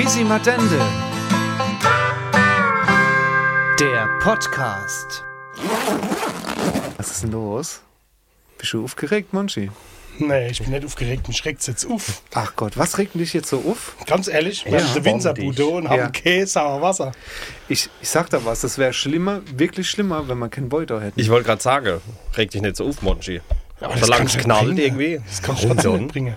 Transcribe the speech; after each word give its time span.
Quisimadende. 0.00 0.78
Der 3.78 4.08
Podcast. 4.18 5.24
Was 6.96 7.10
ist 7.10 7.22
denn 7.24 7.32
los? 7.32 7.82
Bist 8.56 8.72
du 8.72 8.82
aufgeregt, 8.82 9.34
Monchi? 9.34 9.70
Nee, 10.18 10.48
ich 10.48 10.62
bin 10.62 10.70
nicht 10.70 10.86
aufgeregt, 10.86 11.28
mich 11.28 11.44
regt 11.44 11.66
jetzt 11.66 11.84
auf. 11.84 12.22
Ach 12.32 12.56
Gott, 12.56 12.78
was 12.78 12.96
regt 12.96 13.14
dich 13.14 13.34
jetzt 13.34 13.50
so 13.50 13.58
auf? 13.58 13.94
Ganz 14.06 14.26
ehrlich, 14.26 14.64
wir 14.64 14.72
Ja, 14.72 14.78
haben 14.84 14.90
eine 14.96 15.04
Winzerbude 15.04 15.66
und 15.66 15.84
Ja. 15.84 15.90
haben 15.90 16.12
Käse, 16.12 16.46
sauer 16.46 16.80
Wasser. 16.80 17.12
Ich, 17.68 17.90
ich 18.00 18.08
sag 18.08 18.30
da 18.30 18.42
was, 18.42 18.62
das 18.62 18.78
wäre 18.78 18.94
schlimmer, 18.94 19.42
wirklich 19.54 19.90
schlimmer, 19.90 20.26
wenn 20.28 20.38
man 20.38 20.48
keinen 20.48 20.70
Beuter 20.70 21.02
hätte. 21.02 21.20
Ich 21.20 21.28
wollte 21.28 21.44
gerade 21.44 21.60
sagen, 21.60 22.00
reg 22.38 22.50
dich 22.50 22.62
nicht 22.62 22.76
so 22.76 22.86
auf, 22.88 23.02
Monchi. 23.02 23.42
Aber 23.80 23.96
Solange 23.96 24.26
es 24.26 24.36
knallt 24.36 24.66
bringen. 24.66 24.78
irgendwie. 24.78 25.20
Das 25.26 25.42
kannst 25.42 25.64
du 25.64 25.68
nicht 25.96 26.12
bringen. 26.12 26.36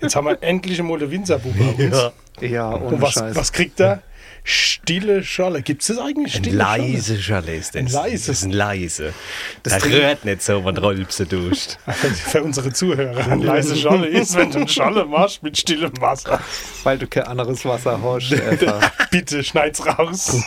Jetzt 0.00 0.16
haben 0.16 0.26
wir 0.26 0.42
endlich 0.42 0.82
mal 0.82 0.94
bei 1.38 1.50
uns. 1.84 1.96
Ja. 2.40 2.46
ja, 2.46 2.70
ohne 2.74 2.84
Und 2.86 3.00
was, 3.02 3.12
Scheiß. 3.14 3.36
was 3.36 3.52
kriegt 3.52 3.78
er? 3.80 4.02
Stille 4.44 5.22
Scholle. 5.22 5.62
Gibt 5.62 5.82
es 5.82 5.88
das 5.88 5.98
eigentlich? 5.98 6.34
Ein 6.34 6.44
Stille 6.44 6.56
leise 6.56 7.20
Schale 7.20 7.54
ist 7.54 7.74
das. 7.74 7.80
Ein 7.80 7.86
leises. 7.86 8.26
Das 8.26 8.38
ist 8.38 8.44
ein 8.44 8.50
leise. 8.50 9.14
Das, 9.62 9.74
Das 9.74 9.84
rührt 9.84 10.24
nicht 10.24 10.42
so, 10.42 10.64
wenn 10.64 10.76
Rolpse 10.76 11.26
duscht. 11.26 11.78
Scholle? 11.84 12.14
Für 12.14 12.42
unsere 12.42 12.72
Zuhörer. 12.72 13.26
Ein 13.28 13.42
leise 13.42 13.76
Scholle 13.76 14.08
ist, 14.08 14.34
wenn 14.34 14.50
du 14.50 14.58
eine 14.58 14.68
Scholle 14.68 15.04
machst 15.04 15.42
mit 15.42 15.56
stillem 15.56 15.92
Wasser. 16.00 16.40
Weil 16.82 16.98
du 16.98 17.06
kein 17.06 17.24
anderes 17.24 17.64
Wasser 17.64 18.00
hast. 18.02 18.30
Bitte 19.10 19.44
schneid's 19.44 19.86
raus. 19.86 20.42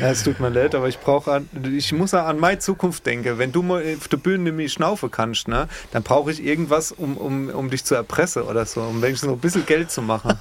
Ja, 0.00 0.10
es 0.10 0.22
tut 0.22 0.40
mir 0.40 0.50
leid, 0.50 0.74
aber 0.74 0.88
ich 0.88 0.98
brauche 0.98 1.32
an, 1.32 1.48
ich 1.72 1.92
muss 1.92 2.14
an 2.14 2.38
meine 2.38 2.58
Zukunft 2.58 3.06
denken. 3.06 3.38
Wenn 3.38 3.52
du 3.52 3.62
mal 3.62 3.82
auf 3.96 4.08
der 4.08 4.16
Bühne 4.16 4.44
nämlich 4.44 4.72
schnaufen 4.72 5.10
kannst, 5.10 5.48
ne, 5.48 5.68
dann 5.92 6.02
brauche 6.02 6.30
ich 6.30 6.44
irgendwas, 6.44 6.92
um, 6.92 7.16
um, 7.16 7.48
um 7.48 7.70
dich 7.70 7.84
zu 7.84 7.94
erpressen 7.94 8.42
oder 8.42 8.66
so, 8.66 8.82
um 8.82 9.02
wenigstens 9.02 9.28
noch 9.28 9.36
ein 9.36 9.40
bisschen 9.40 9.66
Geld 9.66 9.90
zu 9.90 10.02
machen. 10.02 10.38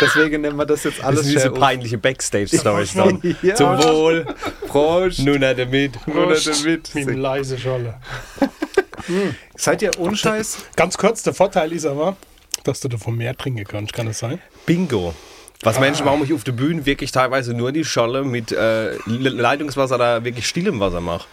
Deswegen 0.00 0.40
nennen 0.42 0.56
wir 0.56 0.66
das 0.66 0.84
jetzt 0.84 0.98
Das 0.98 1.04
alles 1.06 1.22
sind 1.24 1.34
diese 1.36 1.50
peinliche 1.50 1.98
Backstage-Stories 1.98 2.94
dann. 2.96 3.20
Ja. 3.42 3.54
Zum 3.54 3.78
Wohl. 3.82 4.26
Prost. 4.66 5.20
Nun 5.20 5.40
nicht 5.40 5.58
damit. 5.58 6.06
Monate 6.06 6.52
mit. 6.64 6.94
Mit 6.94 7.08
dem 7.08 7.16
leise 7.18 7.58
Scholle. 7.58 7.94
Seid 9.56 9.82
ihr 9.82 9.92
ohne 9.98 10.16
Scheiß? 10.16 10.58
Ganz 10.76 10.98
kurz, 10.98 11.22
der 11.22 11.32
Vorteil 11.34 11.72
ist 11.72 11.86
aber, 11.86 12.16
dass 12.64 12.80
du 12.80 12.88
davon 12.88 13.16
mehr 13.16 13.36
trinken 13.36 13.64
kannst. 13.64 13.92
Kann 13.92 14.06
das 14.06 14.18
sein? 14.18 14.40
Bingo. 14.66 15.14
Was 15.62 15.80
Menschen 15.80 16.04
warum 16.04 16.22
ich 16.22 16.32
auf 16.34 16.44
der 16.44 16.52
Bühne 16.52 16.84
wirklich 16.84 17.12
teilweise 17.12 17.54
nur 17.54 17.72
die 17.72 17.84
Scholle 17.84 18.24
mit 18.24 18.52
äh, 18.52 18.96
Leitungswasser 19.06 19.94
oder 19.94 20.22
wirklich 20.24 20.46
stillem 20.46 20.80
Wasser 20.80 21.00
mache. 21.00 21.26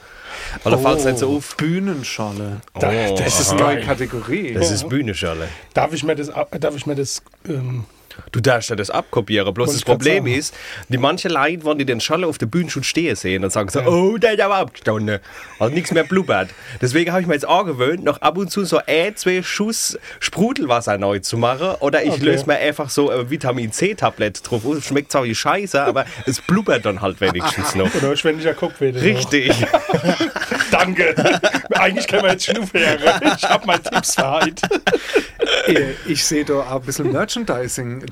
Da 0.64 0.78
fällt 0.78 1.00
es 1.00 1.06
nicht 1.06 1.18
so 1.20 1.36
auf. 1.36 1.58
Bühnenschale. 1.58 2.62
Da, 2.80 2.90
Oh, 2.90 3.16
das 3.18 3.26
Das 3.26 3.40
ist 3.42 3.52
eine 3.52 3.62
neue. 3.62 3.82
Kategorie. 3.82 4.54
Das 4.54 4.72
ist 4.72 4.88
Bühnenscholle. 4.88 5.48
Darf 5.74 5.94
ich 5.94 6.04
mir 6.04 6.16
das, 6.16 6.32
darf 6.60 6.76
ich 6.76 6.86
mir 6.86 6.96
das 6.96 7.22
ähm, 7.48 7.84
Du 8.32 8.40
darfst 8.40 8.70
ja 8.70 8.76
das 8.76 8.90
abkopieren. 8.90 9.54
Bloß 9.54 9.72
das 9.74 9.84
Problem 9.84 10.24
sagen. 10.26 10.36
ist, 10.38 10.56
die 10.90 10.98
manche 10.98 11.28
Leute, 11.30 11.66
wenn 11.66 11.78
die 11.78 11.86
den 11.86 12.00
Scholle 12.02 12.28
auf 12.28 12.38
der 12.38 12.46
Bühne 12.48 12.70
schon 12.70 12.84
stehen 12.84 13.16
sehen, 13.16 13.42
dann 13.42 13.52
sagen 13.52 13.70
sie, 13.70 13.86
oh, 13.86 14.18
der 14.18 14.34
ist 14.34 14.42
aber 14.42 14.56
abgestanden. 14.58 15.20
Also 15.60 15.74
nichts 15.74 15.92
mehr 15.92 16.04
blubbert. 16.04 16.50
Deswegen 16.82 17.12
habe 17.12 17.22
ich 17.22 17.28
mir 17.28 17.34
jetzt 17.34 17.48
angewöhnt, 17.48 18.04
noch 18.04 18.22
ab 18.22 18.38
und 18.38 18.50
zu 18.52 18.66
so 18.66 18.80
ein, 18.88 19.16
zwei 19.16 19.44
Schuss 19.44 19.98
Sprudelwasser 20.20 20.98
neu 20.98 21.20
zu 21.20 21.38
machen. 21.38 21.76
Oder 21.80 22.04
ich 22.04 22.14
Okay. 22.14 22.26
löse 22.26 22.46
mir 22.46 22.58
einfach 22.58 22.90
so 22.90 23.10
ein 23.10 23.30
Vitamin 23.30 23.72
C-Tablett 23.72 24.50
drauf. 24.50 24.66
aus. 24.66 24.86
Schmeckt 24.86 25.12
zwar 25.12 25.24
wie 25.24 25.34
Scheiße, 25.36 25.82
aber 25.82 26.06
es 26.26 26.42
blubbert 26.42 26.86
dann 26.86 27.02
halt 27.02 27.20
wenigstens 27.22 27.76
noch. 27.76 27.94
oder 27.96 28.16
schwändiger 28.16 28.54
Kopfweh. 28.54 28.90
Richtig. 28.92 29.52
Danke. 30.72 31.16
Eigentlich 31.72 32.08
können 32.08 32.24
wir 32.24 32.32
jetzt 32.32 32.46
schon 32.46 32.58
aufhören. 32.58 33.00
Ich 33.38 33.44
habe 33.44 33.66
meine 33.66 33.82
Tipps 33.82 34.16
für 34.16 34.32
heute. 34.32 34.68
Ich, 35.68 35.80
ich 36.12 36.26
sehe 36.26 36.46
da 36.46 36.54
auch 36.54 36.72
ein 36.76 36.82
bisschen 36.82 37.12
Merchandising-Gold 37.12 38.03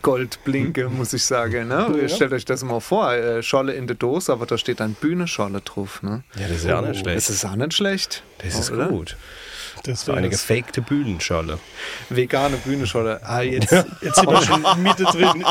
blinken, 0.43 0.95
muss 0.97 1.13
ich 1.13 1.23
sagen. 1.25 1.67
Ne? 1.67 2.07
Stellt 2.09 2.33
euch 2.33 2.45
das 2.45 2.63
mal 2.63 2.79
vor, 2.79 3.11
äh, 3.13 3.43
Scholle 3.43 3.73
in 3.73 3.87
der 3.87 3.95
Dose, 3.95 4.31
aber 4.31 4.45
da 4.45 4.57
steht 4.57 4.79
dann 4.79 4.93
Bühnenscholle 4.93 5.61
drauf. 5.61 6.01
Ne? 6.03 6.23
Ja, 6.35 6.47
das 6.47 6.57
ist 6.57 6.65
ja 6.65 6.79
auch 6.79 6.81
nicht 6.81 6.95
Das 6.95 7.01
schlecht. 7.01 7.29
ist 7.29 7.45
auch 7.45 7.55
nicht 7.55 7.73
schlecht. 7.73 8.23
Das 8.39 8.55
ist 8.59 8.71
oder? 8.71 8.87
gut. 8.87 9.17
Das 9.83 10.05
So 10.05 10.11
eine 10.11 10.29
gefakte 10.29 10.81
Bühnenscholle. 10.81 11.57
Vegane 12.09 12.57
Bühnenscholle. 12.57 13.19
Ah, 13.23 13.41
jetzt. 13.41 13.71
Jetzt 13.71 14.15
sind 14.17 14.29
wir 14.29 14.41
schon 14.43 14.63
Mitte 14.83 15.03
drin, 15.05 15.43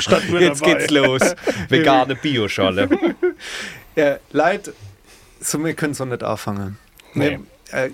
statt 0.00 0.22
nur 0.28 0.40
Jetzt 0.40 0.60
dabei. 0.62 0.74
geht's 0.74 0.90
los. 0.90 1.20
Vegane 1.68 2.14
Bioscholle. 2.16 2.88
Ja, 3.94 4.18
Leid, 4.32 4.72
so, 5.40 5.64
wir 5.64 5.72
können 5.72 5.94
so 5.94 6.04
nicht 6.04 6.22
anfangen. 6.22 6.76
Nee. 7.14 7.30
Wir, 7.30 7.40
äh, 7.72 7.90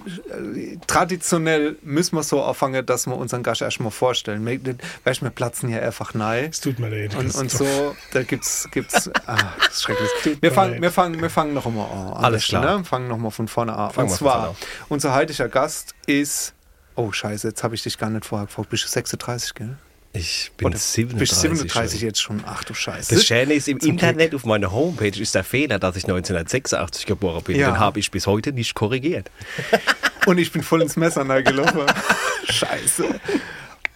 traditionell 0.87 1.77
müssen 1.83 2.17
wir 2.17 2.23
so 2.23 2.43
anfangen, 2.43 2.85
dass 2.85 3.07
wir 3.07 3.17
unseren 3.17 3.43
Gast 3.43 3.63
erstmal 3.63 3.91
vorstellen. 3.91 4.45
Wir, 4.45 4.77
weißt, 5.05 5.21
du, 5.21 5.27
wir 5.27 5.31
platzen 5.31 5.69
hier 5.69 5.83
einfach 5.83 6.15
nein. 6.15 6.51
Es 6.51 6.61
tut 6.61 6.79
mir 6.79 6.89
leid. 6.89 7.15
Und, 7.15 7.35
und 7.35 7.51
so, 7.51 7.97
da 8.13 8.23
gibt's, 8.23 8.69
gibt's, 8.71 9.11
ah, 9.27 9.37
das 9.59 9.77
ist 9.77 9.83
schrecklich. 9.83 10.11
Wir 10.41 10.53
fangen, 10.53 10.83
wir 10.83 10.91
fangen, 10.91 11.21
wir 11.21 11.31
fangen 11.31 11.55
noch 11.55 11.67
einmal 11.67 11.91
an. 11.91 12.25
Alles 12.25 12.47
klar. 12.47 12.79
Ne? 12.79 12.85
Fangen 12.85 13.09
noch 13.09 13.19
mal 13.19 13.31
von 13.31 13.49
vorne 13.49 13.75
an. 13.75 13.91
Fangen 13.91 14.09
und 14.09 14.13
wir 14.13 14.19
zwar, 14.19 14.57
unser 14.89 15.15
heutiger 15.15 15.49
Gast 15.49 15.95
ist, 16.07 16.55
oh 16.95 17.11
Scheiße, 17.13 17.49
jetzt 17.49 17.65
habe 17.65 17.75
ich 17.75 17.83
dich 17.83 17.99
gar 17.99 18.11
nicht 18.11 18.27
vorher 18.27 18.47
gefragt. 18.47 18.69
Bist 18.69 18.85
du 18.85 18.89
36, 18.89 19.55
gell? 19.55 19.77
Ich 20.15 20.53
bin 20.59 20.69
Oder 20.69 20.77
37. 20.77 21.19
Bist 21.19 21.33
du 21.33 21.37
37 21.49 22.01
schon. 22.01 22.07
jetzt 22.07 22.21
schon? 22.21 22.45
Ach 22.47 22.65
du 22.65 22.75
Scheiße. 22.75 23.15
Das 23.15 23.25
Schöne 23.25 23.55
ist, 23.55 23.67
im 23.67 23.81
Zum 23.81 23.93
Internet 23.93 24.35
auf 24.35 24.45
meiner 24.45 24.71
Homepage 24.71 25.19
ist 25.19 25.35
der 25.35 25.43
Fehler, 25.43 25.79
dass 25.79 25.97
ich 25.97 26.05
1986 26.05 27.07
geboren 27.07 27.43
bin. 27.43 27.59
Ja. 27.59 27.71
Den 27.71 27.79
habe 27.79 27.99
ich 27.99 28.11
bis 28.11 28.27
heute 28.27 28.53
nicht 28.53 28.75
korrigiert. 28.75 29.31
Und 30.27 30.39
ich 30.39 30.53
bin 30.53 30.63
voll 30.63 30.83
ins 30.83 30.97
Messer 30.97 31.25
gelaufen. 31.43 31.87
Scheiße. 32.45 33.07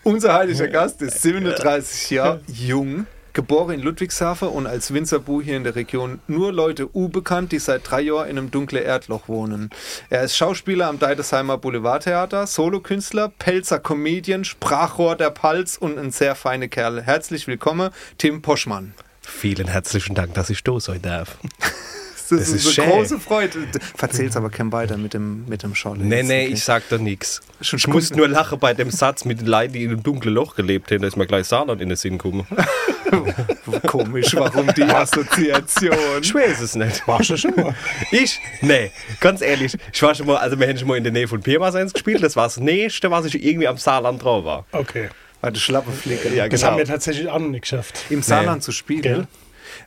Unser 0.04 0.34
heiliger 0.34 0.68
Gast 0.68 1.02
ist 1.02 1.20
37 1.20 2.10
Jahre 2.10 2.40
jung, 2.46 3.06
geboren 3.36 3.74
in 3.74 3.82
Ludwigshafen 3.82 4.48
und 4.48 4.66
als 4.66 4.94
Winzerbu 4.94 5.42
hier 5.42 5.58
in 5.58 5.62
der 5.62 5.76
Region 5.76 6.20
nur 6.26 6.52
Leute 6.54 6.88
U 6.96 7.10
bekannt, 7.10 7.52
die 7.52 7.58
seit 7.58 7.88
drei 7.88 8.00
Jahren 8.00 8.30
in 8.30 8.38
einem 8.38 8.50
dunklen 8.50 8.82
Erdloch 8.82 9.28
wohnen. 9.28 9.68
Er 10.08 10.22
ist 10.22 10.36
Schauspieler 10.36 10.88
am 10.88 10.98
Deidesheimer 10.98 11.58
Boulevardtheater, 11.58 12.46
Solokünstler, 12.46 13.28
Pelzer 13.28 13.78
Comedian, 13.78 14.44
Sprachrohr 14.44 15.16
der 15.16 15.30
Palz 15.30 15.76
und 15.76 15.98
ein 15.98 16.12
sehr 16.12 16.34
feiner 16.34 16.68
Kerl. 16.68 17.02
Herzlich 17.02 17.46
willkommen, 17.46 17.90
Tim 18.16 18.40
Poschmann. 18.40 18.94
Vielen 19.20 19.68
herzlichen 19.68 20.14
Dank, 20.14 20.32
dass 20.32 20.48
ich 20.48 20.64
da 20.64 20.80
sein 20.80 21.02
darf. 21.02 21.36
Das, 22.28 22.38
Das 22.40 22.48
ist, 22.48 22.54
ist 22.66 22.78
eine 22.78 22.88
schön. 22.88 22.96
große 22.98 23.20
Freude. 23.20 23.58
Verzähl's 23.94 24.36
aber 24.36 24.50
kein 24.50 24.72
weiter 24.72 24.96
mit 24.96 25.14
dem, 25.14 25.44
mit 25.46 25.62
dem 25.62 25.74
Scholle. 25.74 26.04
Nee, 26.04 26.22
nee, 26.22 26.44
okay? 26.44 26.52
ich 26.52 26.64
sag 26.64 26.88
da 26.88 26.98
nichts. 26.98 27.40
Ich 27.60 27.86
muss 27.86 28.10
nur 28.14 28.28
lachen 28.28 28.58
bei 28.58 28.74
dem 28.74 28.90
Satz 28.90 29.24
mit 29.24 29.40
den 29.40 29.46
Leuten, 29.46 29.72
die 29.74 29.84
in 29.84 29.90
einem 29.92 30.02
dunklen 30.02 30.34
Loch 30.34 30.56
gelebt 30.56 30.90
haben. 30.90 31.02
Da 31.02 31.08
ist 31.08 31.16
mir 31.16 31.26
gleich 31.26 31.46
Saarland 31.46 31.80
in 31.80 31.88
den 31.88 31.96
Sinn 31.96 32.18
gekommen. 32.18 32.46
Komisch, 33.86 34.34
warum 34.34 34.66
die 34.74 34.82
Assoziation? 34.82 35.96
Ich 36.22 36.34
weiß 36.34 36.60
es 36.60 36.74
nicht. 36.74 37.06
Warst 37.06 37.30
du 37.30 37.36
schon 37.36 37.54
mal? 37.56 37.74
Ich? 38.10 38.40
Nee, 38.60 38.90
ganz 39.20 39.40
ehrlich. 39.42 39.76
Ich 39.92 40.02
war 40.02 40.14
schon 40.14 40.26
mal, 40.26 40.36
also 40.36 40.58
wir 40.58 40.66
haben 40.68 40.78
schon 40.78 40.88
mal 40.88 40.96
in 40.98 41.04
der 41.04 41.12
Nähe 41.12 41.28
von 41.28 41.40
Pirmasens 41.40 41.92
gespielt. 41.92 42.22
Das 42.22 42.36
war 42.36 42.44
das 42.44 42.58
Nächste, 42.58 43.10
was 43.10 43.24
ich 43.26 43.42
irgendwie 43.44 43.68
am 43.68 43.76
Saarland 43.78 44.22
drauf 44.22 44.44
war. 44.44 44.64
Okay. 44.72 45.08
Warte, 45.40 45.60
Schlappeflicke. 45.60 46.34
Ja, 46.34 46.48
Das 46.48 46.60
genau. 46.60 46.72
haben 46.72 46.78
wir 46.78 46.86
tatsächlich 46.86 47.28
auch 47.28 47.38
noch 47.38 47.48
nicht 47.48 47.62
geschafft. 47.62 48.04
Im 48.10 48.22
Saarland 48.22 48.62
zu 48.62 48.72
spielen. 48.72 49.02
Gell? 49.02 49.26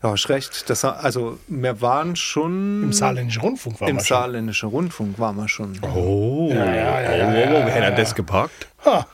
Ja, 0.04 0.12
hast 0.12 0.30
recht. 0.30 0.70
Das, 0.70 0.84
also, 0.86 1.40
wir 1.48 1.82
waren 1.82 2.16
schon 2.16 2.84
Im 2.84 2.94
saarländischen 2.94 3.42
Rundfunk 3.42 3.80
waren 3.82 3.90
im 3.90 3.96
wir 3.98 4.04
schon. 4.06 4.18
saarländischen 4.18 4.70
Rundfunk 4.70 5.20
waren 5.20 5.36
wir 5.38 5.48
schon. 5.48 5.80
Oh, 5.96 6.50
Ja, 6.54 6.66
ja, 6.66 6.74
ja, 6.74 7.02
ja, 7.02 7.28
oh, 7.28 7.34
ja, 7.34 7.66
wir 7.66 7.72
hätten 7.74 7.96
das 7.96 8.16
gepackt. 8.16 8.68
Ha, 8.86 9.06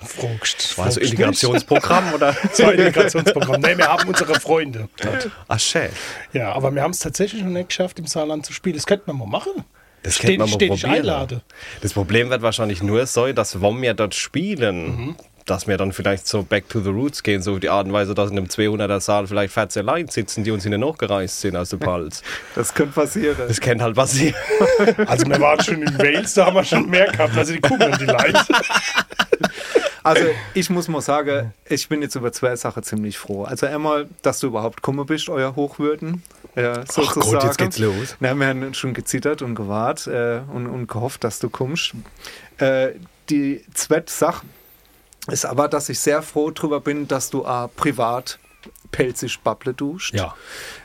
fragst. 0.00 0.76
War 0.78 0.86
das 0.86 0.94
so 0.94 1.00
fragst 1.00 1.12
Integrationsprogramm 1.12 2.12
oder? 2.14 2.34
Das 2.42 2.58
war 2.60 2.68
ein 2.70 2.78
Integrationsprogramm. 2.78 3.60
Nein, 3.60 3.78
wir 3.78 3.86
haben 3.88 4.08
unsere 4.08 4.34
Freunde. 4.40 4.88
dort. 5.00 5.30
Ach, 5.48 5.60
schön. 5.60 5.88
Ja, 6.32 6.52
aber 6.52 6.74
wir 6.74 6.82
haben 6.82 6.90
es 6.92 6.98
tatsächlich 6.98 7.42
noch 7.42 7.50
nicht 7.50 7.68
geschafft, 7.68 7.98
im 7.98 8.06
Saarland 8.06 8.44
zu 8.46 8.52
spielen. 8.52 8.76
Das 8.76 8.86
könnte 8.86 9.04
man 9.06 9.18
mal 9.18 9.26
machen. 9.26 9.64
Das 10.02 10.16
Steht- 10.16 10.38
könnte 10.38 10.40
man 10.40 10.50
mal 10.50 10.76
probieren. 10.78 11.42
Das 11.80 11.92
Problem 11.92 12.28
wird 12.30 12.42
wahrscheinlich 12.42 12.82
nur 12.82 13.06
sein, 13.06 13.36
dass 13.36 13.62
wenn 13.62 13.80
wir 13.80 13.94
dort 13.94 14.16
spielen, 14.16 15.14
dass 15.46 15.66
wir 15.66 15.76
dann 15.76 15.92
vielleicht 15.92 16.26
so 16.26 16.42
back 16.42 16.68
to 16.68 16.80
the 16.80 16.90
roots 16.90 17.22
gehen, 17.22 17.42
so 17.42 17.54
auf 17.54 17.60
die 17.60 17.68
Art 17.68 17.86
und 17.86 17.92
Weise, 17.92 18.14
dass 18.14 18.30
in 18.30 18.38
einem 18.38 18.46
200er 18.46 19.00
Saal 19.00 19.26
vielleicht 19.26 19.52
14 19.54 19.84
Leute 19.84 20.12
sitzen, 20.12 20.44
die 20.44 20.50
uns 20.50 20.64
in 20.64 20.82
hochgereist 20.82 21.40
sind 21.40 21.56
aus 21.56 21.70
dem 21.70 21.78
Palz. 21.78 22.22
Das 22.54 22.74
könnte 22.74 22.92
passieren. 22.92 23.36
Das 23.36 23.60
kennt 23.60 23.82
halt 23.82 23.96
passieren. 23.96 24.34
Also 25.06 25.26
wir 25.26 25.40
waren 25.40 25.60
schon 25.62 25.82
in 25.82 25.98
Wales, 25.98 26.34
da 26.34 26.46
haben 26.46 26.56
wir 26.56 26.64
schon 26.64 26.88
mehr 26.88 27.10
gehabt. 27.10 27.36
Also 27.36 27.52
die 27.52 27.60
gucken 27.60 27.94
die 27.98 28.04
Leute. 28.04 28.40
Also, 30.04 30.24
ich 30.54 30.68
muss 30.68 30.88
mal 30.88 31.00
sagen, 31.00 31.52
ich 31.64 31.88
bin 31.88 32.02
jetzt 32.02 32.16
über 32.16 32.32
zwei 32.32 32.56
Sachen 32.56 32.82
ziemlich 32.82 33.18
froh. 33.18 33.44
Also, 33.44 33.66
einmal, 33.66 34.08
dass 34.22 34.40
du 34.40 34.48
überhaupt 34.48 34.76
gekommen 34.76 35.06
bist, 35.06 35.28
euer 35.28 35.54
Hochwürden. 35.54 36.24
Ja, 36.56 36.84
sozusagen. 36.86 37.20
Gott, 37.20 37.44
jetzt 37.44 37.58
geht's 37.58 37.78
los. 37.78 38.16
Na, 38.18 38.34
wir 38.34 38.48
haben 38.48 38.74
schon 38.74 38.94
gezittert 38.94 39.42
und 39.42 39.54
gewartet 39.54 40.08
äh, 40.08 40.40
und, 40.52 40.66
und 40.66 40.88
gehofft, 40.88 41.22
dass 41.22 41.38
du 41.38 41.48
kommst. 41.48 41.92
Äh, 42.58 42.90
die 43.30 43.64
zweite 43.74 44.12
Sache 44.12 44.44
ist 45.28 45.44
aber, 45.44 45.68
dass 45.68 45.88
ich 45.88 46.00
sehr 46.00 46.22
froh 46.22 46.50
drüber 46.50 46.80
bin, 46.80 47.06
dass 47.08 47.30
du 47.30 47.44
auch 47.44 47.70
privat 47.74 48.38
pelzig 48.90 49.40
Babble 49.40 49.74
duscht. 49.74 50.14
Ja. 50.14 50.34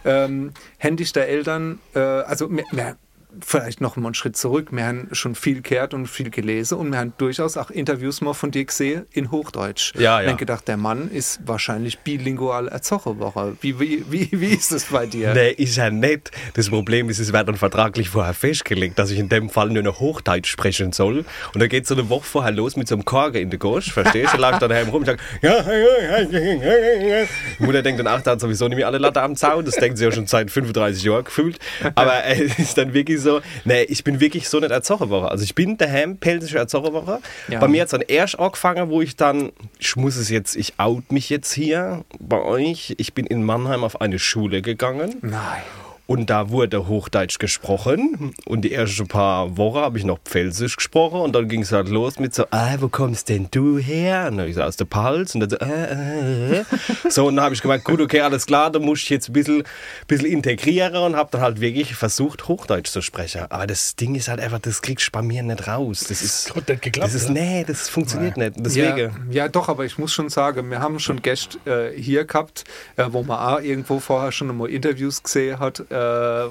Ähm, 0.05 0.53
händisch 0.77 1.11
der 1.13 1.27
Eltern, 1.27 1.79
äh, 1.93 1.99
also 1.99 2.47
mir, 2.47 2.63
mir, 2.71 2.97
vielleicht 3.45 3.81
noch 3.81 3.95
mal 3.95 4.07
einen 4.07 4.13
Schritt 4.13 4.37
zurück. 4.37 4.69
Wir 4.71 4.85
haben 4.85 5.09
schon 5.11 5.35
viel 5.35 5.61
gehört 5.61 5.93
und 5.93 6.07
viel 6.07 6.29
gelesen 6.29 6.77
und 6.77 6.91
wir 6.91 6.99
haben 6.99 7.13
durchaus 7.17 7.57
auch 7.57 7.69
Interviews 7.69 8.21
mal 8.21 8.33
von 8.33 8.51
dir 8.51 8.65
gesehen 8.65 9.05
in 9.11 9.31
Hochdeutsch. 9.31 9.93
Ja, 9.95 10.01
ja. 10.01 10.21
Ich 10.21 10.27
habe 10.27 10.37
gedacht, 10.37 10.67
der 10.67 10.77
Mann 10.77 11.09
ist 11.09 11.39
wahrscheinlich 11.45 11.99
bilingual 11.99 12.67
erzogen 12.67 13.19
worden. 13.19 13.57
Wie, 13.61 13.79
wie, 13.79 14.05
wie, 14.09 14.29
wie 14.31 14.47
ist 14.47 14.71
das 14.71 14.85
bei 14.85 15.05
dir? 15.05 15.33
Nee, 15.33 15.51
ist 15.51 15.77
ja 15.77 15.89
nicht. 15.89 16.31
Das 16.53 16.69
Problem 16.69 17.09
ist, 17.09 17.19
es 17.19 17.33
wird 17.33 17.47
dann 17.47 17.55
vertraglich 17.55 18.09
vorher 18.09 18.33
festgelegt, 18.33 18.97
dass 18.99 19.11
ich 19.11 19.19
in 19.19 19.29
dem 19.29 19.49
Fall 19.49 19.69
nur 19.69 19.83
noch 19.83 19.99
Hochdeutsch 19.99 20.49
sprechen 20.49 20.91
soll. 20.91 21.25
Und 21.53 21.59
dann 21.61 21.69
geht 21.69 21.87
so 21.87 21.95
eine 21.95 22.09
Woche 22.09 22.25
vorher 22.25 22.51
los 22.51 22.75
mit 22.75 22.87
so 22.87 22.95
einem 22.95 23.05
Korge 23.05 23.39
in 23.39 23.49
der 23.49 23.59
Gosch, 23.59 23.91
verstehst 23.91 24.33
du? 24.33 24.37
Läuft 24.37 24.61
dann 24.61 24.69
daheim 24.69 24.89
rum 24.89 25.01
und 25.01 25.05
sagt, 25.05 25.21
ja, 25.41 25.57
ja, 25.57 26.21
ja, 26.21 26.21
ja, 26.21 26.39
ja, 26.39 27.19
ja. 27.21 27.25
Die 27.59 27.63
Mutter 27.63 27.81
denkt 27.81 27.99
dann, 27.99 28.07
ach, 28.07 28.21
da 28.21 28.31
hat 28.31 28.41
sowieso 28.41 28.67
nicht 28.67 28.77
mehr 28.77 28.87
alle 28.87 28.97
Latte 28.97 29.21
am 29.21 29.35
Zaun. 29.35 29.65
Das 29.65 29.75
denkt 29.75 29.97
sie 29.97 30.05
ja 30.05 30.11
schon 30.11 30.27
seit 30.27 30.51
35 30.51 31.03
Jahren 31.03 31.23
gefühlt. 31.23 31.59
Aber 31.95 32.25
es 32.25 32.57
ist 32.59 32.77
dann 32.77 32.93
wirklich 32.93 33.21
so, 33.21 33.26
nee, 33.65 33.83
ich 33.83 34.03
bin 34.03 34.19
wirklich 34.19 34.49
so 34.49 34.59
nicht 34.59 34.71
erzogen 34.71 35.09
worden. 35.09 35.25
Also 35.25 35.43
ich 35.43 35.55
bin 35.55 35.77
daheim 35.77 36.17
pelzisch 36.17 36.53
erzogen 36.53 36.93
worden. 36.93 37.17
Ja. 37.47 37.59
Bei 37.59 37.67
mir 37.67 37.81
hat 37.81 37.87
es 37.87 37.91
dann 37.91 38.01
erst 38.01 38.39
angefangen, 38.39 38.89
wo 38.89 39.01
ich 39.01 39.15
dann, 39.15 39.51
ich 39.79 39.95
muss 39.95 40.15
es 40.15 40.29
jetzt, 40.29 40.55
ich 40.55 40.73
out 40.77 41.11
mich 41.11 41.29
jetzt 41.29 41.51
hier 41.53 42.03
bei 42.19 42.41
euch. 42.41 42.95
Ich 42.97 43.13
bin 43.13 43.25
in 43.25 43.43
Mannheim 43.43 43.83
auf 43.83 44.01
eine 44.01 44.19
Schule 44.19 44.61
gegangen. 44.61 45.15
Nein. 45.21 45.63
Und 46.07 46.29
da 46.29 46.49
wurde 46.49 46.87
Hochdeutsch 46.87 47.37
gesprochen. 47.37 48.33
Und 48.45 48.61
die 48.61 48.71
ersten 48.71 49.07
paar 49.07 49.57
Wochen 49.57 49.79
habe 49.79 49.97
ich 49.97 50.05
noch 50.05 50.19
Pfälzisch 50.23 50.77
gesprochen. 50.77 51.19
Und 51.19 51.35
dann 51.35 51.49
ging 51.49 51.61
es 51.63 51.73
halt 51.73 51.89
los 51.89 52.17
mit 52.17 52.33
so, 52.33 52.45
ah, 52.51 52.75
wo 52.79 52.87
kommst 52.87 53.27
denn 53.27 53.49
du 53.51 53.77
her? 53.77 54.29
Und 54.31 54.37
dann 54.37 54.47
ich 54.47 54.55
so, 54.55 54.61
aus 54.61 54.77
der 54.77 54.85
Pals. 54.85 55.35
Und 55.35 55.41
dann 55.41 55.49
so, 55.49 55.57
äh, 55.57 56.59
äh. 56.59 56.63
So, 57.09 57.27
und 57.27 57.35
dann 57.35 57.43
habe 57.43 57.55
ich 57.55 57.61
gemeint, 57.61 57.83
gut, 57.83 57.99
okay, 57.99 58.21
alles 58.21 58.45
klar, 58.45 58.71
da 58.71 58.79
muss 58.79 58.99
ich 59.03 59.09
jetzt 59.09 59.29
ein 59.29 59.33
bisschen, 59.33 59.63
bisschen 60.07 60.27
integrieren. 60.27 60.95
Und 60.95 61.17
habe 61.17 61.29
dann 61.31 61.41
halt 61.41 61.59
wirklich 61.59 61.93
versucht, 61.95 62.47
Hochdeutsch 62.47 62.89
zu 62.89 63.01
sprechen. 63.01 63.41
Aber 63.49 63.67
das 63.67 63.97
Ding 63.97 64.15
ist 64.15 64.29
halt 64.29 64.39
einfach, 64.39 64.59
das 64.59 64.81
kriegst 64.81 65.07
du 65.07 65.11
bei 65.11 65.21
mir 65.21 65.43
nicht 65.43 65.67
raus. 65.67 66.05
Das 66.07 66.21
ist, 66.21 66.55
Hat 66.55 66.69
nicht 66.69 66.83
geklappt, 66.83 67.13
das 67.13 67.21
ist, 67.21 67.29
nee, 67.29 67.65
das 67.67 67.89
funktioniert 67.89 68.37
nicht. 68.37 68.55
Ja, 68.55 68.63
Deswegen. 68.63 69.11
ja, 69.29 69.49
doch, 69.49 69.67
aber 69.67 69.83
ich 69.83 69.97
muss 69.97 70.13
schon 70.13 70.29
sagen, 70.29 70.69
wir 70.69 70.79
haben 70.79 70.99
schon 70.99 71.21
Gäste 71.21 71.57
äh, 71.65 72.01
hier 72.01 72.23
gehabt, 72.23 72.63
äh, 72.95 73.07
wo 73.09 73.23
man 73.23 73.39
auch 73.39 73.61
irgendwo 73.61 73.99
vorher 73.99 74.31
schon 74.31 74.49
einmal 74.49 74.69
Interviews 74.69 75.21
gesehen 75.21 75.59
hat, 75.59 75.83
äh, 75.89 75.96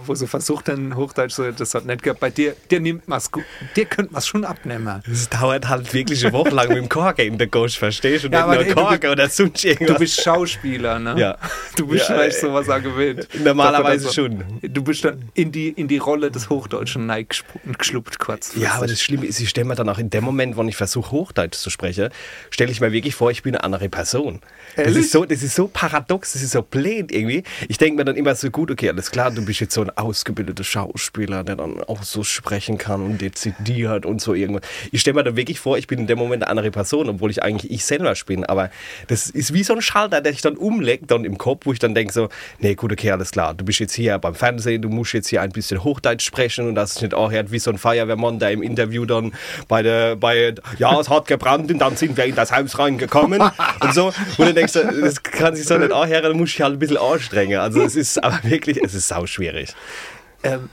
wo 0.06 0.14
sie 0.14 0.26
versucht 0.26 0.69
haben, 0.69 0.94
Hochdeutsch, 0.96 1.32
so, 1.34 1.50
das 1.50 1.75
hat 1.75 1.87
nicht 1.87 2.02
gehabt. 2.02 2.20
Bei 2.20 2.31
dir, 2.31 2.54
dir 2.70 2.81
nimmt 2.81 3.06
man's 3.08 3.31
gut, 3.31 3.44
dir 3.76 3.84
könnt 3.84 4.12
man 4.12 4.19
es 4.19 4.26
schon 4.26 4.44
abnehmen. 4.44 5.02
Das 5.06 5.28
dauert 5.28 5.69
halt 5.69 5.93
wirklich 5.94 6.25
eine 6.25 6.32
Woche 6.32 6.50
lang 6.50 6.69
mit 6.69 6.76
dem 6.78 6.88
Korke 6.88 7.22
in 7.25 7.38
der 7.38 7.46
Gosch, 7.46 7.78
verstehst 7.78 8.25
du? 8.25 8.28
Und 8.28 8.34
Ja, 8.34 8.46
nicht 8.46 8.54
aber 8.56 8.64
nur 8.64 8.75
du- 8.75 8.81
Korke 8.82 9.10
oder 9.10 9.28
sonst 9.28 9.64
irgendwas. 9.64 9.94
Du 9.94 9.98
bist 10.00 10.20
Schauspieler, 10.22 10.98
ne? 10.98 11.14
Ja. 11.19 11.38
Du 11.76 11.87
bist 11.87 12.08
Ja, 12.08 12.14
vielleicht 12.14 12.38
äh, 12.38 12.40
sowas 12.40 12.69
auch 12.69 12.82
gewöhnt. 12.82 13.28
normalerweise 13.44 14.04
oder 14.06 14.14
schon. 14.14 14.44
Du 14.62 14.82
bist 14.82 15.04
dann 15.04 15.31
in 15.34 15.52
die, 15.52 15.69
in 15.69 15.88
die 15.88 15.98
Rolle 15.98 16.31
des 16.31 16.48
Hochdeutschen 16.50 17.10
geschluppt 17.78 18.19
kurz. 18.19 18.52
Ja, 18.56 18.72
aber 18.75 18.87
das 18.87 19.00
Schlimme 19.00 19.26
ist, 19.26 19.40
ich 19.40 19.48
stelle 19.48 19.66
mir 19.66 19.75
dann 19.75 19.88
auch 19.88 19.98
in 19.98 20.10
dem 20.10 20.25
Moment, 20.25 20.56
wenn 20.56 20.69
ich 20.69 20.76
versuche, 20.76 21.10
Hochdeutsch 21.12 21.56
zu 21.56 21.70
sprechen, 21.70 22.10
stelle 22.50 22.70
ich 22.70 22.81
mir 22.81 22.93
wirklich 22.93 23.14
vor, 23.14 23.31
ich 23.31 23.43
bin 23.43 23.54
eine 23.54 23.64
andere 23.64 23.88
Person. 23.88 24.40
Das 24.76 24.94
ist, 24.96 25.12
so, 25.12 25.25
das 25.25 25.43
ist 25.43 25.54
so 25.54 25.69
paradox, 25.69 26.32
das 26.34 26.43
ist 26.43 26.52
so 26.52 26.62
blöd 26.62 27.12
irgendwie. 27.12 27.43
Ich 27.69 27.78
denke 27.78 27.96
mir 27.96 28.04
dann 28.04 28.16
immer 28.16 28.34
so 28.34 28.50
gut, 28.50 28.70
okay, 28.70 28.88
alles 28.90 29.10
klar, 29.10 29.31
du 29.36 29.44
bist 29.44 29.60
jetzt 29.60 29.74
so 29.74 29.82
ein 29.82 29.90
ausgebildeter 29.90 30.64
Schauspieler, 30.64 31.44
der 31.44 31.56
dann 31.56 31.82
auch 31.84 32.02
so 32.02 32.24
sprechen 32.24 32.78
kann 32.78 33.02
und 33.02 33.20
dezidiert 33.20 34.06
und 34.06 34.20
so 34.20 34.34
irgendwas. 34.34 34.62
Ich 34.90 35.00
stelle 35.00 35.14
mir 35.14 35.24
dann 35.24 35.36
wirklich 35.36 35.60
vor, 35.60 35.78
ich 35.78 35.86
bin 35.86 36.00
in 36.00 36.06
dem 36.06 36.18
Moment 36.18 36.42
eine 36.42 36.50
andere 36.50 36.70
Person, 36.70 37.08
obwohl 37.08 37.30
ich 37.30 37.42
eigentlich 37.42 37.70
ich 37.70 37.84
selber 37.84 38.14
bin. 38.26 38.44
Aber 38.44 38.70
das 39.08 39.28
ist 39.28 39.52
wie 39.52 39.62
so 39.62 39.74
ein 39.74 39.82
Schalter, 39.82 40.20
der 40.20 40.32
sich 40.32 40.42
dann 40.42 40.56
umlegt 40.56 41.10
dann 41.10 41.24
im 41.24 41.38
Kopf, 41.38 41.66
wo 41.66 41.72
ich 41.72 41.78
dann 41.78 41.94
denke 41.94 42.12
so, 42.12 42.28
nee, 42.60 42.74
gut, 42.74 42.92
okay, 42.92 43.10
alles 43.10 43.30
klar, 43.30 43.54
du 43.54 43.64
bist 43.64 43.78
jetzt 43.78 43.94
hier 43.94 44.18
beim 44.18 44.34
Fernsehen, 44.34 44.82
du 44.82 44.88
musst 44.88 45.12
jetzt 45.12 45.28
hier 45.28 45.42
ein 45.42 45.50
bisschen 45.50 45.84
Hochdeutsch 45.84 46.24
sprechen 46.24 46.68
und 46.68 46.74
das 46.74 46.96
ist 46.96 47.02
nicht 47.02 47.14
auch 47.14 47.30
hört 47.30 47.50
wie 47.52 47.58
so 47.58 47.70
ein 47.70 47.78
Feuerwehrmann, 47.78 48.38
der 48.38 48.52
im 48.52 48.62
Interview 48.62 49.04
dann 49.04 49.32
bei 49.68 49.82
der, 49.82 50.16
bei, 50.16 50.54
ja, 50.78 50.98
es 50.98 51.08
hat 51.10 51.26
gebrannt 51.26 51.70
und 51.70 51.78
dann 51.78 51.96
sind 51.96 52.16
wir 52.16 52.24
in 52.24 52.34
das 52.34 52.52
Haus 52.52 52.78
reingekommen 52.78 53.42
und 53.80 53.94
so. 53.94 54.06
Und 54.38 54.46
dann 54.46 54.54
denkst 54.54 54.72
du, 54.72 55.00
das 55.00 55.22
kann 55.22 55.54
sich 55.54 55.66
so 55.66 55.76
nicht 55.76 55.92
anhören, 55.92 56.22
dann 56.22 56.36
musst 56.36 56.54
du 56.54 56.56
dich 56.56 56.62
halt 56.62 56.74
ein 56.74 56.78
bisschen 56.78 56.96
anstrengen. 56.98 57.58
Also 57.58 57.82
es 57.82 57.96
ist 57.96 58.22
aber 58.22 58.38
wirklich, 58.44 58.82
es 58.82 58.94
ist 58.94 59.08
sau 59.08 59.25
schwierig. 59.26 59.75
Ähm, 60.43 60.70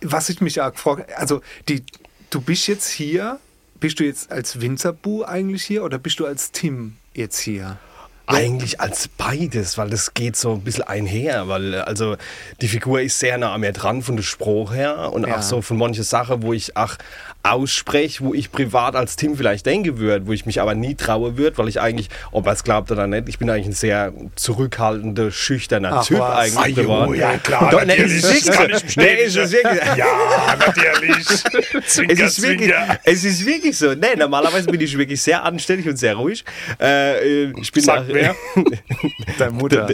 was 0.00 0.28
ich 0.28 0.40
mich 0.40 0.60
auch 0.60 0.72
gefragt 0.72 1.12
also 1.16 1.40
die, 1.68 1.84
du 2.30 2.40
bist 2.40 2.66
jetzt 2.68 2.88
hier, 2.88 3.38
bist 3.80 4.00
du 4.00 4.04
jetzt 4.04 4.32
als 4.32 4.60
Winzerbu 4.60 5.24
eigentlich 5.24 5.64
hier 5.64 5.84
oder 5.84 5.98
bist 5.98 6.18
du 6.20 6.26
als 6.26 6.52
Tim 6.52 6.96
jetzt 7.14 7.38
hier? 7.38 7.78
Eigentlich 8.26 8.78
als 8.78 9.08
beides, 9.08 9.78
weil 9.78 9.88
das 9.88 10.12
geht 10.12 10.36
so 10.36 10.52
ein 10.52 10.60
bisschen 10.60 10.84
einher, 10.84 11.48
weil 11.48 11.72
äh, 11.72 11.76
also 11.78 12.16
die 12.60 12.68
Figur 12.68 13.00
ist 13.00 13.18
sehr 13.18 13.38
nah 13.38 13.54
an 13.54 13.62
mir 13.62 13.72
dran 13.72 14.02
von 14.02 14.16
der 14.16 14.22
Spruch 14.22 14.74
her 14.74 15.12
und 15.14 15.26
Ja. 15.26 15.38
auch 15.38 15.42
so 15.42 15.62
von 15.62 15.78
manchen 15.78 16.04
Sachen, 16.04 16.42
wo 16.42 16.52
ich 16.52 16.76
auch 16.76 16.96
ausspreche, 17.42 18.22
wo 18.24 18.34
ich 18.34 18.52
privat 18.52 18.94
als 18.96 19.16
Tim 19.16 19.36
vielleicht 19.36 19.64
denken 19.64 19.98
würde, 19.98 20.26
wo 20.26 20.32
ich 20.32 20.44
mich 20.44 20.60
aber 20.60 20.74
nie 20.74 20.94
trauen 20.94 21.38
würde, 21.38 21.56
weil 21.58 21.68
ich 21.68 21.80
eigentlich, 21.80 22.08
ob 22.32 22.46
er 22.46 22.52
es 22.52 22.64
glaubt 22.64 22.90
oder 22.90 23.06
nicht, 23.06 23.28
ich 23.28 23.38
bin 23.38 23.48
eigentlich 23.48 23.66
ein 23.68 23.72
sehr 23.72 24.12
zurückhaltender, 24.34 25.30
schüchterner 25.30 25.98
Ach, 26.00 26.04
Typ 26.06 26.18
was? 26.18 26.56
eigentlich 26.56 26.58
Ah, 26.58 26.66
jo, 26.66 26.74
geworden. 26.82 27.14
ja, 27.14 27.38
klar, 27.38 27.70
Doch, 27.70 27.84
nee, 27.84 27.92
es 27.94 28.22
natürlich, 28.22 28.46
ist 28.46 28.58
wirklich 28.58 28.96
Nee, 28.96 29.22
es 29.24 29.34
wirklich 29.52 29.96
Ja, 29.96 30.56
natürlich. 30.58 31.26
Zwinker, 31.86 32.24
es 32.24 32.38
ist, 32.38 32.42
wirklich, 32.42 32.70
zwinker. 32.70 32.98
es 33.04 33.24
ist 33.24 33.46
wirklich 33.46 33.78
so. 33.78 33.94
Nee, 33.94 34.16
normalerweise 34.16 34.66
bin 34.66 34.80
ich 34.80 34.96
wirklich 34.98 35.22
sehr 35.22 35.42
anständig 35.44 35.86
und 35.88 35.96
sehr 35.96 36.14
ruhig. 36.16 36.44
Äh, 36.80 37.44
äh, 37.44 37.52
ich 37.60 37.72
bin 37.72 37.82
Sagt 37.82 38.10
auch- 38.10 38.14
wer? 38.14 38.34
Deine 39.38 39.52
Mutter. 39.52 39.88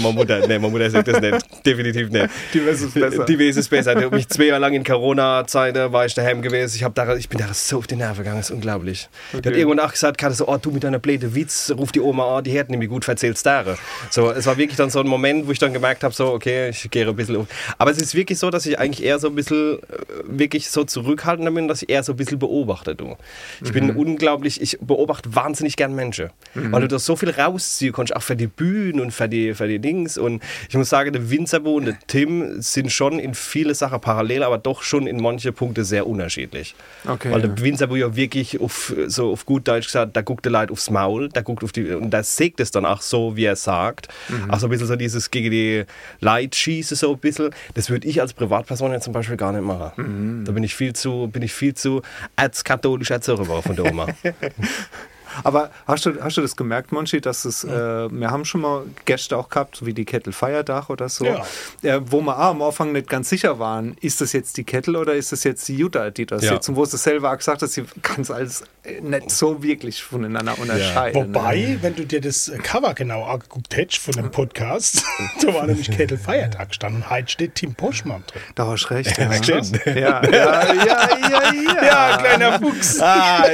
meine 0.00 0.12
Mutter, 0.14 0.38
nee, 0.40 0.58
meine 0.58 0.68
Mutter 0.68 0.90
sagt 0.90 1.08
das 1.08 1.20
nicht. 1.20 1.66
Definitiv 1.66 2.10
nicht. 2.10 2.28
Die 2.54 2.66
weiß 2.66 2.80
es 2.82 2.92
besser. 2.92 3.24
Die 3.24 3.38
weiß 3.38 3.56
es 3.56 3.68
besser. 3.68 3.94
Die 3.94 4.04
hat 4.04 4.12
mich 4.12 4.28
zwei 4.28 4.44
Jahre 4.44 4.60
lang 4.60 4.74
in 4.74 4.84
Corona-Zeit 4.84 5.76
äh, 5.76 5.92
war 5.92 6.04
ich 6.06 6.14
daheim 6.14 6.42
gewesen. 6.42 6.76
Ich, 6.76 6.84
hab 6.90 7.06
da, 7.06 7.16
ich 7.16 7.28
bin 7.28 7.38
da 7.38 7.52
so 7.52 7.78
auf 7.78 7.86
die 7.86 7.96
Nerven 7.96 8.18
gegangen, 8.18 8.38
das 8.38 8.50
ist 8.50 8.54
unglaublich. 8.54 9.08
Die 9.32 9.36
hat 9.38 9.46
Okay. 9.46 9.58
irgendwann 9.60 9.80
auch 9.80 9.90
gesagt, 9.92 10.18
gerade 10.18 10.34
so, 10.34 10.46
oh, 10.48 10.56
du 10.56 10.70
mit 10.70 10.84
deiner 10.84 10.98
blöde 10.98 11.34
Witz, 11.34 11.72
ruf 11.76 11.92
die 11.92 12.00
Oma 12.00 12.38
an, 12.38 12.44
die 12.44 12.52
hört 12.52 12.70
nämlich 12.70 12.88
gut, 12.88 13.04
verzählst 13.04 13.44
da. 13.46 13.64
So, 14.10 14.30
es 14.30 14.46
war 14.46 14.56
wirklich 14.56 14.76
dann 14.76 14.90
so 14.90 15.00
ein 15.00 15.06
Moment, 15.06 15.46
wo 15.46 15.52
ich 15.52 15.58
dann 15.58 15.72
gemerkt 15.72 16.04
habe, 16.04 16.14
so, 16.14 16.32
okay, 16.32 16.68
ich 16.70 16.90
gehe 16.90 17.06
ein 17.08 17.16
bisschen 17.16 17.36
auf. 17.36 17.46
Aber 17.78 17.90
es 17.90 17.98
ist 17.98 18.14
wirklich 18.14 18.38
so, 18.38 18.50
dass 18.50 18.66
ich 18.66 18.78
eigentlich 18.78 19.04
eher 19.04 19.18
so 19.18 19.28
ein 19.28 19.34
bisschen, 19.34 19.78
äh, 19.78 19.82
wirklich 20.24 20.70
so 20.70 20.84
zurückhaltender 20.84 21.50
bin, 21.50 21.68
dass 21.68 21.82
ich 21.82 21.88
eher 21.90 22.02
so 22.02 22.12
ein 22.12 22.16
bisschen 22.16 22.38
beobachte. 22.38 22.94
Du. 22.94 23.16
Ich 23.64 23.72
bin 23.72 23.90
unglaublich, 23.96 24.60
ich 24.60 24.78
beobachte 24.80 25.34
wahnsinnig 25.34 25.76
gern 25.76 25.94
Menschen. 25.94 26.30
Weil 26.54 26.82
du 26.82 26.88
da 26.88 26.98
so 26.98 27.16
viel 27.16 27.30
rausziehen 27.30 27.92
kannst, 27.92 28.14
auch 28.14 28.22
für 28.22 28.36
die 28.36 28.46
Bühnen 28.46 29.00
und 29.00 29.10
für 29.12 29.28
die, 29.28 29.54
für 29.54 29.68
die 29.68 29.78
Dings. 29.78 30.18
Und 30.18 30.42
ich 30.68 30.76
muss 30.76 30.88
sagen, 30.90 31.12
der 31.12 31.30
Winzerbo 31.30 31.74
und 31.74 31.86
der 31.86 31.98
Tim 32.06 32.60
sind 32.60 32.90
schon 32.92 33.18
in 33.18 33.34
viele 33.34 33.74
Sachen 33.74 34.00
parallel, 34.00 34.42
aber 34.42 34.58
doch 34.58 34.82
schon 34.82 35.06
in 35.06 35.20
manche 35.20 35.52
Punkte 35.52 35.84
sehr 35.84 36.06
unterschiedlich. 36.06 36.74
Okay, 37.06 37.30
Weil 37.30 37.40
ja. 37.40 37.46
der 37.46 37.64
Winzerbo 37.64 37.96
ja 37.96 38.14
wirklich 38.14 38.60
auf, 38.60 38.94
so 39.06 39.32
auf 39.32 39.46
gut 39.46 39.66
Deutsch 39.66 39.86
gesagt, 39.86 40.16
da 40.16 40.22
guckt 40.22 40.44
der 40.44 40.52
Leid 40.52 40.70
aufs 40.70 40.90
Maul, 40.90 41.28
da 41.30 41.40
guckt 41.40 41.64
auf 41.64 41.72
die, 41.72 41.90
und 41.92 42.10
da 42.10 42.22
sägt 42.22 42.60
es 42.60 42.70
dann 42.70 42.84
auch 42.84 43.00
so, 43.00 43.36
wie 43.36 43.44
er 43.44 43.56
sagt. 43.56 44.08
Mhm. 44.28 44.50
Auch 44.50 44.58
so 44.58 44.66
ein 44.66 44.70
bisschen 44.70 44.86
so 44.86 44.96
dieses 44.96 45.30
gegen 45.30 45.50
die 45.50 45.84
Leid 46.20 46.54
schießen 46.54 46.96
so 46.96 47.12
ein 47.12 47.18
bisschen. 47.18 47.50
Das 47.74 47.88
würde 47.90 48.06
ich 48.06 48.20
als 48.20 48.32
Privatperson 48.34 48.92
jetzt 48.92 49.04
zum 49.04 49.12
Beispiel 49.12 49.36
gar 49.36 49.52
nicht 49.52 49.64
machen. 49.64 50.40
Mhm. 50.40 50.44
Da 50.44 50.52
bin 50.52 50.62
ich 50.62 50.74
viel 50.74 50.92
zu, 50.92 51.28
bin 51.32 51.42
ich 51.42 51.52
viel 51.52 51.74
zu 51.74 52.02
erzkatholisch 52.36 53.10
erzogen 53.10 53.48
worden 53.48 53.62
von 53.62 53.76
der 53.76 53.86
Oma. 53.86 54.06
Aber 55.44 55.70
hast 55.86 56.06
du, 56.06 56.20
hast 56.22 56.36
du 56.36 56.40
das 56.42 56.56
gemerkt, 56.56 56.92
Monchi, 56.92 57.20
dass 57.20 57.44
es, 57.44 57.64
äh, 57.64 57.68
wir 58.10 58.30
haben 58.30 58.44
schon 58.44 58.60
mal 58.62 58.84
Gäste 59.04 59.36
auch 59.36 59.48
gehabt, 59.48 59.76
so 59.76 59.86
wie 59.86 59.94
die 59.94 60.04
Kettel 60.04 60.32
Feierdach 60.32 60.88
oder 60.88 61.08
so, 61.08 61.24
Ja. 61.26 61.44
äh, 61.82 62.00
wo 62.04 62.20
wir 62.20 62.36
auch 62.38 62.50
am 62.50 62.62
Anfang 62.62 62.92
nicht 62.92 63.08
ganz 63.08 63.28
sicher 63.28 63.58
waren, 63.58 63.96
ist 64.00 64.20
das 64.20 64.32
jetzt 64.32 64.56
die 64.56 64.64
Kettel 64.64 64.96
oder 64.96 65.14
ist 65.14 65.32
das 65.32 65.44
jetzt 65.44 65.66
die 65.68 65.76
Jutta, 65.76 66.10
die 66.10 66.26
da 66.26 66.36
Ja. 66.36 66.54
sitzt? 66.54 66.68
Und 66.68 66.76
wo 66.76 66.84
sie 66.84 66.96
selber 66.96 67.30
auch 67.32 67.36
gesagt 67.36 67.62
hat, 67.62 67.70
sie 67.70 67.84
kann 68.02 68.22
es 68.22 68.30
alles 68.30 68.62
äh, 68.79 68.79
nicht 69.02 69.30
so 69.30 69.62
wirklich 69.62 70.02
voneinander 70.02 70.58
unterscheiden. 70.58 71.34
Wobei, 71.34 71.56
ne? 71.56 71.78
wenn 71.82 71.94
du 71.94 72.06
dir 72.06 72.20
das 72.20 72.50
Cover 72.62 72.94
genau 72.94 73.24
angeguckt 73.24 73.76
hättest 73.76 74.02
von 74.02 74.14
dem 74.14 74.30
Podcast, 74.30 75.04
da 75.42 75.54
war 75.54 75.66
nämlich 75.66 75.90
Kettel 75.90 76.18
Feiertag 76.18 76.74
stand 76.74 76.96
und 76.96 77.10
heute 77.10 77.30
steht 77.30 77.56
Tim 77.56 77.74
Poschmann 77.74 78.24
drin. 78.26 78.42
Da 78.54 78.66
hast 78.66 78.84
du 78.84 78.94
recht. 78.94 79.16
Ja, 79.18 79.32
stimmt. 79.34 79.84
ja, 79.84 79.94
ja, 79.94 80.22
ja, 80.24 80.74
ja, 80.74 81.82
ja. 81.82 82.16
kleiner 82.16 82.58
Fuchs. 82.58 83.00
ah, 83.00 83.44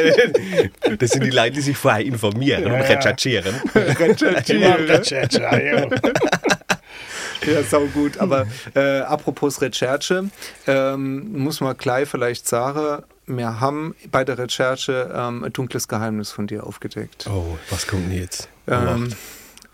das 0.98 1.10
sind 1.10 1.24
die 1.24 1.30
Leute, 1.30 1.52
die 1.52 1.60
sich 1.60 1.76
vorher 1.76 2.04
informieren 2.04 2.64
und 2.64 2.72
Ja, 2.72 2.78
ja. 2.78 2.84
recherchieren. 2.86 3.54
Ja. 3.74 3.82
Ja, 7.46 7.62
sau 7.62 7.86
gut. 7.86 8.18
Aber 8.18 8.46
äh, 8.74 9.00
apropos 9.00 9.60
Recherche, 9.60 10.30
ähm, 10.66 11.32
muss 11.32 11.60
man 11.60 11.76
gleich 11.76 12.08
vielleicht 12.08 12.48
sagen, 12.48 13.02
wir 13.26 13.60
haben 13.60 13.94
bei 14.10 14.24
der 14.24 14.38
Recherche 14.38 15.12
ähm, 15.14 15.44
ein 15.44 15.52
dunkles 15.52 15.88
Geheimnis 15.88 16.30
von 16.30 16.46
dir 16.46 16.64
aufgedeckt. 16.66 17.26
Oh, 17.28 17.58
was 17.70 17.86
kommt 17.86 18.10
denn 18.10 18.18
jetzt? 18.18 18.48
Ähm, 18.66 19.08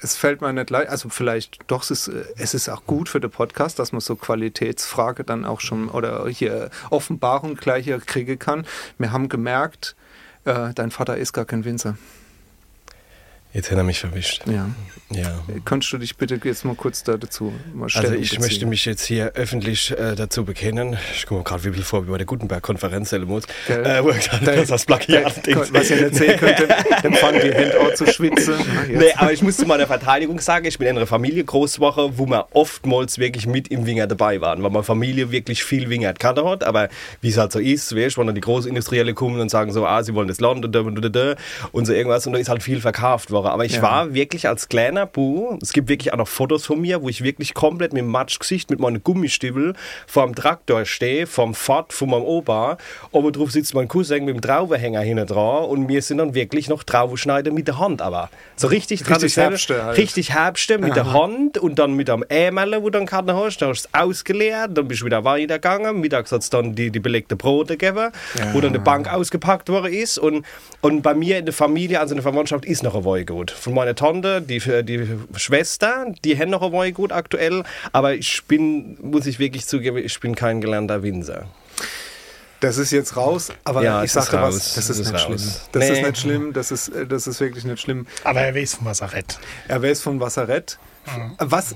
es 0.00 0.16
fällt 0.16 0.40
mir 0.40 0.52
nicht 0.52 0.70
leicht, 0.70 0.88
also 0.90 1.08
vielleicht 1.08 1.58
doch, 1.68 1.82
es 1.82 1.90
ist, 1.90 2.08
äh, 2.08 2.24
es 2.36 2.54
ist 2.54 2.68
auch 2.68 2.84
gut 2.86 3.08
für 3.08 3.20
den 3.20 3.30
Podcast, 3.30 3.78
dass 3.78 3.92
man 3.92 4.00
so 4.00 4.16
Qualitätsfrage 4.16 5.24
dann 5.24 5.44
auch 5.44 5.60
schon 5.60 5.88
oder 5.88 6.26
hier 6.28 6.70
Offenbarung 6.90 7.56
gleich 7.56 7.84
hier 7.84 8.00
kriegen 8.00 8.38
kann. 8.38 8.66
Wir 8.98 9.12
haben 9.12 9.28
gemerkt, 9.28 9.94
äh, 10.44 10.72
dein 10.74 10.90
Vater 10.90 11.16
ist 11.16 11.32
gar 11.32 11.44
kein 11.44 11.64
Winzer. 11.64 11.96
Jetzt 13.54 13.70
hat 13.70 13.76
er 13.78 13.84
mich 13.84 13.98
verwischt. 14.00 14.42
Ja. 14.46 14.68
Ja. 15.10 15.30
Könntest 15.66 15.92
du 15.92 15.98
dich 15.98 16.16
bitte 16.16 16.40
jetzt 16.42 16.64
mal 16.64 16.74
kurz 16.74 17.04
da 17.04 17.18
dazu 17.18 17.52
mal 17.74 17.84
Also 17.84 17.98
Stellung 17.98 18.14
ich 18.22 18.30
beziehen? 18.30 18.40
möchte 18.40 18.66
mich 18.66 18.84
jetzt 18.86 19.04
hier 19.04 19.32
öffentlich 19.34 19.90
äh, 19.90 20.14
dazu 20.14 20.42
bekennen. 20.46 20.96
Ich 21.14 21.26
komme 21.26 21.40
mir 21.40 21.44
gerade 21.44 21.62
wie 21.64 21.72
viel 21.72 21.82
vor, 21.82 22.06
wie 22.06 22.10
bei 22.10 22.16
der 22.16 22.24
Gutenberg-Konferenz 22.26 23.08
stellen 23.08 23.26
muss. 23.28 23.44
Gell? 23.66 23.84
Äh, 23.84 24.02
wo 24.02 24.08
Da- 24.10 24.56
hat, 24.56 24.70
das 24.70 24.86
Plagiat 24.86 25.46
Da- 25.46 25.66
Was 25.70 25.90
ihr 25.90 26.00
nicht 26.00 26.14
sehen 26.14 26.38
könnt, 26.38 26.60
dann- 27.02 27.12
fangen 27.12 27.42
die 27.44 27.52
Hände 27.52 27.78
auch 27.78 27.92
zu 27.92 28.06
schwitzen. 28.06 28.54
Jetzt. 28.88 28.98
Nee, 29.00 29.12
aber 29.16 29.34
ich 29.34 29.42
muss 29.42 29.58
zu 29.58 29.66
meiner 29.66 29.86
Verteidigung 29.86 30.40
sagen, 30.40 30.64
ich 30.64 30.78
bin 30.78 30.88
in 30.88 30.96
einer 30.96 31.06
Familie 31.06 31.44
groß 31.44 31.74
geworden, 31.74 32.14
wo 32.16 32.24
wir 32.26 32.46
oftmals 32.52 33.18
wirklich 33.18 33.46
mit 33.46 33.68
im 33.68 33.84
Winger 33.84 34.06
dabei 34.06 34.40
waren, 34.40 34.62
weil 34.62 34.70
meine 34.70 34.82
Familie 34.82 35.30
wirklich 35.30 35.62
viel 35.62 35.90
Winger 35.90 36.14
gekannt 36.14 36.42
hat, 36.42 36.64
aber 36.64 36.88
wie 37.20 37.28
es 37.28 37.36
halt 37.36 37.52
so 37.52 37.58
ist, 37.58 37.94
weißt, 37.94 38.16
wenn 38.16 38.28
dann 38.28 38.34
die 38.34 38.40
Großindustrielle 38.40 39.12
kommen 39.12 39.38
und 39.40 39.50
sagen 39.50 39.72
so, 39.72 39.86
ah, 39.86 40.02
sie 40.02 40.14
wollen 40.14 40.28
das 40.28 40.40
Land 40.40 40.64
und 40.64 40.72
da 40.74 40.80
und 40.80 40.94
da, 41.04 41.08
da 41.10 41.34
und 41.72 41.84
so 41.84 41.92
irgendwas 41.92 42.26
und 42.26 42.32
da 42.32 42.38
ist 42.38 42.48
halt 42.48 42.62
viel 42.62 42.80
verkauft 42.80 43.30
worden. 43.30 43.41
Aber 43.50 43.64
ich 43.64 43.76
Ja. 43.76 43.82
war 43.82 44.14
wirklich 44.14 44.48
als 44.48 44.68
kleiner 44.68 45.06
Bu, 45.06 45.58
es 45.60 45.72
gibt 45.72 45.88
wirklich 45.88 46.12
auch 46.12 46.18
noch 46.18 46.28
Fotos 46.28 46.66
von 46.66 46.80
mir, 46.80 47.02
wo 47.02 47.08
ich 47.08 47.22
wirklich 47.22 47.54
komplett 47.54 47.92
mit 47.92 48.00
dem 48.00 48.08
Matschgesicht, 48.08 48.70
mit 48.70 48.80
meinen 48.80 49.02
Gummistiefel 49.02 49.74
vor 50.06 50.26
dem 50.26 50.34
Traktor 50.34 50.84
stehe, 50.84 51.26
vom 51.26 51.54
Fahrt 51.54 51.92
von 51.92 52.10
meinem 52.10 52.24
Opa, 52.24 52.76
oben 53.10 53.32
drauf 53.32 53.50
sitzt 53.50 53.74
mein 53.74 53.88
Cousin 53.88 54.24
mit 54.24 54.34
dem 54.34 54.40
Traubenhänger 54.40 55.00
hinten 55.00 55.26
dran 55.26 55.64
und 55.64 55.88
wir 55.88 56.02
sind 56.02 56.18
dann 56.18 56.34
wirklich 56.34 56.68
noch 56.68 56.82
Traubenschneiden 56.82 57.54
mit 57.54 57.66
der 57.68 57.78
Hand, 57.78 58.02
aber 58.02 58.30
so 58.56 58.68
richtig 58.68 59.02
traditionell, 59.02 59.50
Herbste 59.50 59.84
halt. 59.84 59.98
richtig 59.98 60.32
Herbste 60.34 60.78
mit 60.78 60.96
der 60.96 61.12
Hand 61.12 61.58
und 61.58 61.78
dann 61.78 61.94
mit 61.94 62.08
dem 62.08 62.24
Ämel, 62.28 62.76
wo 62.82 62.90
du 62.90 62.98
dann 62.98 63.06
Karten 63.06 63.34
hast, 63.34 63.58
dann 63.58 63.70
hast 63.70 63.84
du 63.84 63.88
es 63.92 64.00
ausgeleert, 64.00 64.76
dann 64.76 64.88
bist 64.88 65.02
du 65.02 65.06
wieder 65.06 65.24
weitergegangen, 65.24 66.00
mittags 66.00 66.32
hat 66.32 66.42
es 66.42 66.50
dann 66.50 66.74
die, 66.74 66.90
die 66.90 67.00
belegte 67.00 67.36
Brote 67.36 67.76
gegeben, 67.76 68.10
wo 68.52 68.60
dann 68.60 68.72
die 68.72 68.78
Bank 68.78 69.12
ausgepackt 69.12 69.68
worden 69.68 69.92
ist 69.92 70.18
und, 70.18 70.44
und 70.80 71.02
bei 71.02 71.14
mir 71.14 71.38
in 71.38 71.44
der 71.44 71.54
Familie, 71.54 72.00
also 72.00 72.12
in 72.14 72.16
der 72.16 72.22
Verwandtschaft, 72.22 72.64
ist 72.64 72.82
noch 72.82 72.94
ein 72.94 73.04
Weingut. 73.32 73.50
Von 73.50 73.74
meiner 73.74 73.94
Tante, 73.94 74.42
die, 74.42 74.60
die 74.84 75.08
Schwester, 75.36 76.06
die 76.24 76.38
haben 76.38 76.50
noch 76.50 76.62
ein 76.62 76.72
Weingut 76.72 77.12
aktuell, 77.12 77.64
aber 77.92 78.14
ich 78.14 78.42
bin, 78.44 78.96
muss 79.02 79.26
ich 79.26 79.38
wirklich 79.38 79.66
zugeben, 79.66 79.96
ich 79.98 80.18
bin 80.20 80.34
kein 80.34 80.60
gelernter 80.60 81.02
Winzer. 81.02 81.46
Das 82.60 82.78
ist 82.78 82.92
jetzt 82.92 83.16
raus, 83.16 83.48
aber 83.64 83.82
Ja, 83.82 84.00
ich 84.00 84.04
ist 84.06 84.12
sagte 84.12 84.40
was, 84.40 84.74
das 84.74 84.88
ist, 84.88 85.00
ist 85.00 85.12
nicht 85.12 85.14
raus. 85.14 85.22
schlimm. 85.24 85.52
Das 85.72 85.88
Nee. 85.88 85.92
ist 85.98 86.06
nicht 86.06 86.18
schlimm, 86.18 86.52
das 86.52 86.70
ist, 86.70 86.92
das 87.08 87.26
ist 87.26 87.40
wirklich 87.40 87.64
nicht 87.64 87.80
schlimm. 87.80 88.06
Aber 88.22 88.40
er 88.40 88.54
weiß 88.54 88.74
von 88.76 88.86
was 88.86 89.00
er 89.00 89.82
weiß 89.82 90.00
von 90.00 90.20
Wasserett. 90.20 90.78
Was 91.38 91.74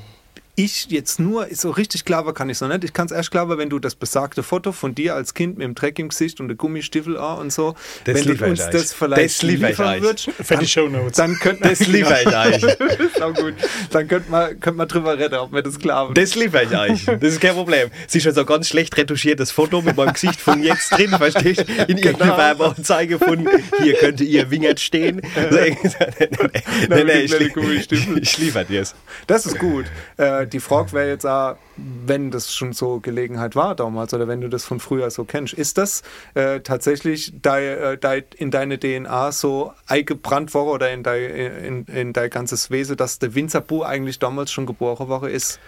ich 0.57 0.87
jetzt 0.91 1.21
nur 1.21 1.47
so 1.53 1.71
richtig 1.71 2.05
klar 2.05 2.25
war, 2.27 2.33
kann 2.35 2.49
ich 2.49 2.59
so 2.59 2.67
nicht. 2.67 2.83
Ich 2.83 2.93
kann 2.95 3.07
es 3.07 3.13
erst 3.13 3.31
klar, 3.31 3.47
wenn 3.59 3.69
du 3.69 3.79
das 3.79 3.95
besagte 3.95 4.43
Foto 4.43 4.73
von 4.73 4.95
dir 4.95 5.15
als 5.15 5.35
Kind 5.35 5.59
mit 5.59 5.65
dem 5.67 5.75
Dreck 5.75 5.99
im 5.99 6.09
Gesicht 6.09 6.41
und 6.41 6.49
der 6.49 6.57
Gummistiefel 6.57 7.19
an 7.19 7.39
und 7.39 7.53
so, 7.53 7.75
Das 8.05 8.15
wenn 8.25 8.37
du 8.37 8.45
uns 8.47 8.61
ich 8.61 8.67
euch. 8.67 8.71
das 8.73 8.93
vielleicht 8.95 9.23
Das 9.37 9.43
liefern 9.43 9.87
euch. 9.87 10.03
würdest, 10.03 10.31
Für 10.43 10.57
die 10.57 10.67
Shownotes. 10.67 11.17
dann 11.19 11.35
könnte 11.39 11.69
Das 11.69 11.87
liefere 11.87 12.21
ich 12.23 12.27
euch. 12.65 13.23
auch 13.23 13.35
gut. 13.35 13.55
Dann 13.91 14.09
könnte 14.09 14.31
man, 14.31 14.59
könnte 14.61 14.79
man 14.79 14.89
drüber 14.89 15.19
reden, 15.19 15.35
ob 15.35 15.53
mir 15.53 15.63
das 15.63 15.79
klar 15.79 16.09
wird. 16.09 16.17
Das 16.19 16.35
liefere 16.35 16.65
ich 16.65 16.71
euch. 16.77 17.05
Das 17.21 17.33
ist 17.35 17.41
kein 17.41 17.55
Problem. 17.55 17.91
Es 18.09 18.15
ist 18.15 18.23
schon 18.23 18.33
so 18.35 18.41
ein 18.41 18.47
ganz 18.47 18.69
schlecht 18.69 18.97
retuschiertes 18.97 19.51
Foto 19.51 19.83
mit 19.83 19.97
meinem 19.97 20.15
Gesicht 20.15 20.41
von 20.41 20.63
jetzt 20.63 20.91
drin, 20.91 21.11
verstehst 21.11 21.61
du? 21.69 21.73
In 21.87 21.99
irgendeiner 21.99 22.17
Genau. 22.33 22.37
Werbeanzeige 22.39 23.19
von 23.19 23.47
hier 23.83 23.95
könnte 23.95 24.25
ihr 24.25 24.51
Wingert 24.51 24.81
stehen. 24.81 25.21
So, 25.51 25.57
so, 25.59 25.61
nee, 25.61 26.29
nee, 26.89 27.05
nee, 27.05 27.13
ich, 27.21 27.93
ich 28.17 28.39
liefere 28.39 28.65
dir 28.65 28.81
es. 28.83 28.95
Das 29.27 29.45
ist 29.47 29.59
gut. 29.59 29.85
Äh, 30.17 30.46
die 30.47 30.61
Frage 30.61 30.93
wäre 30.93 31.09
jetzt 31.09 31.27
auch, 31.27 31.57
wenn 31.77 32.31
das 32.31 32.55
schon 32.55 32.73
so 32.73 33.01
Gelegenheit 33.01 33.55
war 33.55 33.75
damals 33.75 34.15
oder 34.15 34.29
wenn 34.29 34.41
du 34.41 34.49
das 34.49 34.65
von 34.65 34.81
früher 34.81 35.11
so 35.11 35.25
kennst, 35.25 35.53
ist 35.53 35.79
das 35.79 36.03
äh, 36.35 36.61
tatsächlich 36.61 37.33
dei, 37.43 37.67
äh, 37.67 37.99
dei, 37.99 38.25
in 38.37 38.51
deine 38.51 38.79
DNA 38.79 39.33
so 39.33 39.73
eingebrannt 39.87 40.55
worden 40.55 40.71
oder 40.71 40.91
in 40.91 41.03
dein, 41.03 41.23
in, 41.23 41.85
in 41.85 42.13
dein 42.13 42.31
ganzes 42.31 42.71
Wesen, 42.71 42.97
dass 42.97 43.19
der 43.19 43.35
Winzerbu 43.35 43.83
eigentlich 43.83 44.19
damals 44.19 44.51
schon 44.51 44.67
geboren 44.67 45.09
worden 45.09 45.31
ist? 45.31 45.61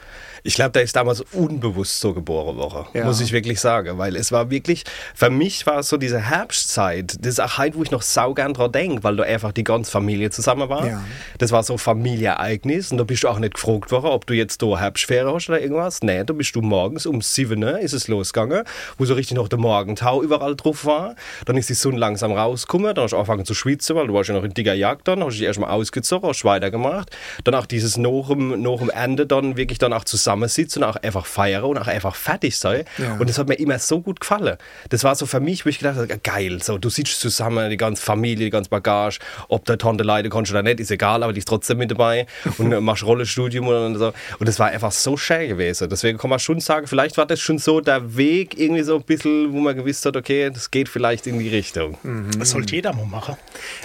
Ich 0.42 0.54
glaube, 0.54 0.70
der 0.72 0.82
ist 0.82 0.94
damals 0.96 1.20
unbewusst 1.32 2.00
so 2.00 2.14
geboren 2.14 2.56
worden, 2.56 2.86
Ja. 2.94 3.04
muss 3.04 3.20
ich 3.20 3.32
wirklich 3.32 3.60
sagen. 3.60 3.98
Weil 3.98 4.16
es 4.16 4.32
war 4.32 4.50
wirklich, 4.50 4.84
für 5.14 5.30
mich 5.30 5.66
war 5.66 5.78
es 5.80 5.88
so 5.88 5.96
diese 5.96 6.20
Herbstzeit, 6.20 7.16
das 7.20 7.34
ist 7.34 7.40
auch 7.40 7.58
heute, 7.58 7.76
wo 7.76 7.82
ich 7.82 7.90
noch 7.90 8.02
saugern 8.02 8.54
dran 8.54 8.72
denke, 8.72 9.02
weil 9.04 9.16
da 9.16 9.24
einfach 9.24 9.52
die 9.52 9.64
ganze 9.64 9.90
Familie 9.90 10.30
zusammen 10.30 10.68
war. 10.68 10.86
Ja. 10.86 11.04
Das 11.38 11.52
war 11.52 11.62
so 11.62 11.74
ein 11.74 11.78
Familieereignis 11.78 12.90
und 12.92 12.98
da 12.98 13.04
bist 13.04 13.24
du 13.24 13.28
auch 13.28 13.38
nicht 13.38 13.54
gefragt 13.54 13.90
worden, 13.90 14.06
ob 14.06 14.26
du 14.26 14.34
jetzt 14.34 14.62
da 14.62 14.78
Herbstferien 14.78 15.32
hast 15.32 15.48
oder 15.48 15.60
irgendwas. 15.60 16.02
Nee, 16.02 16.24
da 16.24 16.32
bist 16.32 16.54
du 16.54 16.62
morgens 16.62 17.06
um 17.06 17.20
7 17.20 17.62
Uhr 17.62 17.78
ist 17.78 17.92
es 17.92 18.08
losgegangen, 18.08 18.64
wo 18.96 19.04
so 19.04 19.14
richtig 19.14 19.36
noch 19.36 19.48
der 19.48 19.58
Morgentau 19.58 20.22
überall 20.22 20.56
drauf 20.56 20.84
war. 20.84 21.14
Dann 21.46 21.56
ist 21.56 21.68
die 21.68 21.74
Sonne 21.74 21.98
langsam 21.98 22.32
rausgekommen, 22.32 22.94
dann 22.94 23.04
hast 23.04 23.12
du 23.12 23.16
angefangen 23.16 23.44
zu 23.44 23.54
schwitzen, 23.54 23.96
weil 23.96 24.06
du 24.06 24.14
warst 24.14 24.28
ja 24.28 24.34
noch 24.34 24.44
in 24.44 24.52
dicker 24.54 24.74
Jagd 24.74 25.08
dann, 25.08 25.22
hast 25.24 25.34
dich 25.34 25.42
erstmal 25.42 25.70
ausgezogen, 25.70 26.28
hast 26.28 26.44
weitergemacht. 26.44 27.10
Dann 27.44 27.54
auch 27.54 27.66
dieses 27.66 27.96
nach 27.96 28.28
dem, 28.28 28.60
nach 28.62 28.78
dem 28.78 28.90
Ende 28.90 29.26
dann 29.26 29.56
wirklich 29.56 29.78
dann 29.78 29.92
auch 29.92 30.04
zusammensitzen 30.28 30.82
und 30.82 30.90
auch 30.90 30.96
einfach 30.96 31.26
feiern 31.26 31.64
und 31.64 31.78
auch 31.78 31.86
einfach 31.86 32.14
fertig 32.14 32.56
sein. 32.56 32.84
Ja. 32.98 33.14
Und 33.14 33.28
das 33.28 33.38
hat 33.38 33.48
mir 33.48 33.54
immer 33.54 33.78
so 33.78 34.00
gut 34.00 34.20
gefallen. 34.20 34.56
Das 34.90 35.04
war 35.04 35.14
so 35.14 35.26
für 35.26 35.40
mich, 35.40 35.64
wo 35.64 35.70
ich 35.70 35.78
gedacht 35.78 35.96
habe, 35.96 36.18
geil, 36.18 36.60
so, 36.62 36.78
du 36.78 36.90
sitzt 36.90 37.20
zusammen, 37.20 37.70
die 37.70 37.76
ganze 37.76 38.02
Familie, 38.02 38.46
die 38.46 38.50
ganze 38.50 38.70
Bagage, 38.70 39.18
ob 39.48 39.64
der 39.64 39.78
Tante 39.78 40.04
leiden 40.04 40.30
kannst 40.30 40.50
oder 40.50 40.62
nicht, 40.62 40.80
ist 40.80 40.90
egal, 40.90 41.22
aber 41.22 41.32
die 41.32 41.38
ist 41.38 41.48
trotzdem 41.48 41.78
mit 41.78 41.90
dabei 41.90 42.26
und 42.58 42.72
äh, 42.72 42.80
machst 42.80 43.04
Rollenstudium 43.04 43.68
und 43.68 43.96
so. 43.96 44.12
Und 44.38 44.48
das 44.48 44.58
war 44.58 44.68
einfach 44.68 44.92
so 44.92 45.16
schön 45.16 45.48
gewesen. 45.48 45.88
Deswegen 45.88 46.18
kann 46.18 46.30
man 46.30 46.38
schon 46.38 46.60
sagen, 46.60 46.86
vielleicht 46.86 47.16
war 47.16 47.26
das 47.26 47.40
schon 47.40 47.58
so 47.58 47.80
der 47.80 48.16
Weg 48.16 48.58
irgendwie 48.58 48.82
so 48.82 48.96
ein 48.96 49.02
bisschen, 49.02 49.52
wo 49.52 49.60
man 49.60 49.76
gewusst 49.76 50.04
hat, 50.04 50.16
okay, 50.16 50.50
das 50.50 50.70
geht 50.70 50.88
vielleicht 50.88 51.26
in 51.26 51.38
die 51.38 51.48
Richtung. 51.48 51.96
Das 52.38 52.50
sollte 52.50 52.74
jeder 52.74 52.92
mal 52.92 53.06
machen. 53.06 53.36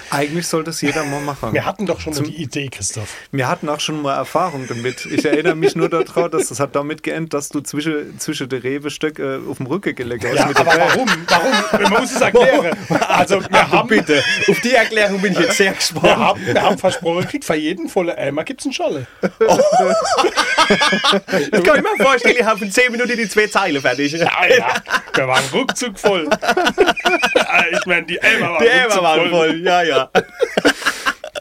Eigentlich 0.10 0.48
sollte 0.48 0.72
es 0.72 0.82
jeder 0.82 1.06
mal 1.06 1.22
machen. 1.22 1.54
Wir 1.54 1.66
hatten 1.66 1.86
doch 1.86 2.00
schon 2.00 2.14
mal 2.14 2.24
die 2.24 2.42
Idee, 2.42 2.70
Christoph. 2.70 3.16
Wir 3.32 3.48
hatten 3.48 3.70
auch 3.70 3.80
schon 3.80 4.02
mal 4.02 4.16
Erfahrung 4.16 4.68
damit. 4.68 5.06
Ich 5.06 5.26
erinnere 5.26 5.56
mich 5.56 5.76
nur 5.76 5.90
daran, 5.90 6.33
dass 6.34 6.50
das 6.50 6.60
hat 6.60 6.76
damit 6.76 7.04
geendet, 7.04 7.34
dass 7.34 7.50
du 7.50 7.62
zwischen, 7.62 8.20
zwischen 8.20 8.50
den 8.50 8.62
Rehbestöcke 8.62 9.42
äh, 9.46 9.50
auf 9.50 9.58
dem 9.58 9.68
Rücken 9.68 9.96
gelegt 9.96 10.26
hast. 10.26 10.36
Ja, 10.36 10.46
aber 10.48 10.78
warum? 10.78 11.10
Warum? 11.28 11.84
Man 11.84 12.02
muss 12.02 12.12
es 12.12 12.22
erklären. 12.22 12.76
Also, 13.08 13.42
wir 13.42 13.72
haben, 13.72 13.88
Bitte, 13.88 14.24
auf 14.48 14.60
die 14.62 14.74
Erklärung 14.74 15.22
bin 15.22 15.34
ich 15.34 15.40
jetzt 15.40 15.58
sehr 15.58 15.74
gespannt. 15.74 16.04
wir 16.06 16.18
haben, 16.18 16.46
wir 16.46 16.62
haben 16.62 16.78
versprochen, 16.78 17.28
kriegt 17.28 17.46
für 17.46 17.56
jeden 17.56 17.90
volle 17.90 18.18
Eimer 18.18 18.44
gibt 18.44 18.62
es 18.62 18.66
einen 18.66 18.74
Scholle. 18.74 19.08
Das 21.52 21.64
kann 21.64 21.78
ich 21.78 21.84
mir 21.84 22.04
vorstellen, 22.04 22.38
ich 22.40 22.46
habe 22.46 22.64
in 22.64 22.72
10 22.72 22.92
Minuten 22.92 23.18
die 23.18 23.28
zwei 23.28 23.48
Zeilen 23.48 23.82
fertig. 23.82 24.14
Ja, 24.14 24.32
ja, 24.48 24.74
wir 25.14 25.28
waren 25.28 25.44
ruckzuck 25.52 26.00
voll. 26.00 26.30
ich 27.72 27.86
meine, 27.86 28.06
die 28.06 28.22
Eimer 28.22 28.54
waren 28.54 28.64
Die 28.64 28.84
ruckzuck 28.84 29.04
waren 29.04 29.30
voll, 29.30 29.62
ja, 29.62 29.84
ja. 29.84 30.10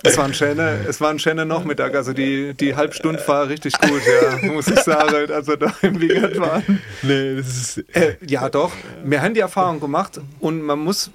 Es 0.04 0.18
war 0.18 0.24
ein 0.24 0.34
schöner, 0.34 0.78
es 0.88 1.00
war 1.00 1.10
ein 1.10 1.18
schöner 1.18 1.44
Nachmittag. 1.44 1.94
Also 1.94 2.12
die, 2.12 2.54
die 2.54 2.74
Halbstunde 2.74 3.22
war 3.26 3.48
richtig 3.48 3.74
gut, 3.78 4.02
ja, 4.06 4.48
muss 4.52 4.68
ich 4.68 4.80
sagen. 4.80 5.30
Also 5.30 5.56
da 5.56 5.72
im 5.82 6.00
Wingert 6.00 6.38
waren. 6.38 6.80
Nee, 7.02 7.36
das 7.36 7.46
ist. 7.46 7.78
Äh, 7.94 8.16
ja, 8.26 8.48
doch. 8.48 8.72
Wir 9.04 9.22
haben 9.22 9.34
die 9.34 9.40
Erfahrung 9.40 9.80
gemacht 9.80 10.20
und 10.40 10.62
man 10.62 10.78
muss. 10.78 11.10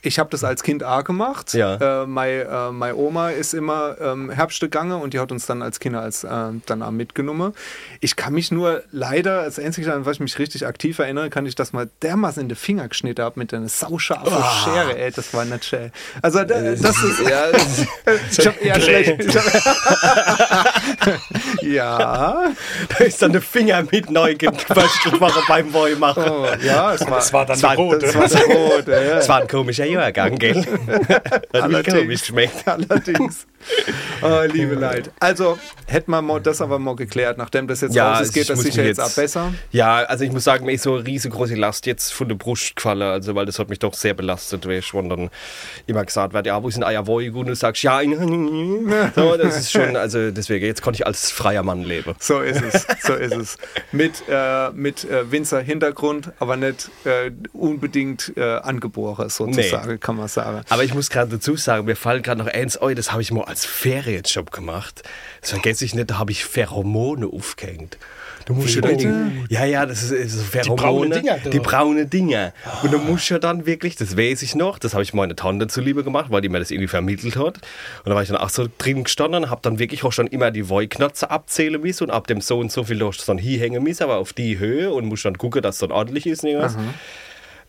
Ich 0.00 0.18
habe 0.20 0.30
das 0.30 0.44
als 0.44 0.62
Kind 0.62 0.84
auch 0.84 1.02
gemacht. 1.02 1.54
Ja. 1.54 2.02
Äh, 2.02 2.06
meine, 2.06 2.42
äh, 2.42 2.70
meine 2.70 2.94
Oma 2.94 3.30
ist 3.30 3.52
immer 3.52 3.96
ähm, 4.00 4.30
Herbst 4.30 4.60
gegangen 4.60 5.00
und 5.02 5.12
die 5.12 5.18
hat 5.18 5.32
uns 5.32 5.46
dann 5.46 5.60
als 5.60 5.80
Kinder 5.80 6.00
als, 6.02 6.22
äh, 6.22 6.28
dann 6.66 6.82
auch 6.82 6.92
mitgenommen. 6.92 7.52
Ich 8.00 8.14
kann 8.14 8.32
mich 8.32 8.52
nur 8.52 8.82
leider, 8.92 9.40
als 9.40 9.58
einzige, 9.58 9.92
an 9.92 10.06
was 10.06 10.14
ich 10.14 10.20
mich 10.20 10.38
richtig 10.38 10.66
aktiv 10.66 11.00
erinnere, 11.00 11.30
kann 11.30 11.46
ich 11.46 11.56
das 11.56 11.72
mal 11.72 11.88
dermaßen 12.02 12.40
in 12.42 12.48
die 12.48 12.54
Finger 12.54 12.86
geschnitten 12.88 13.22
habe 13.24 13.40
mit 13.40 13.52
einer 13.52 13.68
sauscharfen 13.68 14.32
Schere. 14.64 14.96
Ey, 14.98 15.10
das 15.10 15.34
war 15.34 15.44
nicht 15.44 15.64
schön. 15.64 15.90
Also 16.22 16.38
da- 16.44 16.60
das 16.60 16.80
ist 16.80 17.20
Ja, 17.28 17.46
ich 18.38 18.46
hab 18.46 18.62
eher 18.62 18.80
schlecht. 18.80 19.16
Ja. 21.62 22.52
da 22.88 23.04
ist 23.04 23.20
dann 23.22 23.32
der 23.32 23.42
Finger 23.42 23.82
mit 23.90 24.10
neu 24.10 24.34
gebastelt 24.34 25.20
worden 25.20 25.42
beim 25.48 25.72
Wollmachen. 25.72 26.24
Oh, 26.28 26.46
ja, 26.62 26.94
es 26.94 27.00
war, 27.02 27.16
Das 27.18 27.32
war 27.32 27.46
dann 27.46 27.54
Das 27.60 27.62
war- 27.62 27.76
Rote. 27.76 28.06
das 28.12 28.34
war 28.34 28.42
rot. 28.44 28.88
Ja. 28.88 29.00
Das 29.16 29.28
war 29.28 29.40
ein 29.42 29.48
komischer 29.48 29.86
Jahrgang, 29.88 30.36
gell? 30.36 30.64
Hat 31.54 32.06
mich 32.06 32.20
geschmeckt. 32.20 32.66
Allerdings. 32.66 33.46
Oh, 34.22 34.42
liebe 34.52 34.74
Leid. 34.74 35.10
Also, 35.20 35.58
hätten 35.86 36.10
wir 36.10 36.22
mal 36.22 36.40
das 36.40 36.60
aber 36.60 36.78
mal 36.78 36.96
geklärt, 36.96 37.38
nachdem 37.38 37.66
das 37.66 37.80
jetzt 37.80 37.94
Ja, 37.94 38.12
raus 38.12 38.22
ist, 38.22 38.32
geht 38.32 38.48
das 38.48 38.60
sicher 38.60 38.82
mich 38.82 38.88
jetzt, 38.88 39.00
auch 39.00 39.10
besser. 39.10 39.52
Ja, 39.72 39.96
also 40.04 40.24
ich 40.24 40.32
muss 40.32 40.44
sagen, 40.44 40.64
mir 40.64 40.72
ist 40.72 40.82
so 40.82 40.94
eine 40.94 41.06
riesengroße 41.06 41.54
Last 41.54 41.86
jetzt 41.86 42.12
von 42.12 42.28
der 42.28 42.36
Brust 42.36 42.76
gefallen, 42.76 43.02
also 43.02 43.34
weil 43.34 43.46
das 43.46 43.58
hat 43.58 43.68
mich 43.68 43.78
doch 43.78 43.94
sehr 43.94 44.14
belastet, 44.14 44.66
weil 44.66 44.78
ich 44.78 44.86
schon 44.86 45.08
dann 45.08 45.30
immer 45.86 46.04
gesagt 46.04 46.34
werde, 46.34 46.48
ja, 46.48 46.62
wo 46.62 46.70
sind 46.70 46.84
Eier 46.84 47.04
gut? 47.04 47.34
Und 47.34 47.46
du 47.48 47.54
sagst, 47.54 47.82
ja, 47.82 48.00
so, 49.14 49.36
das 49.36 49.58
ist 49.58 49.72
schon, 49.72 49.96
also 49.96 50.30
deswegen, 50.30 50.64
jetzt 50.64 50.82
konnte 50.82 51.00
ich 51.00 51.06
als 51.06 51.30
freier 51.30 51.62
Mann 51.62 51.82
leben. 51.82 52.14
So 52.18 52.40
ist 52.40 52.62
es, 52.62 52.86
so 53.02 53.14
ist 53.14 53.34
es. 53.34 53.58
Mit, 53.92 54.22
äh, 54.28 54.70
mit 54.70 55.04
äh, 55.04 55.30
Winzer 55.30 55.60
Hintergrund, 55.60 56.32
aber 56.38 56.56
nicht 56.56 56.90
äh, 57.04 57.30
unbedingt 57.52 58.32
äh, 58.36 58.42
angeboren, 58.42 59.28
sozusagen, 59.28 59.77
kann 59.77 59.77
man 60.16 60.28
sagen. 60.28 60.62
Aber 60.68 60.84
ich 60.84 60.94
muss 60.94 61.10
gerade 61.10 61.30
dazu 61.30 61.56
sagen, 61.56 61.86
mir 61.86 61.96
fällt 61.96 62.24
gerade 62.24 62.42
noch 62.42 62.48
eins 62.52 62.76
ein, 62.76 62.96
das 62.96 63.12
habe 63.12 63.22
ich 63.22 63.32
mal 63.32 63.44
als 63.44 63.64
Ferienjob 63.64 64.50
gemacht. 64.50 65.02
Das 65.40 65.50
vergesse 65.50 65.84
ich 65.84 65.94
nicht, 65.94 66.10
da 66.10 66.18
habe 66.18 66.32
ich 66.32 66.44
Pheromone 66.44 67.26
aufgehängt. 67.26 67.98
Du 68.48 68.54
musst 68.54 68.74
ja 68.76 68.80
dann, 68.80 69.46
ja, 69.50 69.66
ja, 69.66 69.84
das 69.84 70.04
ist, 70.04 70.10
ist 70.10 70.32
so 70.32 70.42
Pheromone. 70.42 70.80
braunen 70.80 71.10
Dinger. 71.10 71.36
Die 71.38 71.60
braune 71.60 72.06
Dinger. 72.06 72.54
Und 72.82 72.92
du 72.94 72.98
musst 72.98 73.28
ja 73.28 73.38
dann 73.38 73.66
wirklich, 73.66 73.96
das 73.96 74.16
weiß 74.16 74.40
ich 74.40 74.54
noch, 74.54 74.78
das 74.78 74.94
habe 74.94 75.02
ich 75.02 75.12
meiner 75.12 75.36
Tante 75.36 75.66
zuliebe 75.66 76.02
gemacht, 76.02 76.30
weil 76.30 76.40
die 76.40 76.48
mir 76.48 76.58
das 76.58 76.70
irgendwie 76.70 76.88
vermittelt 76.88 77.36
hat. 77.36 77.56
Und 77.56 78.06
da 78.06 78.14
war 78.14 78.22
ich 78.22 78.28
dann 78.28 78.38
auch 78.38 78.48
so 78.48 78.66
drin 78.78 79.04
gestanden 79.04 79.44
und 79.44 79.50
habe 79.50 79.60
dann 79.62 79.78
wirklich 79.78 80.02
auch 80.02 80.12
schon 80.12 80.28
immer 80.28 80.50
die 80.50 80.70
Wollknöpfe 80.70 81.30
abzählen 81.30 81.78
müssen 81.78 82.04
und 82.04 82.10
ab 82.10 82.26
dem 82.26 82.40
so 82.40 82.58
und 82.58 82.72
so 82.72 82.84
viel 82.84 83.04
hast 83.04 83.20
du 83.20 83.26
dann 83.26 83.36
hier 83.36 83.60
hängen 83.60 83.82
müssen, 83.82 84.04
aber 84.04 84.16
auf 84.16 84.32
die 84.32 84.58
Höhe 84.58 84.90
und 84.94 85.04
musst 85.04 85.26
dann 85.26 85.36
gucken, 85.36 85.60
dass 85.60 85.74
es 85.74 85.80
dann 85.80 85.92
ordentlich 85.92 86.26
ist. 86.26 86.42
und 86.42 86.48
irgendwas. 86.48 86.76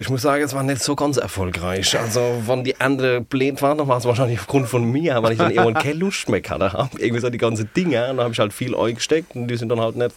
Ich 0.01 0.09
muss 0.09 0.21
sagen, 0.21 0.41
es 0.41 0.53
war 0.53 0.63
nicht 0.63 0.81
so 0.81 0.95
ganz 0.95 1.17
erfolgreich. 1.17 1.99
Also, 1.99 2.41
wenn 2.45 2.63
die 2.63 2.79
andere 2.79 3.19
blöd 3.19 3.61
waren, 3.61 3.77
dann 3.77 3.89
war 3.89 3.97
es 3.97 4.05
wahrscheinlich 4.05 4.39
aufgrund 4.39 4.69
von 4.69 4.85
mir, 4.85 5.21
weil 5.21 5.33
ich 5.33 5.37
dann 5.37 5.51
irgendwann 5.51 5.73
keine 5.73 5.95
Lust 5.95 6.29
mehr 6.29 6.41
hatte. 6.41 6.89
Irgendwie 6.97 7.19
so 7.19 7.29
die 7.29 7.37
ganzen 7.37 7.69
Dinge. 7.75 8.09
Und 8.09 8.15
dann 8.15 8.23
habe 8.23 8.33
ich 8.33 8.39
halt 8.39 8.53
viel 8.53 8.75
eingesteckt 8.77 9.35
und 9.35 9.49
die 9.49 9.57
sind 9.57 9.67
dann 9.67 9.81
halt 9.81 9.97
nicht. 9.97 10.15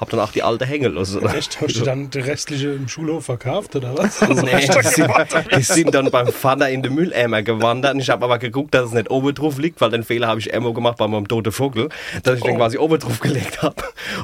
Hab 0.00 0.10
dann 0.10 0.20
auch 0.20 0.30
die 0.30 0.42
alte 0.44 0.64
hängen 0.64 0.94
lassen. 0.94 1.26
Echt? 1.26 1.60
Hast 1.60 1.76
du 1.76 1.82
dann 1.84 2.08
die 2.10 2.20
restliche 2.20 2.68
im 2.68 2.86
Schulhof 2.88 3.24
verkauft 3.24 3.74
oder 3.76 3.96
was? 3.98 4.20
Nee, 4.28 4.60
die 4.60 4.88
sind, 4.88 5.10
die 5.56 5.62
sind 5.62 5.94
dann 5.94 6.10
beim 6.10 6.28
Vater 6.28 6.68
in 6.68 6.82
den 6.82 6.94
Mülleimer 6.94 7.42
gewandert. 7.42 7.94
Und 7.94 8.00
ich 8.00 8.08
habe 8.10 8.24
aber 8.24 8.38
geguckt, 8.38 8.74
dass 8.74 8.86
es 8.86 8.92
nicht 8.92 9.10
oben 9.10 9.34
drauf 9.34 9.58
liegt, 9.58 9.80
weil 9.80 9.90
den 9.90 10.04
Fehler 10.04 10.28
habe 10.28 10.38
ich 10.38 10.50
immer 10.50 10.72
gemacht 10.72 10.98
bei 10.98 11.08
meinem 11.08 11.26
toten 11.26 11.50
Vogel, 11.50 11.88
dass 12.22 12.38
ich 12.38 12.44
den 12.44 12.56
quasi 12.56 12.78
oben 12.78 12.98
drauf 13.00 13.18
gelegt 13.18 13.60
habe. 13.62 13.74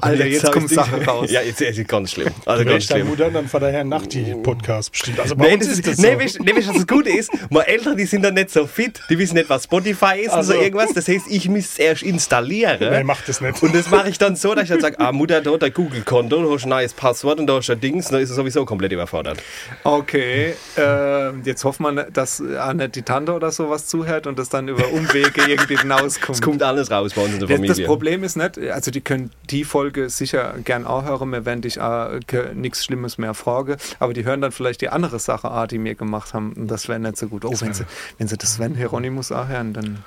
Alter, 0.01 0.27
jetzt 0.27 0.45
hab 0.45 0.53
kommt 0.53 0.71
Sache 0.71 1.05
raus. 1.05 1.31
Ja, 1.31 1.41
jetzt 1.43 1.61
ist 1.61 1.77
es 1.79 1.87
ganz 1.89 2.13
schlimm. 2.13 2.29
Also 2.47 2.65
ganz 2.65 2.85
schlimm. 2.85 3.09
Mutter 3.09 3.31
dann 3.31 3.49
von 3.49 3.61
daher 3.61 3.83
nach 3.85 4.07
die 4.07 4.35
Podcast 4.43 4.93
bestimmt. 4.93 5.19
Also 5.19 5.35
bei 5.35 5.49
Nee, 5.49 5.55
uns 5.55 5.67
das 5.69 5.79
ist 5.79 5.87
das 5.89 5.99
nee, 5.99 6.13
so. 6.13 6.21
weißt, 6.21 6.41
nee, 6.41 6.53
was 6.57 6.67
das 6.73 6.87
Gute 6.87 7.11
ist? 7.11 7.31
Meine 7.51 7.67
Eltern, 7.67 7.97
die 7.97 8.07
sind 8.07 8.23
dann 8.23 8.35
nicht 8.35 8.51
so 8.51 8.67
fit, 8.69 9.01
die 9.11 9.19
wissen 9.19 9.35
nicht, 9.35 9.51
was 9.51 9.65
Spotify 9.65 10.21
ist 10.21 10.33
und 10.35 10.45
so 10.45 10.53
Also. 10.53 10.63
irgendwas. 10.63 10.93
Das 10.95 11.09
heißt, 11.09 11.27
ich 11.29 11.49
muss 11.49 11.65
es 11.65 11.79
erst 11.79 12.03
installieren. 12.05 12.77
Nee, 12.81 13.03
mach 13.03 13.23
das 13.23 13.41
nicht. 13.41 13.61
Und 13.63 13.75
das 13.75 13.91
mache 13.91 14.09
ich 14.09 14.19
dann 14.19 14.37
so, 14.37 14.55
dass 14.55 14.65
ich 14.65 14.71
dann 14.71 14.81
sage, 14.81 15.01
ah, 15.01 15.11
Mutter, 15.11 15.41
da 15.41 15.64
hat 15.65 15.71
ein 15.71 15.75
Google-Konto, 15.75 16.43
da 16.43 16.51
hast 16.51 16.63
du 16.63 16.67
ein 16.67 16.71
neues 16.71 16.95
Passwort 16.95 17.39
und 17.41 17.47
da 17.47 17.55
hast 17.57 17.69
du 17.69 17.73
ein 17.73 17.81
Dings, 17.81 18.09
dann 18.09 18.21
ist 18.21 18.31
es 18.31 18.37
sowieso 18.37 18.65
komplett 18.65 18.93
überfordert. 18.93 19.43
Okay, 19.83 20.55
äh, 20.77 21.31
jetzt 21.45 21.65
hoffen 21.65 21.95
wir, 21.95 22.05
dass 22.05 22.41
nicht 22.41 22.95
die 22.97 23.03
Tante 23.03 23.33
oder 23.33 23.51
sowas 23.51 23.87
zuhört 23.87 24.27
und 24.27 24.39
das 24.39 24.49
dann 24.49 24.69
über 24.69 24.89
Umwege 24.93 25.43
irgendwie 25.49 25.77
hinauskommt. 25.77 26.37
Es 26.37 26.43
kommt 26.43 26.63
alles 26.63 26.91
raus 26.91 27.13
bei 27.15 27.23
uns 27.23 27.35
in 27.35 27.41
der 27.41 27.49
Das, 27.49 27.57
Familie. 27.57 27.75
das 27.77 27.87
Problem 27.87 28.25
ist 28.25 28.37
nicht, 28.37 28.59
also 28.59 28.91
die 28.91 29.01
können 29.01 29.31
die 29.51 29.65
Folge 29.65 30.11
sicher 30.11 30.55
gern 30.65 30.87
auch 30.87 31.05
hören, 31.05 31.31
mir 31.31 31.45
werden 31.45 31.63
dich 31.63 31.79
äh, 31.79 32.21
nichts 32.55 32.85
Schlimmes 32.85 33.19
mehr 33.19 33.35
fragen, 33.35 33.77
aber 33.99 34.13
die 34.13 34.25
hören 34.25 34.41
dann 34.41 34.53
vielleicht 34.53 34.81
die 34.81 34.89
andere 34.89 35.19
Sache 35.19 35.51
an, 35.51 35.69
die 35.69 35.83
wir 35.83 35.95
gemacht 35.95 36.35
haben 36.35 36.53
und 36.55 36.69
das 36.69 36.89
wäre 36.89 36.99
nicht 36.99 37.17
so 37.17 37.29
gut. 37.29 37.45
Oh, 37.45 37.53
wenn 37.61 37.75
sie, 37.75 37.85
wenn 38.19 38.29
sie 38.29 38.37
das 38.37 38.55
Sven 38.55 38.75
Hieronymus 38.75 39.33
auch 39.33 39.49
hören, 39.49 39.73
dann... 39.73 40.05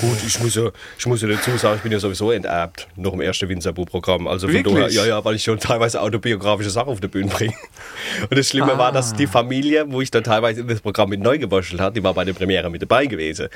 Gut, 0.00 0.18
ich 0.26 0.40
muss, 0.40 0.54
ja, 0.54 0.70
ich 0.98 1.06
muss 1.06 1.20
ja 1.22 1.28
dazu 1.28 1.56
sagen, 1.58 1.76
ich 1.76 1.82
bin 1.82 1.92
ja 1.92 1.98
sowieso 1.98 2.30
enterbt, 2.32 2.88
noch 2.96 3.12
im 3.12 3.20
ersten 3.20 3.48
Winzerbu-Programm. 3.48 4.26
Also 4.26 4.46
von 4.46 4.54
Wirklich? 4.56 4.74
daher, 4.74 4.90
ja, 4.90 5.06
ja, 5.06 5.24
weil 5.24 5.34
ich 5.36 5.44
schon 5.44 5.58
teilweise 5.60 6.00
autobiografische 6.00 6.70
Sachen 6.70 6.88
auf 6.88 7.00
der 7.00 7.08
Bühne 7.08 7.28
bringe. 7.30 7.52
Und 8.30 8.36
das 8.38 8.48
Schlimme 8.48 8.78
war, 8.78 8.92
dass 8.92 9.12
die 9.14 9.26
Familie, 9.26 9.84
wo 9.88 10.00
ich 10.00 10.10
da 10.10 10.20
teilweise 10.22 10.62
in 10.62 10.68
das 10.68 10.80
Programm 10.80 11.10
mit 11.10 11.20
neu 11.20 11.38
gewurschtelt 11.38 11.80
habe, 11.80 11.94
die 11.94 12.02
war 12.02 12.14
bei 12.14 12.24
der 12.24 12.32
Premiere 12.32 12.70
mit 12.70 12.80
dabei 12.82 13.06
gewesen. 13.06 13.48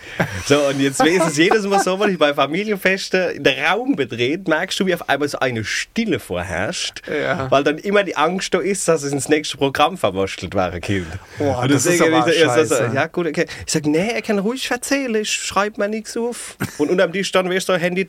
So, 0.47 0.59
und 0.69 0.81
jetzt 0.81 1.00
ist 1.07 1.26
es 1.26 1.37
jedes 1.38 1.64
Mal 1.64 1.81
so, 1.81 1.99
wenn 1.99 2.11
ich 2.12 2.19
bei 2.19 2.35
Familienfesten 2.35 3.42
den 3.42 3.64
Raum 3.64 3.97
bedreht, 3.97 4.47
merkst 4.49 4.78
du, 4.81 4.87
wie 4.87 4.95
auf 4.95 5.09
einmal 5.09 5.28
so 5.28 5.38
eine 5.38 5.64
Stille 5.64 6.19
vorherrscht, 6.21 7.02
Ja. 7.09 7.50
weil 7.50 7.64
dann 7.64 7.78
immer 7.78 8.04
die 8.04 8.16
Angst 8.16 8.52
da 8.54 8.59
ist, 8.59 8.87
dass 8.87 9.02
es 9.02 9.12
ins 9.12 9.28
nächste 9.28 9.57
Programm 9.57 9.97
verwurschtelt 9.97 10.54
war, 10.54 10.71
Kind. 10.81 11.07
Boah, 11.38 11.61
Und 11.62 11.71
das 11.71 11.87
ist 11.87 11.99
deswegen 12.00 12.14
aber 12.16 12.28
ich 12.31 12.38
so- 12.40 12.45
scheiße. 12.47 12.90
ja, 12.95 13.07
gut, 13.07 13.26
okay. 13.26 13.47
Ich 13.66 13.73
sag, 13.73 13.87
nee, 13.87 14.11
er 14.14 14.23
kann 14.23 14.38
ruhig 14.38 14.71
erzählen, 14.71 15.14
ich 15.14 15.31
schreibe 15.33 15.81
mir 15.81 15.88
nichts 15.88 16.01
auf. 16.16 16.56
Und 16.78 16.90
unterm 16.90 17.12
Tisch 17.12 17.32
dann 17.32 17.49
weißt 17.49 17.68
du, 17.68 17.75
Handy. 17.75 18.06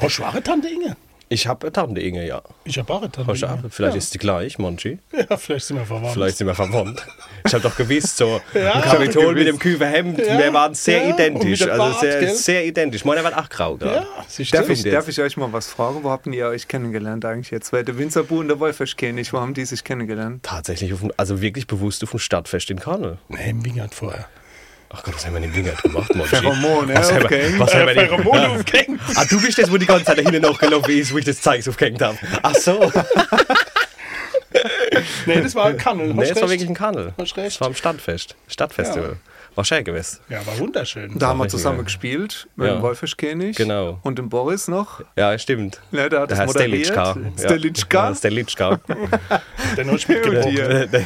Hast 0.00 0.18
du 0.18 0.24
auch 0.24 0.32
eine 0.32 0.42
Tante 0.42 0.68
Inge? 0.68 0.96
Ich 1.32 1.46
habe 1.46 1.66
eine 1.66 1.72
Tante 1.72 2.00
Inge, 2.02 2.26
ja. 2.26 2.42
Ich 2.64 2.78
habe 2.78 2.92
auch 2.92 3.00
eine 3.00 3.10
Tante? 3.10 3.32
Inge. 3.32 3.70
Vielleicht 3.70 3.94
ja. 3.94 3.98
ist 3.98 4.12
die 4.12 4.18
gleich, 4.18 4.58
Monchi. 4.58 4.98
Ja, 5.30 5.36
vielleicht 5.38 5.64
sind 5.64 5.78
wir 5.78 5.86
verwandt. 5.86 6.12
Vielleicht 6.12 6.36
sind 6.36 6.46
wir 6.46 6.54
verwandt. 6.54 7.06
Ich 7.46 7.54
habe 7.54 7.62
doch 7.62 7.74
gewusst, 7.74 8.18
so 8.18 8.40
Ja, 8.52 8.72
im 8.72 8.82
Kapitol 8.82 9.34
mit 9.34 9.46
dem 9.46 9.58
Küferhemd, 9.58 10.18
Ja, 10.18 10.38
wir 10.38 10.52
waren 10.52 10.74
sehr 10.74 11.06
ja, 11.06 11.14
identisch. 11.14 11.62
Also 11.62 11.78
Bart, 11.78 12.00
sehr, 12.00 12.20
gell? 12.20 12.34
sehr 12.34 12.66
identisch. 12.66 13.04
Meiner 13.06 13.24
war 13.24 13.38
auch 13.38 13.48
grau 13.48 13.76
gerade. 13.76 13.94
Ja, 13.96 14.06
siehst 14.28 14.52
Darf 14.52 14.66
du? 14.66 14.72
ich, 14.72 14.82
darf 14.82 15.08
ich 15.08 15.18
euch 15.20 15.36
mal 15.38 15.50
was 15.52 15.68
fragen? 15.68 16.02
Wo 16.02 16.10
habt 16.10 16.26
ihr 16.26 16.48
euch 16.48 16.68
kennengelernt 16.68 17.24
eigentlich 17.24 17.50
jetzt? 17.50 17.72
Weil 17.72 17.84
der 17.84 17.96
Winzerbu 17.96 18.40
und 18.40 18.48
der 18.48 18.60
Wolfisch 18.60 18.96
kenne 18.96 19.20
ich. 19.20 19.32
Wo 19.32 19.40
haben 19.40 19.54
die 19.54 19.64
sich 19.64 19.84
kennengelernt? 19.84 20.42
Tatsächlich, 20.42 20.92
auf 20.92 21.00
dem, 21.00 21.12
also 21.16 21.40
wirklich 21.40 21.66
bewusst 21.66 22.02
auf 22.02 22.10
dem 22.10 22.18
Stadtfest 22.18 22.70
in 22.70 22.78
Karnel. 22.78 23.16
Nee, 23.28 23.50
im 23.50 23.64
Wingert 23.64 23.94
vorher. 23.94 24.28
Ach 24.94 25.02
Gott, 25.02 25.14
was 25.14 25.24
haben 25.26 25.34
wir 25.34 25.40
denn 25.40 25.50
im 25.50 25.56
Wingert 25.56 25.82
gemacht, 25.82 26.14
Monchi? 26.14 26.36
Pheromone, 26.36 26.94
was 26.94 27.12
haben 27.12 27.24
okay. 27.24 27.52
wir, 27.52 27.58
was 27.58 27.74
haben 27.74 27.86
wir 27.86 27.94
denn? 27.94 28.08
Pheromone 28.08 28.48
aufgehängt. 28.50 29.00
Ah, 29.14 29.24
du 29.24 29.40
bist 29.40 29.58
das, 29.58 29.72
wo 29.72 29.78
die 29.78 29.86
ganze 29.86 30.04
Zeit 30.04 30.18
da 30.18 30.22
hinten 30.22 30.46
hochgelaufen 30.46 30.94
ist, 30.98 31.12
wo 31.12 31.18
ich 31.18 31.24
das 31.24 31.40
Zeigs 31.40 31.66
aufgehängt 31.68 32.02
habe. 32.02 32.18
Ach 32.42 32.54
so. 32.54 32.92
Nee, 35.24 35.40
das 35.40 35.54
war 35.54 35.66
ein 35.66 35.78
Kannel. 35.78 36.12
Nee, 36.12 36.24
es 36.24 36.40
war 36.40 36.48
wirklich 36.48 36.68
ein. 36.68 37.14
Hast 37.18 37.36
recht. 37.36 37.54
Es 37.54 37.60
war 37.60 37.68
am 37.68 37.74
Stadtfest. 37.74 38.36
Stadtfestival. 38.48 39.16
War 39.54 39.64
schön 39.64 39.84
gewesen. 39.84 40.18
Ja, 40.28 40.44
war 40.46 40.58
wunderschön. 40.58 41.18
Da 41.18 41.28
haben 41.28 41.38
wir 41.38 41.48
zusammen 41.48 41.76
geil. 41.78 41.84
gespielt 41.84 42.48
mit 42.56 42.68
Ja. 42.68 42.74
dem 42.74 42.82
Wolfisch 42.82 43.16
König. 43.16 43.56
Genau. 43.56 43.98
Und 44.02 44.18
dem 44.18 44.28
Boris 44.30 44.66
noch. 44.68 45.02
Ja, 45.16 45.36
stimmt. 45.38 45.80
Ja, 45.90 46.08
der 46.08 46.20
hat 46.22 46.30
Der 46.30 46.38
das 46.38 46.46
moderiert. 46.46 46.86
Stelitschka. 46.86 47.16
Stelitschka. 47.38 48.08
Ja, 48.08 48.14
Stelitschka. 48.14 48.80
Den 49.76 49.90
hast 49.90 50.08
du 50.08 50.12
mitgebracht. 50.12 50.46
Und 50.46 50.56
der, 50.58 50.86
der, 50.86 51.04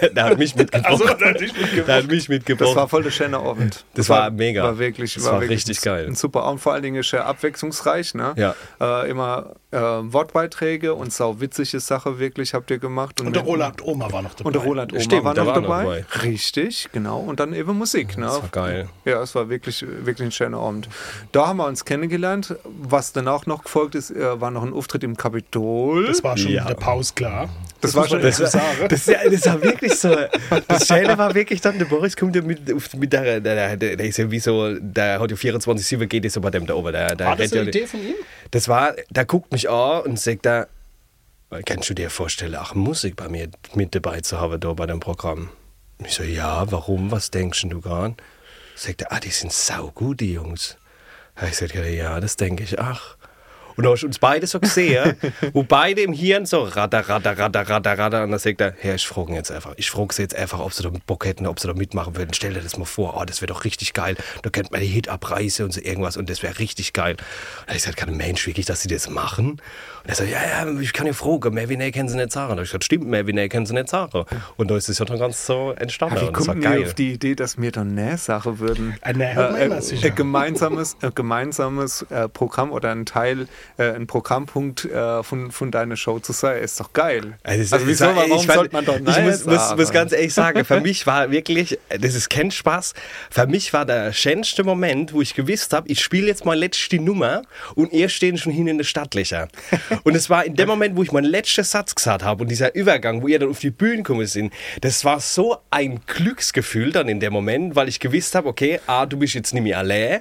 der, 0.00 0.08
der 0.10 0.24
hat 0.24 0.38
mich 0.38 0.54
mitgebracht. 0.56 0.90
Also, 0.90 1.04
der 1.14 1.28
hat 1.30 1.40
dich 1.40 1.52
Der 1.52 1.62
mitgebracht. 1.62 1.88
hat 2.02 2.06
mich 2.08 2.26
Das 2.58 2.74
war 2.76 2.88
voll 2.88 3.02
der 3.04 3.10
schöne 3.10 3.38
Abend. 3.38 3.84
Das 3.94 4.08
war 4.08 4.30
mega. 4.30 4.62
War 4.64 4.78
wirklich, 4.78 5.14
Das 5.14 5.24
war 5.24 5.34
war 5.34 5.40
wirklich 5.42 5.58
richtig 5.68 5.78
ein, 5.78 5.84
geil. 5.84 6.06
Ein 6.08 6.14
super 6.16 6.42
Abend, 6.42 6.60
vor 6.60 6.72
allen 6.72 6.82
Dingen 6.82 7.02
sehr 7.02 7.24
abwechslungsreich. 7.26 8.14
Ne? 8.14 8.34
Ja. 8.36 8.54
Äh, 8.80 9.10
immer 9.10 9.54
äh, 9.70 9.78
Wortbeiträge 9.78 10.94
und 10.94 11.12
sau 11.12 11.40
witzige 11.40 11.80
Sache 11.80 12.18
wirklich 12.18 12.54
habt 12.54 12.70
ihr 12.70 12.78
gemacht. 12.78 13.20
Und 13.20 13.34
der 13.34 13.42
mit- 13.42 13.50
Roland 13.50 13.82
Oma 13.84 14.10
war 14.12 14.22
noch 14.22 14.34
dabei. 14.34 14.46
Und 14.48 14.52
der 14.56 14.62
Roland 14.62 14.92
Oma 14.92 15.00
Stimmt, 15.02 15.24
war 15.24 15.34
der 15.34 15.44
noch 15.44 15.54
war 15.54 15.60
noch 15.60 15.68
dabei. 15.68 16.04
dabei. 16.12 16.22
Richtig, 16.22 16.88
genau. 16.92 17.18
Und 17.20 17.40
dann 17.44 17.54
eben 17.54 17.76
Musik. 17.76 18.16
Ne? 18.16 18.26
Das 18.26 18.42
war 18.42 18.48
geil. 18.48 18.88
Ja, 19.04 19.22
es 19.22 19.34
war 19.34 19.48
wirklich, 19.48 19.84
wirklich 19.86 20.26
ein 20.28 20.32
schöner 20.32 20.58
Abend. 20.58 20.88
Da 21.32 21.46
haben 21.48 21.58
wir 21.58 21.66
uns 21.66 21.84
kennengelernt. 21.84 22.54
Was 22.64 23.12
danach 23.12 23.46
noch 23.46 23.64
gefolgt 23.64 23.94
ist, 23.94 24.10
äh, 24.10 24.40
war 24.40 24.50
noch 24.50 24.62
ein 24.62 24.72
Auftritt 24.72 25.04
im 25.04 25.16
Kapitol. 25.16 26.06
Das 26.06 26.22
war 26.24 26.36
schon 26.36 26.52
Ja. 26.52 26.64
der 26.64 26.74
Pause 26.74 27.12
klar. 27.14 27.48
Das 27.80 27.94
war 27.94 28.02
muss 28.04 28.12
man 28.12 28.20
schon- 28.32 28.48
Das, 28.48 28.52
das, 28.88 29.06
ja, 29.06 29.28
das 29.30 29.46
war 29.46 29.62
wirklich 29.62 29.94
so. 29.94 30.16
Das 30.68 30.86
Schöne 30.86 31.18
war 31.18 31.34
wirklich 31.34 31.60
dann, 31.60 31.78
der 31.78 31.84
Boris 31.84 32.16
kommt 32.16 32.34
ja 32.34 32.42
mit, 32.42 32.72
auf- 32.72 32.94
mit 32.94 33.12
der, 33.12 33.40
der, 33.40 33.76
der, 33.76 33.96
der 33.96 34.06
ist 34.06 34.16
ja 34.16 34.30
wie 34.30 34.38
so, 34.40 34.74
der 34.78 35.20
hat 35.20 35.30
ja 35.30 35.36
24-7 35.36 36.06
geht 36.06 36.30
so 36.32 36.40
bei 36.40 36.50
dem 36.50 36.66
da 36.66 36.74
oben. 36.74 36.92
Der, 36.92 37.14
der 37.14 37.26
War 37.26 37.36
das 37.36 37.52
eine 37.52 37.68
Idee 37.68 37.86
von 37.86 38.00
ihm? 38.00 38.14
Das 38.50 38.68
war, 38.68 38.94
der 39.10 39.24
guckt 39.26 39.52
mich 39.52 39.68
an 39.68 40.02
und 40.02 40.18
sagt 40.18 40.46
da, 40.46 40.66
kannst 41.66 41.90
du 41.90 41.94
dir 41.94 42.08
vorstellen, 42.10 42.56
auch 42.56 42.74
Musik 42.74 43.16
bei 43.16 43.28
mir 43.28 43.48
mit 43.74 43.94
dabei 43.94 44.20
zu 44.20 44.40
haben 44.40 44.58
da 44.60 44.72
bei 44.72 44.86
dem 44.86 45.00
Programm? 45.00 45.50
Ich 46.06 46.14
so, 46.14 46.22
ja, 46.22 46.70
warum? 46.70 47.10
Was 47.10 47.30
denkst 47.30 47.66
du 47.68 47.80
gerade? 47.80 48.14
Sagt 48.76 49.02
er, 49.02 49.12
ah, 49.12 49.20
die 49.20 49.30
sind 49.30 49.52
saugut, 49.52 50.20
die 50.20 50.34
Jungs. 50.34 50.76
Ich 51.48 51.56
sagte, 51.56 51.86
ja, 51.88 52.20
das 52.20 52.36
denke 52.36 52.62
ich, 52.62 52.78
ach. 52.78 53.16
Und 53.76 53.84
dann 53.84 53.92
hast 53.92 54.04
uns 54.04 54.18
beide 54.18 54.46
so 54.46 54.60
gesehen, 54.60 55.16
wo 55.52 55.62
beide 55.62 56.02
im 56.02 56.12
Hirn 56.12 56.46
so 56.46 56.62
ratter, 56.62 57.08
ratter, 57.08 57.36
ratter, 57.38 57.68
ratter, 57.68 57.98
ratter. 57.98 58.22
Und 58.24 58.30
dann 58.30 58.38
sagt 58.38 58.60
er, 58.60 58.74
Herr, 58.78 58.94
ich 58.94 59.06
frage 59.06 59.34
jetzt 59.34 59.50
einfach. 59.50 59.74
Ich 59.76 59.90
frage 59.90 60.14
sie 60.14 60.22
jetzt 60.22 60.36
einfach, 60.36 60.60
ob 60.60 60.72
sie 60.72 60.82
da 60.82 60.90
Bock 61.06 61.24
hätten, 61.26 61.46
ob 61.46 61.58
sie 61.58 61.66
da 61.66 61.74
mitmachen 61.74 62.16
würden. 62.16 62.32
Stell 62.34 62.54
dir 62.54 62.60
das 62.60 62.76
mal 62.78 62.84
vor, 62.84 63.16
oh, 63.20 63.24
das 63.24 63.40
wäre 63.40 63.52
doch 63.52 63.64
richtig 63.64 63.92
geil. 63.92 64.16
Da 64.42 64.50
könnte 64.50 64.72
man 64.72 64.80
die 64.80 64.86
Hit 64.86 65.08
abreißen 65.08 65.64
und 65.64 65.72
so 65.72 65.80
irgendwas 65.80 66.16
und 66.16 66.30
das 66.30 66.42
wäre 66.42 66.58
richtig 66.58 66.92
geil. 66.92 67.16
Und 67.66 67.74
ich 67.74 67.82
sagte, 67.82 68.04
kann 68.04 68.08
ein 68.08 68.16
Mensch 68.16 68.46
wirklich, 68.46 68.66
dass 68.66 68.82
sie 68.82 68.88
das 68.88 69.08
machen? 69.08 69.50
Und 69.50 69.60
er 70.10 70.14
sagt, 70.14 70.30
ja, 70.30 70.38
ja, 70.42 70.80
ich 70.80 70.92
kann 70.92 71.06
ja 71.06 71.12
fragen, 71.12 71.54
mehr 71.54 71.68
wie 71.68 71.76
näher 71.76 71.92
können 71.92 72.08
sie 72.08 72.16
nicht 72.16 72.32
sagen. 72.32 72.52
Und 72.52 72.58
ich 72.58 72.64
gesagt, 72.64 72.84
stimmt, 72.84 73.06
mehr 73.06 73.26
wie 73.26 73.32
näher 73.32 73.48
können 73.48 73.66
sie 73.66 73.74
nicht 73.74 73.88
sagen. 73.88 74.24
Und 74.56 74.70
da 74.70 74.76
ist 74.76 74.88
es 74.88 74.98
ja 74.98 75.04
dann 75.04 75.18
ganz 75.18 75.46
so 75.46 75.72
entstanden. 75.72 76.16
Ja, 76.16 76.22
wie 76.22 76.48
ihr 76.48 76.60
geil. 76.60 76.84
auf 76.84 76.94
die 76.94 77.12
Idee, 77.12 77.34
dass 77.34 77.58
wir 77.58 77.72
dann 77.72 77.98
eine 77.98 78.18
Sache 78.18 78.58
würden? 78.58 78.96
Äh, 79.02 79.14
nee, 79.14 79.34
hat 79.34 79.52
man 79.52 79.60
immer 79.60 79.82
sicher. 79.82 80.08
ein 80.08 80.14
gemeinsames, 80.14 80.96
ein 81.00 81.14
gemeinsames 81.14 82.02
äh, 82.10 82.28
Programm 82.28 82.72
oder 82.72 82.90
ein 82.90 83.06
Teil, 83.06 83.48
äh, 83.78 83.90
ein 83.92 84.06
Programmpunkt 84.06 84.84
äh, 84.84 85.22
von, 85.22 85.50
von 85.50 85.70
deiner 85.70 85.96
Show 85.96 86.18
zu 86.18 86.32
sein, 86.32 86.62
ist 86.62 86.78
doch 86.80 86.92
geil. 86.92 87.38
Also, 87.42 87.74
Also 87.76 87.86
wieso, 87.86 88.04
es 88.04 88.10
war- 88.10 88.16
warum 88.16 88.32
ich 88.38 88.46
fand- 88.46 88.54
sollte 88.58 88.72
man 88.74 88.84
doch 88.84 88.96
Ich 88.96 89.02
Nein 89.02 89.24
muss, 89.26 89.44
muss, 89.44 89.54
sagen? 89.56 89.80
muss 89.80 89.90
ganz 89.92 90.12
ehrlich 90.12 90.34
sagen, 90.34 90.64
für 90.64 90.80
mich 90.82 91.06
war 91.06 91.30
wirklich, 91.30 91.78
das 91.88 92.14
ist 92.14 92.30
kein 92.30 92.50
Spaß, 92.50 92.94
für 93.30 93.46
mich 93.46 93.72
war 93.72 93.84
der 93.86 94.12
schönste 94.12 94.64
Moment, 94.64 95.12
wo 95.12 95.20
ich 95.20 95.34
gewusst 95.34 95.72
habe, 95.72 95.88
ich 95.88 96.00
spiele 96.00 96.26
jetzt 96.26 96.44
mal 96.44 96.58
letzte 96.58 96.96
Nummer 96.98 97.42
und 97.74 97.92
ihr 97.92 98.08
stehen 98.08 98.38
schon 98.38 98.52
hin 98.52 98.66
in 98.66 98.78
der 98.78 98.84
Stadtlöcher. 98.84 99.48
Und 100.04 100.14
es 100.14 100.28
war 100.30 100.44
in 100.44 100.54
dem 100.56 100.68
Moment, 100.68 100.96
wo 100.96 101.02
ich 101.02 101.12
meinen 101.12 101.24
letzten 101.24 101.64
Satz 101.64 101.94
gesagt 101.94 102.22
habe 102.22 102.42
und 102.42 102.48
dieser 102.50 102.74
Übergang, 102.74 103.22
wo 103.22 103.28
ihr 103.28 103.38
dann 103.38 103.48
auf 103.50 103.58
die 103.60 103.70
Bühne 103.70 103.98
gekommen 103.98 104.26
sind, 104.26 104.52
das 104.80 105.04
war 105.04 105.20
so 105.20 105.56
ein 105.70 106.00
Glücksgefühl 106.06 106.92
dann 106.92 107.08
in 107.08 107.20
dem 107.20 107.32
Moment, 107.32 107.74
weil 107.76 107.88
ich 107.88 108.00
gewusst 108.00 108.34
habe, 108.34 108.48
okay, 108.48 108.80
A, 108.86 109.06
du 109.06 109.16
bist 109.18 109.34
jetzt 109.34 109.54
nicht 109.54 109.62
mehr 109.62 109.78
allein 109.78 110.20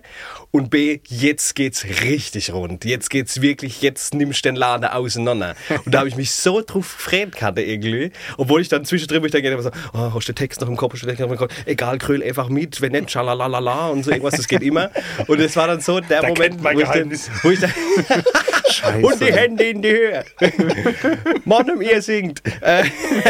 und 0.54 0.70
B, 0.70 1.00
jetzt 1.10 1.56
geht's 1.56 1.84
richtig 2.04 2.54
rund. 2.54 2.86
Jetzt 2.86 3.10
geht's 3.10 3.42
wirklich, 3.42 3.82
jetzt 3.82 4.14
nimmst 4.14 4.46
du 4.46 4.50
den 4.50 4.56
Laden 4.56 4.86
auseinander. 4.86 5.56
Und 5.84 5.92
da 5.96 6.00
habe 6.00 6.10
ich 6.10 6.16
mich 6.16 6.32
so 6.32 6.62
drauf 6.62 6.96
gefreut 6.96 7.42
hatte 7.42 7.64
irgendwie. 7.64 8.12
Obwohl 8.38 8.62
ich 8.62 8.70
dann 8.70 8.86
zwischendrin, 8.86 9.26
ich 9.26 9.32
dann 9.32 9.42
gehe, 9.42 9.60
so, 9.64 9.72
oh, 9.94 10.14
hast 10.14 10.28
du 10.28 10.32
den 10.32 10.36
Text 10.36 10.62
noch 10.62 10.68
im 10.68 10.78
Kopf, 10.78 10.94
hast 10.94 11.02
du 11.02 11.08
den 11.08 11.18
Text 11.18 11.22
noch 11.22 11.32
im 11.32 11.40
Kopf? 11.40 11.52
Egal, 11.66 11.98
kröll 11.98 12.22
einfach 12.22 12.50
mit, 12.50 12.82
wenn 12.82 12.92
nicht, 12.92 13.10
schalalala 13.10 13.88
und 13.88 14.04
so 14.04 14.12
irgendwas, 14.12 14.36
das 14.36 14.48
geht 14.48 14.62
immer. 14.62 14.92
Und 15.26 15.40
es 15.40 15.56
war 15.56 15.66
dann 15.66 15.82
so 15.82 16.00
der 16.00 16.22
Da 16.22 16.28
Moment, 16.28 16.64
wo 16.64 16.70
ich, 16.70 16.88
dann, 16.88 17.12
wo 17.42 17.50
ich 17.50 17.60
dann 17.60 17.74
und 19.02 19.22
die 19.22 19.34
Hände 19.34 19.64
in 19.66 19.82
die 19.82 19.92
Höhe. 19.92 20.26
Mann, 21.46 21.70
um 21.70 21.82
ihr 21.82 22.02
singt. 22.02 22.42
Äh, 22.62 22.84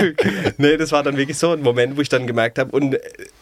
nee, 0.58 0.78
das 0.78 0.92
war 0.92 1.04
dann 1.04 1.18
wirklich 1.18 1.38
so 1.38 1.52
ein 1.52 1.62
Moment, 1.62 1.98
wo 1.98 2.02
ich 2.02 2.10
dann 2.10 2.28
gemerkt 2.28 2.60
habe, 2.60 2.72
und 2.72 2.98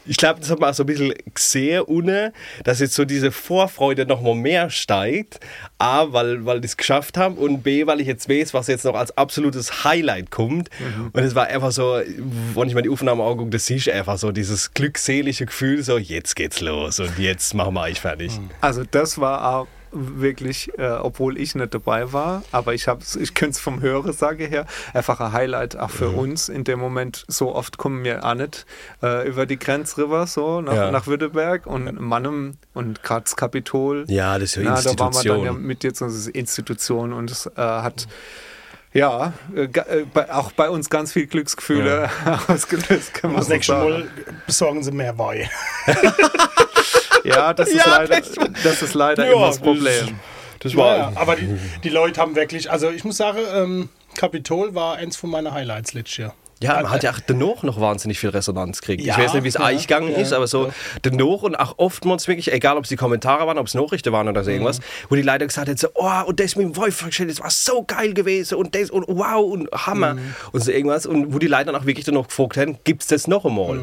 ich 0.06 0.18
glaube, 0.18 0.40
das 0.40 0.50
hat 0.50 0.60
man 0.60 0.72
auch 0.72 0.74
so 0.74 0.84
ein 0.84 0.88
bisschen 0.88 1.14
gesehen, 1.34 1.84
ohne, 1.86 2.34
dass 2.64 2.80
jetzt 2.80 2.96
so 2.96 3.06
diese 3.06 3.32
Vorfreude 3.32 4.06
noch 4.06 4.22
mal 4.22 4.36
mehr 4.36 4.70
steigt. 4.70 5.40
A, 5.78 6.12
weil, 6.12 6.46
weil 6.46 6.62
die 6.62 6.68
es 6.68 6.78
geschafft 6.78 7.18
haben 7.18 7.36
und 7.36 7.64
B, 7.64 7.86
weil 7.88 8.02
ich 8.02 8.08
jetzt 8.08 8.30
weiß, 8.30 8.54
was 8.54 8.68
jetzt 8.68 8.86
noch 8.86 8.96
als 8.96 9.18
absolutes 9.18 9.84
Highlight 9.84 10.32
kommt. 10.32 10.70
Und 11.14 11.24
es 11.24 11.36
war 11.36 11.48
einfach 11.48 11.72
so, 11.72 12.00
wenn 12.56 12.68
ich 12.68 12.76
mir 12.76 12.82
die 12.82 12.90
Aufnahme 12.90 13.24
angucke, 13.24 13.50
das 13.52 13.70
ist 13.70 13.90
einfach 13.90 14.18
so 14.18 14.32
dieses 14.32 14.74
glückselige 14.74 15.46
Gefühl, 15.46 15.84
so 15.84 15.98
jetzt 15.98 16.36
geht's 16.36 16.62
los 16.62 17.00
und 17.00 17.18
jetzt 17.18 17.54
machen 17.54 17.74
wir 17.74 17.82
euch 17.82 18.00
fertig. 18.00 18.32
Also 18.62 18.84
das 18.90 19.20
war 19.20 19.56
auch 19.56 19.68
wirklich, 19.92 20.72
äh, 20.78 20.88
obwohl 20.92 21.38
ich 21.38 21.56
nicht 21.56 21.74
dabei 21.74 22.14
war, 22.14 22.44
aber 22.52 22.74
ich 22.74 22.88
hab's, 22.88 23.16
ich 23.16 23.34
könnte 23.34 23.52
es 23.54 23.60
vom 23.60 23.82
Höresage 23.82 24.46
her, 24.46 24.66
einfach 24.94 25.20
ein 25.20 25.34
Highlight 25.34 25.76
auch 25.78 25.90
für 25.90 26.10
uns 26.10 26.50
in 26.50 26.64
dem 26.64 26.80
Moment. 26.80 27.26
So 27.28 27.54
oft 27.56 27.78
kommen 27.78 28.04
wir 28.04 28.24
auch 28.26 28.34
nicht 28.36 28.66
äh, 29.04 29.28
über 29.28 29.46
die 29.46 29.60
Grenz 29.60 29.98
rüber, 29.98 30.28
so 30.28 30.62
nach, 30.62 30.74
Ja. 30.74 30.92
nach 30.92 31.08
Württemberg 31.08 31.66
und 31.68 32.00
Mannem 32.00 32.58
und 32.74 33.02
das 33.08 33.36
Kapitol. 33.36 34.06
Ja, 34.08 34.40
das 34.40 34.56
ist 34.58 34.64
ja 34.64 34.72
Na, 34.72 34.82
da 34.82 34.98
waren 35.00 35.14
wir 35.14 35.24
dann 35.24 35.26
ja 35.26 35.34
Institution. 35.52 35.62
mit 35.64 35.84
jetzt 35.84 36.02
als 36.02 36.28
Institution 36.28 37.14
und 37.14 37.30
es 37.32 37.46
äh, 37.48 37.52
hat 37.58 38.08
ja 38.94 39.34
äh, 39.56 39.64
äh, 39.64 40.06
bei, 40.14 40.34
auch 40.34 40.52
bei 40.52 40.70
uns 40.70 40.90
ganz 40.90 41.14
viel 41.14 41.28
Glücksgefühle 41.28 42.10
ausgelöst, 42.48 43.14
kann 43.14 43.32
man 43.32 43.40
Das 43.40 43.48
so 43.48 43.54
nächste. 43.54 43.74
Mal 43.74 44.08
besorgen 44.46 44.84
sie 44.84 44.92
mehr 44.92 45.18
Wein. 45.18 45.50
Ja, 47.24 47.54
das 47.54 47.70
ist 47.70 47.86
Ja, 47.86 47.98
leider, 47.98 48.20
das- 48.20 48.32
das 48.64 48.82
ist 48.82 48.94
leider 48.94 49.26
Ja, 49.26 49.34
immer 49.34 49.48
das 49.48 49.60
Problem. 49.60 50.20
Das 50.60 50.74
Ja, 50.74 50.96
ja, 50.98 51.12
aber 51.16 51.36
die, 51.36 51.58
die 51.84 51.90
Leute 51.90 52.22
haben 52.22 52.36
wirklich, 52.36 52.70
also 52.72 52.90
ich 52.92 53.04
muss 53.04 53.18
sagen, 53.18 53.40
ähm, 53.54 53.90
Kapitol 54.16 54.76
war 54.76 54.96
eins 54.98 55.16
von 55.18 55.30
meinen 55.32 55.52
Highlights 55.52 55.94
letztes 55.94 56.18
Jahr. 56.18 56.36
Ja, 56.64 56.76
man 56.76 56.92
hat 56.92 57.02
ja 57.02 57.10
auch 57.10 57.20
danach 57.26 57.64
noch 57.64 57.82
wahnsinnig 57.82 58.20
viel 58.20 58.30
Resonanz 58.30 58.82
gekriegt. 58.82 59.04
Ja, 59.04 59.16
ich 59.18 59.24
weiß 59.24 59.34
nicht, 59.34 59.44
wie 59.46 59.48
es 59.48 59.56
ja, 59.56 59.66
euch 59.66 59.88
gegangen 59.88 60.12
ja, 60.12 60.20
ist, 60.20 60.32
aber 60.32 60.46
so 60.46 60.72
danach 61.02 61.42
und 61.42 61.56
auch 61.56 61.74
oftmals 61.80 62.28
wirklich, 62.28 62.54
egal 62.54 62.78
ob 62.78 62.84
es 62.84 62.90
die 62.90 62.98
Kommentare 62.98 63.48
waren, 63.48 63.58
ob 63.58 63.66
es 63.66 63.74
Nachrichten 63.74 64.12
waren 64.14 64.28
oder 64.28 64.44
so 64.44 64.52
irgendwas, 64.52 64.80
wo 65.10 65.16
die 65.16 65.24
Leute 65.24 65.48
gesagt 65.48 65.68
haben, 65.70 65.78
so, 65.78 65.88
oh, 65.96 66.22
und 66.28 66.40
das 66.40 66.56
mit 66.56 66.68
dem 66.68 66.76
Wolf-Schild, 66.76 67.32
das 67.32 67.40
war 67.40 67.50
so 67.50 67.84
geil 67.84 68.14
gewesen 68.14 68.60
und 68.60 68.76
das 68.76 68.92
und 68.92 69.06
wow 69.08 69.44
und 69.52 69.72
Hammer 69.72 70.18
und 70.52 70.64
so 70.64 70.72
irgendwas. 70.72 71.08
Und 71.08 71.34
wo 71.34 71.40
die 71.40 71.48
Leute 71.48 71.66
dann 71.66 71.76
auch 71.78 71.88
wirklich 71.88 72.06
danach 72.06 72.28
gefragt 72.28 72.58
haben, 72.58 72.78
gibt 72.84 73.02
es 73.02 73.08
das 73.08 73.28
noch 73.28 73.44
einmal? 73.44 73.80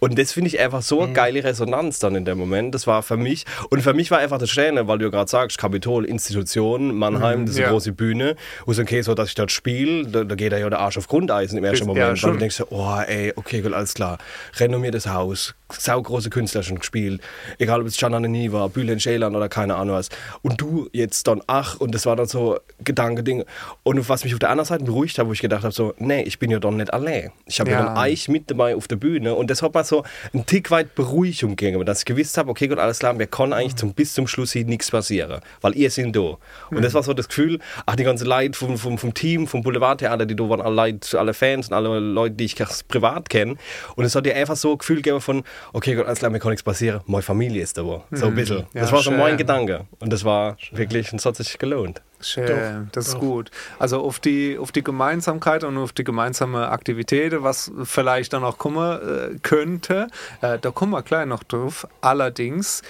Und 0.00 0.18
das 0.18 0.32
finde 0.32 0.48
ich 0.48 0.60
einfach 0.60 0.82
so 0.82 1.02
eine 1.02 1.12
geile 1.12 1.42
Resonanz 1.42 1.98
dann 1.98 2.14
in 2.14 2.24
dem 2.24 2.38
Moment. 2.38 2.74
Das 2.74 2.86
war 2.86 3.02
für 3.02 3.16
mich, 3.16 3.44
und 3.70 3.82
für 3.82 3.94
mich 3.94 4.10
war 4.10 4.18
einfach 4.18 4.38
das 4.38 4.50
Schöne, 4.50 4.86
weil 4.86 4.98
du 4.98 5.06
ja 5.06 5.10
gerade 5.10 5.30
sagst, 5.30 5.58
Kapitol, 5.58 6.04
Institution, 6.04 6.94
Mannheim, 6.94 7.46
das 7.46 7.54
ist 7.54 7.56
eine 7.56 7.66
ja. 7.66 7.72
große 7.72 7.92
Bühne, 7.92 8.36
wo 8.66 8.72
so, 8.72 8.82
okay, 8.82 9.02
so, 9.02 9.14
dass 9.14 9.28
ich 9.28 9.34
dort 9.34 9.50
spiele, 9.50 10.06
da, 10.06 10.24
da 10.24 10.34
geht 10.34 10.52
ja 10.52 10.58
ja 10.58 10.70
der 10.70 10.80
Arsch 10.80 10.98
auf 10.98 11.08
Grundeisen 11.08 11.58
im 11.58 11.64
ersten 11.64 11.84
Ja, 11.84 11.86
Moment, 11.86 12.08
weil 12.08 12.16
schon. 12.16 12.32
du 12.34 12.38
denkst 12.38 12.62
oh, 12.70 12.98
ey, 13.06 13.32
okay, 13.36 13.60
gut, 13.60 13.72
alles 13.72 13.94
klar, 13.94 14.18
renommiertes 14.58 15.06
Haus, 15.06 15.54
saugroße 15.72 16.30
Künstler 16.30 16.62
schon 16.62 16.78
gespielt, 16.78 17.20
egal 17.58 17.80
ob 17.80 17.86
es 17.86 17.96
Gian 17.96 18.14
Anani 18.14 18.52
war, 18.52 18.68
Bülent 18.68 19.02
Ceylan 19.02 19.36
oder 19.36 19.48
keine 19.48 19.76
Ahnung 19.76 19.96
was. 19.96 20.08
Und 20.42 20.60
du 20.60 20.88
jetzt 20.92 21.26
dann, 21.26 21.42
ach, 21.46 21.78
und 21.80 21.94
das 21.94 22.06
war 22.06 22.16
dann 22.16 22.26
so 22.26 22.58
Gedanke, 22.82 23.22
Ding. 23.22 23.44
Und 23.82 24.08
was 24.08 24.24
mich 24.24 24.32
auf 24.32 24.38
der 24.38 24.50
anderen 24.50 24.66
Seite 24.66 24.84
beruhigt 24.84 25.18
hat, 25.18 25.26
wo 25.26 25.32
ich 25.32 25.40
gedacht 25.40 25.64
habe, 25.64 25.72
so, 25.72 25.94
nee, 25.98 26.22
ich 26.22 26.38
bin 26.38 26.50
ja 26.50 26.58
doch 26.58 26.70
nicht 26.70 26.92
allein. 26.92 27.32
Ich 27.46 27.60
habe 27.60 27.70
ja. 27.70 27.80
Ja. 27.80 27.94
dann 27.94 27.98
euch 27.98 28.28
mit 28.28 28.50
dabei 28.50 28.74
auf 28.74 28.88
der 28.88 28.96
Bühne 28.96 29.34
und 29.34 29.50
das 29.50 29.62
hat 29.62 29.74
mir 29.74 29.84
so 29.84 30.04
einen 30.32 30.46
Tick 30.46 30.70
weit 30.70 30.94
Beruhigung 30.94 31.56
gegeben, 31.56 31.84
dass 31.84 32.00
ich 32.00 32.04
gewusst 32.04 32.38
habe, 32.38 32.50
okay, 32.50 32.68
gut, 32.68 32.78
alles 32.78 32.98
klar, 32.98 33.12
mir 33.12 33.26
kann 33.26 33.52
eigentlich 33.52 33.76
zum, 33.76 33.92
bis 33.92 34.14
zum 34.14 34.26
Schluss 34.26 34.52
hier 34.52 34.64
nichts 34.64 34.90
passieren, 34.90 35.40
weil 35.60 35.76
ihr 35.76 35.90
sind 35.90 36.16
da. 36.16 36.38
Und 36.70 36.82
das 36.82 36.94
war 36.94 37.02
so 37.02 37.12
das 37.12 37.28
Gefühl, 37.28 37.58
ach, 37.86 37.96
die 37.96 38.04
ganzen 38.04 38.26
Leute 38.26 38.58
vom, 38.58 38.78
vom, 38.78 38.98
vom 38.98 39.14
Team, 39.14 39.46
vom 39.46 39.62
Boulevardtheater, 39.62 40.26
die 40.26 40.36
da 40.36 40.48
waren, 40.48 40.60
alle 40.60 40.74
Leute, 40.74 41.18
alle 41.18 41.34
Fans 41.34 41.68
und 41.68 41.74
alle 41.74 41.98
Leute, 41.98 42.36
die 42.36 42.44
ich 42.44 42.56
privat 42.88 43.28
kenne. 43.28 43.56
Und 43.96 44.04
es 44.04 44.14
hat 44.14 44.26
dir 44.26 44.34
einfach 44.34 44.56
so 44.56 44.72
ein 44.72 44.78
Gefühl 44.78 44.96
gegeben 44.96 45.20
von, 45.20 45.44
okay, 45.72 45.94
gut, 45.94 46.06
alles 46.06 46.18
klar, 46.18 46.30
mir 46.30 46.38
kann 46.38 46.50
nichts 46.50 46.62
passieren, 46.62 47.00
meine 47.06 47.22
Familie 47.22 47.62
ist 47.62 47.76
da. 47.76 47.82
So 48.10 48.26
ein 48.26 48.34
bisschen. 48.34 48.66
Ja, 48.74 48.82
das 48.82 48.92
war 48.92 49.02
so 49.02 49.10
schön. 49.10 49.18
mein 49.18 49.36
Gedanke. 49.36 49.86
Und 50.00 50.12
das 50.12 50.24
war 50.24 50.56
wirklich, 50.72 51.12
es 51.12 51.24
hat 51.24 51.36
sich 51.36 51.58
gelohnt. 51.58 52.02
Schön, 52.20 52.46
Doch, 52.46 52.92
das 52.92 53.08
ist 53.08 53.14
doch. 53.14 53.20
gut. 53.20 53.50
Also 53.78 54.00
auf 54.00 54.18
die, 54.18 54.58
auf 54.58 54.72
die 54.72 54.82
Gemeinsamkeit 54.82 55.62
und 55.62 55.76
auf 55.78 55.92
die 55.92 56.04
gemeinsame 56.04 56.68
Aktivitäten, 56.68 57.42
was 57.44 57.70
vielleicht 57.84 58.32
dann 58.32 58.42
auch 58.42 58.58
kommen 58.58 59.00
äh, 59.00 59.38
könnte, 59.42 60.08
äh, 60.40 60.58
da 60.58 60.70
kommen 60.70 60.92
wir 60.92 61.02
gleich 61.02 61.26
noch 61.26 61.44
drauf. 61.44 61.86
Allerdings, 62.00 62.82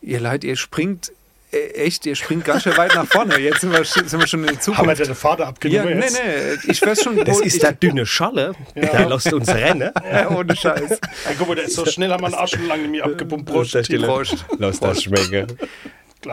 ihr 0.00 0.20
Leid, 0.20 0.44
ihr 0.44 0.56
springt 0.56 1.12
echt, 1.52 2.06
ihr 2.06 2.14
springt 2.16 2.44
ganz 2.44 2.62
schön 2.62 2.76
weit 2.76 2.94
nach 2.94 3.06
vorne. 3.06 3.38
Jetzt 3.38 3.60
sind 3.62 3.72
wir, 3.72 3.84
sind 3.84 4.12
wir 4.18 4.26
schon 4.26 4.40
in 4.44 4.46
der 4.46 4.54
Haben 4.56 4.86
wir 4.88 4.94
Zukunft. 4.94 5.00
den 5.06 5.14
Vater 5.14 5.42
Ja, 5.44 5.48
abgenommen 5.48 5.98
nee, 5.98 6.04
jetzt? 6.04 6.20
nee, 6.66 6.70
ich 6.72 6.82
weiß 6.82 7.02
schon, 7.02 7.16
Das 7.24 7.36
wo 7.38 7.40
ist 7.42 7.54
ich, 7.56 7.60
der 7.60 7.72
dünne 7.72 8.06
Schalle, 8.06 8.52
der 8.74 9.08
lässt 9.08 9.32
uns 9.32 9.48
rennen. 9.48 9.90
ja, 10.12 10.30
ohne 10.30 10.54
Scheiß. 10.56 10.90
Ja, 10.90 10.98
guck 11.38 11.48
mal, 11.48 11.54
der 11.56 11.64
ist 11.64 11.74
so 11.74 11.84
schnell, 11.86 12.10
haben 12.10 12.22
wir 12.22 12.26
einen 12.26 12.34
Arsch 12.34 12.52
schon 12.52 12.66
lange 12.66 12.88
nicht 12.88 13.02
abgepumpt. 13.02 13.46
Prost, 13.50 13.76
Stille. 13.84 14.06
Prost. 14.06 14.44
Lass 14.58 14.80
das 14.80 15.02
schmecken. 15.02 15.46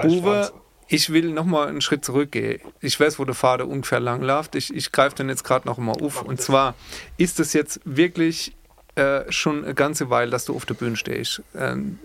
Uwe, 0.03 0.51
ich 0.88 1.12
will 1.12 1.32
noch 1.32 1.45
mal 1.45 1.67
einen 1.67 1.82
Schritt 1.82 2.06
zurückgehen. 2.06 2.62
Ich 2.82 2.99
weiß, 2.99 3.19
wo 3.19 3.25
der 3.25 3.36
Vater 3.36 3.67
ungefähr 3.67 3.99
lang 3.99 4.21
läuft. 4.21 4.56
Ich, 4.56 4.73
ich 4.73 4.91
greife 4.91 5.15
den 5.15 5.30
jetzt 5.30 5.43
gerade 5.43 5.67
noch 5.67 5.77
mal 5.77 5.93
auf. 6.01 6.21
Und 6.21 6.41
zwar 6.41 6.75
ist 7.17 7.39
es 7.39 7.53
jetzt 7.53 7.80
wirklich 7.84 8.53
äh, 8.95 9.21
schon 9.32 9.63
eine 9.63 9.73
ganze 9.73 10.10
Weile, 10.10 10.32
dass 10.32 10.45
du 10.45 10.56
auf 10.56 10.65
der 10.65 10.73
Bühne 10.75 10.95
stehst. 10.95 11.41
Ähm, 11.58 11.99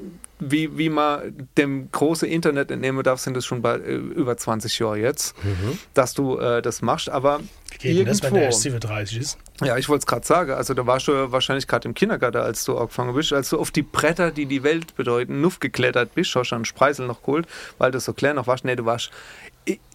wie, 0.51 0.77
wie 0.79 0.89
man 0.89 1.49
dem 1.57 1.91
große 1.91 2.27
Internet 2.27 2.71
entnehmen 2.71 3.03
darf, 3.03 3.21
sind 3.21 3.37
es 3.37 3.47
schon 3.47 3.63
bei, 3.63 3.77
äh, 3.77 3.95
über 3.95 4.37
20 4.37 4.79
Jahre 4.79 4.99
jetzt, 4.99 5.35
dass 5.95 6.15
du 6.15 6.39
äh, 6.39 6.63
das 6.63 6.83
machst. 6.83 7.09
Aber 7.09 7.41
Geht 7.79 7.99
denn 7.99 8.07
das, 8.07 8.23
wenn 8.23 8.35
der 8.35 8.45
erst 8.45 8.65
irgendwo, 8.65 8.87
37 8.87 9.19
ist? 9.19 9.39
ja, 9.65 9.77
ich 9.77 9.89
wollte 9.89 10.03
es 10.03 10.07
gerade 10.07 10.27
sagen, 10.27 10.53
also 10.53 10.75
da 10.75 10.87
warst 10.87 11.09
du 11.09 11.33
wahrscheinlich 11.33 11.67
gerade 11.67 11.89
im 11.89 11.95
Kindergarten, 11.95 12.39
als 12.39 12.65
du 12.65 12.77
angefangen 12.77 13.15
bist, 13.15 13.33
als 13.33 13.49
du 13.51 13.59
auf 13.59 13.71
die 13.71 13.83
Bretter, 13.83 14.31
die 14.31 14.47
die 14.47 14.63
Welt 14.63 14.95
bedeuten, 14.97 15.41
nuff 15.41 15.61
geklettert 15.61 16.15
bist, 16.15 16.35
hast 16.35 16.51
du 16.51 16.57
einen 16.57 16.65
Spreisel 16.65 17.07
noch 17.07 17.23
geholt, 17.23 17.47
weil 17.79 17.91
du 17.91 18.01
so 18.01 18.13
klein 18.13 18.37
noch 18.37 18.47
warst. 18.47 18.65
Nee, 18.65 18.77
du 18.77 18.85
warst, 18.85 19.11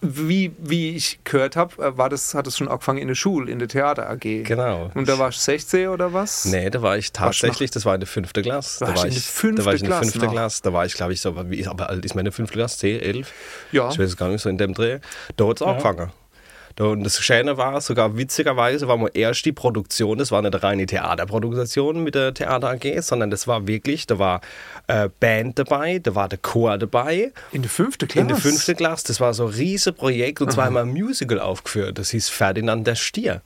wie, 0.00 0.52
wie 0.58 0.96
ich 0.96 1.20
gehört 1.24 1.56
habe, 1.56 1.98
war 1.98 2.08
das, 2.08 2.34
hat 2.34 2.46
es 2.46 2.56
schon 2.56 2.68
angefangen 2.68 2.98
in 2.98 3.08
der 3.08 3.14
Schule, 3.14 3.50
in 3.50 3.58
der 3.58 3.68
Theater 3.68 4.08
AG. 4.08 4.20
Genau. 4.20 4.90
Und 4.94 5.08
da 5.08 5.18
warst 5.18 5.38
du 5.38 5.42
16 5.42 5.88
oder 5.88 6.12
was? 6.12 6.46
Nee, 6.46 6.70
da 6.70 6.80
war 6.80 6.96
ich 6.96 7.12
tatsächlich, 7.12 7.70
das 7.70 7.84
war 7.84 7.94
in 7.94 8.00
der 8.00 8.06
fünften 8.06 8.42
Klasse. 8.42 8.84
Da 8.84 8.96
war 8.96 9.04
in 9.04 9.12
ich, 9.12 9.14
der 9.14 9.22
fünften 9.22 9.56
da 9.56 9.64
war 9.66 9.74
ich 9.74 9.82
in 9.82 9.88
der 9.88 9.98
Klasse 9.98 10.12
fünften? 10.12 10.30
Klasse. 10.30 10.62
Da 10.62 10.72
war 10.72 10.86
ich, 10.86 10.94
glaube 10.94 11.12
ich, 11.12 11.20
so, 11.20 11.50
wie 11.50 11.66
aber 11.66 11.90
alt 11.90 12.04
ist 12.04 12.14
meine 12.14 12.32
fünfte 12.32 12.54
Klasse? 12.54 12.78
10, 12.78 13.00
11? 13.00 13.32
Ja. 13.72 13.90
Ich 13.90 13.98
weiß 13.98 14.08
es 14.08 14.16
gar 14.16 14.28
nicht, 14.28 14.40
so 14.40 14.48
in 14.48 14.56
dem 14.56 14.72
Dreh. 14.72 15.00
Da 15.36 15.46
hat 15.46 15.60
es 15.60 15.66
angefangen. 15.66 16.12
Und 16.80 17.02
das 17.02 17.18
Schöne 17.18 17.56
war, 17.56 17.80
sogar 17.80 18.16
witzigerweise 18.16 18.86
war 18.86 18.96
mal 18.96 19.10
erst 19.12 19.44
die 19.44 19.52
Produktion, 19.52 20.18
das 20.18 20.30
war 20.30 20.42
nicht 20.42 20.54
eine 20.54 20.62
reine 20.62 20.86
Theaterproduktion 20.86 22.04
mit 22.04 22.14
der 22.14 22.32
Theater 22.32 22.70
AG, 22.70 23.00
sondern 23.00 23.30
das 23.30 23.48
war 23.48 23.66
wirklich, 23.66 24.06
da 24.06 24.18
war 24.18 24.40
äh, 24.86 25.08
Band 25.20 25.58
dabei, 25.58 25.98
da 25.98 26.14
war 26.14 26.28
der 26.28 26.38
Chor 26.38 26.78
dabei. 26.78 27.32
In 27.52 27.62
der 27.62 27.70
fünften 27.70 28.06
Klasse? 28.06 28.20
In 28.20 28.28
der 28.28 28.36
fünften 28.36 28.76
Klasse, 28.76 29.08
das 29.08 29.20
war 29.20 29.34
so 29.34 29.46
ein 29.46 29.52
riesen 29.54 29.94
Projekt 29.94 30.40
und 30.40 30.52
zwar 30.52 30.70
wir 30.70 30.80
ein 30.80 30.88
Musical 30.88 31.40
aufgeführt. 31.40 31.98
Das 31.98 32.10
hieß 32.10 32.28
Ferdinand 32.28 32.86
der 32.86 32.94
Stier. 32.94 33.42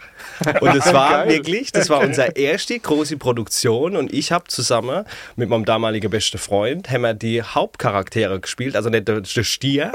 Und 0.60 0.74
das 0.74 0.92
war 0.92 1.24
Geil. 1.24 1.28
wirklich, 1.30 1.72
das 1.72 1.88
war 1.88 2.00
unsere 2.00 2.32
erste 2.32 2.78
große 2.78 3.16
Produktion 3.16 3.96
und 3.96 4.12
ich 4.12 4.32
habe 4.32 4.44
zusammen 4.48 5.04
mit 5.36 5.48
meinem 5.48 5.64
damaligen 5.64 6.10
besten 6.10 6.38
Freund 6.38 6.90
haben 6.90 7.02
wir 7.02 7.14
die 7.14 7.42
Hauptcharaktere 7.42 8.40
gespielt, 8.40 8.76
also 8.76 8.90
nicht 8.90 9.08
der, 9.08 9.20
der 9.20 9.44
Stier. 9.44 9.92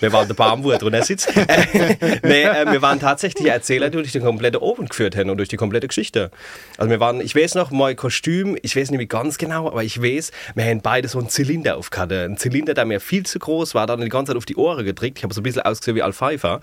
Wir 0.00 0.12
waren 0.12 0.26
der 0.26 0.34
Baum, 0.34 0.64
wo 0.64 0.70
er 0.70 1.04
sitzt. 1.04 1.28
Äh, 1.48 2.20
nee, 2.38 2.60
äh, 2.62 2.72
wir 2.72 2.82
waren 2.82 3.00
tatsächlich 3.00 3.48
Erzähler, 3.48 3.90
die 3.90 3.98
durch 3.98 4.12
den 4.12 4.22
kompletten 4.22 4.60
Oben 4.60 4.88
geführt 4.88 5.16
haben 5.16 5.30
und 5.30 5.38
durch 5.38 5.48
die 5.48 5.56
komplette 5.56 5.88
Geschichte. 5.88 6.30
Also 6.76 6.90
wir 6.90 7.00
waren, 7.00 7.20
ich 7.20 7.34
weiß 7.34 7.54
noch, 7.54 7.70
mein 7.70 7.96
Kostüm, 7.96 8.56
ich 8.62 8.76
weiß 8.76 8.90
nicht 8.90 8.98
mehr 8.98 9.06
ganz 9.06 9.38
genau, 9.38 9.66
aber 9.66 9.84
ich 9.84 10.02
weiß, 10.02 10.30
wir 10.54 10.64
haben 10.64 10.80
beide 10.80 11.08
so 11.08 11.18
einen 11.18 11.28
Zylinder 11.28 11.76
aufgehabt. 11.76 12.12
Ein 12.12 12.36
Zylinder, 12.36 12.74
der 12.74 12.84
mir 12.84 13.00
viel 13.00 13.24
zu 13.24 13.38
groß 13.38 13.74
war, 13.74 13.86
dann 13.86 14.00
die 14.00 14.08
ganze 14.08 14.30
Zeit 14.30 14.36
auf 14.36 14.46
die 14.46 14.56
Ohren 14.56 14.84
gedrückt. 14.84 15.18
Ich 15.18 15.24
habe 15.24 15.34
so 15.34 15.40
ein 15.40 15.44
bisschen 15.44 15.62
ausgesehen 15.62 15.96
wie 15.96 16.02
Al 16.02 16.12
Pfeiffer. 16.12 16.60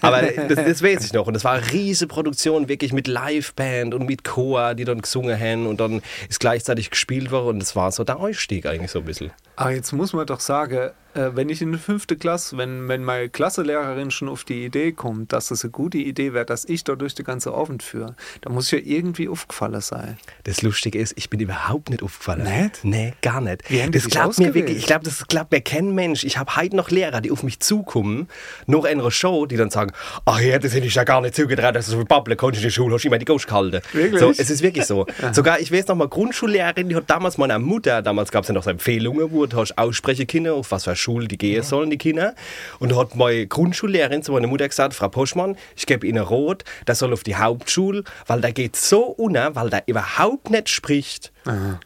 Aber 0.00 0.22
das, 0.22 0.64
das 0.64 0.82
weiß 0.82 1.04
ich 1.04 1.12
noch. 1.12 1.26
Und 1.26 1.34
das 1.34 1.44
war 1.44 1.52
eine 1.52 1.72
riesige 1.72 2.08
Produktion, 2.08 2.68
wirklich 2.68 2.92
mit 2.92 3.06
Liveband 3.06 3.94
und 3.94 4.06
mit 4.06 4.24
Chor, 4.24 4.74
die 4.74 4.84
dann 4.84 5.00
gesungen 5.00 5.38
haben 5.38 5.66
und 5.66 5.80
dann 5.80 6.02
ist 6.28 6.40
gleichzeitig 6.40 6.90
gespielt 6.90 7.30
worden. 7.30 7.48
Und 7.48 7.60
das 7.60 7.76
war 7.76 7.92
so 7.92 8.04
der 8.04 8.20
Einstieg 8.20 8.66
eigentlich 8.66 8.90
so 8.90 9.00
ein 9.00 9.04
bisschen. 9.04 9.30
Aber 9.56 9.70
jetzt 9.72 9.92
muss 9.92 10.12
man 10.12 10.26
doch 10.26 10.40
sagen, 10.40 10.90
äh, 11.18 11.34
wenn 11.34 11.48
ich 11.48 11.60
in 11.60 11.72
die 11.72 11.78
fünfte 11.78 12.16
Klasse, 12.16 12.56
wenn, 12.56 12.88
wenn 12.88 13.02
meine 13.02 13.28
Klasselehrerin 13.28 14.10
schon 14.10 14.28
auf 14.28 14.44
die 14.44 14.64
Idee 14.64 14.92
kommt, 14.92 15.32
dass 15.32 15.50
es 15.50 15.64
eine 15.64 15.72
gute 15.72 15.98
Idee 15.98 16.32
wäre, 16.32 16.44
dass 16.44 16.64
ich 16.64 16.84
da 16.84 16.94
durch 16.94 17.14
die 17.14 17.24
ganze 17.24 17.52
Abend 17.52 17.82
führe, 17.82 18.14
dann 18.42 18.54
muss 18.54 18.72
ich 18.72 18.84
ja 18.84 18.96
irgendwie 18.96 19.28
aufgefallen 19.28 19.80
sein. 19.80 20.16
Das 20.44 20.62
Lustige 20.62 20.98
ist, 20.98 21.14
ich 21.16 21.28
bin 21.28 21.40
überhaupt 21.40 21.90
nicht 21.90 22.02
aufgefallen. 22.02 22.44
Nicht? 22.44 22.84
Nee, 22.84 23.14
gar 23.20 23.40
nicht. 23.40 23.68
Wie 23.70 23.82
haben 23.82 23.92
das 23.92 24.08
glaubt 24.08 24.38
mir 24.38 24.54
wirklich, 24.54 24.78
ich 24.78 24.86
glaube, 24.86 25.04
das 25.04 25.26
glaubt 25.26 25.50
mir 25.50 25.60
kein 25.60 25.94
Mensch. 25.94 26.24
Ich 26.24 26.38
habe 26.38 26.54
heute 26.56 26.76
noch 26.76 26.90
Lehrer, 26.90 27.20
die 27.20 27.30
auf 27.30 27.42
mich 27.42 27.60
zukommen, 27.60 28.28
nach 28.66 28.84
einer 28.84 29.10
Show, 29.10 29.46
die 29.46 29.56
dann 29.56 29.70
sagen, 29.70 29.92
ach 30.24 30.40
ja, 30.40 30.58
das 30.58 30.74
hätte 30.74 30.86
ich 30.86 30.94
ja 30.94 31.04
gar 31.04 31.20
nicht 31.20 31.34
zugetraut, 31.34 31.74
dass 31.74 31.86
du 31.86 31.92
so 31.92 31.96
viel 31.98 32.06
babbeln 32.06 32.36
kannst 32.36 32.58
in 32.58 32.62
der 32.62 32.70
Schule, 32.70 32.94
hast 32.94 33.02
du 33.02 33.08
immer 33.08 33.18
die 33.18 33.24
Ghost 33.24 33.46
gehalten. 33.46 33.80
Wirklich? 33.92 34.20
So, 34.20 34.30
es 34.30 34.50
ist 34.50 34.62
wirklich 34.62 34.86
so. 34.86 35.06
Sogar, 35.32 35.58
ich 35.60 35.72
weiß 35.72 35.88
noch 35.88 35.96
mal, 35.96 36.08
Grundschullehrerin, 36.08 36.88
die 36.88 36.96
hat 36.96 37.08
damals 37.08 37.38
meiner 37.38 37.58
Mutter, 37.58 38.02
damals 38.02 38.30
gab 38.30 38.42
es 38.42 38.48
ja 38.48 38.54
noch 38.54 38.62
so 38.62 38.70
Empfehlungen, 38.70 39.30
wo 39.32 39.46
du 39.46 39.56
hast 39.56 39.76
aussprechen 39.76 40.26
können, 40.26 40.52
auf 40.52 40.70
was 40.70 40.84
für 40.84 40.94
Schule 41.08 41.26
die 41.26 41.38
gehen 41.38 41.62
sollen, 41.62 41.88
die 41.88 41.96
Kinder. 41.96 42.34
Und 42.80 42.92
da 42.92 42.96
hat 42.96 43.16
meine 43.16 43.46
Grundschullehrerin 43.46 44.22
zu 44.22 44.32
meiner 44.32 44.46
Mutter 44.46 44.68
gesagt, 44.68 44.92
Frau 44.92 45.08
Poschmann, 45.08 45.56
ich 45.74 45.86
gebe 45.86 46.06
Ihnen 46.06 46.22
Rot, 46.22 46.64
der 46.86 46.94
soll 46.94 47.14
auf 47.14 47.22
die 47.22 47.36
Hauptschule, 47.36 48.04
weil 48.26 48.42
der 48.42 48.52
geht 48.52 48.76
so 48.76 49.04
unter, 49.04 49.54
weil 49.56 49.70
der 49.70 49.84
überhaupt 49.86 50.50
nicht 50.50 50.68
spricht. 50.68 51.32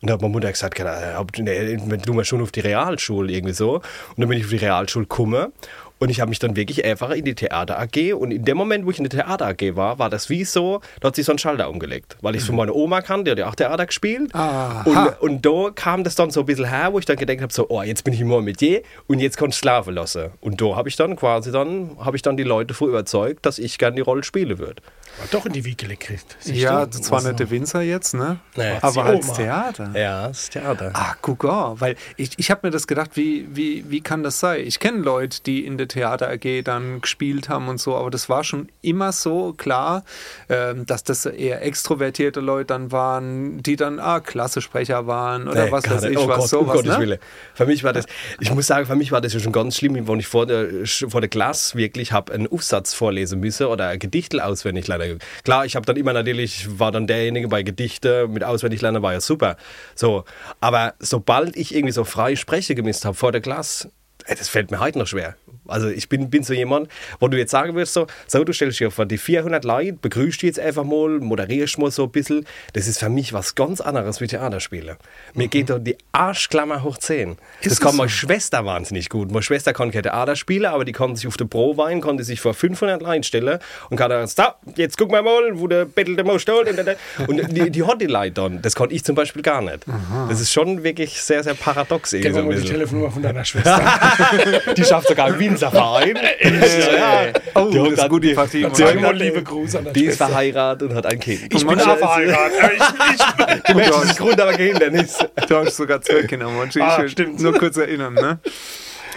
Und 0.01 0.09
da 0.09 0.15
hat 0.15 0.23
meine 0.23 0.33
Mutter 0.33 0.51
gesagt, 0.51 0.75
keine 0.75 0.91
Ahnung, 0.91 2.03
du 2.05 2.13
mal 2.15 2.25
schon 2.25 2.43
auf 2.43 2.51
die 2.51 2.61
Realschule 2.61 3.33
irgendwie 3.33 3.55
so. 3.55 3.77
Und 3.77 3.83
dann 4.17 4.29
bin 4.29 4.39
ich 4.39 4.45
auf 4.45 4.51
die 4.51 4.57
Realschule 4.57 5.05
gekommen. 5.05 5.53
Und 6.03 6.09
ich 6.09 6.21
habe 6.21 6.31
mich 6.31 6.41
dann 6.41 6.57
wirklich 6.57 6.85
einfach 6.85 7.11
in 7.11 7.25
die 7.25 7.37
Theater 7.37 7.79
AG 7.79 8.13
und 8.15 8.33
in 8.33 8.45
dem 8.45 8.57
Moment, 8.57 8.85
wo 8.85 8.91
ich 8.91 8.99
in 8.99 9.05
der 9.05 9.25
Theater 9.25 9.47
AG 9.47 9.77
war, 9.77 10.01
war 10.01 10.11
das 10.11 10.31
wie 10.31 10.45
so, 10.45 10.81
da 10.99 11.07
hat 11.07 11.15
sich 11.15 11.25
so 11.25 11.31
ein 11.31 11.39
Schalter 11.39 11.71
umgelegt. 11.71 12.17
Weil 12.23 12.35
ich 12.35 12.41
es 12.41 12.49
von 12.49 12.57
meiner 12.57 12.75
Oma 12.75 13.03
kannte, 13.03 13.27
die 13.27 13.31
hat 13.31 13.39
ja 13.39 13.49
auch 13.49 13.55
Theater 13.55 13.87
gespielt. 13.87 14.35
Aha. 14.35 14.83
Und, 15.21 15.21
und 15.21 15.47
da 15.47 15.71
kam 15.73 16.03
das 16.03 16.17
dann 16.17 16.33
so 16.33 16.41
ein 16.41 16.47
bisschen 16.47 16.65
her, 16.65 16.93
wo 16.93 16.99
ich 16.99 17.05
dann 17.05 17.17
gedacht 17.17 17.41
habe, 17.41 17.53
so, 17.53 17.67
oh, 17.69 17.83
jetzt 17.83 18.03
bin 18.03 18.15
ich 18.15 18.21
im 18.21 18.27
Metier 18.43 18.83
und 19.07 19.21
jetzt 19.21 19.37
kannst 19.37 19.59
du 19.59 19.61
schlafen 19.61 19.95
lassen. 19.95 20.31
Und 20.41 20.61
da 20.61 20.75
habe 20.75 20.89
ich 20.89 20.97
dann 20.97 21.15
quasi 21.15 21.53
dann, 21.53 21.97
habe 22.01 22.17
ich 22.17 22.23
dann 22.23 22.37
die 22.37 22.43
Leute 22.43 22.67
davon 22.69 22.89
überzeugt, 22.89 23.47
dass 23.47 23.61
ich 23.61 23.79
gerne 23.79 23.95
die 23.95 24.03
Rolle 24.03 24.25
spielen 24.25 24.59
würde. 24.59 24.83
War 25.19 25.27
doch 25.31 25.47
in 25.47 25.53
die 25.53 25.65
Wiege 25.65 25.87
gekriegt. 25.87 26.37
Ja, 26.45 26.87
du? 26.87 26.99
zwar 26.99 27.23
nicht 27.23 27.39
der 27.39 27.51
Winzer 27.51 27.83
jetzt, 27.83 28.15
ne? 28.15 28.39
Nee. 28.57 28.79
aber 28.81 29.05
als 29.05 29.29
Oma. 29.29 29.37
Theater. 29.37 29.91
Ja, 29.95 30.29
das 30.29 30.49
Theater. 30.51 30.91
Ah, 30.95 31.15
guck 31.21 31.45
an, 31.45 31.81
weil 31.81 31.97
ich, 32.17 32.31
ich 32.39 32.51
habe 32.51 32.67
mir 32.67 32.71
das 32.71 32.87
gedacht, 32.87 33.11
wie, 33.15 33.47
wie, 33.51 33.85
wie 33.91 34.01
kann 34.01 34.23
das 34.23 34.41
sein? 34.41 34.67
Ich 34.67 34.81
kenne 34.81 34.99
Leute, 34.99 35.43
die 35.43 35.65
in 35.67 35.79
der 35.79 35.89
Theater 35.89 36.29
AG 36.31 36.63
dann 36.65 37.01
gespielt 37.01 37.49
haben 37.49 37.69
und 37.69 37.79
so, 37.79 37.97
aber 37.97 38.11
das 38.11 38.29
war 38.29 38.43
schon 38.43 38.69
immer 38.81 39.13
so 39.13 39.53
klar, 39.53 40.05
ähm, 40.49 40.87
dass 40.87 41.05
das 41.05 41.27
eher 41.27 41.63
extrovertierte 41.63 42.41
Leute 42.41 42.67
dann 42.67 42.91
waren, 42.93 43.63
die 43.63 43.77
dann 43.77 43.99
ah, 43.99 44.21
Klassesprecher 44.21 45.07
waren 45.07 45.49
oder 45.49 45.67
Nee, 45.67 45.73
was 45.73 45.89
weiß 45.89 46.03
nicht. 46.03 46.13
ich, 46.13 46.19
oh 46.19 46.29
was 46.29 46.39
Gott, 46.39 46.49
sowas. 46.49 46.67
um 46.69 46.73
Gottes 46.77 46.93
ne? 46.93 46.99
Willen. 46.99 47.19
Für 47.55 47.67
mich 47.67 47.85
war 47.85 47.93
das, 47.93 48.07
ich 48.41 48.53
muss 48.53 48.67
sagen, 48.67 48.87
für 48.87 48.97
mich 48.97 49.13
war 49.13 49.21
das 49.21 49.33
ja 49.35 49.41
schon 49.41 49.53
ganz 49.53 49.77
schlimm, 49.77 50.09
wenn 50.09 50.21
ich 50.21 50.27
vor 50.27 50.47
der, 50.47 50.87
vor 50.87 51.21
der 51.21 51.29
Klasse 51.29 51.77
wirklich 51.77 52.13
habe 52.13 52.33
einen 52.33 52.47
Aufsatz 52.47 52.95
vorlesen 52.95 53.41
müssen 53.41 53.67
oder 53.67 53.89
ein 53.89 53.99
Gedichtel 53.99 54.41
auswendig 54.41 54.89
lernen. 55.07 55.21
Klar, 55.45 55.65
ich 55.67 55.77
habe 55.77 55.87
dann 55.87 55.97
immer 55.97 56.13
natürlich, 56.13 56.79
war 56.79 56.93
dann 56.93 57.07
derjenige 57.07 57.49
bei 57.49 57.63
Gedichte 57.63 58.29
mit 58.29 58.45
auswendig 58.45 58.81
lernen, 58.81 59.03
war 59.03 59.13
ja 59.13 59.21
super. 59.21 59.57
So, 59.95 60.25
aber 60.61 60.95
sobald 60.99 61.57
ich 61.57 61.75
irgendwie 61.75 61.93
so 61.93 62.05
frei 62.05 62.37
spreche 62.37 62.75
gemisst 62.75 63.05
habe 63.05 63.15
vor 63.15 63.33
der 63.33 63.41
Klasse, 63.41 63.91
das 64.27 64.49
fällt 64.49 64.71
mir 64.71 64.81
heute 64.81 64.99
noch 64.99 65.07
schwer. 65.07 65.37
Also 65.73 65.89
ich 65.89 66.09
bin, 66.09 66.31
bin 66.31 66.43
so 66.43 66.53
jemand, 66.53 66.89
wo 67.19 67.29
du 67.29 67.39
jetzt 67.39 67.51
sagen 67.51 67.75
würdest, 67.75 67.95
so, 67.95 68.07
so 68.27 68.45
du 68.45 68.53
stellst 68.53 68.79
dich 68.79 68.93
vor 68.93 69.07
die 69.07 69.19
400 69.19 69.65
Leute, 69.65 69.95
begrüßt 69.95 70.43
die 70.43 70.47
jetzt 70.47 70.61
einfach 70.61 70.85
mal, 70.85 71.19
moderierst 71.19 71.79
mal 71.79 71.91
so 71.91 72.05
ein 72.05 72.11
bisschen. 72.11 72.47
Das 72.75 72.87
ist 72.87 72.99
für 72.99 73.09
mich 73.09 73.33
was 73.33 73.55
ganz 73.55 73.81
anderes 73.81 74.21
wie 74.21 74.27
Theaterspielen. 74.27 74.97
Mir 75.35 75.49
geht 75.49 75.71
da 75.71 75.79
die 75.79 75.97
Arschklammer 76.13 76.83
hoch 76.83 76.99
10. 76.99 77.37
das 77.63 77.73
es 77.75 77.81
kann 77.81 77.93
so? 77.93 77.99
meine 77.99 78.11
Schwester 78.11 78.65
wahnsinnig 78.65 79.09
gut. 79.09 79.31
Meine 79.31 79.43
Schwester 79.43 79.73
kann 79.73 79.91
kein 79.91 80.03
Theater 80.03 80.37
spielen, 80.37 80.67
aber 80.67 80.85
die 80.85 80.93
konnte 80.93 81.17
sich 81.17 81.27
auf 81.27 81.37
der 81.37 81.47
Pro-Wein, 81.47 82.01
konnte 82.01 82.25
sich 82.25 82.41
vor 82.41 82.55
500 82.55 83.03
Leute 83.03 83.25
stellen 83.27 83.59
und 83.91 83.97
kann 83.97 84.11
dann, 84.11 84.27
so, 84.27 84.43
jetzt 84.77 84.99
guck 84.99 85.11
mal 85.11 85.23
mal, 85.23 85.59
wo 85.59 85.67
der 85.67 85.85
Bettel 85.87 86.17
der 86.17 86.25
Most 86.25 86.43
steht. 86.43 86.53
Und 87.27 87.57
die, 87.57 87.71
die 87.71 87.85
hat 87.85 88.01
die 88.01 88.07
Leute 88.07 88.33
dann. 88.33 88.63
Das 88.63 88.75
konnte 88.75 88.95
ich 88.95 89.05
zum 89.05 89.15
Beispiel 89.15 89.43
gar 89.43 89.63
nicht. 89.63 89.85
Das 90.29 90.41
ist 90.41 90.53
schon 90.53 90.83
wirklich 90.83 91.21
sehr, 91.23 91.43
sehr 91.43 91.55
paradox. 91.55 92.11
Gib 92.11 92.23
so 92.25 92.31
mir 92.31 92.39
ein 92.41 92.47
mal 92.49 92.61
die. 92.61 92.69
Telefonnummer 92.69 93.11
von 93.11 93.23
deiner 93.23 93.45
Schwester. 93.45 93.83
Die 94.77 94.85
schafft 94.85 95.09
sogar 95.09 95.39
einen 95.63 96.15
Winzerverein. 96.15 96.17
ja. 96.97 97.41
Oh, 97.55 97.71
Die 97.71 97.79
das 97.79 98.05
ist 98.05 98.09
gut, 98.09 98.25
die 98.25 98.35
Partie. 98.35 98.67
Liebe 99.13 99.43
Grüße 99.43 99.79
an 99.79 99.93
Die 99.93 100.07
ist 100.07 100.17
verheiratet 100.17 100.91
und 100.91 100.97
hat 100.97 101.07
ein 101.07 101.19
Kind. 101.21 101.53
Ich 101.55 101.67
bin 101.67 101.81
auch 101.81 101.97
verheiratet. 101.97 102.43
Ich, 103.69 104.11
ist 104.11 104.19
Grund, 104.19 104.41
aber 104.41 104.53
Hindernis. 104.53 105.19
Du 105.49 105.57
hast 105.57 105.77
sogar 105.77 106.01
zwei 106.01 106.23
Kinder, 106.23 106.49
Monchi. 106.49 106.79
Ich 106.79 106.85
Ah, 106.85 107.07
stimmt. 107.09 107.41
nur 107.41 107.53
kurz 107.55 107.77
erinnern, 107.77 108.15
ne? 108.15 108.39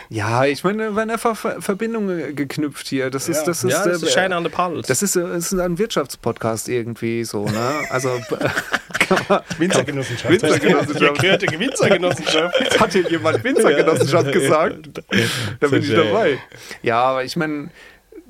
Ja, 0.10 0.46
ich 0.46 0.64
meine, 0.64 0.90
da 0.90 0.96
werden 0.96 1.10
einfach 1.10 1.36
Ver- 1.36 1.62
Verbindungen 1.62 2.36
geknüpft 2.36 2.88
hier. 2.88 3.10
Das 3.10 3.28
ist, 3.30 3.40
Ja. 3.40 3.46
das 3.46 3.64
ist, 3.64 3.72
Ja, 3.72 3.86
das 3.86 4.02
äh, 4.02 4.06
ist 4.06 4.14
Schein 4.14 4.34
an 4.34 4.44
der 4.44 4.52
Puls. 4.52 4.88
Das 4.88 5.02
ist, 5.02 5.16
äh, 5.16 5.22
das 5.22 5.52
ist 5.52 5.60
ein 5.60 5.78
Wirtschaftspodcast 5.78 6.70
irgendwie 6.70 7.24
so, 7.24 7.46
ne? 7.46 7.72
Also 7.90 8.10
man, 9.30 9.42
Winzergenossenschaft. 9.58 10.30
Winzergenossenschaft. 10.32 11.02
Erklärte 11.02 11.48
Winzergenossenschaft. 11.60 12.80
hat 12.80 12.94
hier 12.94 13.10
jemand 13.10 13.44
Winzergenossenschaft 13.44 14.32
gesagt? 14.32 14.90
Da 15.60 15.68
bin 15.68 15.82
ich 15.82 15.94
dabei. 15.94 16.38
Ja, 16.84 17.02
aber 17.04 17.24
ich 17.24 17.36
meine, 17.36 17.70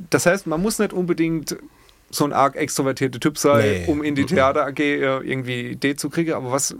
das 0.09 0.25
heißt, 0.25 0.47
man 0.47 0.61
muss 0.61 0.79
nicht 0.79 0.93
unbedingt 0.93 1.55
so 2.15 2.25
ein 2.25 2.33
arg 2.33 2.55
extrovertierter 2.55 3.19
Typ 3.19 3.37
sein, 3.37 3.61
Nee. 3.61 3.83
um 3.87 4.03
in 4.03 4.15
die 4.15 4.25
Theater 4.25 4.65
AG 4.65 4.79
äh, 4.79 4.95
irgendwie 5.19 5.71
Idee 5.71 5.95
zu 5.95 6.09
kriegen. 6.09 6.33
Aber 6.33 6.51
was 6.51 6.75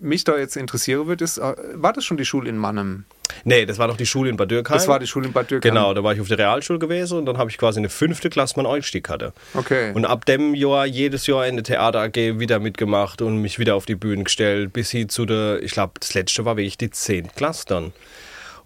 mich 0.00 0.24
da 0.24 0.36
jetzt 0.36 0.56
interessieren 0.56 1.06
wird, 1.06 1.22
ist, 1.22 1.38
äh, 1.38 1.54
war 1.74 1.92
das 1.92 2.04
schon 2.04 2.16
die 2.16 2.24
Schule 2.24 2.48
in 2.48 2.56
Mannheim? 2.58 3.04
Nee, 3.44 3.66
das 3.66 3.78
war 3.78 3.88
doch 3.88 3.96
die 3.96 4.06
Schule 4.06 4.30
in 4.30 4.36
Bad 4.36 4.50
Dürkheim. 4.50 4.76
Das 4.76 4.86
war 4.86 4.98
die 4.98 5.06
Schule 5.06 5.26
in 5.26 5.32
Bad 5.32 5.50
Dürkheim. 5.50 5.74
Genau, 5.74 5.92
da 5.94 6.04
war 6.04 6.12
ich 6.14 6.20
auf 6.20 6.28
der 6.28 6.38
Realschule 6.38 6.78
gewesen 6.78 7.18
und 7.18 7.26
dann 7.26 7.36
habe 7.38 7.50
ich 7.50 7.58
quasi 7.58 7.80
eine 7.80 7.88
fünfte 7.88 8.30
Klasse 8.30 8.54
meinen 8.56 8.66
Einstieg 8.72 9.08
hatte. 9.08 9.32
Okay. 9.54 9.92
Und 9.94 10.04
ab 10.04 10.24
dem 10.26 10.54
Jahr 10.54 10.86
jedes 10.86 11.26
Jahr 11.26 11.46
in 11.46 11.56
der 11.56 11.64
Theater 11.64 12.00
AG 12.00 12.14
wieder 12.38 12.60
mitgemacht 12.60 13.22
und 13.22 13.38
mich 13.38 13.58
wieder 13.58 13.74
auf 13.74 13.86
die 13.86 13.96
Bühne 13.96 14.24
gestellt, 14.24 14.72
bis 14.72 14.90
hin 14.90 15.08
zu 15.08 15.26
der, 15.26 15.62
ich 15.62 15.72
glaube, 15.72 15.94
das 15.98 16.14
letzte 16.14 16.44
war 16.44 16.56
wirklich 16.56 16.78
die 16.78 16.90
10. 16.90 17.28
Klasse 17.34 17.64
dann. 17.66 17.92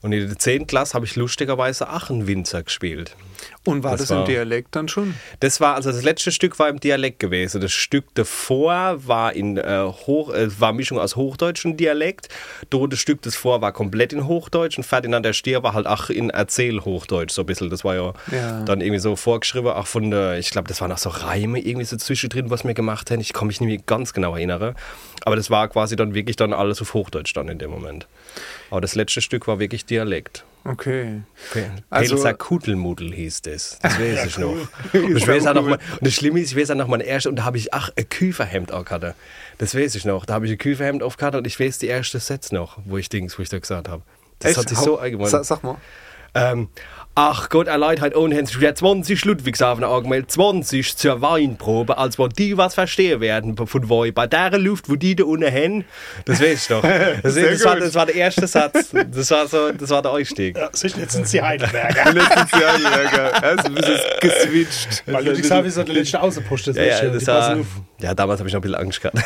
Und 0.01 0.13
in 0.13 0.29
der 0.29 0.39
10. 0.39 0.67
Klasse 0.69 0.95
habe 0.95 1.07
ich 1.07 1.17
lustigerweise 1.17 1.89
Achenwinzer 1.89 2.63
gespielt. 2.63 3.17
Und 3.65 3.83
war 3.83 3.93
das 3.93 4.03
das, 4.03 4.11
im 4.11 4.17
war- 4.19 4.25
Dialekt 4.25 4.75
dann 4.77 4.89
schon? 4.89 5.15
Das 5.41 5.61
war, 5.61 5.75
also 5.75 5.91
das 5.91 6.03
letzte 6.03 6.31
Stück 6.33 6.59
war 6.59 6.69
im 6.69 6.79
Dialekt 6.81 7.19
gewesen. 7.19 7.61
Das 7.61 7.73
Stück 7.73 8.05
davor 8.15 9.07
war 9.07 9.33
in 9.33 9.57
äh, 9.57 9.83
Hoch, 10.07 10.33
äh, 10.33 10.49
war 10.61 10.73
Mischung 10.73 10.99
aus 10.99 11.17
Hochdeutsch 11.17 11.65
und 11.65 11.77
Dialekt. 11.79 12.29
Das 12.71 12.99
Stück 12.99 13.23
davor 13.23 13.61
war 13.61 13.73
komplett 13.73 14.13
in 14.13 14.27
Hochdeutsch 14.27 14.79
und 14.79 14.85
Ferdinand 14.85 15.25
der 15.27 15.33
Stier 15.33 15.63
war 15.63 15.75
halt 15.75 15.87
auch 15.87 16.11
in 16.11 16.31
Erzählhochdeutsch 16.31 17.33
so 17.33 17.43
ein 17.43 17.47
bisschen. 17.47 17.69
Das 17.71 17.85
war 17.85 17.95
ja, 17.97 18.13
Ja. 18.33 18.63
dann 18.65 18.81
irgendwie 18.81 19.01
so 19.01 19.17
vorgeschrieben, 19.17 19.69
auch 19.69 19.87
von 19.87 20.11
der, 20.11 20.39
ich 20.39 20.51
glaube, 20.51 20.69
das 20.69 20.81
waren 20.81 20.91
auch 20.93 20.99
so 20.99 21.11
Reime 21.11 21.59
irgendwie 21.61 21.85
so 21.87 21.97
zwischendrin, 21.97 22.51
was 22.51 22.65
wir 22.65 22.75
gemacht 22.75 23.11
haben. 23.11 23.21
Ich 23.21 23.33
kann 23.33 23.47
mich 23.49 23.61
nicht 23.61 23.69
mehr 23.69 23.79
ganz 23.87 24.13
genau 24.13 24.35
erinnern. 24.37 24.75
Aber 25.25 25.37
das 25.37 25.51
war 25.51 25.69
quasi 25.69 25.97
dann 25.97 26.15
wirklich 26.15 26.37
dann 26.37 26.53
alles 26.53 26.81
auf 26.81 26.95
Hochdeutsch 26.95 27.35
dann 27.35 27.49
in 27.49 27.59
dem 27.59 27.71
Moment. 27.71 28.07
Aber 28.71 28.81
das 28.81 28.95
letzte 28.95 29.21
Stück 29.21 29.47
war 29.47 29.59
wirklich 29.59 29.85
Dialekt. 29.87 30.45
Okay. 30.65 31.23
Also, 31.89 32.17
Pelzer 32.17 32.35
Kudelmudel 32.35 33.15
hieß 33.15 33.43
das. 33.43 33.79
Das 33.81 33.99
weiß 33.99 34.27
ich 34.27 34.39
noch. 34.39 34.57
Und, 34.93 35.17
ich 35.17 35.27
weiß 35.29 35.47
auch 35.47 35.55
noch 35.55 35.63
mal, 35.65 35.79
und 35.79 36.07
das 36.07 36.15
Schlimme 36.15 36.41
ist, 36.41 36.53
ich 36.53 36.59
weiß 36.59 36.73
auch 36.73 36.75
noch 36.75 36.89
mein 36.89 37.01
erster, 37.01 37.31
und 37.31 37.37
da 37.37 37.45
habe 37.45 37.57
ich, 37.57 37.73
ach, 37.73 37.91
ein 37.97 38.09
Küferhemd 38.09 38.73
auch 38.73 38.85
gehabt. 38.85 39.15
Das 39.59 39.75
weiß 39.75 39.95
ich 39.95 40.05
noch. 40.05 40.27
Da 40.27 40.35
habe 40.35 40.47
ich 40.47 40.53
ein 40.53 40.59
Küferhemd 40.59 41.03
aufgehabt 41.03 41.37
und 41.37 41.47
ich 41.47 41.59
weiß 41.59 41.79
die 41.79 41.87
erste 41.87 42.21
Sätze 42.21 42.55
noch, 42.55 42.79
wo 42.85 42.99
ich 42.99 43.09
Dings, 43.09 43.39
wo 43.39 43.43
ich 43.43 43.49
da 43.49 43.59
gesagt 43.59 43.89
habe. 43.89 44.03
Das 44.41 44.51
Echt? 44.51 44.61
hat 44.61 44.69
sich 44.69 44.79
so 44.79 44.99
allgemein. 44.99 45.29
Sa 45.29 45.43
sag 45.43 45.63
mal. 45.63 45.77
Ähm, 46.35 46.69
ach 47.19 47.49
Gott, 47.49 47.67
erleid 47.67 48.01
halt 48.01 48.15
ohne 48.15 48.37
Hände. 48.37 48.49
Ich 48.49 48.75
20 48.75 49.25
Ludwigshafen 49.25 49.83
angemeldet, 49.83 50.31
20 50.31 50.97
zur 50.97 51.21
Weinprobe, 51.21 51.99
als 51.99 52.17
wir 52.17 52.29
die 52.29 52.57
was 52.57 52.75
verstehen 52.75 53.21
werden 53.21 53.57
von 53.57 53.89
Woi. 53.89 54.13
Bei 54.13 54.29
der 54.29 54.57
Luft, 54.57 54.89
wo 54.89 54.95
die 54.95 55.17
da 55.17 55.25
unten 55.25 55.51
hin, 55.51 55.85
das 56.27 56.41
weiß 56.41 56.65
ich 56.65 56.71
noch. 56.71 56.83
Das, 57.23 57.35
Sehr 57.35 57.51
das, 57.51 57.65
war, 57.65 57.77
das 57.77 57.95
war 57.95 58.07
der 58.07 58.15
erste 58.15 58.47
Satz. 58.47 58.91
Das 58.93 59.31
war, 59.31 59.49
so, 59.49 59.73
das 59.73 59.91
war 59.91 60.03
der 60.03 60.13
Einstieg. 60.13 60.57
Ja, 60.57 60.71
jetzt 60.73 61.13
sind 61.13 61.27
sie 61.27 61.43
Heidelberger. 61.43 62.13
Letztes 62.13 62.61
Jahr, 62.61 62.79
Berger. 62.79 63.31
Er 63.43 63.53
ist 63.55 63.67
ein 63.67 63.75
bisschen 63.75 64.01
geswitcht. 64.21 65.03
Weil 65.07 65.25
Ludwigshafen 65.27 65.67
ist 65.67 65.77
ja 65.77 65.85
der 65.85 65.95
letzte 65.95 66.21
Außenpost. 66.21 66.69
Das 66.69 66.77
Ja, 66.77 66.85
ja, 66.85 66.99
ist, 66.99 67.27
das 67.27 67.27
war, 67.27 67.59
ja, 68.01 68.15
damals 68.15 68.41
habe 68.41 68.49
ich 68.49 68.55
noch 68.55 68.61
ein 68.61 68.63
bisschen 68.63 68.81
Angst 68.81 69.01
gehabt. 69.01 69.19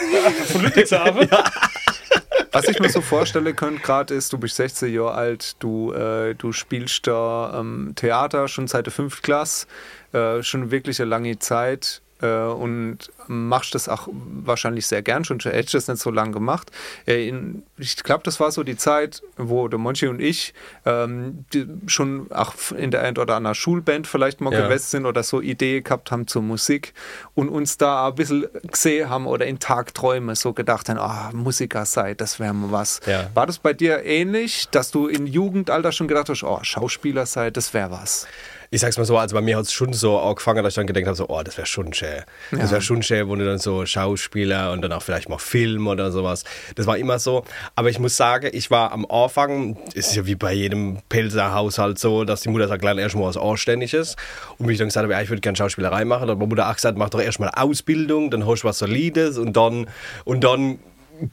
Von 0.47 0.63
Ludwigshafen? 0.63 1.29
Was 2.53 2.69
ich 2.69 2.79
mir 2.81 2.91
so 2.91 3.01
vorstellen 3.01 3.57
könnte, 3.57 3.81
gerade 3.81 4.15
ist, 4.15 4.33
du 4.33 4.39
bist 4.39 4.57
16 4.57 4.93
Jahre 4.93 5.15
alt, 5.15 5.57
du, 5.61 5.93
äh, 5.93 6.35
du 6.35 6.53
spielst 6.53 7.07
da 7.07 7.59
ähm, 7.59 7.93
Theater 7.97 8.47
schon 8.49 8.67
seit 8.67 8.87
der 8.87 8.93
5. 8.93 9.23
Klasse, 9.23 9.67
äh, 10.13 10.43
schon 10.43 10.71
wirklich 10.71 11.01
eine 11.01 11.09
lange 11.09 11.39
Zeit. 11.39 12.02
Äh, 12.23 12.45
und 12.47 12.99
machst 13.27 13.75
das 13.75 13.89
auch 13.89 14.09
wahrscheinlich 14.13 14.87
sehr 14.87 15.03
gern, 15.03 15.25
schon 15.25 15.39
hättest 15.41 15.75
das 15.75 15.89
nicht 15.89 16.01
so 16.01 16.11
lange 16.11 16.33
gemacht. 16.33 16.71
Äh, 17.07 17.33
ich 17.79 17.97
glaube, 18.03 18.23
das 18.25 18.41
war 18.41 18.51
so 18.53 18.63
die 18.63 18.77
Zeit, 18.77 19.23
wo 19.37 19.69
der 19.69 19.79
Monchi 19.79 20.07
und 20.07 20.21
ich 20.21 20.55
ähm, 20.87 21.45
schon 21.87 22.31
auch 22.33 22.55
in 22.77 22.91
der 22.91 23.03
ein 23.03 23.19
oder 23.19 23.37
anderen 23.37 23.55
Schulband 23.55 24.07
vielleicht 24.07 24.41
mal 24.41 24.53
Ja. 24.53 24.63
gewesen 24.63 24.87
sind 24.89 25.07
oder 25.07 25.23
so 25.23 25.41
Idee 25.41 25.81
gehabt 25.81 26.11
haben 26.11 26.27
zur 26.27 26.43
Musik 26.43 26.95
und 27.35 27.49
uns 27.49 27.79
da 27.79 28.09
ein 28.09 28.15
bisschen 28.15 28.47
gesehen 28.71 29.09
haben 29.11 29.27
oder 29.27 29.47
in 29.47 29.59
Tagträume 29.59 30.37
so 30.37 30.53
gedacht 30.53 30.89
haben, 30.89 30.99
ah, 30.99 31.31
Musiker 31.33 31.85
sei, 31.85 32.15
das 32.15 32.39
wäre 32.39 32.55
mal 32.55 32.71
was. 32.73 33.01
Ja. 33.07 33.31
War 33.35 33.47
das 33.47 33.59
bei 33.59 33.73
dir 33.73 34.05
ähnlich, 34.05 34.69
dass 34.71 34.91
du 34.91 35.09
im 35.09 35.27
Jugendalter 35.27 35.93
schon 35.93 36.09
gedacht 36.09 36.29
hast, 36.29 36.43
oh, 36.45 36.61
Schauspieler 36.63 37.27
sei, 37.27 37.51
das 37.51 37.75
wäre 37.75 37.91
was? 37.91 38.27
Ich 38.75 38.81
sag's 38.81 38.97
mal 38.97 39.05
so, 39.05 39.19
also 39.19 39.35
bei 39.37 39.43
mir 39.43 39.59
hat 39.59 39.67
es 39.67 39.73
schon 39.73 39.93
so 39.93 40.19
angefangen, 40.19 40.65
dass 40.65 40.73
ich 40.73 40.77
dann 40.77 40.87
gedacht 40.87 41.05
habe, 41.05 41.15
so, 41.15 41.29
oh, 41.29 41.43
das 41.43 41.59
wäre 41.59 41.67
schon 41.67 41.93
schön. 41.93 42.23
Das 42.51 42.61
Ja. 42.63 42.71
wäre 42.71 42.81
schon 42.81 43.03
schön, 43.03 43.29
wo 43.29 43.37
du 43.37 43.45
dann 43.45 43.59
so 43.59 43.85
Schauspieler 43.85 44.73
und 44.73 44.81
dann 44.81 44.93
auch 44.93 45.03
vielleicht 45.03 45.29
mal 45.29 45.37
Film 45.37 45.87
oder 45.87 46.11
sowas. 46.11 46.45
Das 46.75 46.87
war 46.87 46.97
immer 46.97 47.19
so. 47.19 47.45
Aber 47.77 47.91
ich 47.91 47.99
muss 47.99 48.17
sagen, 48.17 48.49
ich 48.53 48.71
war 48.71 48.91
am 48.93 49.05
Anfang, 49.05 49.77
ist 49.93 50.17
ja 50.17 50.25
wie 50.25 50.37
bei 50.37 50.55
jedem 50.55 50.99
Pelzer 51.11 51.53
Haushalt 51.55 51.99
so, 51.99 52.25
dass 52.25 52.41
die 52.41 52.49
Mutter 52.49 52.67
sagt, 52.67 52.83
lern 52.83 52.97
erstmal 52.97 53.25
was 53.27 53.37
Anständiges. 53.37 54.17
Und 54.57 54.69
wie 54.69 54.73
ich 54.73 54.79
dann 54.79 54.89
gesagt 54.89 55.05
habe, 55.05 55.13
ja, 55.13 55.21
ich 55.21 55.29
würde 55.29 55.43
gerne 55.43 55.57
Schauspielerei 55.57 56.07
machen, 56.07 56.23
dann 56.23 56.31
hat 56.31 56.39
meine 56.39 56.49
Mutter 56.49 56.71
auch 56.71 56.75
gesagt, 56.75 56.97
mach 56.97 57.11
doch 57.11 57.21
erstmal 57.21 57.51
Ausbildung, 57.51 58.31
dann 58.31 58.47
hast 58.47 58.63
du 58.63 58.69
was 58.69 58.79
Solides 58.79 59.37
und 59.37 59.55
dann, 59.55 59.87
und 60.25 60.45
dann 60.45 60.79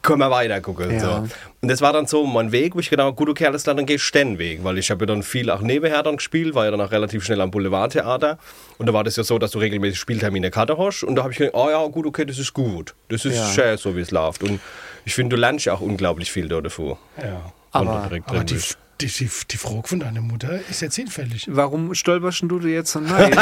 können 0.02 0.20
wir 0.20 0.30
weiter 0.30 0.60
gucken. 0.60 0.90
Ja. 0.92 1.00
So. 1.00 1.28
Und 1.62 1.68
das 1.70 1.80
war 1.80 1.92
dann 1.92 2.06
so 2.06 2.24
mein 2.26 2.52
Weg, 2.52 2.74
wo 2.74 2.80
ich 2.80 2.90
gedacht 2.90 3.06
habe, 3.06 3.16
gut, 3.16 3.28
okay, 3.28 3.46
alles 3.46 3.64
klar, 3.64 3.74
dann 3.74 3.86
ich 3.88 4.10
den 4.12 4.38
Weg. 4.38 4.64
Weil 4.64 4.78
ich 4.78 4.90
habe 4.90 5.02
ja 5.02 5.06
dann 5.06 5.22
viel 5.22 5.50
auch 5.50 5.60
nebenher 5.60 6.02
dann 6.02 6.16
gespielt, 6.16 6.54
war 6.54 6.64
ja 6.64 6.70
dann 6.70 6.80
auch 6.80 6.90
relativ 6.90 7.24
schnell 7.24 7.40
am 7.40 7.50
Boulevardtheater. 7.50 8.38
Und 8.78 8.86
da 8.86 8.92
war 8.92 9.04
das 9.04 9.16
ja 9.16 9.24
so, 9.24 9.38
dass 9.38 9.50
du 9.50 9.58
regelmäßig 9.58 9.98
Spieltermine 9.98 10.50
Karte 10.50 10.76
hast. 10.78 11.02
Und 11.04 11.16
da 11.16 11.22
habe 11.22 11.32
ich 11.32 11.38
gedacht, 11.38 11.54
oh 11.56 11.68
ja, 11.70 11.84
gut, 11.86 12.06
okay, 12.06 12.24
das 12.24 12.38
ist 12.38 12.52
gut. 12.52 12.94
Das 13.08 13.24
ist 13.24 13.36
Ja. 13.36 13.46
schön, 13.48 13.76
so 13.76 13.96
wie 13.96 14.00
es 14.00 14.10
läuft. 14.10 14.42
Und 14.42 14.60
ich 15.04 15.14
finde, 15.14 15.36
du 15.36 15.40
lernst 15.40 15.66
ja 15.66 15.74
auch 15.74 15.80
unglaublich 15.80 16.30
viel 16.30 16.48
da 16.48 16.60
davor. 16.60 16.98
Ja. 17.22 17.52
Aber- 17.72 18.02
du 18.02 18.08
direkt 18.08 18.28
Aber 18.30 18.44
die. 18.44 18.58
Die, 19.00 19.06
die, 19.06 19.30
die 19.50 19.56
Frage 19.56 19.88
von 19.88 20.00
deiner 20.00 20.20
Mutter 20.20 20.60
ist 20.68 20.80
jetzt 20.80 20.96
hinfällig. 20.96 21.46
Warum 21.48 21.94
stolperst 21.94 22.42
du 22.42 22.58
dir 22.58 22.72
jetzt 22.72 22.92
so 22.92 23.00
nein? 23.00 23.36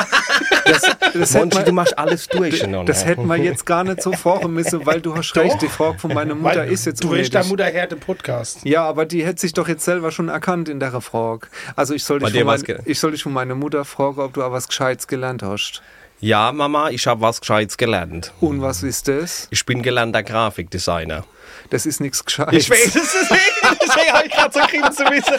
Das, 0.65 0.83
das, 1.15 1.35
hätte 1.35 1.47
Monchi, 1.47 1.59
du 1.61 1.65
man, 1.67 1.75
machst 1.77 1.99
alles 1.99 2.27
durcheinander. 2.29 2.93
das 2.93 3.07
hätten 3.07 3.27
wir 3.27 3.37
jetzt 3.37 3.65
gar 3.65 3.85
nicht 3.85 4.03
so 4.03 4.13
vorher 4.13 4.49
müssen, 4.49 4.85
weil 4.85 5.01
du 5.01 5.17
hast 5.17 5.35
recht, 5.35 5.63
die 5.63 5.69
Frage 5.69 5.99
von 5.99 6.13
meiner 6.13 6.35
Mutter 6.35 6.61
Weil 6.61 6.73
ist 6.73 6.85
jetzt 6.85 7.03
Du 7.03 7.09
deiner 7.09 7.21
unnötig. 7.21 7.49
Mutter 7.49 7.65
her 7.65 7.87
den 7.87 8.01
Podcast. 8.01 8.65
Ja, 8.65 8.85
aber 8.85 9.07
die 9.07 9.25
hätte 9.25 9.41
sich 9.41 9.55
doch 9.55 9.67
jetzt 9.67 9.85
selber 9.85 10.11
schon 10.11 10.29
erkannt 10.29 10.69
in 10.69 10.79
der 10.79 11.01
Frage. 11.01 11.49
Also 11.75 11.95
ich 11.95 12.05
soll, 12.05 12.19
dich 12.21 12.33
von, 12.33 12.45
mein, 12.45 12.63
ich 12.85 13.01
soll 13.01 13.13
dich 13.13 13.23
von 13.23 13.33
meiner 13.33 13.55
Mutter 13.55 13.85
fragen, 13.85 14.21
ob 14.21 14.35
du 14.35 14.43
auch 14.43 14.53
was 14.53 14.69
Gescheites 14.69 15.07
gelernt 15.07 15.43
hast. 15.43 15.83
Ja, 16.21 16.51
Mama, 16.53 16.91
ich 16.91 17.07
habe 17.07 17.21
was 17.21 17.41
Gescheites 17.41 17.77
gelernt. 17.77 18.33
Und 18.41 18.61
was 18.61 18.83
ist 18.83 19.07
das? 19.07 19.47
Ich 19.51 19.65
bin 19.65 19.83
gelernter 19.83 20.23
Grafikdesigner. 20.25 21.25
Das 21.71 21.87
ist 21.87 22.01
nichts 22.01 22.25
Gescheites. 22.25 22.65
Ich 22.65 22.71
weiß 22.71 22.87
es 22.97 23.13
deswegen, 23.13 23.79
deswegen 23.81 24.13
habe 24.13 24.27
ich 24.27 24.33
gerade 24.33 24.53
so 24.53 24.61
grinsen 24.67 25.07
müssen. 25.11 25.35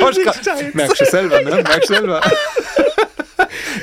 Hast 0.00 0.16
du 0.18 0.22
grad- 0.24 0.74
Merkst 0.74 1.00
du 1.00 1.04
selber, 1.04 1.40
ne? 1.42 1.50
Merkst 1.62 1.90
du 1.90 1.94
selber. 1.94 2.20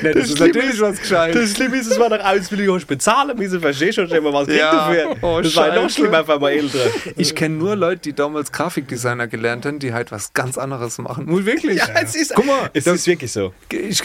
nee, 0.02 0.14
das, 0.14 0.24
ist 0.30 0.38
Schlimme 0.38 0.54
natürlich 0.54 0.82
was 0.82 1.00
Gescheites. 1.00 1.42
Das 1.42 1.56
Schlimme 1.56 1.78
ist, 1.78 1.88
es 1.92 2.00
war 2.00 2.10
nach 2.10 2.24
Ausbildung, 2.36 2.76
hast 2.76 2.84
du 2.84 2.88
bezahlen 2.88 3.38
müssen, 3.38 3.62
verstehst 3.62 3.98
du? 4.00 4.08
Mal 4.08 4.34
was 4.34 4.48
Ja. 4.48 4.72
dafür. 4.72 5.16
Oh, 5.22 5.40
das 5.42 5.56
war 5.56 5.68
noch 5.68 5.84
Scheiße. 5.84 5.90
schlimmer 5.96 6.26
für 6.26 6.40
meine 6.40 6.56
Eltern. 6.62 6.92
Ich 7.16 7.36
kenne 7.36 7.56
nur 7.56 7.76
Leute, 7.76 8.02
die 8.02 8.14
damals 8.14 8.52
Grafikdesigner 8.52 9.28
gelernt 9.28 9.66
haben, 9.66 9.78
die 9.80 9.94
halt 9.94 10.12
was 10.12 10.34
ganz 10.34 10.58
anderes 10.58 10.98
machen. 10.98 11.26
Nur 11.26 11.46
wirklich. 11.46 11.78
Ja, 11.78 11.88
es 12.02 12.16
ist, 12.16 12.34
Guck 12.34 12.46
mal, 12.48 12.70
es 12.74 12.86
das- 12.86 12.96
ist 12.96 13.08
wirklich 13.08 13.32
so. 13.32 13.54
Ich, 13.72 14.02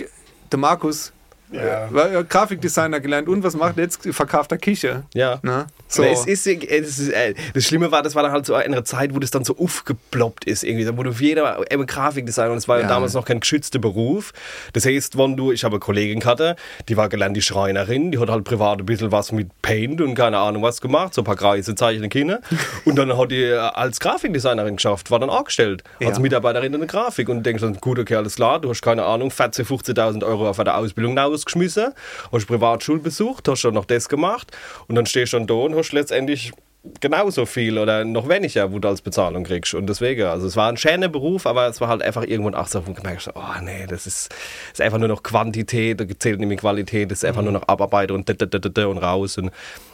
der 0.53 0.59
Markus, 0.59 1.13
Ja. 1.55 1.89
ja 2.13 2.23
Grafikdesigner 2.23 3.01
gelernt 3.01 3.29
und 3.29 3.43
was 3.45 3.55
macht 3.57 3.77
jetzt? 3.79 4.07
Verkauft 4.13 4.53
er 4.53 4.59
Küche. 4.59 5.05
Ja. 5.15 5.39
Ne? 5.43 5.67
So. 5.89 6.03
Aber 6.03 6.11
Es 6.13 6.27
ist, 6.27 6.47
es 6.47 6.99
ist, 6.99 7.09
äh, 7.11 7.35
das 7.55 7.65
Schlimme 7.65 7.91
war, 7.93 8.03
das 8.03 8.15
war 8.15 8.23
dann 8.23 8.33
halt 8.33 8.47
so 8.47 8.55
eine 8.55 8.83
Zeit, 8.85 9.15
wo 9.15 9.19
das 9.19 9.31
dann 9.31 9.45
so 9.45 9.57
aufgeploppt 9.57 10.45
ist, 10.45 10.65
irgendwie, 10.65 10.89
wo 10.97 11.03
du 11.03 11.13
für 11.13 11.25
jeder 11.25 11.71
eben 11.71 11.87
Grafikdesigner 11.87 12.51
und 12.53 12.59
es 12.59 12.69
war 12.69 12.81
Ja. 12.81 12.89
damals 12.89 13.15
noch 13.15 13.25
kein 13.25 13.41
geschützter 13.41 13.79
Beruf. 13.79 14.33
Das 14.73 14.85
heißt, 14.87 15.17
wenn 15.19 15.37
du, 15.37 15.53
ich 15.53 15.65
habe 15.65 15.75
eine 15.75 15.81
Kollegin 15.81 16.21
gehabt, 16.21 16.43
die 16.89 16.97
war 16.97 17.09
gelernte 17.09 17.41
Schreinerin, 17.43 18.11
die 18.11 18.19
hat 18.19 18.29
halt 18.31 18.45
privat 18.45 18.81
ein 18.81 18.87
bisschen 18.87 19.13
was 19.13 19.31
mit 19.33 19.49
Paint 19.63 20.01
und 20.01 20.15
keine 20.15 20.39
Ahnung 20.39 20.63
was 20.63 20.81
gemacht, 20.81 21.15
so 21.15 21.21
ein 21.23 21.25
paar 21.25 21.37
Kreise 21.37 21.75
zeichnen 21.75 22.11
können. 22.11 22.39
Und 22.85 22.97
dann 22.97 23.17
hat 23.17 23.31
die 23.31 23.43
äh, 23.45 23.57
als 23.57 24.01
Grafikdesignerin 24.01 24.77
geschafft, 24.77 25.11
war 25.11 25.19
dann 25.19 25.31
angestellt, 25.31 25.83
als 26.01 26.17
Ja. 26.17 26.23
Mitarbeiterin 26.23 26.73
in 26.75 26.81
der 26.81 26.89
Grafik 26.89 27.29
und 27.29 27.45
denkst 27.45 27.63
dann, 27.63 27.75
gut, 27.81 27.99
okay, 27.99 28.17
alles 28.17 28.37
klar, 28.37 28.61
du 28.61 28.69
hast 28.71 28.83
keine 28.83 29.05
Ahnung, 29.05 29.31
14.000, 29.31 29.65
15.000 29.95 30.25
Euro 30.25 30.49
auf 30.49 30.57
der 30.57 30.77
Ausbildung 30.77 31.15
ausgeschmissen, 31.45 31.93
hast 32.33 32.47
Privatschule 32.47 33.01
besucht, 33.01 33.49
hast 33.49 33.65
dann 33.65 33.75
noch 33.75 33.85
das 33.85 34.09
gemacht 34.09 34.51
und 34.89 34.95
dann 34.95 35.07
stehst 35.07 35.33
du 35.33 35.39
dann 35.39 35.47
da 35.47 35.55
und 35.55 35.77
hast 35.77 35.93
letztendlich 35.93 36.53
genauso 37.01 37.47
viel 37.47 37.79
oder 37.79 38.05
noch 38.05 38.29
weniger, 38.29 38.71
wo 38.71 38.79
du 38.79 38.89
als 38.89 39.01
Bezahlung 39.01 39.45
kriegst. 39.45 39.73
Und 39.73 39.87
deswegen, 39.87 40.25
also 40.25 40.47
es 40.47 40.55
war 40.55 40.69
ein 40.69 40.77
schöner 40.77 41.09
Beruf, 41.09 41.47
aber 41.47 41.67
es 41.67 41.81
war 41.81 41.89
halt 41.89 42.03
einfach 42.03 42.25
irgendwann 42.25 42.55
auch 42.55 42.67
so, 42.67 42.87
wo 42.87 42.93
gemerkt 42.93 43.31
oh 43.35 43.41
nee, 43.63 43.87
das 43.89 44.07
ist, 44.07 44.35
ist 44.71 44.81
einfach 44.83 44.99
nur 44.99 45.09
noch 45.09 45.23
Quantität, 45.23 45.99
da 45.99 46.05
zählt 46.19 46.41
nicht 46.41 46.49
mehr 46.49 46.59
Qualität, 46.59 47.11
das 47.11 47.19
ist 47.19 47.25
einfach 47.25 47.41
nur 47.41 47.53
noch 47.53 47.69
Abarbeiten 47.69 48.15
und 48.15 48.29
da, 48.29 48.35
da, 48.35 48.45
da, 48.45 48.59
da, 48.59 48.69
da 48.69 48.87
und 48.87 48.99
raus. 48.99 49.39
Und 49.39 49.51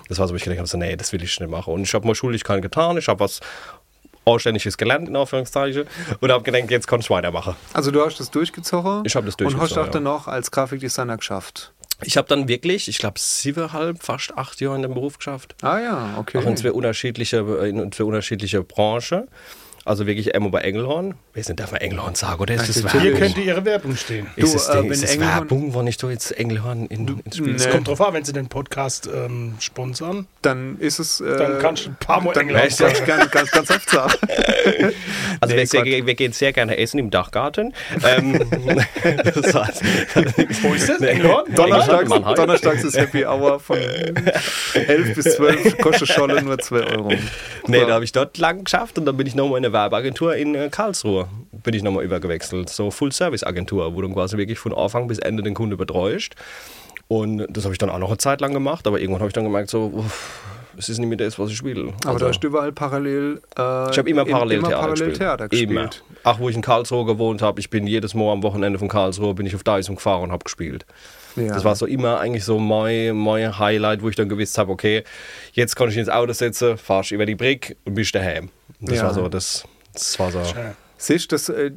das 0.08 0.18
war 0.18 0.26
so, 0.26 0.34
wo 0.34 0.36
ich 0.36 0.42
gedacht 0.42 0.58
habe, 0.58 0.68
so, 0.68 0.78
nee, 0.78 0.96
das 0.96 1.12
will 1.12 1.22
ich 1.22 1.38
nicht 1.38 1.48
machen. 1.48 1.72
Und 1.72 1.82
ich 1.82 1.94
habe 1.94 2.04
mal 2.04 2.16
Schuldigkeit 2.16 2.60
getan, 2.60 2.98
ich 2.98 3.06
habe 3.06 3.20
was 3.20 3.38
Anständiges 4.24 4.76
gelernt, 4.76 5.08
in 5.08 5.16
Anführungszeichen, 5.16 5.84
und 6.20 6.30
habe 6.30 6.42
gedacht, 6.42 6.70
jetzt 6.70 6.86
kann 6.86 7.00
ich 7.00 7.10
weitermachen. 7.10 7.56
Also 7.72 7.90
du 7.90 8.04
hast 8.04 8.20
das 8.20 8.30
durchgezogen? 8.30 9.02
Ich 9.04 9.16
hab 9.16 9.24
das 9.24 9.34
Und 9.36 9.46
hast 9.46 9.52
durchgezogen, 9.54 9.88
auch 9.88 9.90
dann 9.90 10.02
noch 10.02 10.26
als 10.28 10.50
Grafikdesigner 10.50 11.16
geschafft? 11.16 11.72
Ich 12.02 12.16
habe 12.16 12.28
dann 12.28 12.48
wirklich, 12.48 12.88
ich 12.88 12.98
glaube, 12.98 13.18
siebeneinhalb, 13.18 14.02
fast 14.02 14.36
acht 14.36 14.60
Jahre 14.60 14.76
in 14.76 14.82
dem 14.82 14.94
Beruf 14.94 15.18
geschafft. 15.18 15.54
Ah 15.62 15.78
ja, 15.80 16.14
okay. 16.18 16.38
Auch 16.38 16.46
in 16.46 16.56
zwei 16.56 16.72
unterschiedliche, 16.72 17.38
in 17.38 17.92
zwei 17.92 18.04
unterschiedliche 18.04 18.62
Branchen. 18.62 19.28
Also 19.86 20.06
wirklich 20.06 20.34
einmal 20.34 20.50
bei 20.50 20.60
Engelhorn. 20.60 21.14
Weiß 21.34 21.48
nicht, 21.48 21.58
darf 21.58 21.72
man 21.72 21.80
Engelhorn 21.80 22.14
sagen 22.14 22.40
oder 22.40 22.54
ist 22.54 22.68
das. 22.68 22.76
Hier 22.92 23.02
Werbung? 23.02 23.18
könnte 23.20 23.40
ihre 23.40 23.64
Werbung 23.64 23.96
stehen. 23.96 24.26
Ist 24.36 24.52
Du, 24.52 24.56
es, 24.56 24.68
äh, 24.68 24.86
ist 24.88 25.02
es 25.04 25.10
Engelhorn- 25.16 25.34
Werbung, 25.50 25.74
wenn 25.74 25.86
ich 25.86 25.96
da 25.96 26.10
jetzt 26.10 26.32
Engelhorn 26.38 26.86
in, 26.86 27.08
ins 27.24 27.36
Spiel 27.38 27.50
Nee. 27.52 27.56
Es 27.56 27.70
kommt 27.70 27.88
drauf 27.88 28.00
an, 28.02 28.12
wenn 28.12 28.24
sie 28.24 28.32
den 28.34 28.48
Podcast 28.48 29.08
ähm, 29.12 29.54
sponsern, 29.58 30.26
Dann 30.42 30.76
ist 30.80 30.98
es. 30.98 31.20
Äh, 31.20 31.36
dann 31.38 31.58
kannst 31.60 31.86
du 31.86 31.90
ein 31.90 31.96
paar 31.98 32.20
Mal 32.20 32.34
dann 32.34 32.48
England 32.48 32.62
kannst 32.76 32.80
du 32.80 32.84
sagen. 32.84 33.06
ganz, 33.06 33.30
ganz, 33.30 33.50
ganz 33.52 33.70
oft 33.76 33.88
sagen. 33.90 34.12
Also 35.40 35.54
Nee, 35.54 35.60
wir, 35.62 35.66
sehr, 35.66 35.84
wir 35.84 36.14
gehen 36.14 36.32
sehr 36.32 36.52
gerne 36.52 36.76
essen 36.76 36.98
im 36.98 37.10
Dachgarten. 37.10 37.72
ähm, 38.06 38.38
das 39.24 39.54
war's. 39.54 39.80
Wo 40.62 40.74
ist 40.74 40.88
das? 40.90 41.00
Nee. 41.00 41.06
England? 41.08 41.58
Donnerstags, 41.58 42.08
Mannheim. 42.08 42.34
Donnerstags 42.34 42.84
ist 42.84 42.96
Happy 42.98 43.24
Hour 43.24 43.58
von 43.58 43.78
11 43.78 45.14
bis 45.14 45.36
12, 45.36 45.78
kostet 45.78 46.08
Scholle 46.08 46.42
nur 46.42 46.58
2 46.58 46.76
Euro. 46.96 47.12
Nee, 47.66 47.80
da 47.86 47.94
habe 47.94 48.04
ich 48.04 48.12
dort 48.12 48.36
lang 48.38 48.64
geschafft 48.64 48.98
und 48.98 49.06
dann 49.06 49.16
bin 49.16 49.26
ich 49.26 49.34
nochmal 49.34 49.58
in 49.58 49.64
eine 49.64 49.72
Werbeagentur 49.80 50.34
in 50.34 50.54
äh, 50.54 50.68
Karlsruhe. 50.70 51.28
Bin 51.52 51.74
ich 51.74 51.82
nochmal 51.82 52.04
übergewechselt. 52.04 52.68
So 52.68 52.90
Full-Service-Agentur, 52.90 53.94
wo 53.94 54.02
du 54.02 54.12
quasi 54.12 54.36
wirklich 54.36 54.58
von 54.58 54.74
Anfang 54.74 55.08
bis 55.08 55.18
Ende 55.18 55.42
den 55.42 55.54
Kunde 55.54 55.76
betreust. 55.76 56.34
Und 57.08 57.46
das 57.50 57.64
habe 57.64 57.74
ich 57.74 57.78
dann 57.78 57.90
auch 57.90 57.98
noch 57.98 58.08
eine 58.08 58.18
Zeit 58.18 58.40
lang 58.40 58.52
gemacht, 58.52 58.86
aber 58.86 59.00
irgendwann 59.00 59.20
habe 59.20 59.28
ich 59.28 59.34
dann 59.34 59.44
gemerkt, 59.44 59.68
so, 59.68 59.92
uff, 59.92 60.40
es 60.76 60.88
ist 60.88 60.98
nicht 60.98 61.08
mehr 61.08 61.18
das, 61.18 61.38
was 61.38 61.50
ich 61.50 61.62
will. 61.64 61.88
Aber 62.04 62.08
Also, 62.08 62.18
du 62.20 62.28
hast 62.28 62.44
überall 62.44 62.72
parallel. 62.72 63.40
Äh, 63.58 63.90
ich 63.90 63.98
habe 63.98 64.08
immer 64.08 64.24
parallel 64.24 64.58
immer 64.58 64.68
Theater 64.68 64.80
parallel 64.82 65.08
gespielt. 65.08 65.18
Theater 65.18 65.48
gespielt. 65.48 65.70
Immer. 65.70 65.90
Auch 66.24 66.38
wo 66.38 66.48
ich 66.48 66.56
in 66.56 66.62
Karlsruhe 66.62 67.04
gewohnt 67.06 67.42
habe, 67.42 67.58
ich 67.60 67.68
bin 67.68 67.86
jedes 67.86 68.14
Mal 68.14 68.30
am 68.30 68.42
Wochenende 68.42 68.78
von 68.78 68.88
Karlsruhe 68.88 69.34
bin 69.34 69.46
ich 69.46 69.54
auf 69.54 69.64
Dyson 69.64 69.96
gefahren 69.96 70.22
und 70.24 70.32
habe 70.32 70.44
gespielt. 70.44 70.86
Ja. 71.36 71.54
Das 71.54 71.64
war 71.64 71.76
so 71.76 71.86
immer 71.86 72.18
eigentlich 72.20 72.44
so 72.44 72.58
mein, 72.58 73.16
mein 73.16 73.58
Highlight, 73.58 74.02
wo 74.02 74.08
ich 74.08 74.16
dann 74.16 74.28
gewusst 74.28 74.58
habe, 74.58 74.70
okay, 74.72 75.04
jetzt 75.52 75.76
kann 75.76 75.88
ich 75.88 75.96
ins 75.96 76.08
Auto 76.08 76.32
setzen, 76.32 76.76
fahrst 76.76 77.10
über 77.12 77.26
die 77.26 77.34
Brick 77.34 77.76
und 77.84 77.94
bist 77.94 78.14
daheim. 78.14 78.50
Das 78.80 78.96
Ja. 78.98 79.04
war 79.04 79.14
so, 79.14 79.28
das, 79.28 79.64
das 79.92 80.18
war 80.18 80.30
so. 80.30 80.42
Siehst 80.96 81.32
du, 81.32 81.34
das, 81.34 81.48
äh, 81.48 81.70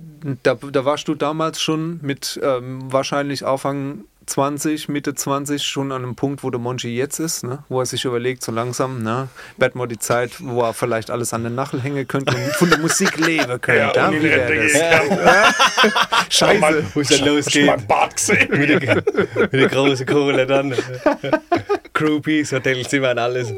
da, 0.44 0.56
da 0.56 0.84
warst 0.86 1.08
du 1.08 1.16
damals 1.16 1.62
schon 1.62 2.00
mit 2.02 2.40
ähm, 2.44 2.92
wahrscheinlich 2.92 3.46
Anfang 3.46 4.04
20, 4.26 4.90
Mitte 4.90 5.14
20 5.14 5.64
schon 5.64 5.92
an 5.92 6.04
einem 6.04 6.16
Punkt, 6.16 6.44
wo 6.44 6.50
der 6.50 6.60
Monchi 6.60 6.96
jetzt 6.96 7.20
ist, 7.20 7.44
ne? 7.44 7.64
wo 7.70 7.80
er 7.80 7.86
sich 7.86 8.06
überlegt, 8.06 8.44
so 8.44 8.52
langsam, 8.52 9.04
ne? 9.04 9.28
wird 9.58 9.76
mal 9.76 9.88
die 9.88 10.00
Zeit, 10.00 10.32
wo 10.40 10.62
er 10.62 10.74
vielleicht 10.74 11.12
alles 11.12 11.34
an 11.34 11.44
den 11.44 11.56
Nachel 11.56 11.82
hängen 11.82 12.08
könnte 12.08 12.36
und 12.36 12.56
von 12.56 12.70
der 12.70 12.80
Musik 12.80 13.18
leben 13.18 13.46
könnte. 13.62 13.94
Ja, 13.96 14.12
Wie 14.12 14.22
wäre 14.22 14.64
das? 14.64 16.36
Scheiße. 16.36 16.86
Wo 16.94 17.02
es 17.02 17.08
dann 17.10 17.28
losgeht. 17.28 17.66
mein 17.66 17.86
Bart 17.88 18.16
gesehen? 18.16 18.48
mit, 18.50 18.70
der, 18.70 19.04
mit 19.36 19.54
der 19.54 19.70
großen 19.70 20.06
Kohle 20.06 20.46
dann. 20.46 20.74
Groupies, 21.94 22.52
Hotelzimmer 22.52 23.12
und 23.12 23.20
alles. 23.20 23.54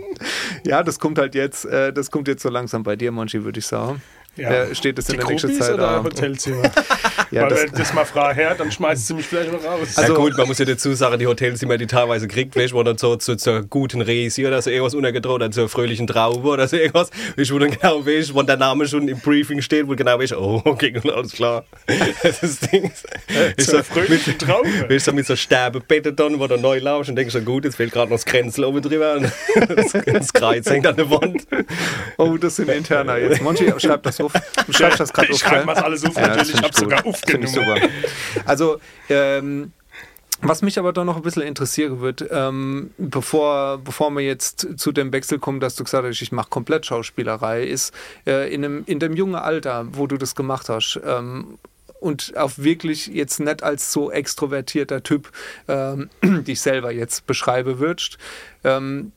Ja, 0.65 0.83
das 0.83 0.99
kommt 0.99 1.17
halt 1.17 1.35
jetzt, 1.35 1.65
äh, 1.65 1.93
das 1.93 2.11
kommt 2.11 2.27
jetzt 2.27 2.43
so 2.43 2.49
langsam 2.49 2.83
bei 2.83 2.95
dir, 2.95 3.11
Monchi, 3.11 3.43
würde 3.43 3.59
ich 3.59 3.65
sagen. 3.65 4.01
Ja. 4.37 4.49
äh, 4.49 4.75
steht 4.75 4.99
es 4.99 5.09
in 5.09 5.17
der 5.17 5.27
nächsten 5.27 5.53
Zeit. 5.59 5.73
oder 5.73 5.97
ähm, 5.97 6.03
Hotelzimmer? 6.03 6.63
ja, 7.31 7.43
Weil 7.43 7.49
das, 7.49 7.63
wenn 7.63 7.71
das 7.71 7.93
mal 7.93 8.05
Frau 8.05 8.29
her, 8.31 8.55
dann 8.57 8.71
schmeißt 8.71 9.07
sie 9.07 9.13
mich 9.13 9.25
vielleicht 9.25 9.51
mal 9.51 9.57
raus. 9.65 9.79
Also 9.95 10.01
Also- 10.01 10.15
gut, 10.15 10.37
man 10.37 10.47
muss 10.47 10.57
ja 10.59 10.65
dazu 10.65 10.93
sagen, 10.93 11.17
die 11.19 11.27
Hotels, 11.27 11.59
die 11.59 11.87
teilweise 11.87 12.27
kriegt, 12.27 12.55
weißt, 12.55 12.71
du, 12.73 12.75
wo 12.77 12.83
dann 12.83 12.97
so 12.97 13.15
zu, 13.15 13.35
zur 13.37 13.61
guten 13.63 14.01
Resi 14.01 14.45
oder 14.45 14.61
so 14.61 14.69
irgendwas 14.69 14.93
untergedroht 14.93 15.35
oder 15.35 15.51
zur 15.51 15.69
fröhlichen 15.69 16.07
Traube 16.07 16.47
oder 16.49 16.67
so 16.67 16.75
irgendwas, 16.75 17.09
weißt, 17.37 17.49
du, 17.49 17.55
wo 17.55 17.59
dann 17.59 17.71
genau 17.71 18.05
weißt, 18.05 18.33
wo 18.33 18.41
der 18.41 18.57
Name 18.57 18.87
schon 18.87 19.07
im 19.07 19.19
Briefing 19.19 19.61
steht, 19.61 19.85
wo 19.87 19.91
du 19.91 19.97
genau 19.97 20.19
weißt, 20.19 20.33
oh, 20.33 20.61
okay, 20.65 20.93
alles 21.13 21.31
klar. 21.31 21.63
Das 22.23 22.41
ist 22.43 22.63
das 22.63 22.69
Ding. 22.71 22.91
Ist 23.57 23.69
zur 23.69 23.83
so, 23.83 23.83
fröhlichen 23.83 24.37
Traube. 24.37 24.67
Weißt 24.89 25.07
du, 25.07 25.13
mit 25.13 25.25
so 25.27 25.35
Sterbebetten 25.35 26.15
dann, 26.15 26.39
wo 26.39 26.47
du 26.47 26.57
neu 26.57 26.79
laufst 26.79 27.09
und 27.09 27.15
denkst 27.15 27.33
so, 27.33 27.41
gut, 27.41 27.63
jetzt 27.65 27.75
fehlt 27.75 27.91
gerade 27.91 28.09
noch 28.09 28.15
das 28.17 28.25
Kränzel 28.25 28.65
oben 28.65 28.81
drüber 28.81 29.15
und 29.15 29.31
das, 29.77 29.91
das 30.05 30.33
Kreuz 30.33 30.69
hängt 30.69 30.87
an 30.87 30.95
der 30.95 31.09
Wand. 31.09 31.45
oh, 32.17 32.37
das 32.37 32.55
sind 32.57 32.69
interner 32.69 33.17
jetzt. 33.17 33.41
Monchi, 33.41 33.71
schreib 33.77 34.03
das 34.03 34.19
auf. 34.25 34.33
Du 34.65 34.73
schreibst 34.73 34.99
das 34.99 35.13
gerade 35.13 35.27
Ich 35.29 35.33
auf. 35.35 35.39
schreibe 35.49 35.65
gell? 35.65 35.75
mal 35.75 35.83
alles 35.83 36.05
auf, 36.05 36.15
Ja, 36.15 36.35
das 36.35 36.53
natürlich. 36.53 36.55
Ich 36.55 36.63
habe 36.63 36.75
sogar 36.75 36.99
ich 36.99 37.05
aufgenommen. 37.05 37.89
Also, 38.45 38.79
ähm, 39.09 39.71
was 40.41 40.61
mich 40.61 40.77
aber 40.77 40.91
doch 40.93 41.05
noch 41.05 41.15
ein 41.15 41.21
bisschen 41.21 41.43
interessieren 41.43 42.01
wird, 42.01 42.25
ähm, 42.29 42.91
bevor, 42.97 43.77
bevor 43.79 44.11
wir 44.11 44.21
jetzt 44.21 44.67
zu 44.77 44.91
dem 44.91 45.11
Wechsel 45.13 45.39
kommen, 45.39 45.59
dass 45.59 45.75
du 45.75 45.83
gesagt 45.83 46.05
hast, 46.05 46.21
ich 46.21 46.31
mache 46.31 46.49
komplett 46.49 46.85
Schauspielerei, 46.85 47.63
ist 47.63 47.93
äh, 48.27 48.53
in, 48.53 48.61
dem, 48.61 48.83
in 48.85 48.99
dem 48.99 49.13
jungen 49.15 49.35
Alter, 49.35 49.87
wo 49.91 50.07
du 50.07 50.17
das 50.17 50.35
gemacht 50.35 50.69
hast, 50.69 50.99
ähm, 51.05 51.57
und 52.01 52.37
auch 52.37 52.51
wirklich 52.57 53.07
jetzt 53.07 53.39
nicht 53.39 53.63
als 53.63 53.91
so 53.91 54.11
extrovertierter 54.11 55.01
Typ 55.01 55.31
ähm, 55.67 56.09
dich 56.23 56.61
selber 56.61 56.91
jetzt 56.91 57.25
beschreibe 57.25 57.79
würdest, 57.79 58.17
ähm, 58.63 59.11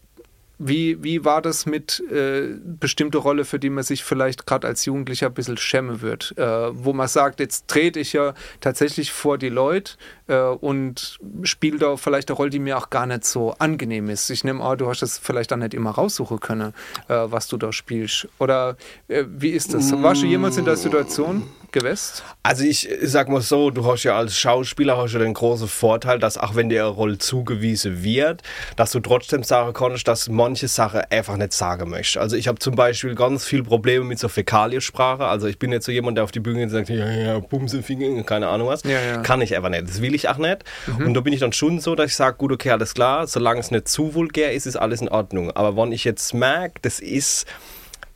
wie, 0.59 1.03
wie 1.03 1.25
war 1.25 1.41
das 1.41 1.67
mit 1.67 2.03
äh, 2.11 2.55
bestimmte 2.65 3.19
Rolle, 3.19 3.45
für 3.45 3.59
die 3.59 3.71
man 3.71 3.85
sich 3.85 4.03
vielleicht 4.03 4.47
gerade 4.47 4.67
als 4.67 4.85
Jugendlicher 4.85 5.27
ein 5.27 5.35
bisschen 5.35 5.57
schämen 5.57 6.01
wird? 6.01 6.37
Äh, 6.37 6.45
wo 6.45 6.93
man 6.93 7.09
sagt, 7.09 7.41
jetzt 7.41 7.69
trete 7.69 8.01
ich 8.01 8.13
ja 8.13 8.35
tatsächlich 8.61 9.13
vor 9.13 9.39
die 9.39 9.49
Leute 9.49 9.95
äh, 10.27 10.39
und 10.41 11.19
spiele 11.43 11.79
da 11.79 11.97
vielleicht 11.97 12.29
eine 12.31 12.37
Rolle, 12.37 12.51
die 12.51 12.59
mir 12.59 12.77
auch 12.77 12.91
gar 12.91 13.07
nicht 13.07 13.25
so 13.25 13.53
angenehm 13.59 14.09
ist. 14.09 14.31
Ich 14.31 14.43
nehme 14.43 14.63
an, 14.65 14.79
du 14.79 14.89
hast 14.89 15.03
das 15.03 15.19
vielleicht 15.19 15.53
auch 15.53 15.57
nicht 15.57 15.75
immer 15.75 15.91
raussuchen 15.91 16.41
können, 16.41 16.75
äh, 17.09 17.15
was 17.27 17.47
du 17.47 17.57
da 17.57 17.73
spielst. 17.73 18.29
Oder 18.39 18.77
äh, 19.07 19.25
wie 19.29 19.51
ist 19.51 19.75
das? 19.75 19.93
Warst 20.03 20.23
du 20.23 20.27
jemals 20.27 20.57
in 20.57 20.65
der 20.65 20.77
Situation 20.77 21.45
gewesen? 21.73 22.23
Also 22.43 22.65
ich 22.65 22.89
sag 23.03 23.29
mal 23.29 23.41
so, 23.41 23.71
du 23.71 23.87
hast 23.87 24.05
ja 24.05 24.17
als 24.17 24.37
Schauspieler 24.37 24.97
hast 24.97 25.13
ja 25.13 25.19
den 25.19 25.35
großen 25.35 25.69
Vorteil, 25.69 26.19
dass 26.19 26.39
auch 26.39 26.55
wenn 26.55 26.69
dir 26.69 26.85
eine 26.85 26.91
Rolle 26.91 27.19
zugewiesen 27.19 28.03
wird, 28.03 28.43
dass 28.77 28.93
du 28.93 29.01
trotzdem 29.01 29.43
sagen 29.43 29.73
kannst, 29.73 30.09
dass 30.09 30.29
manche 30.29 30.69
Sachen 30.69 31.03
einfach 31.11 31.37
nicht 31.37 31.53
sagen 31.53 31.91
möchtest. 31.91 32.19
Also 32.19 32.37
ich 32.37 32.49
habe 32.49 32.59
zum 32.59 32.75
Beispiel 32.75 33.15
ganz 33.15 33.45
viel 33.45 33.63
Probleme 33.63 34.05
mit 34.05 34.19
so 34.19 34.29
Fäkaliensprache. 34.29 35.25
Also 35.25 35.47
ich 35.47 35.59
bin 35.59 35.73
jetzt 35.73 35.87
so 35.87 35.93
jemand, 35.93 36.17
der 36.17 36.25
auf 36.25 36.33
die 36.33 36.41
Bühne 36.41 36.59
geht 36.59 36.67
und 36.67 36.71
sagt, 36.71 36.89
ja, 36.89 37.11
ja, 37.11 37.39
Bumsefinger, 37.39 38.23
keine 38.23 38.49
Ahnung 38.49 38.69
was. 38.69 38.83
Ja, 38.85 39.01
ja. 39.01 39.19
Kann 39.23 39.41
ich 39.41 39.55
einfach 39.55 39.71
nicht. 39.71 39.89
Das 39.89 40.01
will 40.01 40.15
ich 40.15 40.29
auch 40.29 40.39
nicht. 40.39 40.65
Und 40.99 41.15
da 41.15 41.21
bin 41.21 41.33
ich 41.33 41.41
dann 41.41 41.53
schon 41.53 41.81
so, 41.81 41.95
dass 41.95 42.11
ich 42.11 42.17
sage, 42.17 42.37
gut, 42.37 42.53
okay, 42.53 42.71
alles 42.71 42.95
klar, 42.95 43.27
solange 43.27 43.61
es 43.61 43.71
nicht 43.71 43.89
zu 43.89 44.15
vulgär 44.15 44.53
ist, 44.53 44.67
ist 44.67 44.77
alles 44.77 45.01
in 45.01 45.09
Ordnung. 45.09 45.51
Aber 45.51 45.77
wenn 45.77 45.93
ich 45.93 46.05
jetzt 46.05 46.35
merke, 46.35 46.81
das 46.83 47.01
ist 47.01 47.47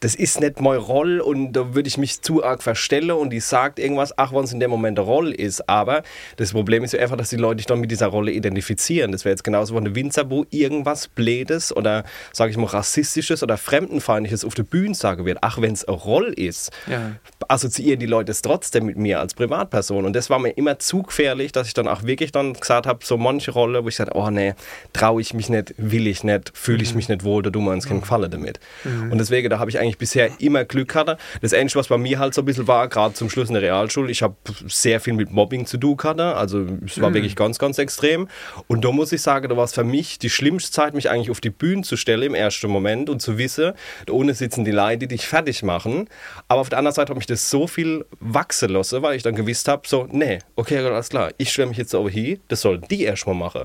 das 0.02 0.16
ist 0.16 0.40
nicht 0.40 0.60
meine 0.60 0.78
Rolle 0.78 1.24
und 1.24 1.52
da 1.52 1.74
würde 1.74 1.86
ich 1.86 1.96
mich 1.96 2.20
zu 2.22 2.42
arg 2.44 2.62
verstellen 2.62 3.12
und 3.12 3.30
die 3.30 3.38
sagt 3.38 3.78
irgendwas, 3.78 4.12
ach, 4.18 4.32
wenn 4.32 4.42
es 4.42 4.52
in 4.52 4.58
dem 4.58 4.68
Moment 4.70 4.98
eine 4.98 5.06
Rolle 5.06 5.32
ist. 5.34 5.68
Aber 5.68 6.02
das 6.36 6.52
Problem 6.52 6.82
ist 6.82 6.92
ja 6.92 7.00
einfach, 7.00 7.16
dass 7.16 7.30
die 7.30 7.36
Leute 7.36 7.58
sich 7.58 7.66
dann 7.66 7.78
mit 7.78 7.90
dieser 7.92 8.08
Rolle 8.08 8.32
identifizieren. 8.32 9.12
Das 9.12 9.24
wäre 9.24 9.32
jetzt 9.32 9.44
genauso 9.44 9.74
von 9.74 9.84
der 9.84 9.94
Winzerbo 9.94 10.44
irgendwas 10.50 11.06
Blödes 11.06 11.74
oder, 11.74 12.02
sage 12.32 12.50
ich 12.50 12.56
mal, 12.56 12.66
rassistisches 12.66 13.44
oder 13.44 13.56
fremdenfeindliches 13.56 14.44
auf 14.44 14.54
der 14.54 14.64
Bühne 14.64 14.94
sagen 14.94 15.24
wird. 15.24 15.38
Ach, 15.40 15.60
wenn 15.60 15.72
es 15.72 15.84
eine 15.84 15.96
Rolle 15.96 16.32
ist, 16.34 16.70
Ja. 16.90 17.12
assoziieren 17.46 18.00
die 18.00 18.06
Leute 18.06 18.32
es 18.32 18.42
trotzdem 18.42 18.86
mit 18.86 18.96
mir 18.96 19.20
als 19.20 19.34
Privatperson. 19.34 20.04
Und 20.04 20.14
das 20.16 20.30
war 20.30 20.40
mir 20.40 20.50
immer 20.50 20.80
zu 20.80 21.02
gefährlich, 21.02 21.52
dass 21.52 21.68
ich 21.68 21.74
dann 21.74 21.86
auch 21.86 22.02
wirklich 22.02 22.32
dann 22.32 22.54
gesagt 22.54 22.86
habe, 22.88 23.04
so 23.04 23.16
manche 23.18 23.52
Rolle, 23.52 23.84
wo 23.84 23.88
ich 23.88 23.96
sage, 23.96 24.10
oh 24.14 24.30
nee, 24.30 24.54
traue 24.92 25.20
ich 25.20 25.32
mich 25.32 25.48
nicht, 25.48 25.74
will 25.78 26.08
ich 26.08 26.24
nicht, 26.24 26.50
fühle 26.54 26.82
ich 26.82 26.94
mich 26.96 27.08
nicht 27.08 27.22
wohl, 27.22 27.42
da 27.42 27.50
tun 27.50 27.64
wir 27.64 27.70
uns 27.70 27.86
keinen 27.86 28.00
Gefallen 28.00 28.30
damit. 28.32 28.58
Und 28.84 29.18
deswegen, 29.18 29.48
da 29.48 29.58
habe 29.60 29.70
ich 29.70 29.78
eigentlich 29.78 29.91
bisher 29.98 30.30
immer 30.38 30.64
Glück 30.64 30.88
gehabt. 30.88 31.20
Das 31.40 31.52
Einzige, 31.52 31.80
was 31.80 31.88
bei 31.88 31.98
mir 31.98 32.18
halt 32.18 32.34
so 32.34 32.42
ein 32.42 32.44
bisschen 32.44 32.68
war, 32.68 32.88
gerade 32.88 33.14
zum 33.14 33.30
Schluss 33.30 33.48
in 33.48 33.54
der 33.54 33.62
Realschule, 33.62 34.10
ich 34.10 34.22
habe 34.22 34.36
sehr 34.66 35.00
viel 35.00 35.14
mit 35.14 35.30
Mobbing 35.30 35.66
zu 35.66 35.78
tun 35.78 35.96
gehabt. 35.96 36.20
Also 36.20 36.66
es 36.84 37.00
war 37.00 37.14
wirklich 37.14 37.36
ganz, 37.36 37.58
ganz 37.58 37.78
extrem. 37.78 38.28
Und 38.68 38.84
da 38.84 38.92
muss 38.92 39.12
ich 39.12 39.22
sagen, 39.22 39.48
da 39.48 39.56
war 39.56 39.64
es 39.64 39.74
für 39.74 39.84
mich 39.84 40.18
die 40.18 40.30
schlimmste 40.30 40.70
Zeit, 40.70 40.94
mich 40.94 41.10
eigentlich 41.10 41.30
auf 41.30 41.40
die 41.40 41.50
Bühne 41.50 41.82
zu 41.82 41.96
stellen 41.96 42.22
im 42.22 42.34
ersten 42.34 42.68
Moment 42.68 43.10
und 43.10 43.20
zu 43.20 43.38
wissen, 43.38 43.72
da 44.06 44.12
ohne 44.12 44.34
sitzen 44.34 44.64
die 44.64 44.70
Leute, 44.70 44.98
die 44.98 45.08
dich 45.08 45.26
fertig 45.26 45.62
machen. 45.62 46.08
Aber 46.48 46.60
auf 46.60 46.68
der 46.68 46.78
anderen 46.78 46.94
Seite 46.94 47.10
hat 47.10 47.16
mich 47.16 47.26
das 47.26 47.50
so 47.50 47.66
viel 47.66 48.04
wachsen 48.20 48.70
lassen, 48.70 49.02
weil 49.02 49.16
ich 49.16 49.22
dann 49.22 49.34
gewusst 49.34 49.68
habe, 49.68 49.82
so, 49.86 50.08
nee, 50.10 50.38
okay, 50.56 50.78
alles 50.78 51.08
klar, 51.08 51.30
ich 51.38 51.50
stelle 51.50 51.68
mich 51.68 51.78
jetzt 51.78 51.94
aber 51.94 52.10
hier, 52.10 52.38
das 52.48 52.62
sollen 52.62 52.84
die 52.90 53.02
erstmal 53.04 53.34
machen. 53.34 53.62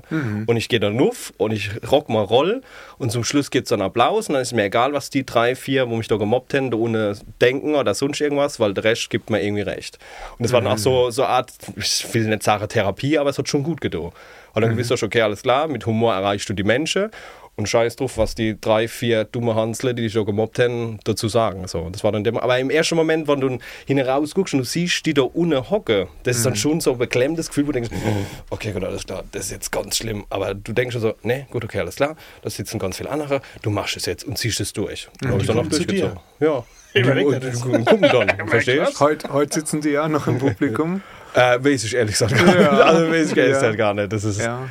Und 0.47 0.57
ich 0.57 0.69
gehe 0.69 0.79
dann 0.79 0.99
auf 0.99 1.33
und 1.37 1.51
ich 1.51 1.71
rock 1.91 2.09
mal 2.09 2.23
Roll 2.23 2.61
und 2.97 3.11
zum 3.11 3.23
Schluss 3.23 3.51
gibt 3.51 3.65
es 3.65 3.69
dann 3.69 3.81
Applaus 3.81 4.27
und 4.27 4.33
dann 4.33 4.41
ist 4.41 4.53
mir 4.53 4.65
egal, 4.65 4.93
was 4.93 5.09
die 5.09 5.25
drei, 5.25 5.55
vier, 5.55 5.89
wo 5.89 5.95
mich 5.95 6.07
da 6.07 6.16
gemobbt 6.17 6.53
haben, 6.53 6.71
da 6.71 6.77
ohne 6.77 7.17
denken 7.41 7.75
oder 7.75 7.93
sonst 7.93 8.21
irgendwas, 8.21 8.59
weil 8.59 8.73
der 8.73 8.83
Rest 8.83 9.09
gibt 9.09 9.29
mir 9.29 9.41
irgendwie 9.41 9.63
recht. 9.63 9.97
Und 10.37 10.43
das 10.43 10.53
war 10.53 10.61
dann 10.61 10.71
auch 10.71 10.77
so, 10.77 11.09
so 11.09 11.23
eine 11.23 11.31
Art, 11.31 11.51
ich 11.75 12.05
will 12.13 12.27
nicht 12.27 12.43
sagen 12.43 12.67
Therapie, 12.67 13.17
aber 13.17 13.29
es 13.29 13.37
hat 13.37 13.47
schon 13.47 13.63
gut 13.63 13.81
getan. 13.81 14.11
Und 14.53 14.61
dann 14.61 14.71
gewusst 14.71 14.89
du, 14.89 15.05
okay, 15.05 15.21
alles 15.21 15.43
klar, 15.43 15.67
mit 15.67 15.85
Humor 15.85 16.13
erreichst 16.13 16.49
du 16.49 16.53
die 16.53 16.63
Menschen 16.63 17.11
und 17.57 17.67
scheiß 17.67 17.95
drauf, 17.95 18.17
was 18.19 18.35
die 18.35 18.59
drei, 18.61 18.87
vier 18.87 19.23
dumme 19.23 19.55
Hansle, 19.55 19.95
die 19.95 20.03
dich 20.03 20.13
schon 20.13 20.25
gemobbt 20.27 20.59
haben, 20.59 20.99
dazu 21.05 21.27
sagen. 21.27 21.67
So, 21.67 21.89
das 21.89 22.03
war 22.03 22.11
dann 22.11 22.23
dem, 22.23 22.37
aber 22.37 22.59
im 22.59 22.69
ersten 22.69 22.95
Moment, 22.95 23.27
wenn 23.27 23.41
du 23.41 23.57
hinaus 23.87 24.35
guckst 24.35 24.53
und 24.53 24.59
du 24.59 24.63
siehst 24.63 25.05
die 25.07 25.13
da 25.15 25.23
unten 25.23 25.67
hocken, 25.69 26.07
das 26.23 26.37
ist 26.37 26.45
dann 26.45 26.55
schon 26.55 26.79
so 26.81 26.91
ein 26.93 26.97
beklemmtes 26.99 27.47
Gefühl, 27.47 27.63
wo 27.67 27.71
du 27.71 27.79
denkst, 27.81 27.89
okay, 28.51 28.71
gut, 28.71 28.83
alles 28.83 29.05
klar, 29.05 29.23
das 29.31 29.45
ist 29.45 29.51
jetzt 29.51 29.71
ganz 29.71 29.97
schlimm. 29.97 30.25
Aber 30.29 30.53
du 30.53 30.71
denkst 30.71 30.93
schon 30.93 31.01
so, 31.01 31.15
nee, 31.23 31.47
gut, 31.49 31.63
okay, 31.65 31.79
alles 31.79 31.95
klar, 31.95 32.15
da 32.43 32.49
sitzen 32.51 32.77
ganz 32.77 32.97
viele 32.97 33.09
andere, 33.09 33.41
du 33.63 33.71
machst 33.71 33.97
es 33.97 34.05
jetzt 34.05 34.23
und 34.23 34.37
ziehst 34.37 34.59
es 34.59 34.71
durch. 34.73 35.09
Und 35.23 35.29
habe 35.31 35.41
ich 35.41 35.47
dann 35.47 35.57
auch 35.57 35.61
kommen 35.63 35.71
zu 35.71 35.79
dir. 35.85 36.09
durchgezogen. 36.11 36.19
Ja. 36.39 36.63
Überleg 36.93 37.25
Und- 37.27 37.33
dir 37.43 37.49
das. 37.51 37.61
gucken 37.61 37.85
dann, 38.01 38.47
verstehst 38.47 38.93
du? 38.93 38.99
Heute, 38.99 39.33
heute 39.33 39.53
sitzen 39.55 39.81
die 39.81 39.89
ja 39.89 40.07
noch 40.07 40.27
im 40.27 40.37
Publikum. 40.39 41.01
Äh, 41.37 41.63
weiß 41.63 41.83
ich 41.83 41.93
ehrlich 41.95 42.13
gesagt 42.17 42.35
gar 42.35 42.45
Ja. 42.55 42.71
nicht. 42.71 42.81
Also 42.83 43.11
weiß 43.11 43.31
ich 43.31 43.37
ehrlich 43.37 43.53
Ja. 43.53 43.59
gesagt 43.59 43.77
gar 43.77 43.93
nicht. 43.93 44.11
Das 44.11 44.23
ist, 44.23 44.39
Ja. 44.41 44.69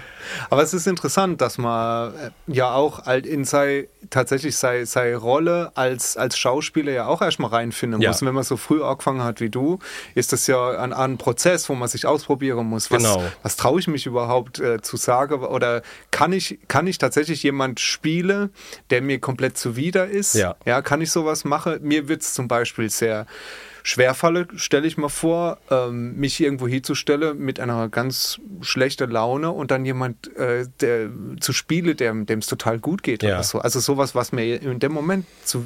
Aber 0.50 0.62
es 0.64 0.74
ist 0.74 0.88
interessant, 0.88 1.40
dass 1.40 1.56
man 1.56 2.12
äh, 2.14 2.30
ja 2.48 2.72
auch 2.74 3.06
halt 3.06 3.26
in 3.26 3.44
sei, 3.44 3.88
tatsächlich 4.10 4.56
sei, 4.56 4.84
sei 4.84 5.14
Rolle 5.14 5.70
als, 5.76 6.16
als 6.16 6.36
Schauspieler 6.36 6.90
ja 6.90 7.06
auch 7.06 7.22
erstmal 7.22 7.50
reinfinden 7.50 8.00
muss. 8.04 8.20
Und 8.20 8.26
wenn 8.26 8.34
man 8.34 8.42
so 8.42 8.56
früh 8.56 8.82
angefangen 8.82 9.22
hat 9.22 9.40
wie 9.40 9.50
du, 9.50 9.78
ist 10.16 10.32
das 10.32 10.48
ja 10.48 10.70
ein, 10.80 10.92
ein 10.92 11.16
Prozess, 11.16 11.68
wo 11.68 11.74
man 11.76 11.88
sich 11.88 12.06
ausprobieren 12.06 12.66
muss. 12.66 12.90
Was, 12.90 13.04
Genau. 13.04 13.22
was 13.44 13.54
traue 13.56 13.78
ich 13.78 13.86
mich 13.86 14.04
überhaupt 14.06 14.58
äh, 14.58 14.82
zu 14.82 14.96
sagen? 14.96 15.44
Oder 15.44 15.82
kann 16.10 16.32
ich, 16.32 16.58
kann 16.66 16.88
ich 16.88 16.98
tatsächlich 16.98 17.44
jemand 17.44 17.78
spielen, 17.78 18.50
der 18.90 19.02
mir 19.02 19.20
komplett 19.20 19.56
zuwider 19.56 20.06
ist? 20.08 20.34
Ja. 20.34 20.56
ja 20.64 20.82
kann 20.82 21.00
ich 21.02 21.12
sowas 21.12 21.44
machen? 21.44 21.78
Mir 21.82 22.08
wird 22.08 22.22
es 22.22 22.34
zum 22.34 22.48
Beispiel 22.48 22.90
sehr 22.90 23.26
schwerfalle, 23.86 24.48
stelle 24.56 24.84
ich 24.88 24.96
mal 24.96 25.08
vor, 25.08 25.58
ähm, 25.70 26.16
mich 26.16 26.40
irgendwo 26.40 26.66
hinzustellen 26.66 27.38
mit 27.38 27.60
einer 27.60 27.88
ganz 27.88 28.40
schlechten 28.60 29.08
Laune 29.08 29.52
und 29.52 29.70
dann 29.70 29.84
jemand 29.84 30.36
äh, 30.36 30.66
der, 30.80 31.08
zu 31.38 31.52
spielen, 31.52 31.96
dem 31.96 32.38
es 32.40 32.48
total 32.48 32.80
gut 32.80 33.04
geht. 33.04 33.22
Ja. 33.22 33.34
Oder 33.34 33.42
so. 33.44 33.60
Also 33.60 33.78
sowas, 33.78 34.16
was 34.16 34.32
mir 34.32 34.60
in 34.60 34.80
dem 34.80 34.90
Moment 34.90 35.24
zu 35.44 35.64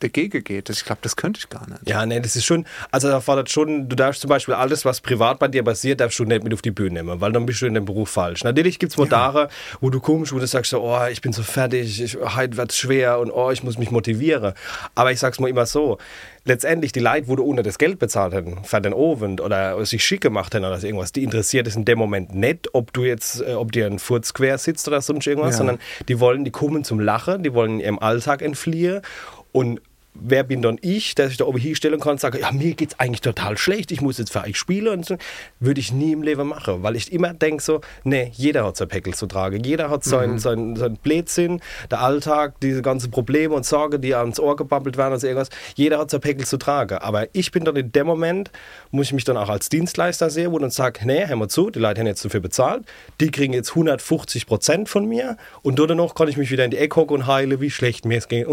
dagegen 0.00 0.44
geht. 0.44 0.68
Ich 0.68 0.84
glaube, 0.84 0.98
das 1.00 1.16
könnte 1.16 1.40
ich 1.40 1.48
gar 1.48 1.66
nicht. 1.66 1.88
Ja, 1.88 2.04
nee, 2.04 2.20
das 2.20 2.36
ist 2.36 2.44
schon, 2.44 2.66
also 2.90 3.08
da 3.08 3.22
fordert 3.22 3.50
schon, 3.50 3.88
du 3.88 3.96
darfst 3.96 4.20
zum 4.20 4.28
Beispiel 4.28 4.52
alles, 4.52 4.84
was 4.84 5.00
privat 5.00 5.38
bei 5.38 5.48
dir 5.48 5.62
passiert, 5.62 6.00
darfst 6.00 6.18
du 6.18 6.26
nicht 6.26 6.44
mit 6.44 6.52
auf 6.52 6.60
die 6.60 6.70
Bühne 6.70 7.02
nehmen, 7.02 7.22
weil 7.22 7.32
dann 7.32 7.46
bist 7.46 7.62
du 7.62 7.66
in 7.66 7.72
dem 7.72 7.86
Beruf 7.86 8.10
falsch. 8.10 8.44
Natürlich 8.44 8.78
gibt 8.78 8.92
es 8.92 8.98
Modare, 8.98 9.48
wo 9.80 9.88
du 9.88 10.00
kommst, 10.00 10.34
wo 10.34 10.38
du 10.38 10.46
sagst 10.46 10.72
so, 10.72 10.82
oh, 10.82 11.06
ich 11.10 11.22
bin 11.22 11.32
so 11.32 11.42
fertig, 11.42 12.02
ich, 12.02 12.18
heute 12.20 12.58
wird 12.58 12.74
schwer 12.74 13.18
und 13.18 13.30
oh, 13.30 13.50
ich 13.50 13.62
muss 13.62 13.78
mich 13.78 13.90
motivieren. 13.90 14.52
Aber 14.94 15.10
ich 15.10 15.20
sag's 15.20 15.40
mal 15.40 15.48
immer 15.48 15.64
so, 15.64 15.96
letztendlich 16.46 16.92
die 16.92 17.00
Leute, 17.00 17.28
wo 17.28 17.36
du 17.36 17.44
ohne 17.44 17.62
das 17.62 17.76
Geld 17.76 17.98
bezahlt 17.98 18.32
hätten, 18.32 18.64
für 18.64 18.80
den 18.80 18.94
Ofen 18.94 19.38
oder 19.40 19.84
sich 19.84 20.04
schick 20.04 20.20
gemacht 20.22 20.54
hätten 20.54 20.64
oder 20.64 20.82
irgendwas, 20.82 21.12
die 21.12 21.22
interessiert 21.24 21.66
es 21.66 21.76
in 21.76 21.84
dem 21.84 21.98
Moment 21.98 22.34
nicht, 22.34 22.68
ob 22.72 22.92
du 22.92 23.04
jetzt, 23.04 23.42
äh, 23.42 23.52
ob 23.54 23.72
dir 23.72 23.86
ein 23.86 23.98
Furz 23.98 24.32
quer 24.32 24.56
sitzt 24.56 24.88
oder 24.88 25.00
sonst 25.02 25.26
irgendwas, 25.26 25.52
Ja. 25.54 25.58
sondern 25.58 25.78
die 26.08 26.18
wollen, 26.20 26.44
die 26.44 26.50
kommen 26.50 26.84
zum 26.84 27.00
Lachen, 27.00 27.42
die 27.42 27.52
wollen 27.52 27.80
ihrem 27.80 27.98
Alltag 27.98 28.40
entfliehen 28.42 29.02
und 29.52 29.80
wer 30.20 30.44
bin 30.44 30.62
dann 30.62 30.78
ich, 30.80 31.14
der 31.14 31.28
sich 31.28 31.36
da 31.36 31.44
oben 31.44 31.58
hinstellen 31.58 32.00
kann 32.00 32.12
und 32.12 32.20
sagen, 32.20 32.38
ja, 32.40 32.52
mir 32.52 32.74
geht's 32.74 32.98
eigentlich 32.98 33.20
total 33.20 33.56
schlecht, 33.56 33.90
ich 33.92 34.00
muss 34.00 34.18
jetzt 34.18 34.32
für 34.32 34.42
euch 34.42 34.56
spielen 34.56 34.88
und 34.88 35.06
so, 35.06 35.16
würde 35.60 35.80
ich 35.80 35.92
nie 35.92 36.12
im 36.12 36.22
Leben 36.22 36.48
machen, 36.48 36.82
weil 36.82 36.96
ich 36.96 37.12
immer 37.12 37.32
denke 37.32 37.62
so, 37.62 37.80
nee, 38.04 38.30
jeder 38.34 38.64
hat 38.64 38.76
sein 38.76 38.88
Päckel 38.88 39.14
zu 39.14 39.26
tragen, 39.26 39.64
jeder 39.64 39.90
hat 39.90 40.04
seinen 40.04 40.38
sein, 40.38 40.76
sein 40.76 40.96
Blödsinn, 40.96 41.60
der 41.90 42.00
Alltag, 42.00 42.60
diese 42.60 42.82
ganzen 42.82 43.10
Probleme 43.10 43.54
und 43.54 43.64
Sorgen, 43.64 44.00
die 44.00 44.14
ans 44.14 44.38
Ohr 44.38 44.56
gebabbelt 44.56 44.96
werden 44.96 45.14
und 45.14 45.20
so 45.20 45.26
irgendwas, 45.26 45.50
jeder 45.74 45.98
hat 45.98 46.10
sein 46.10 46.20
Päckel 46.20 46.46
zu 46.46 46.56
tragen, 46.56 46.98
aber 46.98 47.28
ich 47.34 47.50
bin 47.50 47.64
dann 47.64 47.76
in 47.76 47.92
dem 47.92 48.06
Moment, 48.06 48.50
muss 48.90 49.06
ich 49.06 49.12
mich 49.12 49.24
dann 49.24 49.36
auch 49.36 49.48
als 49.48 49.68
Dienstleister 49.68 50.30
sehen, 50.30 50.52
wo 50.52 50.58
dann 50.58 50.70
sage, 50.70 51.00
nee, 51.04 51.26
hör 51.26 51.36
mal 51.36 51.48
zu, 51.48 51.70
die 51.70 51.78
Leute 51.78 52.00
haben 52.00 52.06
jetzt 52.06 52.24
dafür 52.24 52.40
bezahlt, 52.40 52.84
die 53.20 53.30
kriegen 53.30 53.52
jetzt 53.52 53.70
150 53.70 54.46
Prozent 54.46 54.88
von 54.88 55.06
mir 55.06 55.36
und 55.62 55.78
danach 55.78 56.14
kann 56.14 56.28
ich 56.28 56.36
mich 56.36 56.50
wieder 56.50 56.64
in 56.64 56.70
die 56.70 56.78
Ecke 56.78 56.96
hocken 56.96 57.14
und 57.14 57.26
heile, 57.26 57.60
wie 57.60 57.70
schlecht 57.70 58.04
mir 58.04 58.18
es 58.18 58.28
geht. 58.28 58.46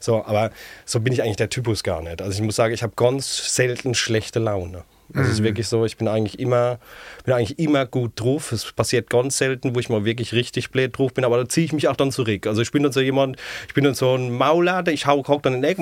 So, 0.00 0.24
aber 0.24 0.50
so 0.84 1.00
bin 1.00 1.12
ich 1.12 1.22
eigentlich 1.22 1.36
der 1.36 1.50
Typus 1.50 1.82
gar 1.82 2.02
nicht. 2.02 2.22
Also 2.22 2.34
ich 2.34 2.42
muss 2.42 2.56
sagen, 2.56 2.74
ich 2.74 2.82
habe 2.82 2.92
ganz 2.96 3.54
selten 3.54 3.94
schlechte 3.94 4.38
Laune. 4.38 4.84
Also 5.14 5.28
es 5.28 5.38
ist 5.38 5.42
wirklich 5.42 5.68
so, 5.68 5.84
ich 5.84 5.96
bin 5.96 6.08
eigentlich 6.08 6.38
immer, 6.38 6.78
bin 7.24 7.34
eigentlich 7.34 7.58
immer 7.58 7.86
gut 7.86 8.12
drauf. 8.20 8.52
Es 8.52 8.72
passiert 8.72 9.10
ganz 9.10 9.38
selten, 9.38 9.74
wo 9.74 9.80
ich 9.80 9.88
mal 9.88 10.04
wirklich 10.04 10.32
richtig 10.32 10.70
blöd 10.70 10.96
drauf 10.96 11.14
bin, 11.14 11.24
aber 11.24 11.38
da 11.38 11.48
ziehe 11.48 11.64
ich 11.64 11.72
mich 11.72 11.88
auch 11.88 11.96
dann 11.96 12.12
zurück. 12.12 12.46
Also 12.46 12.62
ich 12.62 12.70
bin 12.70 12.82
dann 12.82 12.92
so 12.92 13.00
jemand, 13.00 13.36
ich 13.66 13.74
bin 13.74 13.84
dann 13.84 13.94
so 13.94 14.14
ein 14.14 14.30
Maulader, 14.30 14.92
ich 14.92 15.06
hau 15.06 15.24
hock 15.26 15.42
dann 15.42 15.54
in 15.54 15.62
den 15.62 15.70
Eck, 15.70 15.78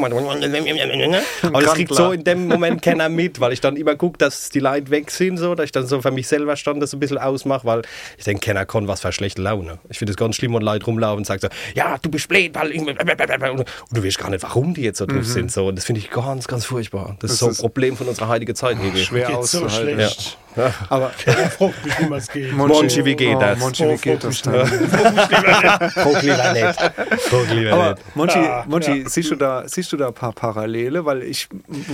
aber 1.42 1.62
das 1.62 1.74
kriegt 1.74 1.94
so 1.94 2.12
in 2.12 2.24
dem 2.24 2.48
Moment 2.48 2.82
keiner 2.82 3.08
mit, 3.08 3.40
weil 3.40 3.52
ich 3.52 3.60
dann 3.60 3.76
immer 3.76 3.96
gucke, 3.96 4.18
dass 4.18 4.50
die 4.50 4.60
Leute 4.60 4.90
weg 4.90 5.10
sind, 5.10 5.38
so, 5.38 5.54
dass 5.54 5.64
ich 5.66 5.72
dann 5.72 5.86
so 5.86 6.00
für 6.00 6.10
mich 6.10 6.28
selber 6.28 6.56
stand 6.56 6.82
das 6.82 6.92
ein 6.92 7.00
bisschen 7.00 7.18
ausmache, 7.18 7.66
weil 7.66 7.82
ich 8.18 8.24
denke, 8.24 8.46
keiner 8.46 8.66
kann 8.66 8.88
was 8.88 9.00
für 9.00 9.12
schlechte 9.12 9.42
Laune. 9.42 9.78
Ich 9.88 9.98
finde 9.98 10.12
es 10.12 10.16
ganz 10.16 10.36
schlimm, 10.36 10.54
wenn 10.54 10.62
Leute 10.62 10.86
rumlaufen 10.86 11.18
und 11.18 11.26
sagen 11.26 11.40
so, 11.40 11.48
ja, 11.74 11.98
du 11.98 12.10
bist 12.10 12.28
blöd, 12.28 12.54
weil 12.54 12.72
ich, 12.72 12.80
und 12.80 13.96
du 13.96 14.04
weißt 14.04 14.18
gar 14.18 14.30
nicht, 14.30 14.42
warum 14.42 14.74
die 14.74 14.82
jetzt 14.82 14.98
so 14.98 15.06
drauf 15.06 15.24
sind. 15.24 15.50
So. 15.52 15.68
Und 15.68 15.76
das 15.76 15.84
finde 15.84 16.00
ich 16.00 16.10
ganz, 16.10 16.46
ganz 16.46 16.64
furchtbar. 16.64 17.16
Das, 17.20 17.32
ist 17.32 17.38
so 17.38 17.48
ein 17.48 17.56
Problem 17.56 17.96
von 17.96 18.08
unserer 18.08 18.28
heutigen 18.28 18.54
Zeit. 18.54 18.76
Hegi. 18.78 19.04
Schwer 19.16 19.26
Geht 19.26 19.46
so 19.46 19.64
auszuhalten. 19.64 19.94
schlecht. 19.94 20.38
Aber 20.88 21.12
Er 21.26 21.50
fragt 21.50 21.84
mich, 21.84 21.98
wie 22.00 22.14
es 22.14 22.28
geht. 22.28 22.52
Monchi, 22.52 23.04
wie 23.04 23.14
geht 23.16 23.36
oh, 23.36 23.40
das? 23.40 23.58
Monchi, 23.58 23.84
wie 23.88 23.96
geht 23.96 24.22
frag 24.22 24.42
das? 24.42 24.42
Guck 26.02 26.22
lieber 26.22 26.52
nicht. 26.52 26.92
Guck 27.30 27.50
lieber 27.50 27.88
nicht. 27.94 28.16
Monchi, 28.16 28.38
Ah, 28.38 28.64
Monchi 28.68 29.02
ja. 29.02 29.08
siehst, 29.08 29.30
du 29.30 29.36
da, 29.36 29.64
siehst 29.66 29.92
du 29.92 29.96
da 29.96 30.08
ein 30.08 30.14
paar 30.14 30.32
Parallele? 30.32 31.04
Weil 31.04 31.22
ich, 31.22 31.48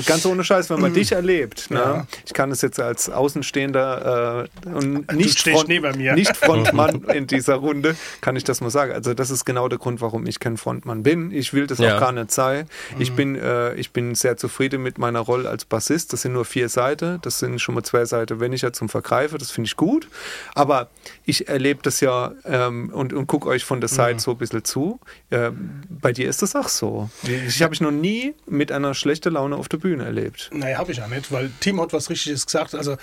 ganz 0.07 0.25
ohne 0.27 0.45
Scheiß, 0.45 0.71
wenn 0.71 0.81
man 0.81 0.93
dich 0.93 1.13
erlebt, 1.13 1.71
ne? 1.71 1.79
Ja. 1.79 2.07
ich 2.27 2.33
kann 2.35 2.51
es 2.51 2.63
jetzt 2.63 2.79
als 2.81 3.09
Außenstehender 3.11 4.49
äh, 4.65 4.69
und 4.69 5.13
nicht, 5.13 5.47
mir. 5.47 6.15
nicht 6.15 6.37
Frontmann 6.43 7.03
in 7.05 7.27
dieser 7.27 7.55
Runde, 7.57 7.97
kann 8.21 8.37
ich 8.37 8.45
das 8.45 8.61
mal 8.61 8.71
sagen. 8.71 8.93
Also 8.93 9.15
das 9.15 9.31
ist 9.31 9.45
genau 9.45 9.69
der 9.69 9.79
Grund, 9.79 10.01
warum 10.01 10.27
ich 10.27 10.41
kein 10.41 10.57
Frontmann 10.57 11.03
bin. 11.03 11.31
Ich 11.33 11.53
will 11.53 11.67
das 11.67 11.79
Ja. 11.79 11.97
auch 11.97 12.01
gar 12.01 12.13
nicht 12.13 12.31
sein. 12.31 12.67
Mhm. 12.95 13.01
Ich, 13.03 13.13
bin, 13.13 13.37
äh, 13.37 13.75
ich 13.75 13.93
bin 13.93 14.15
sehr 14.15 14.37
zufrieden 14.37 14.83
mit 14.83 14.99
meiner 14.99 15.21
Rolle 15.21 15.49
als 15.49 15.65
Bassist. 15.65 16.13
Das 16.13 16.23
sind 16.23 16.33
nur 16.33 16.45
vier 16.45 16.69
Seiten. 16.69 17.19
Das 17.23 17.39
sind 17.39 17.61
schon 17.61 17.75
mal 17.75 17.83
zwei 17.83 18.05
Seiten 18.05 18.41
weniger 18.53 18.73
zum 18.73 18.89
Vergreifen. 18.89 19.39
Das 19.39 19.51
finde 19.51 19.67
ich 19.67 19.77
gut. 19.77 20.09
Aber 20.55 20.89
ich 21.25 21.49
erlebe 21.49 21.81
das 21.83 22.01
ja 22.01 22.33
ähm, 22.45 22.91
und, 22.91 23.13
und 23.13 23.27
gucke 23.27 23.49
euch 23.49 23.65
von 23.65 23.81
der 23.81 23.89
Seite 23.89 24.21
so 24.21 24.33
ein 24.33 24.39
bisschen 24.39 24.65
zu. 24.65 25.01
Ähm, 25.31 25.83
bei 25.89 26.13
dir 26.13 26.29
ist 26.29 26.43
das 26.43 26.55
auch 26.55 26.69
so. 26.69 27.11
Ich 27.47 27.63
habe 27.63 27.75
ich 27.75 27.81
noch 27.81 27.91
nie 27.91 28.35
mit 28.47 28.71
einer 28.71 28.95
schlechten 28.95 29.33
Laune 29.33 29.57
auf 29.57 29.69
der 29.69 29.79
Bühne 29.79 30.05
erlebt. 30.05 30.51
Nein, 30.53 30.79
habe 30.79 30.93
ich 30.93 31.03
auch 31.03 31.09
nicht, 31.09 31.33
weil 31.33 31.51
Tim 31.61 31.81
hat 31.81 31.93
was 31.93 32.11
Richtiges 32.11 32.47
gesagt. 32.47 32.75
Also, 32.75 32.97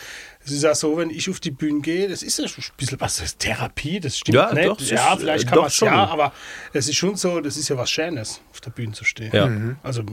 es 0.43 0.51
ist 0.51 0.63
ja 0.63 0.73
so, 0.73 0.97
wenn 0.97 1.09
ich 1.09 1.29
auf 1.29 1.39
die 1.39 1.51
Bühne 1.51 1.81
gehe, 1.81 2.07
das 2.07 2.23
ist 2.23 2.39
ja 2.39 2.47
schon 2.47 2.63
ein 2.63 2.71
bisschen 2.77 2.99
was, 3.01 3.17
das 3.17 3.25
ist 3.27 3.39
Therapie, 3.39 3.99
das 3.99 4.17
stimmt 4.17 4.35
Ja, 4.35 4.53
nicht. 4.53 4.67
doch, 4.67 4.79
ja, 4.81 5.13
ist, 5.13 5.19
vielleicht 5.19 5.43
äh, 5.45 5.47
kann 5.49 5.57
man 5.59 5.67
es 5.67 5.75
schon. 5.75 5.87
ja, 5.87 6.05
aber 6.07 6.33
es 6.73 6.87
ist 6.87 6.95
schon 6.95 7.15
so, 7.17 7.39
das 7.41 7.57
ist 7.57 7.69
ja 7.69 7.77
was 7.77 7.89
Schönes, 7.91 8.41
auf 8.51 8.61
der 8.61 8.71
Bühne 8.71 8.93
zu 8.93 9.03
stehen. 9.03 9.31
Ja. 9.33 9.49
Also, 9.83 10.03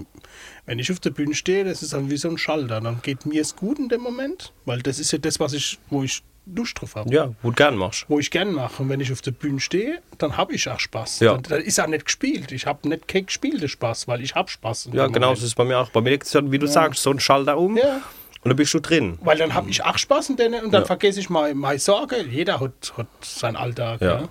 wenn 0.66 0.78
ich 0.78 0.90
auf 0.90 1.00
der 1.00 1.10
Bühne 1.10 1.34
stehe, 1.34 1.64
das 1.64 1.82
ist 1.82 1.92
dann 1.92 2.10
wie 2.10 2.16
so 2.16 2.28
ein 2.28 2.38
Schalter. 2.38 2.80
Dann 2.80 3.00
geht 3.02 3.24
mir 3.24 3.40
es 3.40 3.54
gut 3.54 3.78
in 3.78 3.88
dem 3.88 4.00
Moment, 4.00 4.52
weil 4.64 4.82
das 4.82 4.98
ist 4.98 5.12
ja 5.12 5.18
das, 5.18 5.38
was 5.38 5.52
ich, 5.52 5.78
wo 5.90 6.02
ich 6.02 6.22
Lust 6.54 6.80
drauf 6.80 6.94
habe. 6.96 7.12
Ja, 7.12 7.32
wo 7.42 7.50
du 7.50 7.56
gern 7.56 7.76
machst. 7.76 8.04
Wo 8.08 8.18
ich 8.20 8.30
gern 8.30 8.52
mache. 8.52 8.82
Und 8.82 8.88
wenn 8.88 9.00
ich 9.00 9.10
auf 9.12 9.20
der 9.20 9.32
Bühne 9.32 9.58
stehe, 9.60 10.00
dann 10.18 10.36
habe 10.36 10.54
ich 10.54 10.68
auch 10.68 10.78
Spaß. 10.78 11.20
Ja. 11.20 11.32
Dann, 11.34 11.42
dann 11.44 11.60
ist 11.60 11.80
auch 11.80 11.86
nicht 11.88 12.04
gespielt. 12.04 12.52
Ich 12.52 12.66
habe 12.66 12.88
nicht 12.88 13.08
keinen 13.08 13.26
gespielten 13.26 13.68
Spaß, 13.68 14.06
weil 14.06 14.20
ich 14.22 14.34
habe 14.34 14.48
Spaß. 14.48 14.90
Ja, 14.92 15.06
genau, 15.06 15.26
Moment. 15.28 15.38
das 15.38 15.44
ist 15.44 15.54
bei 15.56 15.64
mir 15.64 15.78
auch. 15.78 15.90
Bei 15.90 16.00
mir 16.00 16.18
es 16.20 16.30
dann, 16.30 16.52
wie 16.52 16.58
du 16.58 16.66
sagst, 16.68 17.02
so 17.02 17.10
ein 17.10 17.18
Schalter 17.20 17.58
um 17.58 17.76
Ja. 17.76 18.00
Und 18.46 18.50
dann 18.50 18.56
bist 18.56 18.72
du 18.74 18.78
drin. 18.80 19.18
Weil 19.22 19.36
dann 19.38 19.54
habe 19.54 19.68
ich 19.68 19.82
auch 19.84 19.98
Spaß 19.98 20.30
in 20.30 20.36
denen 20.36 20.64
und 20.64 20.72
dann 20.72 20.82
Ja. 20.82 20.86
vergesse 20.86 21.18
ich 21.18 21.28
mal 21.28 21.52
meine 21.54 21.80
Sorge. 21.80 22.22
Jeder 22.22 22.60
hat, 22.60 22.92
hat 22.96 23.08
seinen 23.22 23.56
Alltag. 23.56 24.00
Ja. 24.00 24.20
Ja. 24.20 24.28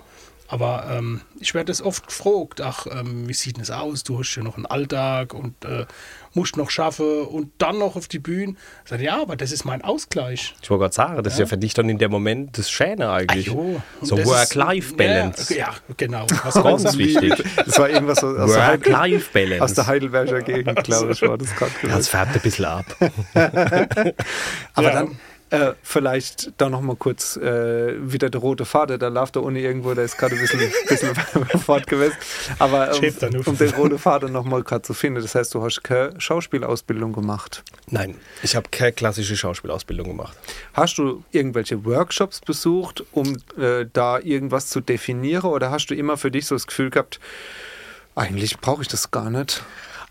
Aber 0.48 0.86
ähm, 0.92 1.22
ich 1.40 1.54
werde 1.56 1.66
das 1.72 1.82
oft 1.82 2.06
gefragt, 2.08 2.62
ach, 2.62 2.86
ähm, 2.92 3.28
wie 3.28 3.34
sieht 3.34 3.58
denn 3.58 3.64
das 3.64 3.72
aus? 3.72 4.04
Du 4.04 4.20
hast 4.20 4.36
ja 4.36 4.44
noch 4.44 4.58
einen 4.58 4.68
Alltag 4.68 5.34
und 5.34 5.66
äh, 5.66 5.86
musst 6.36 6.56
noch 6.56 6.70
schaffen 6.70 7.24
und 7.24 7.52
dann 7.58 7.80
noch 7.80 7.96
auf 7.96 8.08
die 8.08 8.20
Bühne. 8.20 8.54
Ich 8.84 8.90
sage, 8.92 9.04
ja, 9.06 9.20
aber 9.22 9.36
das 9.38 9.52
ist 9.52 9.66
mein 9.66 9.82
Ausgleich. 9.82 10.54
Ich 10.62 10.70
wollte 10.70 10.82
gerade 10.84 10.94
sagen, 10.94 11.24
das 11.24 11.34
ist 11.34 11.40
ja 11.40 11.46
für 11.48 11.58
dich 11.58 11.74
dann 11.74 11.90
in 11.90 11.98
dem 11.98 12.12
Moment 12.12 12.58
das 12.58 12.70
Schöne 12.70 13.10
eigentlich. 13.10 13.50
Und 13.50 13.82
so 14.02 14.18
Work-Life-Balance. 14.24 15.54
Ja, 15.56 15.60
ja, 15.68 15.74
genau. 15.98 16.28
Was 16.44 16.54
Ganz 16.64 16.84
ganz 16.84 16.98
wichtig. 16.98 17.34
Das 17.66 17.80
war 17.80 17.90
irgendwas 17.90 18.24
aus, 18.24 18.38
aus, 18.38 18.52
der, 18.54 18.68
Heidel, 18.68 18.94
aus 18.94 19.02
Work-Life-Balance. 19.02 19.76
der 19.76 19.88
Heidelberger 19.88 20.42
Gegend, 20.42 20.84
glaube 20.84 21.12
ich, 21.14 21.22
war 21.24 21.38
das 21.38 21.56
gerade. 21.56 21.72
Das 21.84 22.08
färbt 22.08 22.36
ein 22.36 22.42
bisschen 22.42 22.66
ab. 22.66 22.86
Aber 24.74 24.88
Ja. 24.88 24.94
dann 24.94 25.18
äh, 25.56 25.74
vielleicht 25.82 26.52
da 26.58 26.70
noch 26.70 26.82
mal 26.82 26.96
kurz 26.96 27.38
äh, 27.38 27.94
wieder 28.00 28.30
der 28.30 28.42
rote 28.42 28.66
Faden, 28.66 29.00
da 29.00 29.08
läuft 29.08 29.36
der 29.36 29.44
Uni 29.44 29.60
irgendwo, 29.60 29.94
der 29.94 30.06
ist 30.06 30.18
gerade 30.18 30.36
ein 30.36 30.42
bisschen, 30.42 30.60
bisschen 30.88 31.16
fort 31.60 31.88
gewesen. 31.88 32.16
Aber 32.60 32.92
um, 32.96 33.40
auf. 33.40 33.48
um 33.48 33.58
den 33.58 33.70
roten 33.72 33.98
Faden 33.98 34.32
noch 34.32 34.46
mal 34.46 34.64
gerade 34.64 34.82
zu 34.82 34.94
finden, 34.94 35.22
das 35.22 35.36
heißt, 35.36 35.54
du 35.54 35.64
hast 35.64 35.84
keine 35.84 36.20
Schauspielausbildung 36.20 37.14
gemacht. 37.14 37.64
Nein, 37.90 38.16
ich 38.44 38.56
habe 38.56 38.70
keine 38.70 38.94
klassische 38.94 39.38
Schauspielausbildung 39.38 40.08
gemacht. 40.08 40.38
Hast 40.74 40.98
du 40.98 41.24
irgendwelche 41.32 41.86
Workshops 41.86 42.42
besucht, 42.42 43.04
um 43.12 43.38
äh, 43.58 43.86
da 43.92 44.20
irgendwas 44.20 44.68
zu 44.68 44.82
definieren 44.82 45.50
oder 45.52 45.72
hast 45.72 45.88
du 45.88 45.96
immer 45.96 46.18
für 46.18 46.32
dich 46.32 46.46
so 46.48 46.56
das 46.56 46.68
Gefühl 46.68 46.90
gehabt, 46.90 47.20
eigentlich 48.16 48.60
brauche 48.60 48.82
ich 48.82 48.88
das 48.88 49.12
gar 49.12 49.30
nicht? 49.30 49.64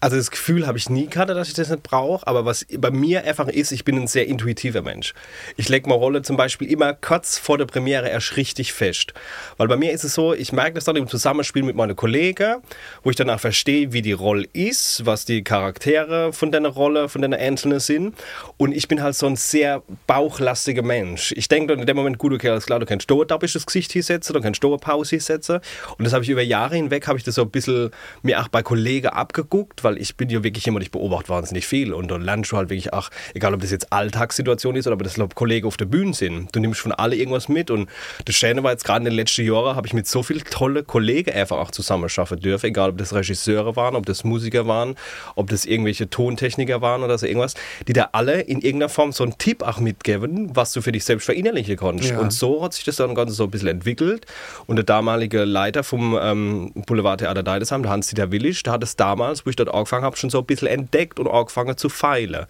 Also 0.05 0.19
das 0.19 0.31
Gefühl 0.31 0.67
habe 0.67 0.77
ich 0.77 0.91
nie 0.91 1.07
gehabt, 1.07 1.31
dass 1.31 1.49
ich 1.49 1.55
das 1.55 1.71
nicht 1.71 1.83
brauche, 1.83 2.27
aber 2.27 2.45
was 2.45 2.67
bei 2.77 2.91
mir 2.91 3.25
einfach 3.25 3.49
ist, 3.49 3.73
ich 3.73 3.87
bin 3.87 3.97
ein 3.97 4.07
sehr 4.07 4.27
intuitiver 4.27 4.83
Mensch. 4.83 5.15
Ich 5.57 5.71
lege 5.71 5.89
meine 5.89 5.99
Rolle 5.99 6.21
zum 6.21 6.37
Beispiel 6.37 6.71
immer 6.71 6.93
kurz 6.93 7.39
vor 7.39 7.57
der 7.57 7.65
Premiere 7.65 8.11
erst 8.11 8.37
richtig 8.37 8.75
fest. 8.75 9.15
Weil 9.57 9.67
bei 9.67 9.79
mir 9.79 9.93
ist 9.93 10.05
es 10.05 10.13
so, 10.13 10.35
ich 10.35 10.53
merke 10.53 10.75
das 10.75 10.85
dann 10.85 10.97
im 10.97 11.09
Zusammenspiel 11.09 11.63
mit 11.63 11.75
meinen 11.75 11.97
Kollegen, 11.97 12.57
wo 13.03 13.09
ich 13.09 13.17
danach 13.17 13.41
verstehe, 13.41 13.95
wie 13.95 14.03
die 14.03 14.13
Rolle 14.13 14.47
ist, 14.53 15.07
was 15.07 15.25
die 15.25 15.43
Charaktere 15.43 16.35
von 16.35 16.53
der 16.53 16.61
Rolle, 16.67 17.09
von 17.09 17.23
der 17.23 17.41
Einzelnen 17.41 17.81
sind. 17.81 18.15
Und 18.59 18.73
ich 18.73 18.89
bin 18.89 19.03
halt 19.03 19.15
so 19.15 19.25
ein 19.25 19.37
sehr 19.37 19.83
bauchlastiger 20.07 20.83
Mensch. 20.83 21.33
Ich 21.35 21.49
denke 21.49 21.73
dann 21.73 21.81
in 21.81 21.87
dem 21.87 21.97
Moment, 21.97 22.19
gut, 22.19 22.35
okay, 22.35 22.51
alles 22.51 22.67
klar, 22.67 22.79
du 22.79 22.85
kannst 22.85 23.11
da 23.11 23.15
da 23.27 23.39
das 23.39 23.65
Gesicht 23.65 23.93
hinsetzen, 23.93 24.35
du 24.35 24.43
kannst 24.43 24.63
da 24.63 24.77
Pause 24.77 25.17
hinsetzen. 25.17 25.61
Und 25.97 26.05
das 26.05 26.13
habe 26.13 26.25
ich 26.25 26.29
über 26.29 26.43
Jahre 26.43 26.77
hinweg, 26.77 27.07
habe 27.07 27.17
ich 27.17 27.25
das 27.25 27.37
so 27.37 27.43
ein 27.43 27.51
bisschen 27.51 27.91
mir 28.21 28.43
auch 28.43 28.49
bei 28.49 28.63
Kollegen 28.63 29.07
abgeguckt, 29.07 29.83
weil 29.83 29.94
ich 29.97 30.17
bin 30.17 30.29
ja 30.29 30.43
wirklich 30.43 30.67
jemand, 30.67 30.85
ich 30.85 30.91
beobachte 30.91 31.29
wahnsinnig 31.29 31.67
viel 31.67 31.93
und 31.93 32.11
dann 32.11 32.23
lernst 32.23 32.53
du 32.53 32.57
halt 32.57 32.71
wirklich 32.71 32.93
auch, 32.93 33.11
egal 33.35 33.55
ob 33.55 33.61
das 33.61 33.71
jetzt 33.71 33.93
Alltagssituation 33.93 34.77
ist 34.77 34.87
oder 34.87 34.95
ob 34.95 35.03
das 35.03 35.19
ob 35.19 35.35
Kollegen 35.35 35.67
auf 35.67 35.77
der 35.77 35.87
Bühne 35.87 36.15
sind, 36.15 36.55
du 36.55 36.61
nimmst 36.61 36.81
von 36.81 36.93
alle 36.93 37.17
irgendwas 37.17 37.49
mit 37.49 37.71
und 37.71 37.89
das 38.25 38.35
Schöne 38.35 38.63
war 38.63 38.73
jetzt 38.73 38.85
gerade 38.85 38.99
in 38.99 39.05
den 39.07 39.15
letzten 39.15 39.47
Jahren, 39.47 39.77
habe 39.77 39.87
ich 39.87 39.93
mit 39.93 40.07
so 40.07 40.23
vielen 40.23 40.45
tollen 40.45 40.87
Kollegen 40.87 41.33
einfach 41.33 41.59
auch 41.59 41.71
zusammenarbeiten 41.71 42.41
dürfen, 42.41 42.67
egal 42.67 42.91
ob 42.91 42.99
das 42.99 43.15
Regisseure 43.15 43.77
waren, 43.77 43.97
ob 43.97 44.07
das 44.07 44.25
Musiker 44.25 44.67
waren, 44.67 44.97
ob 45.35 45.49
das 45.51 45.65
irgendwelche 45.65 46.11
Tontechniker 46.11 46.81
waren 46.81 47.03
oder 47.03 47.19
so 47.19 47.27
irgendwas, 47.27 47.55
die 47.87 47.93
da 47.93 48.11
alle 48.13 48.41
in 48.41 48.61
irgendeiner 48.61 48.89
Form 48.89 49.13
so 49.13 49.25
einen 49.25 49.39
Tipp 49.39 49.63
auch 49.63 49.79
mitgeben, 49.79 50.55
was 50.55 50.73
du 50.73 50.83
für 50.83 50.93
dich 50.93 51.05
selbst 51.05 51.25
verinnerlichen 51.25 51.77
konntest. 51.77 52.11
Ja. 52.11 52.19
Und 52.19 52.33
so 52.33 52.63
hat 52.63 52.75
sich 52.75 52.85
das 52.85 52.97
dann 52.97 53.15
ganz 53.15 53.35
so 53.37 53.45
ein 53.45 53.51
bisschen 53.51 53.69
entwickelt 53.69 54.27
und 54.67 54.77
der 54.77 54.85
damalige 54.85 55.45
Leiter 55.45 55.85
vom 55.85 56.19
ähm, 56.21 56.73
Boulevard 56.87 57.21
Theater 57.21 57.43
Deidesheim, 57.43 57.83
der 57.83 57.93
Hans-Dieter 57.93 58.31
Willisch, 58.31 58.63
der 58.63 58.75
hat 58.75 58.83
es 58.83 58.97
damals, 58.97 59.47
wo 59.47 59.51
ich 59.51 59.57
dort 59.57 59.69
angefangen 59.85 60.05
habe, 60.05 60.17
schon 60.17 60.31
so 60.31 60.39
ein 60.39 60.47
bisschen 60.47 60.69
entdeckt 60.69 61.21
und 61.21 61.29
angefangen 61.29 61.77
zu 61.77 61.89
feilen. 61.89 62.47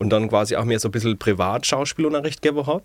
Und 0.00 0.08
dann 0.10 0.28
quasi 0.28 0.56
auch 0.56 0.64
mir 0.64 0.80
so 0.80 0.88
ein 0.88 0.92
bisschen 0.92 1.18
Privatschauspielunterricht 1.18 2.40
gegeben 2.40 2.66
hat. 2.66 2.82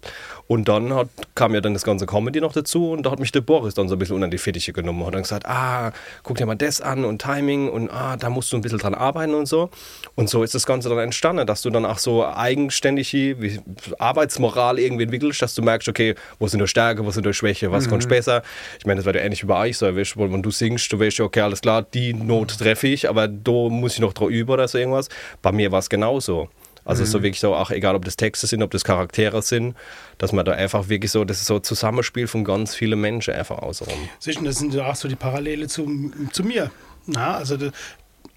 Und 0.48 0.68
dann 0.68 0.94
hat, 0.94 1.08
kam 1.34 1.54
ja 1.54 1.62
dann 1.62 1.74
das 1.74 1.84
ganze 1.84 2.06
Comedy 2.06 2.42
noch 2.42 2.52
dazu 2.52 2.92
und 2.92 3.06
da 3.06 3.12
hat 3.12 3.20
mich 3.20 3.32
der 3.32 3.40
Boris 3.42 3.74
dann 3.74 3.88
so 3.88 3.96
ein 3.96 4.00
bisschen 4.00 4.16
unter 4.16 4.28
die 4.28 4.38
Fittiche 4.38 4.74
genommen 4.74 5.00
und 5.00 5.08
hat 5.08 5.14
dann 5.16 5.22
gesagt, 5.22 5.46
ah, 5.48 5.94
guck 6.24 6.36
dir 6.36 6.46
mal 6.46 6.56
das 6.56 6.82
an 6.82 7.06
und 7.06 7.22
Timing 7.22 7.70
und 7.70 7.90
ah, 7.90 8.18
da 8.18 8.30
musst 8.30 8.52
du 8.52 8.58
ein 8.58 8.62
bisschen 8.62 8.80
dran 8.80 8.94
arbeiten 8.94 9.34
und 9.34 9.46
so. 9.46 9.70
Und 10.16 10.30
so 10.30 10.44
ist 10.44 10.54
das 10.54 10.66
Ganze 10.66 10.90
dann 10.90 11.00
entstanden, 11.00 11.48
dass 11.48 11.62
du 11.62 11.70
dann 11.70 11.86
auch 11.86 12.00
so 12.00 12.26
eigenständige 12.26 13.42
wie 13.42 13.62
Arbeitsmoral 13.98 14.78
irgendwie 14.78 15.04
entwickelst, 15.04 15.42
dass 15.42 15.56
du 15.56 15.62
merkst, 15.62 15.88
okay, 15.88 16.16
wo 16.38 16.48
sind 16.48 16.60
die 16.60 16.68
Stärke, 16.68 17.06
wo 17.06 17.12
sind 17.12 17.26
die 17.26 17.34
Schwäche, 17.34 17.72
was 17.72 17.90
kannst 17.90 18.06
du 18.06 18.10
besser. 18.10 18.44
Ich 18.78 18.86
meine, 18.86 18.98
das 18.98 19.06
wird 19.06 19.16
ja 19.16 19.22
ähnlich 19.22 19.42
wie 19.44 19.48
bei 19.48 19.70
euch 19.70 19.78
so, 19.78 19.96
weißt, 19.96 20.18
wenn 20.18 20.44
du 20.44 20.52
singst, 20.52 20.92
du 20.92 21.00
weißt 21.00 21.20
ja, 21.20 21.26
okay, 21.26 21.42
alles 21.42 21.62
klar, 21.62 21.82
die 21.82 22.14
Not 22.14 22.58
treffe 22.58 22.88
ich, 22.88 23.08
aber 23.10 23.30
da 23.30 23.70
muss 23.70 23.94
ich 23.94 24.00
noch 24.00 24.14
drauf 24.14 24.30
üben 24.30 24.52
oder 24.52 24.68
so 24.68 24.78
irgendwas. 24.78 25.08
Bei 25.42 25.54
mir 25.54 25.72
war 25.72 25.80
es 25.80 25.90
genauso. 25.90 26.50
Also 26.86 27.04
so 27.04 27.24
wirklich 27.24 27.40
so, 27.40 27.56
auch 27.56 27.72
egal 27.72 27.96
ob 27.96 28.06
das 28.06 28.16
Texte 28.16 28.46
sind, 28.48 28.62
ob 28.62 28.70
das 28.72 28.84
Charaktere 28.84 29.42
sind, 29.42 29.76
dass 30.20 30.32
man 30.32 30.46
da 30.46 30.52
einfach 30.52 30.88
wirklich 30.88 31.12
so, 31.12 31.26
das 31.26 31.38
ist 31.42 31.48
so 31.48 31.56
ein 31.56 31.64
Zusammenspiel 31.64 32.28
von 32.28 32.44
ganz 32.44 32.76
vielen 32.76 33.02
Menschen 33.02 33.34
einfach 33.34 33.58
außenrum. 33.60 33.98
Sicher, 34.20 34.42
das 34.44 34.58
sind 34.58 34.74
ja 34.74 34.86
auch 34.90 34.96
so 34.96 35.08
die 35.08 35.16
Parallele 35.16 35.68
zu, 35.68 36.12
zu 36.32 36.44
mir. 36.44 36.70
Na, 37.08 37.38
also 37.38 37.58
da- 37.58 37.72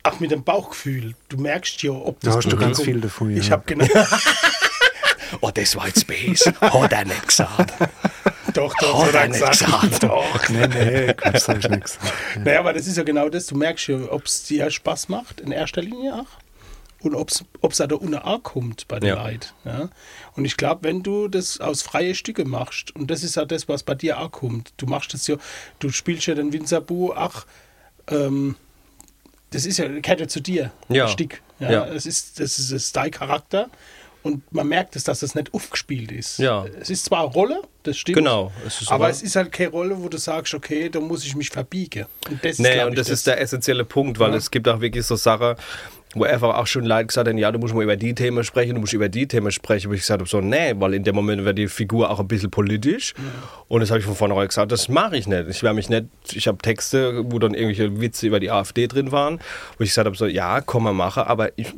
auch 0.05 0.19
mit 0.21 0.31
dem 0.31 0.43
Bauchgefühl. 0.45 1.15
Du 1.29 1.37
merkst 1.37 1.83
ja, 1.83 1.91
ob 1.91 2.21
das 2.21 2.33
Da 2.33 2.39
hast 2.39 2.51
du 2.53 2.57
ganz 2.57 2.77
kommt. 2.79 2.87
viel 2.89 3.01
davon, 3.03 3.31
ja. 3.31 3.39
Ich 3.39 3.51
habe 3.51 3.63
genau. 3.67 3.87
Oh, 5.43 5.51
das 5.53 5.77
war 5.77 5.87
jetzt 5.87 6.01
Space. 6.01 6.47
Hat 6.61 6.93
er 6.93 7.05
nicht 7.05 7.29
gesagt. 7.29 7.75
doch, 8.55 8.75
doch, 8.81 9.01
Hat 9.03 9.09
hat 9.09 9.15
er 9.15 9.29
nicht 9.29 9.47
gesagt. 9.51 9.91
gesagt. 9.91 10.03
Doch. 10.05 10.49
Nee, 10.49 10.67
nee, 10.69 11.13
Quatsch, 11.15 11.41
sag 11.43 11.59
ich 11.59 11.69
nichts. 11.69 11.99
Naja, 12.43 12.61
aber 12.61 12.73
das 12.73 12.87
ist 12.87 12.97
ja 12.97 13.03
genau 13.03 13.29
das. 13.29 13.47
Du 13.47 13.55
merkst 13.57 13.89
ja, 13.89 13.99
ob 14.11 14.25
es 14.25 14.45
dir 14.45 14.71
Spaß 14.71 15.11
macht, 15.11 15.41
in 15.43 15.53
erster 15.53 15.83
Linie 15.83 16.15
auch. 16.15 16.27
Und 17.01 17.15
ob 17.15 17.31
es 17.31 17.45
auch 17.81 17.87
da 17.87 17.95
unten 17.95 18.15
ankommt 18.17 18.89
bei 18.89 18.99
den 18.99 19.11
Ja. 19.11 19.23
Leuten. 19.25 19.47
Ja? 19.65 19.89
Und 20.35 20.45
ich 20.45 20.57
glaube, 20.57 20.83
wenn 20.83 21.03
du 21.05 21.29
das 21.29 21.61
aus 21.61 21.83
freie 21.83 22.15
Stücke 22.17 22.45
machst, 22.45 22.95
und 22.97 23.09
das 23.11 23.23
ist 23.23 23.37
ja 23.37 23.45
das, 23.45 23.69
was 23.69 23.85
bei 23.85 23.95
dir 23.95 24.19
ankommt, 24.19 24.73
du 24.79 24.87
machst 24.87 25.15
das 25.15 25.27
ja, 25.29 25.37
du 25.79 25.91
spielst 25.91 26.27
ja 26.27 26.35
den 26.35 26.53
Winzerbu 26.53 27.13
auch 27.13 27.45
ähm, 28.09 28.57
das 29.51 29.65
ist 29.65 29.79
ja 29.79 29.89
Kette 30.01 30.27
zu 30.29 30.41
dir, 30.41 30.73
Ja. 30.89 31.05
ein 31.05 31.11
Stück. 31.11 31.41
Ja, 31.59 31.71
Ja. 31.71 31.87
Es 31.87 32.05
ist, 32.05 32.39
das 32.41 32.59
ist, 32.59 32.71
das 32.73 32.83
ist 32.83 32.97
dein 32.97 33.11
Charakter 33.11 33.71
und 34.23 34.53
man 34.53 34.67
merkt 34.69 34.95
es, 34.97 35.05
dass 35.05 35.21
das 35.21 35.35
nicht 35.35 35.55
aufgespielt 35.55 36.13
ist. 36.13 36.39
Ja. 36.39 36.67
Es 36.81 36.91
ist 36.91 37.07
zwar 37.07 37.21
eine 37.25 37.29
Rolle, 37.33 37.63
das 37.85 37.97
stimmt. 37.97 38.17
Genau, 38.19 38.53
es 38.67 38.83
ist 38.83 38.91
aber 38.93 39.09
es 39.09 39.23
ist 39.23 39.37
halt 39.37 39.53
keine 39.53 39.71
Rolle, 39.71 40.03
wo 40.03 40.09
du 40.09 40.19
sagst, 40.19 40.53
okay, 40.53 40.89
da 40.91 41.01
muss 41.01 41.25
ich 41.25 41.35
mich 41.35 41.49
verbiegen. 41.51 42.07
Und 42.29 42.45
das 42.45 42.53
ist, 42.53 42.59
Nee, 42.61 42.75
glaub 42.75 42.87
und 42.89 42.93
ich, 42.95 42.99
das, 42.99 43.09
ist 43.09 43.27
der 43.27 43.41
essentielle 43.41 43.85
Punkt, 43.85 44.19
weil 44.19 44.33
Ja. 44.33 44.37
es 44.37 44.51
gibt 44.51 44.69
auch 44.69 44.81
wirklich 44.81 45.07
so 45.07 45.17
Sachen, 45.17 45.55
wo 46.15 46.25
einfach 46.25 46.57
auch 46.57 46.67
schon 46.67 46.85
Leute 46.85 47.07
gesagt 47.07 47.29
haben, 47.29 47.37
ja, 47.37 47.53
du 47.53 47.59
musst 47.59 47.75
mal 47.75 47.83
über 47.83 47.97
die 47.97 48.15
Themen 48.15 48.43
sprechen, 48.43 48.75
du 48.75 48.81
musst 48.81 48.95
über 48.95 49.09
die 49.09 49.29
Themen 49.29 49.53
sprechen. 49.53 49.91
Wo 49.91 49.95
ich 49.95 50.01
gesagt 50.01 50.21
habe, 50.21 50.29
so, 50.29 50.41
nee, 50.41 50.75
weil 50.77 50.95
in 50.95 51.05
dem 51.05 51.15
Moment 51.15 51.45
wird 51.45 51.59
die 51.59 51.69
Figur 51.69 52.11
auch 52.11 52.19
ein 52.19 52.29
bisschen 52.29 52.51
politisch. 52.51 53.15
Und 53.69 53.81
das 53.81 53.91
habe 53.91 54.01
ich 54.01 54.07
von 54.07 54.15
vornherein 54.15 54.49
gesagt, 54.49 54.73
das 54.73 54.89
mache 54.89 55.19
ich 55.19 55.27
nicht. 55.27 55.49
Ich 55.49 55.63
werde 55.63 55.75
mich 55.77 55.91
nicht, 55.91 56.07
ich 56.33 56.49
habe 56.49 56.59
Texte, 56.59 57.25
wo 57.31 57.39
dann 57.39 57.53
irgendwelche 57.53 58.01
Witze 58.01 58.27
über 58.27 58.41
die 58.41 58.51
AfD 58.51 58.87
drin 58.87 59.13
waren, 59.13 59.39
wo 59.77 59.85
ich 59.85 59.91
gesagt 59.91 60.07
habe, 60.07 60.17
so, 60.17 60.27
ja, 60.27 60.63
komm 60.63 60.85
mal 60.85 60.95
machen, 60.95 61.25
aber 61.25 61.51
ich 61.57 61.75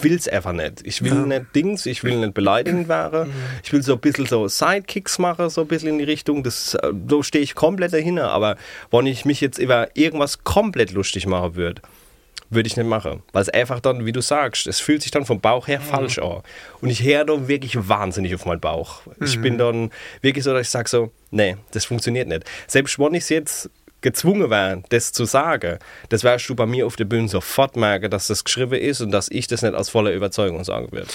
will 0.00 0.14
es 0.14 0.28
einfach 0.28 0.52
nicht. 0.52 0.82
Ich 0.84 1.02
will 1.02 1.26
nicht 1.26 1.46
Dings, 1.54 1.86
ich 1.86 2.04
will 2.04 2.16
nicht 2.16 2.34
beleidigend 2.34 2.88
werden. 2.88 3.32
Ich 3.64 3.72
will 3.72 3.82
so 3.82 3.94
ein 3.94 4.00
bisschen 4.00 4.26
so 4.26 4.46
Sidekicks 4.46 5.18
machen, 5.18 5.50
so 5.50 5.62
ein 5.62 5.66
bisschen 5.66 5.88
in 5.88 5.98
die 5.98 6.04
Richtung. 6.04 6.44
Das, 6.44 6.74
äh, 6.74 6.92
so 7.08 7.22
stehe 7.24 7.42
ich 7.42 7.54
komplett 7.56 7.92
dahinter. 7.92 8.30
Aber 8.30 8.56
wenn 8.92 9.06
ich 9.06 9.24
mich 9.24 9.40
jetzt 9.40 9.58
über 9.58 9.88
irgendwas 9.94 10.44
komplett 10.44 10.92
lustig 10.92 11.26
machen 11.26 11.56
würde, 11.56 11.82
würde 12.50 12.66
ich 12.66 12.76
nicht 12.76 12.86
machen. 12.86 13.22
Weil 13.32 13.42
es 13.42 13.48
einfach 13.48 13.80
dann, 13.80 14.06
wie 14.06 14.12
du 14.12 14.20
sagst, 14.20 14.66
es 14.66 14.80
fühlt 14.80 15.02
sich 15.02 15.10
dann 15.10 15.24
vom 15.24 15.40
Bauch 15.40 15.68
her 15.68 15.80
falsch 15.80 16.18
an. 16.18 16.42
Und 16.80 16.90
ich 16.90 17.02
höre 17.02 17.24
dann 17.24 17.48
wirklich 17.48 17.88
wahnsinnig 17.88 18.34
auf 18.34 18.46
meinen 18.46 18.60
Bauch. 18.60 19.02
Ich 19.20 19.40
bin 19.40 19.58
dann 19.58 19.90
wirklich 20.20 20.44
so, 20.44 20.52
dass 20.52 20.66
ich 20.66 20.70
sage 20.70 20.88
so, 20.88 21.12
nee, 21.30 21.56
das 21.72 21.84
funktioniert 21.84 22.28
nicht. 22.28 22.44
Selbst 22.66 22.98
wenn 22.98 23.14
ich 23.14 23.24
es 23.24 23.28
jetzt 23.28 23.70
gezwungen 24.00 24.50
wäre, 24.50 24.82
das 24.90 25.12
zu 25.12 25.24
sagen, 25.24 25.78
das 26.10 26.22
wirst 26.22 26.48
du 26.48 26.54
bei 26.54 26.66
mir 26.66 26.86
auf 26.86 26.96
der 26.96 27.06
Bühne 27.06 27.28
sofort 27.28 27.76
merken, 27.76 28.10
dass 28.10 28.28
das 28.28 28.44
geschrieben 28.44 28.78
ist 28.78 29.00
und 29.00 29.10
dass 29.10 29.28
ich 29.30 29.46
das 29.46 29.62
nicht 29.62 29.74
aus 29.74 29.88
voller 29.88 30.12
Überzeugung 30.12 30.62
sagen 30.64 30.92
würde. 30.92 31.08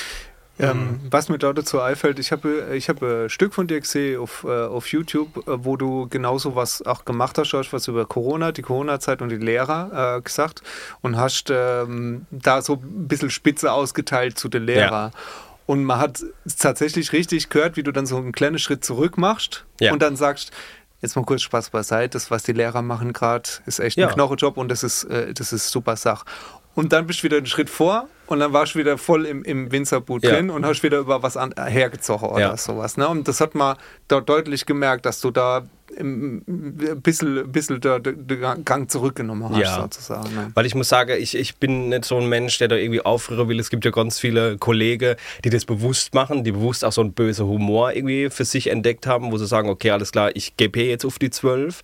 Ähm, 0.61 0.99
was 1.09 1.27
mir 1.29 1.37
da 1.39 1.51
dazu 1.53 1.79
einfällt, 1.81 2.19
ich 2.19 2.31
habe 2.31 2.69
ich 2.75 2.87
hab 2.89 3.01
ein 3.01 3.29
Stück 3.29 3.53
von 3.53 3.67
dir 3.67 3.79
gesehen 3.79 4.19
auf, 4.19 4.43
äh, 4.47 4.65
auf 4.65 4.87
YouTube, 4.91 5.37
äh, 5.47 5.65
wo 5.65 5.75
du 5.77 6.07
genauso 6.09 6.55
was 6.55 6.81
auch 6.85 7.03
gemacht 7.05 7.37
hast, 7.37 7.53
hast 7.53 7.73
was 7.73 7.87
über 7.87 8.05
Corona, 8.05 8.51
die 8.51 8.61
Corona-Zeit 8.61 9.21
und 9.21 9.29
die 9.29 9.37
Lehrer 9.37 10.17
äh, 10.17 10.21
gesagt 10.21 10.61
und 11.01 11.17
hast 11.17 11.49
ähm, 11.51 12.25
da 12.31 12.61
so 12.61 12.73
ein 12.75 13.07
bisschen 13.07 13.29
Spitze 13.29 13.71
ausgeteilt 13.71 14.37
zu 14.37 14.49
den 14.49 14.63
Lehrern. 14.65 15.11
Und 15.65 15.83
man 15.85 15.99
hat 15.99 16.23
tatsächlich 16.59 17.13
richtig 17.13 17.49
gehört, 17.49 17.77
wie 17.77 17.83
du 17.83 17.91
dann 17.91 18.05
so 18.05 18.17
einen 18.17 18.31
kleinen 18.31 18.59
Schritt 18.59 18.83
zurück 18.83 19.17
machst 19.17 19.65
Ja. 19.79 19.93
und 19.93 20.01
dann 20.01 20.15
sagst, 20.15 20.51
jetzt 21.01 21.15
mal 21.15 21.23
kurz 21.25 21.41
Spaß 21.43 21.69
beiseite, 21.69 22.09
das, 22.09 22.29
was 22.29 22.43
die 22.43 22.51
Lehrer 22.53 22.81
machen 22.81 23.13
gerade, 23.13 23.49
ist 23.65 23.79
echt 23.79 23.97
Ja. 23.97 24.07
ein 24.07 24.13
Knochenjob 24.13 24.57
und 24.57 24.69
das 24.69 24.83
ist, 24.83 25.05
äh, 25.05 25.33
das 25.33 25.53
ist 25.53 25.69
super 25.69 25.95
Sach. 25.95 26.25
Und 26.75 26.93
dann 26.93 27.05
bist 27.07 27.19
du 27.19 27.23
wieder 27.23 27.37
einen 27.37 27.45
Schritt 27.47 27.69
vor 27.69 28.07
und 28.31 28.39
dann 28.39 28.53
warst 28.53 28.75
du 28.75 28.79
wieder 28.79 28.97
voll 28.97 29.25
im, 29.25 29.43
im 29.43 29.71
Winzerboot 29.71 30.23
Ja. 30.23 30.31
drin 30.31 30.49
und 30.49 30.65
hast 30.65 30.83
wieder 30.83 30.99
über 30.99 31.21
was 31.21 31.37
an, 31.37 31.53
hergezogen 31.57 32.29
oder 32.29 32.39
Ja. 32.39 32.57
sowas. 32.57 32.97
Ne? 32.97 33.07
Und 33.07 33.27
das 33.27 33.41
hat 33.41 33.55
man 33.55 33.77
da 34.07 34.21
deutlich 34.21 34.65
gemerkt, 34.65 35.05
dass 35.05 35.19
du 35.21 35.31
da 35.31 35.63
ein 35.99 36.41
bisschen, 37.03 37.51
bisschen 37.51 37.81
der 37.81 37.99
Gang 37.99 38.89
zurückgenommen 38.89 39.49
hast, 39.49 39.59
Ja. 39.59 39.81
sozusagen. 39.81 40.33
Ne? 40.33 40.51
Weil 40.53 40.65
ich 40.65 40.73
muss 40.73 40.87
sagen, 40.87 41.17
ich, 41.19 41.35
ich 41.35 41.57
bin 41.57 41.89
nicht 41.89 42.05
so 42.05 42.17
ein 42.17 42.29
Mensch, 42.29 42.57
der 42.59 42.69
da 42.69 42.77
irgendwie 42.77 43.01
aufrühren 43.01 43.49
will. 43.49 43.59
Es 43.59 43.69
gibt 43.69 43.83
ja 43.83 43.91
ganz 43.91 44.17
viele 44.17 44.57
Kollegen, 44.57 45.15
die 45.43 45.49
das 45.49 45.65
bewusst 45.65 46.13
machen, 46.13 46.45
die 46.45 46.53
bewusst 46.53 46.85
auch 46.85 46.93
so 46.93 47.01
einen 47.01 47.11
bösen 47.11 47.45
Humor 47.45 47.91
irgendwie 47.93 48.29
für 48.29 48.45
sich 48.45 48.67
entdeckt 48.67 49.05
haben, 49.05 49.33
wo 49.33 49.37
sie 49.37 49.45
sagen, 49.47 49.67
okay, 49.69 49.91
alles 49.91 50.13
klar, 50.13 50.31
ich 50.33 50.55
gebe 50.55 50.79
hier 50.79 50.87
jetzt 50.89 51.03
auf 51.05 51.19
die 51.19 51.29
12, 51.29 51.81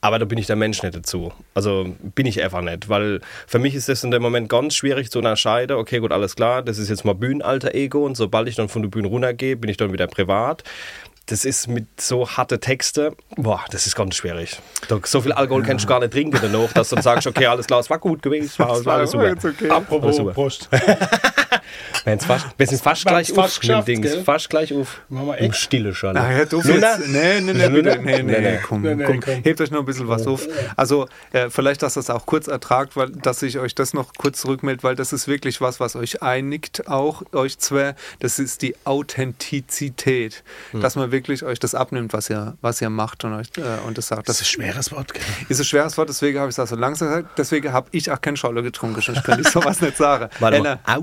aber 0.00 0.20
da 0.20 0.24
bin 0.26 0.38
ich 0.38 0.46
der 0.46 0.54
Mensch 0.56 0.82
nicht 0.84 0.94
dazu. 0.94 1.32
Also 1.52 1.94
bin 2.14 2.26
ich 2.26 2.40
einfach 2.42 2.62
nicht, 2.62 2.88
weil 2.88 3.20
für 3.48 3.58
mich 3.58 3.74
ist 3.74 3.88
das 3.88 4.04
in 4.04 4.12
dem 4.12 4.22
Moment 4.22 4.48
ganz 4.48 4.74
schwierig 4.76 5.10
zu 5.10 5.18
unterscheiden, 5.18 5.76
okay, 5.80 5.98
gut, 5.98 6.12
alles 6.12 6.36
klar, 6.36 6.62
das 6.62 6.78
ist 6.78 6.88
jetzt 6.88 7.04
mal 7.04 7.14
Bühnenalter 7.14 7.74
Ego 7.74 8.04
und 8.04 8.16
sobald 8.16 8.48
ich 8.48 8.54
dann 8.54 8.68
von 8.68 8.82
der 8.82 8.88
Bühne 8.88 9.08
runtergehe, 9.08 9.56
bin 9.56 9.70
ich 9.70 9.76
dann 9.76 9.92
wieder 9.92 10.06
privat. 10.06 10.62
Das 11.26 11.44
ist 11.44 11.68
mit 11.68 12.00
so 12.00 12.28
harte 12.28 12.58
Texte, 12.58 13.14
boah, 13.36 13.64
das 13.70 13.86
ist 13.86 13.94
ganz 13.94 14.16
schwierig. 14.16 14.58
So 15.04 15.20
viel 15.20 15.32
Alkohol 15.32 15.62
kannst 15.62 15.84
du 15.84 15.88
gar 15.88 16.00
nicht 16.00 16.12
trinken 16.12 16.38
danach, 16.42 16.72
dass 16.72 16.88
du 16.88 16.96
dann 16.96 17.02
sagst, 17.02 17.26
okay, 17.26 17.46
alles 17.46 17.66
klar, 17.66 17.78
es 17.80 17.88
war 17.88 17.98
gut 17.98 18.22
gewesen, 18.22 18.46
es 18.46 18.58
war, 18.58 18.84
war 18.84 18.94
alles 18.96 19.12
super. 19.12 19.28
jetzt 19.28 19.44
okay. 19.44 19.70
Alles 19.70 19.76
Apropos 19.76 20.16
super. 20.16 20.32
Prost. 20.32 20.68
Wir 22.04 22.12
haben's 22.12 22.24
fast, 22.24 22.46
sind 22.58 22.82
fast 22.82 23.06
gleich 23.06 23.30
auf 23.32 23.36
fast 23.36 23.62
mit 23.62 23.70
dem 23.70 23.84
Dings. 23.84 24.02
gell? 24.12 24.24
Fast 24.24 24.50
gleich 24.50 24.72
auf. 24.74 25.00
Machen 25.08 25.26
wir 25.28 25.38
Im 25.38 25.50
echt? 25.50 25.60
Stille 25.60 25.94
schon. 25.94 26.16
Ach 26.16 26.30
ja, 26.30 26.44
Nun, 26.50 26.62
jetzt. 26.66 27.08
Nee, 27.08 27.40
nee, 27.40 27.52
nee, 27.52 27.68
bitte. 27.68 27.98
Nee, 28.02 28.22
nee, 28.22 28.58
komm, 28.66 28.82
komm. 29.04 29.20
Hebt 29.42 29.60
euch 29.60 29.70
noch 29.70 29.80
ein 29.80 29.84
bisschen 29.84 30.08
was 30.08 30.26
auf. 30.26 30.46
Also, 30.76 31.08
äh, 31.32 31.50
vielleicht, 31.50 31.82
dass 31.82 31.94
das 31.94 32.10
auch 32.10 32.26
kurz 32.26 32.46
ertragt, 32.48 32.96
weil, 32.96 33.10
dass 33.10 33.42
ich 33.42 33.58
euch 33.58 33.74
das 33.74 33.94
noch 33.94 34.12
kurz 34.16 34.40
zurückmelde, 34.40 34.82
weil 34.82 34.96
das 34.96 35.12
ist 35.12 35.28
wirklich 35.28 35.60
was, 35.60 35.80
was 35.80 35.96
euch 35.96 36.22
einigt, 36.22 36.88
auch 36.88 37.22
euch 37.32 37.58
zwei. 37.58 37.94
Das 38.20 38.38
ist 38.38 38.62
die 38.62 38.74
Authentizität. 38.84 40.42
Hm. 40.72 40.80
Dass 40.80 40.96
man 40.96 41.12
wirklich 41.12 41.42
euch 41.44 41.58
das 41.58 41.74
abnimmt, 41.74 42.12
was 42.12 42.30
ihr, 42.30 42.56
was 42.60 42.80
ihr 42.80 42.90
macht 42.90 43.24
und 43.24 43.34
euch 43.34 43.48
äh, 43.56 43.86
und 43.86 43.98
das 43.98 44.08
sagt. 44.08 44.28
Das 44.28 44.38
Das 44.38 44.46
ist 44.46 44.58
ein 44.58 44.62
schweres 44.62 44.92
Wort, 44.92 45.12
gell? 45.14 45.22
ist 45.48 45.58
ein 45.60 45.64
schweres 45.64 45.96
Wort, 45.98 46.08
deswegen 46.08 46.38
habe 46.38 46.48
ich 46.50 46.54
es 46.54 46.58
auch 46.58 46.66
so 46.66 46.76
langsam 46.76 47.08
gesagt. 47.08 47.38
Deswegen 47.38 47.72
habe 47.72 47.88
ich 47.92 48.10
auch 48.10 48.20
keinen 48.20 48.36
Scholle 48.36 48.62
getrunken. 48.62 49.00
Ich 49.00 49.22
kann 49.22 49.40
ich 49.40 49.48
sowas 49.48 49.80
nicht 49.80 49.96
sagen. 49.96 50.28
Warte 50.40 50.58
mal. 50.60 50.78
Anna- 50.84 51.02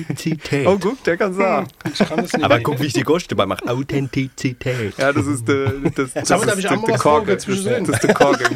Authentizität. 0.00 0.66
Oh, 0.66 0.78
gut, 0.78 1.06
der 1.06 1.16
kann 1.16 1.34
sagen. 1.34 1.68
Ich 1.92 1.98
kann 1.98 2.16
das 2.18 2.32
nicht. 2.32 2.44
Aber 2.44 2.60
guck, 2.60 2.80
wie 2.80 2.86
ich 2.86 2.92
die 2.92 3.04
dabei 3.28 3.46
mache. 3.46 3.66
Authentizität. 3.68 4.94
Ja, 4.98 5.12
das 5.12 5.26
ist 5.26 5.46
der, 5.46 5.72
das, 5.94 6.12
das 6.12 6.30
aber 6.30 6.46
darf 6.46 6.58
ist 6.58 6.70
der, 6.70 6.98
Korke. 6.98 7.34
Das, 7.36 7.46
das 7.46 7.58
ist 7.58 8.02
der 8.02 8.14
Korke. 8.14 8.44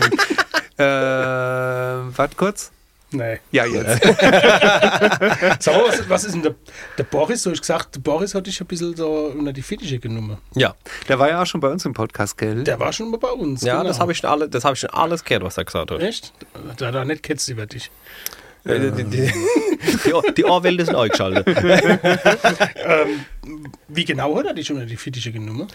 äh, 0.78 2.16
warte 2.16 2.36
kurz. 2.36 2.70
Nee. 3.14 3.38
Ja, 3.52 3.64
jetzt. 3.64 4.04
Mal, 5.66 5.82
was, 5.86 6.08
was 6.08 6.24
ist 6.24 6.34
denn 6.34 6.42
der, 6.42 6.54
der 6.98 7.04
Boris? 7.04 7.42
So, 7.42 7.52
ich 7.52 7.60
gesagt, 7.60 7.94
der 7.94 8.00
Boris 8.00 8.34
hat 8.34 8.46
dich 8.46 8.60
ein 8.60 8.66
bisschen 8.66 8.96
so 8.96 9.32
unter 9.36 9.52
die 9.52 9.62
Fittiche 9.62 9.98
genommen. 9.98 10.38
Ja, 10.54 10.74
Der 11.08 11.18
war 11.18 11.28
ja 11.28 11.42
auch 11.42 11.46
schon 11.46 11.60
bei 11.60 11.68
uns 11.68 11.84
im 11.84 11.92
Podcast, 11.92 12.36
gell? 12.36 12.64
Der 12.64 12.80
war 12.80 12.92
schon 12.92 13.10
mal 13.10 13.18
bei 13.18 13.30
uns. 13.30 13.62
ja 13.62 13.74
genau. 13.74 13.88
das 13.88 14.00
habe 14.00 14.12
ich, 14.12 14.18
schon 14.18 14.30
alle, 14.30 14.48
das 14.48 14.64
hab 14.64 14.74
ich 14.74 14.80
schon 14.80 14.90
alles 14.90 15.24
gehört, 15.24 15.44
was 15.44 15.56
er 15.56 15.64
gesagt 15.64 15.90
hat. 15.90 16.00
Echt? 16.00 16.32
Da 16.76 16.88
hat 16.88 16.94
er 16.94 17.04
nicht 17.04 17.22
ketzt 17.22 17.48
über 17.48 17.66
dich. 17.66 17.90
Die, 18.66 18.90
die, 18.92 19.04
die, 19.04 19.32
die 20.36 20.44
Ohrwelt 20.44 20.80
ist 20.80 20.90
neu 20.90 21.08
geschaltet. 21.08 21.46
Wie 23.88 24.04
genau 24.04 24.36
hat 24.38 24.46
er 24.46 24.54
dich 24.54 24.70
unter 24.72 24.86
die 24.86 24.96
Fittiche 24.96 25.32
genommen? 25.32 25.68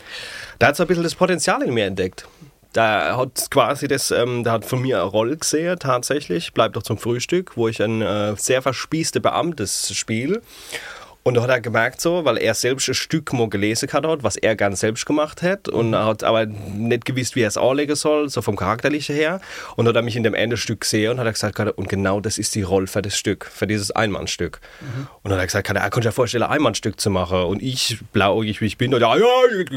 Da 0.58 0.68
hat 0.68 0.76
so 0.76 0.84
ein 0.84 0.88
bisschen 0.88 1.04
das 1.04 1.14
Potenzial 1.16 1.62
in 1.62 1.74
mir 1.74 1.86
entdeckt. 1.86 2.28
Da 2.74 3.18
hat 3.18 3.48
quasi 3.50 3.88
das, 3.88 4.12
ähm, 4.12 4.44
da 4.44 4.52
hat 4.54 4.66
von 4.66 4.82
mir 4.82 5.02
eine 5.02 5.10
Rolle 5.10 5.38
gesehen, 5.38 5.80
tatsächlich, 5.80 6.54
bleibt 6.54 6.76
doch 6.76 6.84
zum 6.84 7.00
Frühstück, 7.00 7.58
wo 7.58 7.68
ich 7.68 7.82
ein 7.82 8.04
äh, 8.04 8.36
sehr 8.38 8.62
verspießte 8.62 9.20
Beamtes 9.22 9.96
spiele. 9.96 10.42
Und 11.30 11.36
da 11.36 11.44
hat 11.44 11.52
er 11.52 11.62
gemerkt 11.62 12.02
so, 12.02 12.26
weil 12.26 12.40
er 12.40 12.56
selbst 12.56 12.88
ein 12.88 12.96
Stück 12.96 13.34
mal 13.34 13.48
gelesen 13.48 13.88
hat, 13.94 14.24
was 14.24 14.36
er 14.36 14.56
gern 14.56 14.76
selbst 14.76 15.06
gemacht 15.06 15.44
hat 15.44 15.70
und 15.70 15.94
er 15.94 16.08
hat 16.08 16.24
aber 16.24 16.48
nicht 16.48 17.06
gewusst, 17.06 17.36
wie 17.36 17.42
er 17.42 17.50
es 17.50 17.56
anlegen 17.56 17.96
soll, 17.96 18.30
so 18.30 18.42
vom 18.42 18.56
Charakterlichen 18.56 19.16
her. 19.16 19.40
Und 19.76 19.86
dann 19.86 19.90
hat 19.94 19.98
er 19.98 20.02
mich 20.02 20.16
in 20.16 20.24
dem 20.24 20.34
Ende 20.34 20.58
Stück 20.58 20.82
gesehen 20.82 21.12
und 21.12 21.20
hat 21.20 21.28
er 21.28 21.34
gesagt, 21.34 21.60
und 21.60 21.88
genau 21.88 22.20
das 22.20 22.40
ist 22.40 22.56
die 22.56 22.64
Rolle 22.64 22.88
für 22.88 23.04
das 23.04 23.16
Stück, 23.16 23.46
für 23.46 23.68
dieses 23.68 23.92
Einmannstück. 23.92 24.60
Und 25.22 25.30
dann 25.30 25.34
hat 25.34 25.44
er 25.44 25.46
gesagt, 25.46 25.70
er 25.70 25.76
konnte 25.92 25.98
sich 25.98 26.06
ja 26.06 26.12
vorstellen, 26.14 26.46
ein 26.46 26.50
Einmannstück 26.50 27.00
zu 27.00 27.12
machen. 27.12 27.44
Und 27.44 27.62
ich, 27.62 28.00
blauäugig 28.12 28.60
wie 28.62 28.66
ich 28.66 28.80
bin, 28.80 28.92
und 28.92 29.02
ja, 29.02 29.16
ja, 29.16 29.26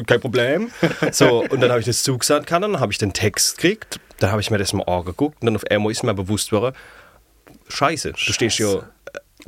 kein 0.06 0.20
Problem. 0.20 0.70
So, 1.12 1.44
und 1.44 1.60
dann 1.60 1.68
habe 1.68 1.80
ich 1.80 1.86
das 1.86 2.02
zugesagt, 2.02 2.46
kann, 2.46 2.62
dann 2.62 2.80
habe 2.80 2.92
ich 2.92 2.98
den 2.98 3.12
Text 3.12 3.58
gekriegt, 3.58 4.00
dann 4.20 4.30
habe 4.30 4.40
ich 4.40 4.50
mir 4.50 4.56
das 4.56 4.72
mal 4.72 4.84
angeguckt 4.84 5.42
und 5.42 5.46
dann 5.46 5.56
auf 5.56 5.64
einmal 5.70 5.92
ist 5.92 6.02
mir 6.02 6.14
bewusst 6.14 6.48
geworden, 6.48 6.74
Scheiße, 7.68 8.12
du 8.12 8.32
stehst 8.32 8.58
ja 8.58 8.84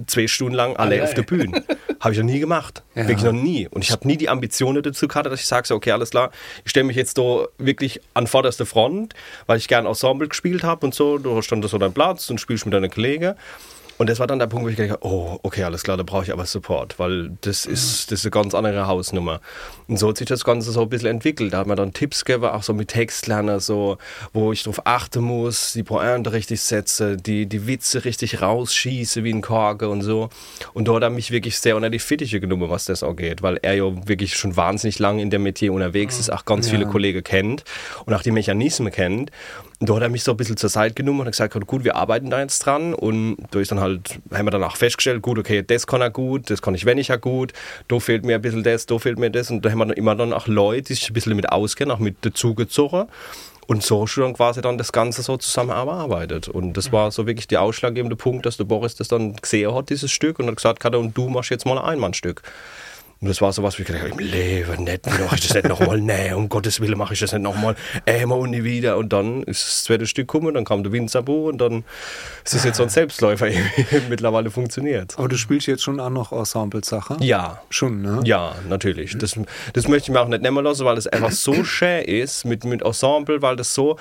zwei 0.07 0.27
Stunden 0.27 0.55
lang 0.55 0.77
alle 0.77 0.97
Allein. 0.97 1.03
auf 1.03 1.15
der 1.15 1.23
Bühne. 1.23 1.65
habe 2.01 2.13
ich 2.13 2.19
noch 2.19 2.27
nie 2.27 2.39
gemacht. 2.39 2.83
Ja. 2.95 3.09
Wirklich 3.09 3.25
noch 3.25 3.33
nie. 3.33 3.69
Und 3.69 3.83
ich 3.83 3.91
habe 3.91 4.07
nie 4.07 4.17
die 4.17 4.29
Ambitionen 4.29 4.83
dazu 4.83 5.09
gehabt, 5.09 5.27
dass 5.27 5.41
ich 5.41 5.47
sage, 5.47 5.67
so, 5.67 5.75
okay, 5.75 5.93
alles 5.93 6.11
klar, 6.11 6.31
ich 6.65 6.71
stelle 6.71 6.85
mich 6.85 6.97
jetzt 6.97 7.17
da 7.19 7.47
wirklich 7.59 8.01
an 8.13 8.27
vorderste 8.27 8.67
Front, 8.67 9.15
weil 9.47 9.59
ich 9.59 9.69
gern 9.69 9.87
Ensemble 9.87 10.29
gespielt 10.29 10.63
habe 10.63 10.87
und 10.87 10.95
so. 10.95 11.19
Du 11.19 11.37
hast 11.37 11.49
dann 11.49 11.63
so 11.63 11.79
deinen 11.79 11.95
Platz 11.95 12.29
und 12.31 12.41
spielst 12.41 12.67
mit 12.67 12.75
deinen 12.75 12.91
Kollegen. 12.91 13.35
Und 13.97 14.09
das 14.09 14.19
war 14.19 14.27
dann 14.27 14.39
der 14.39 14.49
Punkt, 14.49 14.65
wo 14.65 14.69
ich 14.69 14.77
gedacht 14.77 15.01
habe, 15.01 15.07
oh, 15.07 15.39
okay, 15.43 15.63
alles 15.63 15.83
klar, 15.83 15.97
da 15.97 16.03
brauche 16.03 16.25
ich 16.25 16.33
aber 16.33 16.47
Support, 16.47 16.99
weil 16.99 17.31
das 17.43 17.65
ist, 17.65 18.11
das 18.11 18.21
ist 18.21 18.25
eine 18.25 18.31
ganz 18.31 18.55
andere 18.55 18.87
Hausnummer. 18.87 19.41
Und 19.87 19.99
so 19.99 20.09
hat 20.09 20.19
sich 20.19 20.27
das 20.27 20.45
Ganze 20.45 20.73
so 20.73 20.83
ein 20.83 20.89
bisschen 20.89 21.09
entwickelt. 21.09 21.53
Da 21.53 21.59
hat 21.59 21.67
man 21.67 21.77
dann 21.77 21.93
Tipps 21.93 22.25
gegeben, 22.25 22.47
auch 22.47 22.63
so 22.63 22.73
mit 22.75 22.89
Textlernen, 22.89 23.61
so, 23.61 23.99
wo 24.33 24.53
ich 24.53 24.65
darauf 24.65 24.87
achten 24.87 25.23
muss, 25.23 25.75
die 25.75 25.83
Pointe 25.83 26.33
richtig 26.33 26.61
setze, 26.61 27.17
die, 27.17 27.47
die 27.47 27.67
Witze 27.67 28.05
richtig 28.05 28.43
rausschieße 28.43 29.23
wie 29.23 29.33
ein 29.33 29.43
Korke 29.43 29.89
und 29.89 30.03
so. 30.03 30.29
Und 30.73 30.89
da 30.89 30.95
hat 30.95 31.13
mich 31.13 31.31
wirklich 31.31 31.59
sehr 31.59 31.77
unter 31.77 31.91
die 31.91 31.99
Fittiche 31.99 32.41
genommen, 32.41 32.71
was 32.71 32.87
das 32.87 33.03
auch 33.03 33.15
geht, 33.15 33.43
weil 33.43 33.59
er 33.63 33.75
ja 33.75 34.09
wirklich 34.09 34.35
schon 34.35 34.57
wahnsinnig 34.57 34.99
lange 34.99 35.23
in 35.23 35.31
dem 35.31 35.45
Metier 35.45 35.73
unterwegs 35.73 36.19
ist, 36.19 36.33
auch 36.33 36.45
ganz 36.45 36.69
viele 36.69 36.87
Kollegen 36.87 37.23
kennt 37.23 37.65
und 38.07 38.15
auch 38.15 38.23
die 38.23 38.33
Mechanismen 38.33 38.93
kennt. 38.93 39.31
Da 39.81 39.95
hat 39.97 40.03
er 40.03 40.09
mich 40.09 40.23
so 40.23 40.31
ein 40.31 40.37
bisschen 40.37 40.57
zur 40.57 40.71
Seite 40.71 40.95
genommen 40.95 41.21
und 41.21 41.27
gesagt, 41.27 41.55
gut, 41.67 41.85
wir 41.85 41.97
arbeiten 41.97 42.31
da 42.31 42.41
jetzt 42.41 42.61
dran. 42.61 42.95
Und 42.95 43.37
da 43.51 43.61
ist 43.61 43.71
dann 43.71 43.81
halt, 43.81 44.21
haben 44.33 44.47
wir 44.47 44.51
dann 44.51 44.63
auch 44.63 44.77
festgestellt, 44.77 45.21
gut, 45.21 45.39
okay, 45.39 45.63
das 45.67 45.87
kann 45.87 46.01
er 46.01 46.11
gut, 46.11 46.49
das 46.51 46.63
kann 46.63 46.75
ich 46.75 46.87
weniger 46.87 47.19
gut, 47.19 47.53
da 47.89 47.99
fehlt 47.99 48.25
mir 48.25 48.37
ein 48.37 48.43
bisschen 48.43 48.63
das, 48.63 48.87
da 48.87 48.99
fehlt 48.99 49.19
mir 49.19 49.31
das. 49.31 49.51
Und 49.51 49.65
da 49.65 49.71
haben 49.71 49.79
wir 49.79 49.87
dann 49.87 49.97
immer 49.97 50.15
dann 50.15 50.33
auch 50.33 50.47
Leute, 50.47 50.83
die 50.89 50.95
sich 50.95 51.11
ein 51.11 51.13
bisschen 51.15 51.31
damit 51.31 51.51
auskennen, 51.51 51.95
auch 51.95 51.99
mit 51.99 52.17
dazugezogen. 52.25 53.07
Und 53.67 53.83
so 53.83 54.03
hast 54.03 54.17
du 54.17 54.21
dann 54.21 54.35
quasi 54.35 54.61
dann 54.61 54.79
das 54.79 54.93
Ganze 54.93 55.23
so 55.23 55.37
zusammen 55.37 55.71
erarbeitet. 55.71 56.49
Und 56.49 56.75
das 56.75 56.93
war 56.93 57.11
so 57.11 57.27
wirklich 57.27 57.49
der 57.49 57.63
ausschlaggebende 57.63 58.17
Punkt, 58.17 58.47
dass 58.47 58.57
der 58.57 58.65
Boris 58.65 58.95
das 58.95 59.09
dann 59.09 59.37
gesehen 59.37 59.75
hat, 59.75 59.89
dieses 59.91 60.11
Stück, 60.11 60.39
und 60.39 60.47
hat 60.47 60.57
gesagt, 60.57 60.85
hat, 60.85 60.95
und 60.95 61.17
du 61.17 61.29
machst 61.29 61.51
jetzt 61.51 61.65
mal 61.65 61.79
ein 61.79 61.85
Einmannstück. 61.85 62.43
Und 63.25 63.31
das 63.31 63.41
war 63.41 63.55
so 63.55 63.63
was, 63.63 63.79
wie 63.79 63.83
ich 63.83 63.87
gedacht 63.87 64.03
habe, 64.03 64.13
im 64.13 64.19
Leben 64.19 64.85
nicht, 64.85 65.07
mache 65.07 65.37
ich 65.37 65.41
das 65.41 65.55
nicht 65.55 65.67
nochmal, 65.67 65.99
nee, 66.03 66.35
um 66.35 66.47
Gottes 66.51 66.79
Willen 66.83 66.99
mache 66.99 67.15
ich 67.15 67.21
das 67.21 67.33
nicht 67.33 67.41
nochmal, 67.41 67.75
immer 68.05 68.37
und 68.37 68.51
nie 68.51 68.65
wieder. 68.65 68.99
Und 68.99 69.15
dann 69.15 69.45
ist 69.45 69.67
das 69.67 69.85
zweite 69.85 70.07
Stück 70.07 70.29
gekommen, 70.29 70.53
dann 70.53 70.67
kam 70.67 70.83
der 70.83 70.93
Winzerbo 70.93 71.49
und 71.49 71.57
dann 71.57 71.85
ist 72.45 72.53
es 72.53 72.65
jetzt 72.65 72.77
so 72.77 72.83
ein 72.83 72.89
Selbstläufer, 72.91 73.47
mittlerweile 74.11 74.51
funktioniert. 74.51 75.15
Aber 75.17 75.29
du 75.29 75.39
spielst 75.39 75.69
jetzt 75.69 75.83
schon 75.83 76.01
auch 76.01 76.11
noch 76.11 76.33
Ensemble-Sache? 76.33 77.17
Ja. 77.21 77.63
Schon, 77.71 78.03
ne? 78.03 78.21
Ja, 78.25 78.57
natürlich. 78.69 79.17
Das, 79.17 79.41
das 79.73 79.89
möchte 79.89 80.11
ich 80.11 80.15
mir 80.15 80.21
auch 80.21 80.29
nicht 80.29 80.43
nehmen 80.43 80.63
lassen, 80.63 80.85
weil 80.85 80.99
es 80.99 81.07
einfach 81.07 81.33
so 81.33 81.65
schön 81.65 82.05
ist 82.05 82.45
mit, 82.45 82.65
mit 82.65 82.83
Ensemble, 82.83 83.41
weil 83.41 83.57
das 83.57 83.73
so 83.73 83.97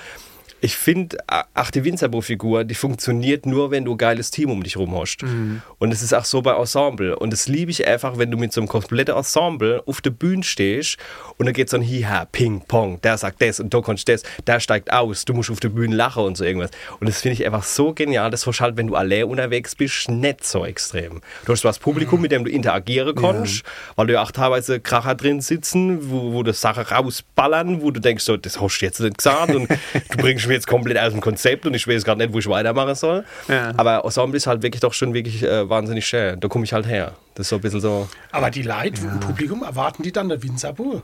ich 0.63 0.77
finde, 0.77 1.17
ach, 1.27 1.71
die 1.71 1.83
Winzerbo-Figur, 1.83 2.63
die 2.63 2.73
funktioniert 2.73 3.45
nur, 3.45 3.69
wenn 3.69 3.83
du 3.83 3.91
ein 3.91 3.97
geiles 3.97 4.31
Team 4.31 4.49
um 4.49 4.63
dich 4.63 4.77
rum 4.77 4.97
hast. 4.97 5.21
Mhm. 5.21 5.61
Und 5.77 5.91
es 5.91 6.01
ist 6.01 6.13
auch 6.13 6.23
so 6.23 6.41
bei 6.41 6.55
Ensemble. 6.55 7.17
Und 7.17 7.33
das 7.33 7.49
liebe 7.49 7.69
ich 7.69 7.85
einfach, 7.85 8.17
wenn 8.17 8.31
du 8.31 8.37
mit 8.37 8.53
so 8.53 8.61
einem 8.61 8.69
kompletten 8.69 9.13
Ensemble 9.13 9.83
auf 9.85 9.99
der 9.99 10.11
Bühne 10.11 10.41
stehst 10.41 10.95
und 11.37 11.47
dann 11.47 11.53
geht 11.53 11.69
so 11.69 11.75
ein 11.75 11.83
Hiha, 11.83 12.25
Ping, 12.31 12.61
Pong, 12.65 13.01
der 13.01 13.17
sagt 13.17 13.41
das 13.41 13.59
und 13.59 13.73
da 13.73 13.81
kannst 13.81 14.07
das, 14.07 14.23
der 14.47 14.61
steigt 14.61 14.93
aus, 14.93 15.25
du 15.25 15.33
musst 15.33 15.51
auf 15.51 15.59
der 15.59 15.67
Bühne 15.67 15.97
lachen 15.97 16.23
und 16.23 16.37
so 16.37 16.45
irgendwas. 16.45 16.71
Und 17.01 17.09
das 17.09 17.19
finde 17.19 17.33
ich 17.33 17.45
einfach 17.45 17.63
so 17.63 17.93
genial. 17.93 18.31
Das 18.31 18.47
hast 18.47 18.61
halt, 18.61 18.77
wenn 18.77 18.87
du 18.87 18.95
allein 18.95 19.25
unterwegs 19.25 19.75
bist, 19.75 20.07
nicht 20.07 20.45
so 20.45 20.63
extrem. 20.63 21.19
Du 21.45 21.51
hast 21.51 21.65
das 21.65 21.77
Publikum, 21.77 22.19
mhm. 22.19 22.21
mit 22.21 22.31
dem 22.31 22.45
du 22.45 22.49
interagieren 22.49 23.15
kannst, 23.15 23.65
ja. 23.65 23.71
weil 23.97 24.07
du 24.07 24.13
ja 24.13 24.23
auch 24.23 24.31
teilweise 24.31 24.79
Kracher 24.79 25.15
drin 25.15 25.41
sitzen, 25.41 26.09
wo, 26.09 26.31
wo 26.31 26.41
das 26.41 26.61
Sachen 26.61 26.85
rausballern, 26.85 27.81
wo 27.81 27.91
du 27.91 27.99
denkst, 27.99 28.23
so, 28.23 28.37
das 28.37 28.61
hast 28.61 28.79
du 28.79 28.85
jetzt 28.85 29.01
nicht 29.01 29.17
gesagt 29.17 29.53
und 29.53 29.69
du 30.09 30.17
bringst 30.17 30.47
mir 30.47 30.52
jetzt 30.53 30.67
komplett 30.67 30.97
aus 30.97 31.11
dem 31.11 31.21
Konzept 31.21 31.65
und 31.65 31.73
ich 31.73 31.87
weiß 31.87 32.03
gerade 32.03 32.21
nicht, 32.21 32.33
wo 32.33 32.39
ich 32.39 32.47
weitermachen 32.47 32.95
soll. 32.95 33.25
Ja. 33.47 33.73
Aber 33.77 34.03
Ensemble 34.03 34.37
ist 34.37 34.47
halt 34.47 34.61
wirklich 34.63 34.81
doch 34.81 34.93
schon 34.93 35.13
wirklich 35.13 35.43
äh, 35.43 35.69
wahnsinnig 35.69 36.05
schön. 36.05 36.39
Da 36.39 36.47
komme 36.47 36.65
ich 36.65 36.73
halt 36.73 36.87
her. 36.87 37.13
Das 37.35 37.45
ist 37.45 37.49
so 37.49 37.55
ein 37.57 37.61
bisschen 37.61 37.81
so. 37.81 38.07
Aber 38.31 38.49
die 38.49 38.63
Leute 38.63 39.01
ja. 39.01 39.11
im 39.11 39.19
Publikum 39.19 39.63
erwarten 39.63 40.03
die 40.03 40.11
dann 40.11 40.29
der 40.29 40.41
Winzerbuhr. 40.41 41.03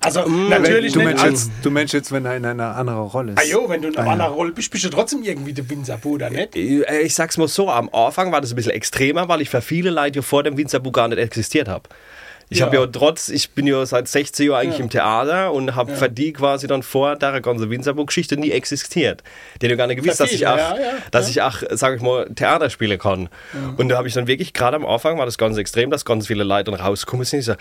Also 0.00 0.28
mm, 0.28 0.48
natürlich 0.48 0.92
du 0.92 1.02
meinst, 1.02 1.24
jetzt, 1.24 1.50
du 1.62 1.70
meinst 1.70 1.92
jetzt, 1.92 2.12
wenn 2.12 2.24
er 2.24 2.36
in 2.36 2.44
einer 2.44 2.76
anderen 2.76 3.00
Rolle 3.00 3.32
ist. 3.32 3.38
Ah 3.38 3.44
jo, 3.44 3.68
wenn 3.68 3.82
du 3.82 3.88
in 3.88 3.96
einer 3.96 4.08
ah, 4.08 4.12
anderen 4.12 4.32
Rolle 4.32 4.52
bist, 4.52 4.70
bist 4.70 4.84
du 4.84 4.90
trotzdem 4.90 5.22
irgendwie 5.22 5.52
der 5.52 5.68
Winzerbu, 5.68 6.14
oder 6.14 6.30
nicht? 6.30 6.54
Ich, 6.54 6.88
äh, 6.88 7.00
ich 7.00 7.14
sag's 7.14 7.36
mal 7.36 7.48
so, 7.48 7.68
am 7.68 7.88
Anfang 7.92 8.30
war 8.30 8.40
das 8.40 8.52
ein 8.52 8.56
bisschen 8.56 8.72
extremer, 8.72 9.28
weil 9.28 9.40
ich 9.40 9.50
für 9.50 9.60
viele 9.60 9.90
Leute 9.90 10.22
vor 10.22 10.44
dem 10.44 10.56
Winzerbu 10.56 10.92
gar 10.92 11.08
nicht 11.08 11.18
existiert 11.18 11.68
habe. 11.68 11.88
Ich 12.50 12.58
ja. 12.58 12.66
habe 12.66 12.76
ja 12.76 12.86
trotz, 12.86 13.28
ich 13.28 13.50
bin 13.50 13.66
ja 13.66 13.84
seit 13.84 14.08
16 14.08 14.46
Jahren 14.46 14.60
eigentlich 14.60 14.78
ja. 14.78 14.84
im 14.84 14.90
Theater 14.90 15.52
und 15.52 15.74
habe 15.74 15.92
ja. 15.92 15.96
für 15.96 16.08
die 16.08 16.32
quasi 16.32 16.66
dann 16.66 16.82
vor 16.82 17.16
der 17.16 17.40
ganzen 17.40 17.68
Winzerburg-Geschichte 17.68 18.36
nie 18.36 18.50
existiert. 18.50 19.22
Die 19.60 19.66
hätte 19.66 19.76
gar 19.76 19.86
nicht 19.86 20.02
gewusst, 20.02 20.20
dass 20.20 20.32
ich 20.32 20.46
auch, 20.46 20.76
dass 21.10 21.28
ich 21.28 21.42
auch, 21.42 21.62
sage 21.70 21.96
ich 21.96 22.02
mal, 22.02 22.28
Theater 22.34 22.70
spielen 22.70 22.98
kann. 22.98 23.28
Und 23.76 23.88
da 23.90 23.96
habe 23.98 24.08
ich 24.08 24.14
dann 24.14 24.26
wirklich, 24.26 24.54
gerade 24.54 24.76
am 24.76 24.86
Anfang 24.86 25.18
war 25.18 25.26
das 25.26 25.36
ganz 25.36 25.56
extrem, 25.58 25.90
dass 25.90 26.04
ganz 26.04 26.26
viele 26.26 26.44
Leute 26.44 26.70
dann 26.70 26.80
rauskommen 26.80 27.24
sind 27.24 27.40
und 27.40 27.44
so, 27.44 27.52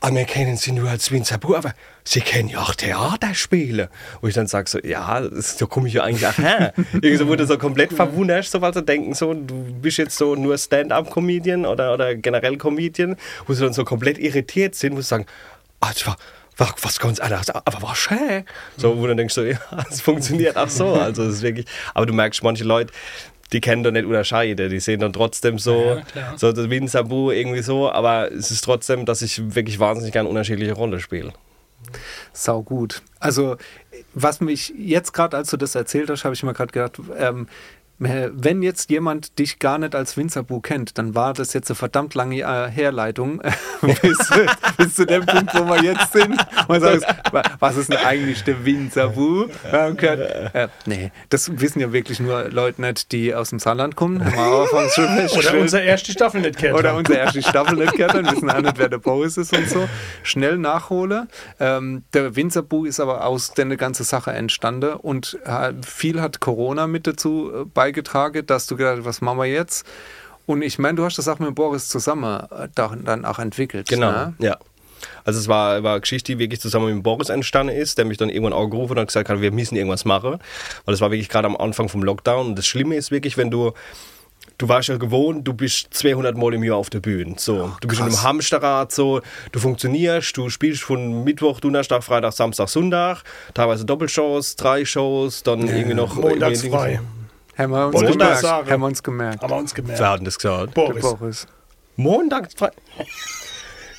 ah, 0.00 0.10
wir 0.10 0.24
kennen 0.24 0.56
Sie 0.56 0.72
nur 0.72 0.88
als 0.88 1.10
Winzerburg, 1.10 1.58
aber 1.58 1.74
Sie 2.12 2.22
kennen 2.22 2.48
ja 2.48 2.58
auch 2.58 2.74
Theaterspiele. 2.74 3.88
Wo 4.20 4.26
ich 4.26 4.34
dann 4.34 4.48
sage 4.48 4.68
so, 4.68 4.80
ja, 4.80 5.20
da 5.20 5.66
komme 5.66 5.86
ich 5.86 5.94
ja 5.94 6.02
eigentlich 6.02 6.38
her. 6.38 6.72
Irgendwie 6.92 7.28
wurde 7.28 7.46
so 7.46 7.56
komplett 7.56 7.92
verwundert, 7.92 8.46
so, 8.46 8.60
weil 8.60 8.74
sie 8.74 8.82
denken 8.82 9.14
so, 9.14 9.32
du 9.32 9.54
bist 9.80 9.98
jetzt 9.98 10.16
so 10.16 10.34
nur 10.34 10.58
Stand-up-Comedian 10.58 11.64
oder, 11.64 11.94
oder 11.94 12.16
generell 12.16 12.56
Comedian, 12.56 13.14
wo 13.46 13.52
sie 13.52 13.62
dann 13.62 13.72
so 13.72 13.84
komplett 13.84 14.18
irritiert 14.18 14.74
sind, 14.74 14.96
wo 14.96 15.00
sie 15.00 15.06
sagen, 15.06 15.24
ah, 15.78 15.90
das 15.92 16.04
war, 16.04 16.16
war 16.56 16.74
was 16.82 16.98
ganz 16.98 17.20
anderes, 17.20 17.48
aber 17.48 17.80
war 17.80 17.94
schön. 17.94 18.44
So, 18.76 18.96
wo 18.96 19.02
du 19.02 19.08
dann 19.08 19.18
denkst 19.18 19.34
so, 19.34 19.44
ja, 19.44 19.60
es 19.88 20.00
funktioniert 20.00 20.56
auch 20.56 20.68
so. 20.68 20.94
Also 20.94 21.22
es 21.22 21.36
ist 21.36 21.42
wirklich, 21.42 21.66
aber 21.94 22.06
du 22.06 22.12
merkst, 22.12 22.42
manche 22.42 22.64
Leute, 22.64 22.92
die 23.52 23.60
kennen 23.60 23.84
da 23.84 23.92
nicht 23.92 24.06
unterscheiden. 24.06 24.68
Die 24.68 24.80
sehen 24.80 24.98
dann 24.98 25.12
trotzdem 25.12 25.60
so, 25.60 26.02
ja, 26.16 26.36
so 26.36 26.50
das 26.50 26.68
Winsabu 26.70 27.30
irgendwie 27.30 27.62
so, 27.62 27.88
aber 27.88 28.32
es 28.32 28.50
ist 28.50 28.62
trotzdem, 28.62 29.06
dass 29.06 29.22
ich 29.22 29.54
wirklich 29.54 29.78
wahnsinnig 29.78 30.12
gerne 30.12 30.28
unterschiedliche 30.28 30.72
Rollen 30.72 30.98
spiele. 30.98 31.32
Sau 32.32 32.62
gut. 32.62 33.02
Also, 33.18 33.56
was 34.14 34.40
mich 34.40 34.72
jetzt 34.76 35.12
gerade, 35.12 35.36
als 35.36 35.50
du 35.50 35.56
das 35.56 35.74
erzählt 35.74 36.10
hast, 36.10 36.24
habe 36.24 36.34
ich 36.34 36.42
mir 36.42 36.52
gerade 36.52 36.72
gedacht, 36.72 37.00
ähm, 37.16 37.48
wenn 38.00 38.62
jetzt 38.62 38.90
jemand 38.90 39.38
dich 39.38 39.58
gar 39.58 39.76
nicht 39.76 39.94
als 39.94 40.16
Winzerbu 40.16 40.60
kennt, 40.60 40.96
dann 40.96 41.14
war 41.14 41.34
das 41.34 41.52
jetzt 41.52 41.70
eine 41.70 41.74
verdammt 41.74 42.14
lange 42.14 42.40
äh, 42.40 42.70
Herleitung 42.70 43.42
bis, 43.82 44.30
bis, 44.78 44.94
zu 44.94 45.04
dem 45.04 45.26
Punkt, 45.26 45.54
wo 45.54 45.66
wir 45.66 45.82
jetzt 45.82 46.10
sind. 46.14 46.34
Und 46.66 46.80
sagst, 46.80 47.06
was 47.58 47.76
ist 47.76 47.92
denn 47.92 47.98
eigentlich 47.98 48.42
der 48.44 48.64
Winzerbu? 48.64 49.48
Äh, 50.54 50.68
nee, 50.86 51.12
das 51.28 51.60
wissen 51.60 51.80
ja 51.80 51.92
wirklich 51.92 52.20
nur 52.20 52.48
Leute 52.48 52.80
nicht, 52.80 53.12
die 53.12 53.34
aus 53.34 53.50
dem 53.50 53.58
Saarland 53.58 53.96
kommen. 53.96 54.22
Oder 55.36 55.60
unsere 55.60 55.82
erste 55.82 56.12
Staffel 56.12 56.40
nicht 56.40 56.56
kennen. 56.56 56.76
Oder 56.76 56.94
unsere 56.94 57.18
erste 57.18 57.42
Staffel 57.42 57.76
nicht 57.76 57.92
kennen, 57.96 58.24
wissen 58.30 58.50
auch 58.50 58.62
nicht, 58.62 58.78
wer 58.78 58.88
der 58.88 58.98
Boris 58.98 59.36
ist 59.36 59.54
und 59.54 59.68
so. 59.68 59.86
Schnell 60.22 60.56
nachhole. 60.56 61.28
Ähm, 61.58 62.04
der 62.14 62.34
Winzerbu 62.34 62.86
ist 62.86 62.98
aber 62.98 63.26
aus 63.26 63.52
der 63.52 63.66
ganze 63.76 64.04
Sache 64.04 64.32
entstanden 64.32 64.94
und 64.94 65.38
äh, 65.44 65.74
viel 65.84 66.22
hat 66.22 66.40
Corona 66.40 66.86
mit 66.86 67.06
dazu 67.06 67.52
äh, 67.52 67.64
beigetragen 67.66 67.89
beigetragen, 67.90 68.46
dass 68.46 68.66
du 68.66 68.76
gedacht 68.76 68.98
hast, 68.98 69.04
was 69.04 69.20
machen 69.20 69.38
wir 69.38 69.46
jetzt? 69.46 69.86
Und 70.46 70.62
ich 70.62 70.78
meine, 70.78 70.96
du 70.96 71.04
hast 71.04 71.18
das 71.18 71.28
auch 71.28 71.38
mit 71.38 71.54
Boris 71.54 71.88
zusammen 71.88 72.40
äh, 72.50 72.68
dann 72.74 73.24
auch 73.24 73.38
entwickelt. 73.38 73.88
Genau, 73.88 74.10
ne? 74.10 74.34
ja. 74.38 74.58
Also 75.24 75.38
es 75.38 75.48
war, 75.48 75.82
war 75.82 75.92
eine 75.92 76.00
Geschichte, 76.00 76.32
die 76.32 76.38
wirklich 76.38 76.60
zusammen 76.60 76.94
mit 76.94 77.02
Boris 77.02 77.30
entstanden 77.30 77.74
ist, 77.74 77.96
der 77.96 78.04
mich 78.04 78.18
dann 78.18 78.28
irgendwann 78.28 78.52
auch 78.52 78.68
gerufen 78.68 78.92
hat 78.92 78.98
und 78.98 79.06
gesagt 79.06 79.28
hat, 79.28 79.40
wir 79.40 79.52
müssen 79.52 79.76
irgendwas 79.76 80.04
machen. 80.04 80.38
Weil 80.84 80.94
es 80.94 81.00
war 81.00 81.10
wirklich 81.10 81.28
gerade 81.28 81.46
am 81.46 81.56
Anfang 81.56 81.88
vom 81.88 82.02
Lockdown. 82.02 82.48
Und 82.48 82.58
das 82.58 82.66
Schlimme 82.66 82.96
ist 82.96 83.10
wirklich, 83.10 83.36
wenn 83.36 83.50
du 83.50 83.72
du 84.58 84.68
warst 84.68 84.88
ja 84.88 84.96
gewohnt, 84.96 85.46
du 85.46 85.54
bist 85.54 85.88
200 85.92 86.36
Mal 86.36 86.54
im 86.54 86.64
Jahr 86.64 86.76
auf 86.76 86.90
der 86.90 87.00
Bühne. 87.00 87.34
So, 87.38 87.72
du 87.80 87.88
bist 87.88 88.00
in 88.00 88.06
einem 88.06 88.22
Hamsterrad, 88.22 88.92
so, 88.92 89.20
du 89.52 89.58
funktionierst, 89.58 90.36
du 90.36 90.50
spielst 90.50 90.82
von 90.82 91.24
Mittwoch, 91.24 91.60
Donnerstag, 91.60 92.04
Freitag, 92.04 92.32
Samstag, 92.32 92.68
Sonntag, 92.68 93.22
teilweise 93.54 93.84
Doppelshows, 93.84 94.56
drei 94.56 94.84
Shows, 94.84 95.42
dann 95.42 95.66
ja. 95.66 95.76
irgendwie 95.76 95.94
noch 95.94 96.14
Montagsfrei. 96.14 97.00
Haben 97.60 97.72
wir 97.72 97.86
uns, 97.86 98.00
gemerkt. 98.00 98.42
Haben 98.44 98.80
wir 98.80 98.86
uns 98.86 99.02
gemerkt. 99.02 99.42
Haben 99.42 99.50
wir 99.50 99.56
uns 99.58 99.74
gemerkt. 99.74 100.00
Wer 100.00 100.10
hat 100.10 100.26
das 100.26 100.38
gesagt? 100.38 100.74
Boris. 100.74 101.02
Boris. 101.02 101.46
Montag. 101.96 102.48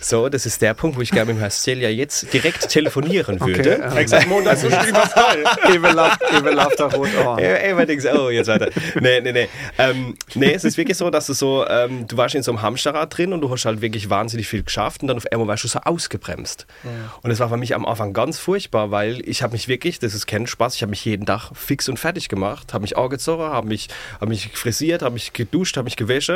So, 0.04 0.30
das 0.30 0.48
ist 0.48 0.62
der 0.62 0.74
Punkt, 0.74 0.98
wo 0.98 1.02
ich 1.02 1.12
gerne 1.12 1.32
mit 1.32 1.42
Herrn 1.42 1.52
Celia 1.52 1.90
jetzt 1.90 2.34
direkt 2.34 2.68
telefonieren 2.70 3.40
würde. 3.40 3.76
Okay, 3.76 3.92
ähm, 3.92 3.98
Exakt, 3.98 4.28
Montag 4.28 4.58
so 4.58 4.68
still 4.68 4.94
was 4.94 5.14
frei. 5.14 5.44
Eben 5.74 6.56
läuft 6.56 6.80
da 6.80 6.88
rot 6.88 7.10
an. 7.24 7.40
Eben 7.40 7.86
denkst 7.86 8.06
oh, 8.14 8.30
jetzt 8.30 8.48
weiter. 8.48 8.70
Nee, 9.00 9.22
nee, 9.22 9.32
nee. 9.32 9.48
Ähm, 9.78 10.16
nee, 10.34 10.54
es 10.54 10.64
ist 10.64 10.78
wirklich 10.78 10.98
so, 10.98 11.12
dass 11.12 11.28
du 11.28 11.34
so, 11.34 11.68
ähm, 11.68 12.08
du 12.08 12.18
warst 12.18 12.34
in 12.34 12.42
so 12.42 12.52
einem 12.52 12.64
Hamsterrad 12.64 13.16
drin 13.16 13.32
und 13.32 13.42
du 13.42 13.52
hast 13.52 13.66
halt 13.66 13.82
wirklich 13.82 14.10
wahnsinnig 14.10 14.48
viel 14.48 14.64
geschafft 14.64 15.04
und 15.04 15.08
dann 15.08 15.18
auf 15.18 15.32
einmal 15.32 15.48
warst 15.48 15.64
du 15.64 15.68
so 15.68 15.80
ausgebremst. 15.80 16.66
Ja. 16.84 16.90
Und 17.22 17.30
das 17.30 17.40
war 17.40 17.50
für 17.50 17.58
mich 17.58 17.76
am 17.76 17.86
Anfang 17.86 18.14
ganz 18.14 18.40
furchtbar, 18.40 18.90
weil 18.90 19.22
ich 19.30 19.44
habe 19.44 19.54
mich 19.54 19.68
wirklich, 19.68 20.00
das 20.00 20.16
ist 20.16 20.26
kein 20.26 20.48
Spaß, 20.48 20.76
ich 20.76 20.82
habe 20.82 20.90
mich 20.90 21.06
jeden 21.06 21.28
Tag 21.28 21.52
fix 21.54 21.88
und 21.88 21.98
fertig 21.98 22.28
gemacht, 22.28 22.74
habe 22.74 22.82
mich 22.82 22.98
angezogen, 22.98 23.44
habe 23.44 23.68
mich, 23.68 23.90
hab 24.20 24.30
mich 24.30 24.50
frisiert, 24.54 25.04
habe 25.04 25.14
mich 25.14 25.34
geduscht, 25.34 25.78
habe 25.78 25.86
mich 25.86 25.96
gewäscht 25.96 26.32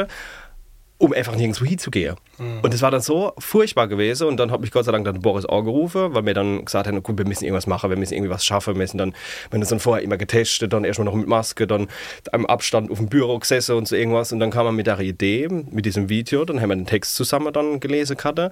um 0.97 1.11
einfach 1.13 1.35
nirgendwo 1.35 1.65
hinzugehen. 1.65 2.15
Mhm. 2.37 2.61
Und 2.61 2.73
das 2.73 2.81
war 2.81 2.89
dann 2.89 3.01
so 3.01 3.33
furchtbar 3.37 3.87
gewesen. 3.87 4.27
Und 4.27 4.37
dann 4.37 4.51
hat 4.51 4.61
mich 4.61 4.71
Gott 4.71 4.85
sei 4.85 4.91
Dank 4.91 5.05
dann 5.05 5.19
Boris 5.19 5.45
angerufen, 5.45 6.13
weil 6.13 6.25
wir 6.25 6.33
dann 6.33 6.63
gesagt 6.63 6.87
haben, 6.87 7.03
gut, 7.03 7.17
wir 7.17 7.27
müssen 7.27 7.43
irgendwas 7.43 7.67
machen, 7.67 7.89
wir 7.89 7.97
müssen 7.97 8.13
irgendwie 8.13 8.31
was 8.31 8.45
schaffen. 8.45 8.75
Wir 8.75 8.77
müssen 8.77 8.97
dann, 8.97 9.13
haben 9.51 9.59
das 9.59 9.69
dann 9.69 9.79
vorher 9.79 10.03
immer 10.03 10.17
getestet, 10.17 10.71
dann 10.71 10.85
erstmal 10.85 11.05
noch 11.05 11.15
mit 11.15 11.27
Maske, 11.27 11.67
dann 11.67 11.87
am 12.31 12.45
Abstand 12.45 12.91
auf 12.91 12.97
dem 12.97 13.09
Büro 13.09 13.37
gesessen 13.39 13.75
und 13.75 13.87
so 13.87 13.95
irgendwas. 13.95 14.31
Und 14.31 14.39
dann 14.39 14.51
kam 14.51 14.65
man 14.65 14.75
mit 14.75 14.87
der 14.87 14.99
Idee, 14.99 15.47
mit 15.49 15.85
diesem 15.85 16.07
Video, 16.07 16.45
dann 16.45 16.61
haben 16.61 16.69
wir 16.69 16.75
den 16.75 16.85
Text 16.85 17.15
zusammen 17.15 17.51
dann 17.51 17.79
gelesen 17.79 18.17
hatte. 18.23 18.51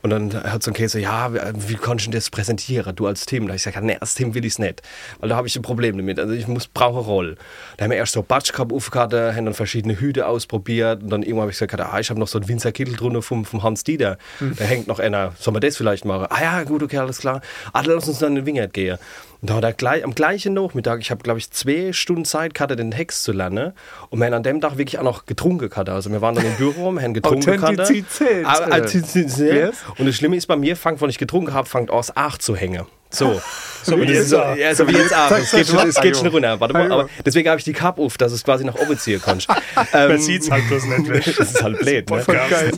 Und 0.00 0.10
dann 0.10 0.32
hat 0.44 0.62
so 0.62 0.70
ein 0.70 0.74
Käse, 0.74 1.00
ja, 1.00 1.32
wie 1.54 1.74
kannst 1.74 2.06
du 2.06 2.10
das 2.10 2.30
präsentieren, 2.30 2.94
du 2.94 3.06
als 3.06 3.26
Team? 3.26 3.48
Da 3.48 3.54
ich 3.54 3.64
gesagt, 3.64 3.84
nee, 3.84 3.96
als 3.98 4.14
Team 4.14 4.32
will 4.34 4.44
ich 4.44 4.52
es 4.52 4.58
nicht, 4.58 4.82
weil 5.18 5.28
da 5.28 5.36
habe 5.36 5.48
ich 5.48 5.56
ein 5.56 5.62
Problem 5.62 5.96
damit. 5.96 6.20
Also 6.20 6.34
ich 6.34 6.46
muss, 6.46 6.68
brauche 6.68 6.98
eine 6.98 7.06
Rolle. 7.06 7.34
Da 7.76 7.84
haben 7.84 7.90
wir 7.90 7.98
erst 7.98 8.12
so 8.12 8.22
Batschkap 8.22 8.72
aufgehabt, 8.72 9.12
haben 9.12 9.44
dann 9.44 9.54
verschiedene 9.54 9.98
Hüte 9.98 10.26
ausprobiert 10.26 11.02
und 11.02 11.10
dann 11.10 11.22
irgendwann 11.22 11.42
habe 11.42 11.50
ich 11.50 11.58
gesagt, 11.58 11.80
ah, 11.80 11.98
ich 11.98 12.10
habe 12.10 12.20
noch 12.20 12.28
so 12.28 12.38
einen 12.38 12.48
Winzerkittel 12.48 12.94
drunter 12.94 13.22
vom, 13.22 13.44
vom 13.44 13.62
Hans 13.64 13.82
Dieter. 13.82 14.18
Mhm. 14.38 14.56
Da 14.56 14.64
hängt 14.64 14.86
noch 14.86 15.00
einer, 15.00 15.32
sollen 15.38 15.56
wir 15.56 15.60
das 15.60 15.76
vielleicht 15.76 16.04
machen? 16.04 16.26
Ah 16.30 16.42
ja, 16.42 16.62
gut, 16.62 16.82
okay, 16.82 16.98
alles 16.98 17.18
klar. 17.18 17.40
Ah, 17.72 17.82
lass 17.84 18.08
uns 18.08 18.18
dann 18.18 18.30
in 18.30 18.36
den 18.36 18.46
Wingert 18.46 18.72
gehen. 18.72 18.98
Und 19.40 19.50
da 19.50 19.54
hat 19.54 19.64
er 19.64 19.72
gleich, 19.72 20.04
am 20.04 20.14
gleichen 20.14 20.54
Nachmittag, 20.54 21.00
ich 21.00 21.10
habe 21.10 21.22
glaube 21.22 21.38
ich 21.38 21.50
zwei 21.50 21.92
Stunden 21.92 22.24
Zeit 22.24 22.54
gehabt, 22.54 22.76
den 22.76 22.90
Text 22.90 23.22
zu 23.22 23.32
lernen. 23.32 23.72
Und 24.10 24.18
wir 24.18 24.26
haben 24.26 24.34
an 24.34 24.42
dem 24.42 24.60
Tag 24.60 24.78
wirklich 24.78 24.98
auch 24.98 25.04
noch 25.04 25.26
getrunken 25.26 25.68
gehabt. 25.68 25.88
Also 25.88 26.10
wir 26.10 26.20
waren 26.20 26.34
dann 26.34 26.44
im 26.44 26.54
Büro, 26.54 26.90
wir 26.90 27.02
haben 27.02 27.14
getrunken 27.14 27.62
Authentizität. 27.62 28.44
Authentizität. 28.44 29.54
Yes. 29.54 29.76
Und 29.96 30.06
das 30.06 30.16
Schlimme 30.16 30.36
ist 30.36 30.46
bei 30.46 30.56
mir, 30.56 30.76
fängt, 30.76 31.00
wenn 31.00 31.10
ich 31.10 31.18
getrunken 31.18 31.54
habe, 31.54 31.68
fängt 31.68 31.90
aus 31.90 32.16
8 32.16 32.42
zu 32.42 32.56
hängen. 32.56 32.86
So. 33.10 33.40
So 33.82 33.98
wie 34.00 34.04
jetzt 34.04 34.28
so, 34.28 34.36
ja, 34.36 34.74
so 34.74 34.86
wie 34.86 34.92
jetzt 34.92 35.14
auch. 35.14 35.30
Es 35.30 35.50
geht, 35.50 35.66
schon, 35.66 35.88
es 35.88 36.00
geht 36.00 36.16
schon 36.16 36.26
runter. 36.26 36.60
Warte 36.60 36.74
mal, 36.74 36.92
aber 36.92 37.08
deswegen 37.24 37.48
habe 37.48 37.58
ich 37.58 37.64
die 37.64 37.72
Cup 37.72 37.98
auf, 37.98 38.18
dass 38.18 38.32
es 38.32 38.44
quasi 38.44 38.64
nach 38.64 38.74
oben 38.74 38.98
ziehen 38.98 39.20
kannst. 39.24 39.48
Ähm, 39.92 40.08
Man 40.08 40.18
sieht 40.18 40.42
es 40.42 40.50
halt 40.50 40.66
bloß 40.68 40.84
nicht. 40.86 41.26
das 41.38 41.52
ist 41.52 41.62
halt 41.62 41.78
blöd, 41.78 42.10
ne? 42.10 42.24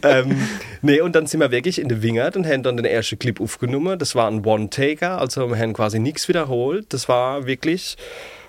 Ähm, 0.03 0.49
nee, 0.83 1.01
und 1.01 1.15
dann 1.15 1.27
sind 1.27 1.41
wir 1.41 1.51
wirklich 1.51 1.81
in 1.81 1.89
der 1.89 2.03
Wingert 2.03 2.37
und 2.37 2.47
haben 2.47 2.63
dann 2.63 2.77
den 2.77 2.85
ersten 2.85 3.19
Clip 3.19 3.41
aufgenommen. 3.41 3.99
Das 3.99 4.15
war 4.15 4.31
ein 4.31 4.45
One-Taker, 4.45 5.19
also 5.19 5.49
wir 5.49 5.59
haben 5.59 5.73
quasi 5.73 5.99
nichts 5.99 6.29
wiederholt. 6.29 6.93
Das 6.93 7.09
war 7.09 7.47
wirklich 7.47 7.97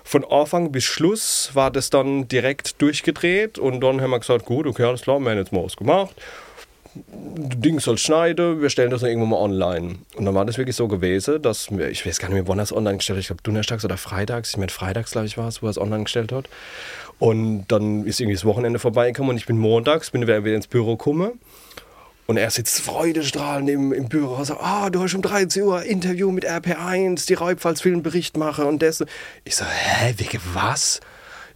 von 0.04 0.24
Anfang 0.24 0.70
bis 0.72 0.84
Schluss 0.84 1.50
war 1.54 1.70
das 1.70 1.90
dann 1.90 2.28
direkt 2.28 2.80
durchgedreht 2.82 3.58
und 3.58 3.80
dann 3.80 4.00
haben 4.00 4.10
wir 4.10 4.20
gesagt, 4.20 4.44
gut, 4.44 4.66
okay, 4.66 4.84
alles 4.84 5.02
klar, 5.02 5.18
wir 5.20 5.30
haben 5.30 5.38
jetzt 5.38 5.52
mal 5.52 5.64
was 5.64 5.76
gemacht. 5.76 6.14
Das 6.94 7.60
Ding 7.60 7.80
soll 7.80 7.96
schneiden, 7.98 8.60
wir 8.60 8.68
stellen 8.68 8.90
das 8.90 9.00
dann 9.00 9.10
irgendwann 9.10 9.30
mal 9.30 9.38
online. 9.38 9.96
Und 10.16 10.24
dann 10.24 10.34
war 10.34 10.44
das 10.44 10.58
wirklich 10.58 10.76
so 10.76 10.88
gewesen, 10.88 11.40
dass 11.40 11.70
wir, 11.70 11.88
ich 11.88 12.04
weiß 12.04 12.18
gar 12.18 12.28
nicht 12.28 12.34
mehr, 12.34 12.48
wann 12.48 12.58
es 12.58 12.72
online 12.72 12.98
gestellt 12.98 13.16
hat, 13.16 13.22
ich 13.22 13.26
glaube 13.28 13.42
donnerstags 13.42 13.84
oder 13.84 13.96
freitags, 13.96 14.50
ich 14.50 14.56
meine 14.58 14.70
freitags, 14.70 15.12
glaube 15.12 15.26
ich, 15.26 15.38
war 15.38 15.48
es, 15.48 15.62
wo 15.62 15.66
er 15.66 15.70
es 15.70 15.78
online 15.78 16.04
gestellt 16.04 16.32
hat. 16.32 16.48
Und 17.18 17.66
dann 17.68 18.04
ist 18.04 18.20
irgendwie 18.20 18.34
das 18.34 18.44
Wochenende 18.44 18.78
vorbeigekommen 18.78 19.30
und 19.30 19.36
ich 19.36 19.46
bin 19.46 19.56
montags, 19.56 20.10
bin 20.10 20.22
wieder 20.22 20.44
ins 20.44 20.66
Büro 20.66 20.96
gekommen. 20.96 21.40
Und 22.26 22.36
er 22.36 22.50
sitzt 22.50 22.80
freudestrahlend 22.80 23.68
im, 23.68 23.92
im 23.92 24.08
Büro 24.08 24.34
und 24.34 24.44
sagt, 24.44 24.60
ah, 24.62 24.90
du 24.90 25.02
hast 25.02 25.14
um 25.14 25.22
13 25.22 25.62
Uhr 25.62 25.82
Interview 25.82 26.30
mit 26.30 26.48
RP1, 26.48 27.26
die 27.26 27.34
Reibfallsfilmbericht 27.34 28.36
mache 28.36 28.64
und 28.64 28.80
das. 28.80 29.04
Ich 29.44 29.56
so, 29.56 29.64
hä, 29.64 30.14
wegen 30.16 30.40
was? 30.54 31.00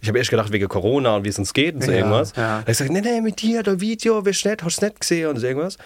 Ich 0.01 0.07
habe 0.07 0.17
erst 0.17 0.29
gedacht, 0.29 0.51
wegen 0.51 0.67
Corona 0.67 1.15
und 1.15 1.25
wie 1.25 1.29
es 1.29 1.39
uns 1.39 1.53
geht 1.53 1.75
und 1.75 1.83
so 1.83 1.91
Ja, 1.91 1.97
irgendwas. 1.97 2.33
ja. 2.35 2.57
Da 2.65 2.71
ich 2.71 2.77
gesagt, 2.77 2.91
nee, 2.91 3.01
nee, 3.01 3.21
mit 3.21 3.41
dir, 3.41 3.63
der 3.63 3.79
Video, 3.81 4.23
du 4.45 4.49
nicht, 4.49 4.63
hast 4.63 4.81
du 4.81 4.85
nicht 4.85 4.99
gesehen 4.99 5.27
und 5.29 5.37
so 5.39 5.47
irgendwas. 5.47 5.77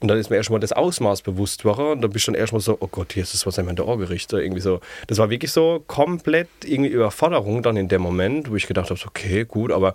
Und 0.00 0.06
dann 0.08 0.16
ist 0.18 0.30
mir 0.30 0.36
erstmal 0.36 0.60
das 0.60 0.70
Ausmaß 0.72 1.22
bewusst 1.22 1.62
geworden 1.62 1.90
und 1.92 2.02
dann 2.02 2.10
bist 2.12 2.28
du 2.28 2.32
dann 2.32 2.40
erstmal 2.40 2.60
so, 2.60 2.76
oh 2.78 2.86
Gott, 2.86 3.12
hier 3.14 3.24
ist 3.24 3.34
das 3.34 3.44
was 3.46 3.58
einem 3.58 3.70
in 3.70 3.76
der 3.76 3.88
Ohr 3.88 3.98
gerichtet. 3.98 4.40
Irgendwie 4.40 4.60
so. 4.60 4.80
Das 5.08 5.18
war 5.18 5.28
wirklich 5.28 5.50
so 5.50 5.82
komplett 5.88 6.48
irgendwie 6.64 6.92
Überforderung 6.92 7.62
dann 7.64 7.76
in 7.76 7.88
dem 7.88 8.02
Moment, 8.02 8.48
wo 8.50 8.54
ich 8.54 8.68
gedacht 8.68 8.90
habe, 8.90 9.00
okay, 9.06 9.44
gut, 9.44 9.72
aber 9.72 9.94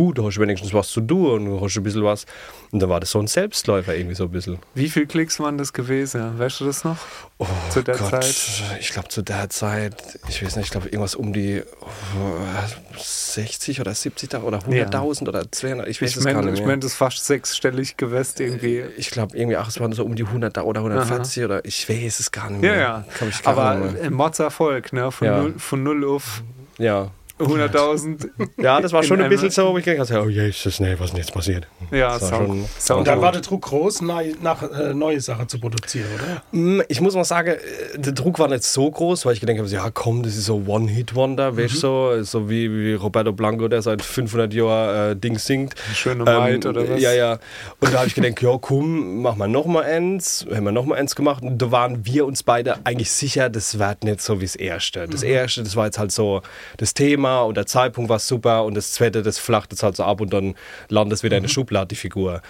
gut, 0.00 0.18
da 0.18 0.22
hast 0.22 0.36
du 0.36 0.40
wenigstens 0.40 0.72
was 0.72 0.88
zu 0.88 1.00
tun 1.02 1.32
und 1.32 1.44
du 1.46 1.60
hast 1.60 1.76
ein 1.76 1.82
bisschen 1.82 2.04
was. 2.04 2.24
Und 2.72 2.80
dann 2.80 2.88
war 2.88 3.00
das 3.00 3.10
so 3.10 3.18
ein 3.18 3.26
Selbstläufer 3.26 3.94
irgendwie 3.94 4.14
so 4.14 4.24
ein 4.24 4.30
bisschen. 4.30 4.58
Wie 4.74 4.88
viele 4.88 5.06
Klicks 5.06 5.38
waren 5.40 5.58
das 5.58 5.72
gewesen? 5.72 6.38
Weißt 6.38 6.60
du 6.60 6.64
das 6.64 6.84
noch? 6.84 6.96
Oh 7.38 7.46
Zu 7.70 7.82
der 7.82 7.96
Gott, 7.98 8.10
Zeit? 8.10 8.34
ich 8.80 8.90
glaube 8.90 9.08
zu 9.08 9.22
der 9.22 9.50
Zeit, 9.50 9.94
ich 10.28 10.42
weiß 10.42 10.56
nicht, 10.56 10.66
ich 10.66 10.70
glaube 10.70 10.88
irgendwas 10.88 11.14
um 11.14 11.32
die 11.32 11.62
oh, 11.82 12.96
60 12.98 13.80
oder 13.80 13.94
70 13.94 14.34
oder 14.42 14.58
100.000 14.58 15.28
oder 15.28 15.50
200, 15.50 15.88
ich 15.88 16.00
weiß 16.02 16.10
Ich 16.10 16.16
es 16.16 16.24
gar 16.24 16.34
meine, 16.34 16.46
nicht 16.46 16.54
ich 16.54 16.60
mehr. 16.60 16.68
mein, 16.74 16.80
das 16.80 16.92
ist 16.92 16.96
fast 16.96 17.24
sechsstellig 17.24 17.96
gewesen 17.96 18.34
irgendwie. 18.38 18.84
ich 18.96 19.10
glaube 19.10 19.36
irgendwie, 19.36 19.56
ach, 19.56 19.68
es 19.68 19.80
waren 19.80 19.92
so 19.92 20.04
um 20.04 20.14
die 20.16 20.24
100 20.24 20.58
oder 20.58 20.80
140 20.80 21.44
oder 21.44 21.64
ich 21.64 21.88
weiß 21.88 22.20
es 22.20 22.30
gar 22.32 22.50
nicht 22.50 22.62
Ja, 22.64 22.70
mehr. 22.72 22.80
ja. 22.80 23.04
Gar 23.18 23.30
Aber 23.44 24.10
Mordserfolg, 24.10 24.92
ne? 24.92 25.10
Von, 25.12 25.26
Ja. 25.26 25.40
null, 25.42 25.54
von 25.58 25.82
null 25.82 26.04
auf 26.04 26.42
Ja. 26.78 27.10
100.000. 27.40 28.30
ja, 28.58 28.80
das 28.80 28.92
war 28.92 29.02
schon 29.02 29.20
ein 29.20 29.28
bisschen 29.28 29.50
so, 29.50 29.72
wo 29.72 29.78
ich 29.78 29.84
gedacht 29.84 30.10
habe, 30.10 30.26
oh 30.26 30.28
Jesus, 30.28 30.80
nee, 30.80 30.94
was 30.98 31.06
ist 31.06 31.10
denn 31.12 31.20
jetzt 31.20 31.32
passiert? 31.32 31.66
Ja, 31.90 32.14
Das 32.18 32.30
war 32.30 32.38
schon- 32.46 32.64
sau 32.78 32.98
Und 32.98 33.06
dann 33.06 33.16
gut. 33.16 33.24
war 33.24 33.32
der 33.32 33.40
Druck 33.40 33.62
groß, 33.62 34.02
nach, 34.02 34.62
äh, 34.62 34.94
neue 34.94 35.20
Sachen 35.20 35.48
zu 35.48 35.58
produzieren, 35.58 36.06
oder? 36.14 36.42
Mm, 36.52 36.82
Ich 36.88 37.00
muss 37.00 37.14
mal 37.14 37.24
sagen, 37.24 37.50
äh, 37.94 37.98
der 37.98 38.12
Druck 38.12 38.38
war 38.38 38.48
nicht 38.48 38.64
so 38.64 38.90
groß, 38.90 39.24
weil 39.26 39.34
ich 39.34 39.40
gedacht 39.40 39.58
habe, 39.58 39.68
ja 39.68 39.90
komm, 39.90 40.22
das 40.22 40.36
ist 40.36 40.44
so 40.46 40.62
One-Hit-Wonder, 40.66 41.56
weißt 41.56 41.74
du, 41.74 41.78
so, 41.78 42.22
so 42.22 42.50
wie, 42.50 42.70
wie 42.70 42.94
Roberto 42.94 43.32
Blanco, 43.32 43.68
der 43.68 43.82
seit 43.82 44.02
500 44.02 44.52
Jahren 44.52 45.12
äh, 45.12 45.16
Ding 45.16 45.38
singt. 45.38 45.74
Schöne 45.94 46.24
Maid 46.24 46.66
oder 46.66 46.88
was? 46.88 47.00
Ja, 47.00 47.12
ja. 47.12 47.38
Und 47.80 47.92
da 47.92 47.98
habe 47.98 48.06
ich 48.08 48.14
gedacht, 48.14 48.40
ja 48.42 48.56
komm, 48.60 49.22
mach 49.22 49.36
mal 49.36 49.48
noch 49.48 49.66
mal 49.66 49.84
eins. 49.84 50.46
Haben 50.52 50.64
wir 50.64 50.72
noch 50.72 50.84
mal 50.84 50.96
eins 50.98 51.14
gemacht. 51.14 51.42
Und 51.42 51.58
da 51.60 51.70
waren 51.70 52.04
wir 52.04 52.26
uns 52.26 52.42
beide 52.42 52.76
eigentlich 52.84 53.10
sicher, 53.10 53.48
das 53.48 53.78
wird 53.78 54.04
nicht 54.04 54.20
so 54.20 54.40
wie 54.40 54.44
das 54.44 54.56
Erste. 54.56 55.06
Das 55.08 55.22
Erste, 55.22 55.62
das 55.62 55.76
war 55.76 55.86
jetzt 55.86 55.98
halt 55.98 56.12
so 56.12 56.42
das 56.76 56.94
Thema 56.94 57.29
und 57.38 57.56
der 57.56 57.66
Zeitpunkt 57.66 58.10
war 58.10 58.18
super 58.18 58.64
und 58.64 58.74
das 58.74 58.92
Zweite, 58.92 59.22
das 59.22 59.38
flacht 59.38 59.72
jetzt 59.72 59.82
halt 59.82 59.96
so 59.96 60.04
ab 60.04 60.20
und 60.20 60.32
dann 60.32 60.54
landet 60.88 61.18
es 61.18 61.22
wieder 61.22 61.36
in 61.36 61.42
der 61.42 61.50
Schublade, 61.50 61.88
die 61.88 61.96
Figur. 61.96 62.42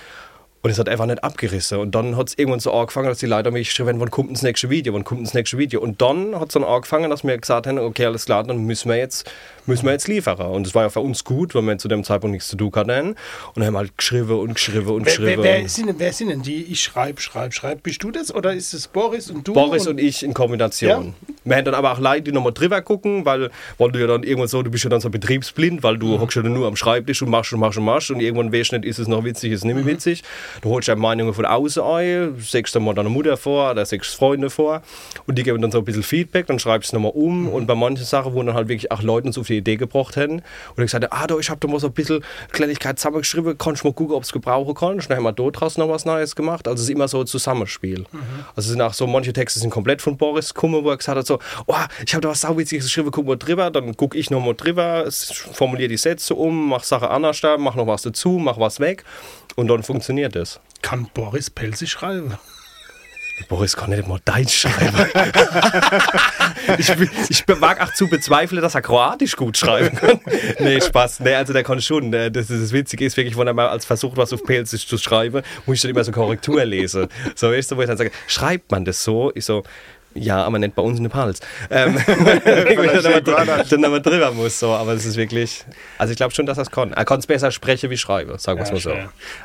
Und 0.62 0.70
es 0.70 0.78
hat 0.78 0.90
einfach 0.90 1.06
nicht 1.06 1.24
abgerissen. 1.24 1.78
Und 1.78 1.94
dann 1.94 2.16
hat 2.16 2.28
es 2.28 2.38
irgendwann 2.38 2.60
so 2.60 2.72
angefangen, 2.74 3.08
dass 3.08 3.18
die 3.18 3.26
Leute 3.26 3.50
mich 3.50 3.68
geschrieben 3.68 3.88
haben, 3.88 4.00
wann 4.00 4.10
kommt 4.10 4.30
das 4.32 4.42
nächste 4.42 4.68
Video, 4.68 4.92
wann 4.92 5.04
kommt 5.04 5.26
das 5.26 5.32
nächste 5.32 5.56
Video. 5.56 5.80
Und 5.80 6.02
dann 6.02 6.38
hat 6.38 6.48
es 6.48 6.52
dann 6.54 6.64
angefangen, 6.64 7.08
dass 7.08 7.24
wir 7.24 7.36
gesagt 7.38 7.66
haben, 7.66 7.78
okay, 7.78 8.04
alles 8.04 8.26
klar, 8.26 8.44
dann 8.44 8.58
müssen 8.58 8.90
wir 8.90 8.96
jetzt, 8.96 9.30
müssen 9.70 9.86
wir 9.86 9.92
jetzt 9.92 10.08
liefern. 10.08 10.38
Und 10.38 10.66
das 10.66 10.74
war 10.74 10.82
ja 10.82 10.88
für 10.90 11.00
uns 11.00 11.24
gut, 11.24 11.54
weil 11.54 11.62
wir 11.62 11.78
zu 11.78 11.88
dem 11.88 12.04
Zeitpunkt 12.04 12.32
nichts 12.32 12.48
zu 12.48 12.56
tun 12.56 12.70
hatten. 12.74 13.14
Und 13.54 13.64
haben 13.64 13.76
halt 13.76 13.96
geschrieben 13.96 14.38
und 14.38 14.54
geschrieben 14.54 14.88
und 14.88 15.06
Wer, 15.06 15.16
geschrieben. 15.16 15.42
wer, 15.42 15.60
wer, 15.62 15.68
sind, 15.68 15.86
denn- 15.88 15.94
wer 15.98 16.12
sind 16.12 16.28
denn 16.28 16.42
die? 16.42 16.64
Ich 16.64 16.80
schreibe, 16.82 17.20
schreibe, 17.20 17.52
schreibe. 17.52 17.80
Bist 17.82 18.02
du 18.02 18.10
das 18.10 18.34
oder 18.34 18.52
ist 18.52 18.74
es 18.74 18.88
Boris 18.88 19.30
und 19.30 19.46
du? 19.48 19.52
Boris 19.54 19.86
und 19.86 19.98
ich 19.98 20.22
in 20.22 20.34
Kombination. 20.34 21.14
Wir 21.44 21.56
haben 21.56 21.64
dann 21.64 21.74
aber 21.74 21.92
auch 21.92 21.98
Leute, 21.98 22.22
die 22.22 22.32
nochmal 22.32 22.52
drüber 22.52 22.82
gucken, 22.82 23.24
weil, 23.24 23.50
weil 23.78 23.90
du 23.92 23.98
ja 24.00 24.06
dann 24.06 24.22
irgendwann 24.22 24.48
so, 24.48 24.62
du 24.62 24.70
bist 24.70 24.84
ja 24.84 24.90
dann 24.90 25.00
so 25.00 25.08
betriebsblind, 25.10 25.82
weil 25.82 25.96
du 25.96 26.20
hockst 26.20 26.36
ja 26.36 26.42
dann 26.42 26.52
nur 26.52 26.66
am 26.66 26.76
Schreibtisch 26.76 27.22
und 27.22 27.30
machst 27.30 27.52
und 27.52 27.60
machst 27.60 27.78
und 27.78 27.84
machst 27.84 28.10
und 28.10 28.20
irgendwann 28.20 28.52
weißt 28.52 28.72
du 28.72 28.78
nicht, 28.78 28.86
ist 28.88 28.98
es 28.98 29.08
noch 29.08 29.24
witzig, 29.24 29.52
ist 29.52 29.60
es 29.60 29.64
nicht 29.64 29.74
mehr 29.76 29.86
witzig. 29.86 30.22
Du 30.62 30.70
holst 30.70 30.88
deine 30.88 31.00
Meinungen 31.00 31.32
von 31.32 31.46
außen 31.46 31.82
ein, 31.82 32.34
sägst 32.38 32.74
dann 32.74 32.84
mal 32.84 32.94
deine 32.94 33.08
Mutter 33.08 33.36
vor 33.36 33.70
oder 33.70 33.86
sägst 33.86 34.14
Freunde 34.14 34.50
vor 34.50 34.82
und 35.26 35.38
die 35.38 35.42
geben 35.42 35.62
dann 35.62 35.70
so 35.70 35.78
ein 35.78 35.84
bisschen 35.84 36.02
Feedback, 36.02 36.46
dann 36.46 36.58
schreibst 36.58 36.92
du 36.92 36.96
es 36.96 37.02
nochmal 37.02 37.12
um 37.14 37.48
und 37.48 37.66
bei 37.66 37.74
manchen 37.74 38.04
Sachen, 38.04 38.34
wo 38.34 38.42
dann 38.42 38.54
halt 38.54 38.68
wirklich 38.68 38.90
auch 38.92 39.02
Leute 39.02 39.26
uns 39.28 39.38
auf 39.38 39.46
die 39.46 39.59
Idee 39.60 39.76
gebracht 39.76 40.16
haben 40.16 40.32
und 40.34 40.42
ich 40.76 40.90
gesagt 40.90 41.06
ah, 41.10 41.26
da, 41.26 41.38
ich 41.38 41.48
habe 41.50 41.60
da 41.60 41.68
mal 41.68 41.80
so 41.80 41.86
ein 41.86 41.92
bisschen 41.92 42.24
Kleinigkeit 42.52 42.98
zusammengeschrieben, 42.98 43.56
kannst 43.56 43.82
du 43.84 43.88
mal 43.88 43.94
gucken, 43.94 44.14
ob 44.16 44.22
es 44.24 44.32
gebrauchen 44.32 44.74
kannst. 44.74 45.08
Dann 45.10 45.16
haben 45.18 45.24
wir 45.24 45.32
dort 45.32 45.60
draus 45.60 45.78
noch 45.78 45.88
was 45.88 46.04
Neues 46.04 46.34
gemacht. 46.36 46.66
Also 46.68 46.76
es 46.82 46.88
ist 46.88 46.90
immer 46.94 47.08
so 47.08 47.20
ein 47.20 47.26
Zusammenspiel. 47.26 48.04
Also 48.56 48.60
es 48.60 48.66
sind 48.66 48.82
auch 48.82 48.92
so, 48.94 49.06
manche 49.06 49.32
Texte 49.32 49.60
sind 49.60 49.70
komplett 49.70 50.02
von 50.02 50.16
Boris 50.16 50.52
gekommen, 50.54 50.82
wo 50.84 50.90
er 50.90 50.96
gesagt 50.96 51.18
hat 51.18 51.26
so, 51.26 51.38
oh, 51.66 51.74
ich 52.06 52.12
habe 52.14 52.20
da 52.22 52.28
was 52.30 52.40
sauwitziges 52.42 52.84
geschrieben, 52.86 53.10
guck 53.10 53.26
mal 53.26 53.36
drüber, 53.36 53.70
dann 53.70 53.96
gucke 53.96 54.18
ich 54.18 54.30
nochmal 54.30 54.54
drüber, 54.54 55.04
s- 55.06 55.30
formuliere 55.52 55.88
die 55.88 55.96
Sätze 55.96 56.34
um, 56.34 56.68
mach 56.68 56.82
Sache 56.84 57.10
anders 57.10 57.40
da, 57.40 57.56
mach 57.58 57.74
noch 57.76 57.86
was 57.86 58.02
dazu, 58.02 58.38
mach 58.40 58.58
was 58.58 58.80
weg 58.80 59.04
und 59.56 59.68
dann 59.68 59.82
funktioniert 59.82 60.34
es. 60.36 60.60
Kann 60.82 61.08
Boris 61.14 61.50
Pelzi 61.50 61.86
schreiben? 61.86 62.34
Boris 63.48 63.76
kann 63.76 63.90
nicht 63.90 64.06
mal 64.06 64.20
Deutsch 64.24 64.60
schreiben. 64.62 64.96
ich, 66.78 66.90
ich 67.28 67.44
mag 67.60 67.80
auch 67.80 67.92
zu 67.94 68.08
bezweifeln, 68.08 68.60
dass 68.62 68.74
er 68.74 68.82
Kroatisch 68.82 69.36
gut 69.36 69.56
schreiben 69.56 69.96
kann. 69.96 70.20
nee, 70.58 70.80
Spaß. 70.80 71.20
Nee, 71.20 71.34
also 71.34 71.52
der 71.52 71.64
kann 71.64 71.80
schon. 71.80 72.12
äh, 72.12 72.30
Das, 72.30 72.50
ist, 72.50 72.62
das 72.62 72.72
Witzige 72.72 73.04
ist 73.04 73.16
wirklich, 73.16 73.36
wenn 73.36 73.46
er 73.46 73.54
mal 73.54 73.68
als 73.68 73.84
versucht, 73.84 74.16
was 74.16 74.32
auf 74.32 74.44
Pelzisch 74.44 74.86
zu 74.86 74.98
schreiben, 74.98 75.42
muss 75.66 75.76
ich 75.76 75.82
dann 75.82 75.90
immer 75.90 76.04
so 76.04 76.12
Korrektur 76.12 76.64
lesen. 76.64 77.08
So, 77.34 77.50
weißt 77.50 77.70
du, 77.70 77.76
wo 77.76 77.80
ich 77.82 77.88
dann 77.88 77.96
sage, 77.96 78.12
schreibt 78.26 78.70
man 78.70 78.84
das 78.84 79.02
so? 79.02 79.32
Ich 79.34 79.44
so, 79.44 79.64
ja, 80.14 80.42
aber 80.44 80.58
nicht 80.58 80.74
bei 80.74 80.82
uns 80.82 80.98
in 80.98 81.04
der 81.04 81.10
Pals. 81.10 81.40
Ähm, 81.70 81.96
dann, 83.70 83.84
aber, 83.84 84.00
drüber 84.00 84.32
muss 84.32 84.58
so, 84.58 84.72
aber 84.72 84.94
das 84.94 85.04
ist 85.04 85.16
wirklich, 85.16 85.64
also 85.98 86.10
ich 86.10 86.16
glaube 86.16 86.34
schon, 86.34 86.46
dass 86.46 86.58
er 86.58 86.62
es 86.62 86.70
kann. 86.70 86.92
Er 86.92 87.04
kann 87.04 87.20
es 87.20 87.26
besser 87.26 87.52
sprechen 87.52 87.90
wie 87.90 87.96
schreiben, 87.96 88.36
sagen 88.38 88.58
wir 88.58 88.64
es 88.64 88.72
mal 88.72 88.80
so. 88.80 88.92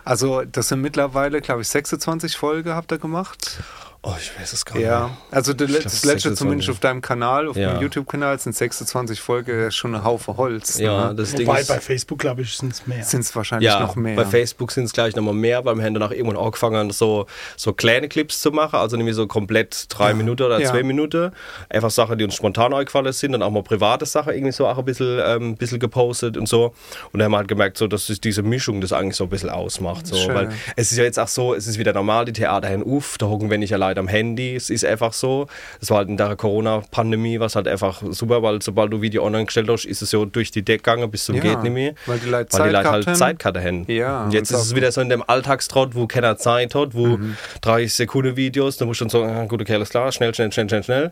Also, 0.04 0.41
das 0.43 0.70
sind 0.70 0.82
mittlerweile, 0.82 1.41
glaube 1.41 1.62
ich, 1.62 1.68
26 1.68 2.36
Folgen 2.36 2.74
habt 2.74 2.91
ihr 2.91 2.98
gemacht. 2.98 3.60
Oh, 4.08 4.14
ich 4.20 4.39
weiß 4.39 4.53
es 4.53 4.64
gar 4.66 4.76
nicht. 4.76 4.84
Ja, 4.86 5.18
also 5.32 5.51
das 5.53 5.68
letzte 5.68 5.89
26. 5.89 6.36
zumindest 6.38 6.70
auf 6.70 6.80
deinem 6.80 7.01
Kanal, 7.01 7.47
auf 7.47 7.58
Ja. 7.58 7.74
dem 7.74 7.82
YouTube-Kanal 7.82 8.38
sind 8.38 8.56
26 8.56 9.20
Folgen, 9.20 9.72
schon 9.72 9.95
ein 9.95 10.03
Haufen 10.03 10.38
Holz. 10.38 10.78
Ja, 10.78 11.08
ne? 11.08 11.16
das 11.16 11.34
Ding 11.34 11.47
Wobei 11.47 11.62
ist, 11.62 11.70
bei 11.70 11.80
Facebook, 11.80 12.20
glaube 12.20 12.43
ich, 12.43 12.56
sind 12.56 12.72
es 12.72 12.86
mehr. 12.86 13.03
sind 13.03 13.22
es 13.22 13.36
wahrscheinlich 13.36 13.68
Ja, 13.68 13.80
noch 13.80 13.95
mehr. 13.95 14.16
bei 14.16 14.26
Facebook 14.26 14.72
sind 14.72 14.84
es 14.84 14.93
gleich 14.93 15.16
nochmal 15.16 15.34
mehr, 15.34 15.66
weil 15.66 15.76
wir 15.76 15.84
haben 15.84 15.95
dann 15.95 16.03
auch 16.03 16.12
irgendwann 16.12 16.38
angefangen, 16.38 16.91
so, 16.91 17.26
so 17.58 17.74
kleine 17.74 18.08
Clips 18.08 18.41
zu 18.41 18.51
machen, 18.51 18.76
also 18.78 18.95
nämlich 18.95 19.16
so 19.16 19.26
komplett 19.26 19.88
drei 19.89 20.14
Minuten 20.14 20.43
oder 20.43 20.60
Ja. 20.60 20.70
zwei 20.70 20.84
Minuten. 20.84 21.32
Einfach 21.70 21.89
Sachen, 21.89 22.20
die 22.20 22.26
uns 22.26 22.36
spontan 22.36 22.76
eingefallen 22.76 23.12
sind, 23.12 23.32
dann 23.32 23.41
auch 23.41 23.49
mal 23.49 23.64
private 23.64 24.06
Sachen 24.06 24.34
irgendwie 24.34 24.51
so 24.51 24.68
auch 24.68 24.78
ein 24.78 24.86
bisschen, 24.86 25.20
ähm, 25.26 25.56
bisschen 25.58 25.80
gepostet 25.80 26.38
und 26.38 26.47
so. 26.47 26.76
Und 27.12 27.18
dann 27.20 27.24
haben 27.24 27.32
wir 27.32 27.38
halt 27.38 27.47
gemerkt, 27.47 27.80
so, 27.80 27.88
dass 27.88 28.10
es 28.10 28.22
diese 28.22 28.43
Mischung 28.43 28.82
das 28.82 28.93
eigentlich 28.93 29.16
so 29.16 29.24
ein 29.24 29.32
bisschen 29.32 29.49
ausmacht. 29.49 30.06
So. 30.06 30.16
Schön. 30.16 30.36
Weil 30.36 30.49
es 30.76 30.91
ist 30.91 30.97
ja 30.99 31.06
jetzt 31.06 31.18
auch 31.20 31.28
so, 31.28 31.56
es 31.56 31.66
ist 31.66 31.80
wieder 31.80 31.93
normal, 31.93 32.26
die 32.26 32.34
Theater 32.34 32.70
haben 32.70 32.84
auf, 32.84 33.16
da 33.18 33.26
hocken 33.26 33.49
wir 33.49 33.58
nicht 33.58 33.74
allein 33.74 33.95
am 33.98 34.08
Handy, 34.08 34.56
es 34.56 34.70
ist 34.70 34.86
einfach 34.86 35.14
so. 35.14 35.48
Das 35.80 35.89
war 35.89 35.98
halt 35.98 36.10
in 36.10 36.18
der 36.18 36.36
Corona-Pandemie, 36.36 37.39
was 37.39 37.56
halt 37.56 37.68
einfach 37.68 38.02
super, 38.12 38.41
weil 38.43 38.62
sobald 38.62 38.91
du 38.93 39.02
Video 39.02 39.24
online 39.26 39.46
gestellt 39.46 39.70
hast, 39.70 39.86
ist 39.86 40.02
es 40.02 40.10
so 40.10 40.26
durch 40.26 40.52
die 40.52 40.64
Decke 40.64 40.78
gegangen 40.84 41.10
bis 41.12 41.26
zum 41.26 41.36
Ja, 41.36 41.41
geht 41.41 41.64
nicht 41.64 41.74
mehr. 41.74 41.93
weil 42.06 42.20
die 42.20 42.30
Leute 42.30 42.52
weil 42.54 42.60
die 42.60 42.66
Zeit 42.66 42.72
Leute 42.74 42.91
halt 42.91 43.08
haben. 43.08 43.16
Zeitkarte 43.16 43.64
haben. 43.64 43.86
Ja, 43.91 44.26
Und 44.26 44.34
jetzt 44.34 44.52
und 44.52 44.58
ist 44.60 44.66
es 44.68 44.76
wieder 44.76 44.91
so 44.91 45.02
in 45.02 45.10
dem 45.10 45.24
Alltagstrott, 45.28 45.96
wo 45.96 46.08
keiner 46.08 46.38
Zeit 46.38 46.76
hat, 46.76 46.93
wo 46.93 47.06
Mhm. 47.18 47.38
30 47.62 47.93
Sekunden 47.93 48.36
Videos, 48.36 48.78
da 48.78 48.86
musst 48.86 49.02
du 49.02 49.06
dann 49.06 49.10
sagen, 49.10 49.30
ah, 49.30 49.46
gut, 49.46 49.62
okay, 49.62 49.76
alles 49.76 49.89
klar, 49.89 50.12
schnell, 50.12 50.34
schnell, 50.34 50.52
schnell, 50.52 50.68
schnell, 50.70 50.84
schnell. 50.84 51.12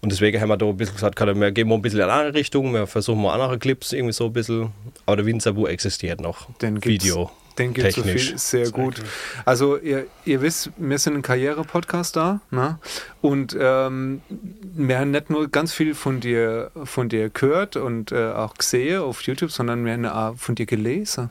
Und 0.00 0.12
deswegen 0.12 0.40
haben 0.40 0.48
wir 0.48 0.56
da 0.56 0.66
ein 0.66 0.76
bisschen 0.76 0.94
gesagt, 0.94 1.18
wir 1.20 1.50
gehen 1.52 1.68
mal 1.68 1.76
ein 1.76 1.82
bisschen 1.82 2.00
in 2.00 2.04
eine 2.04 2.12
andere 2.12 2.34
Richtung, 2.34 2.72
wir 2.74 2.86
versuchen 2.86 3.22
mal 3.22 3.32
andere 3.32 3.58
Clips 3.58 3.92
irgendwie 3.92 4.12
so 4.12 4.26
ein 4.26 4.32
bisschen. 4.32 4.72
Aber 5.06 5.16
der 5.16 5.26
Winzerbu 5.26 5.66
existiert 5.66 6.20
noch. 6.20 6.48
Den 6.60 6.84
Video. 6.84 7.30
Den 7.58 7.72
gibt 7.72 7.96
es 7.96 8.02
viel, 8.02 8.38
sehr 8.38 8.70
gut. 8.70 9.00
Also 9.44 9.76
ihr, 9.76 10.06
ihr 10.24 10.42
wisst, 10.42 10.70
wir 10.76 10.98
sind 10.98 11.14
ein 11.14 11.22
Karriere-Podcast 11.22 12.16
da, 12.16 12.40
ne? 12.50 12.78
Und 13.20 13.56
ähm, 13.58 14.22
wir 14.28 14.98
haben 14.98 15.12
nicht 15.12 15.30
nur 15.30 15.48
ganz 15.48 15.72
viel 15.72 15.94
von 15.94 16.20
dir, 16.20 16.72
von 16.84 17.08
dir 17.08 17.30
gehört 17.30 17.76
und 17.76 18.10
äh, 18.10 18.32
auch 18.32 18.54
gesehen 18.54 19.00
auf 19.00 19.22
YouTube, 19.22 19.52
sondern 19.52 19.84
wir 19.84 19.92
haben 19.92 20.06
auch 20.06 20.36
von 20.36 20.56
dir 20.56 20.66
gelesen. 20.66 21.30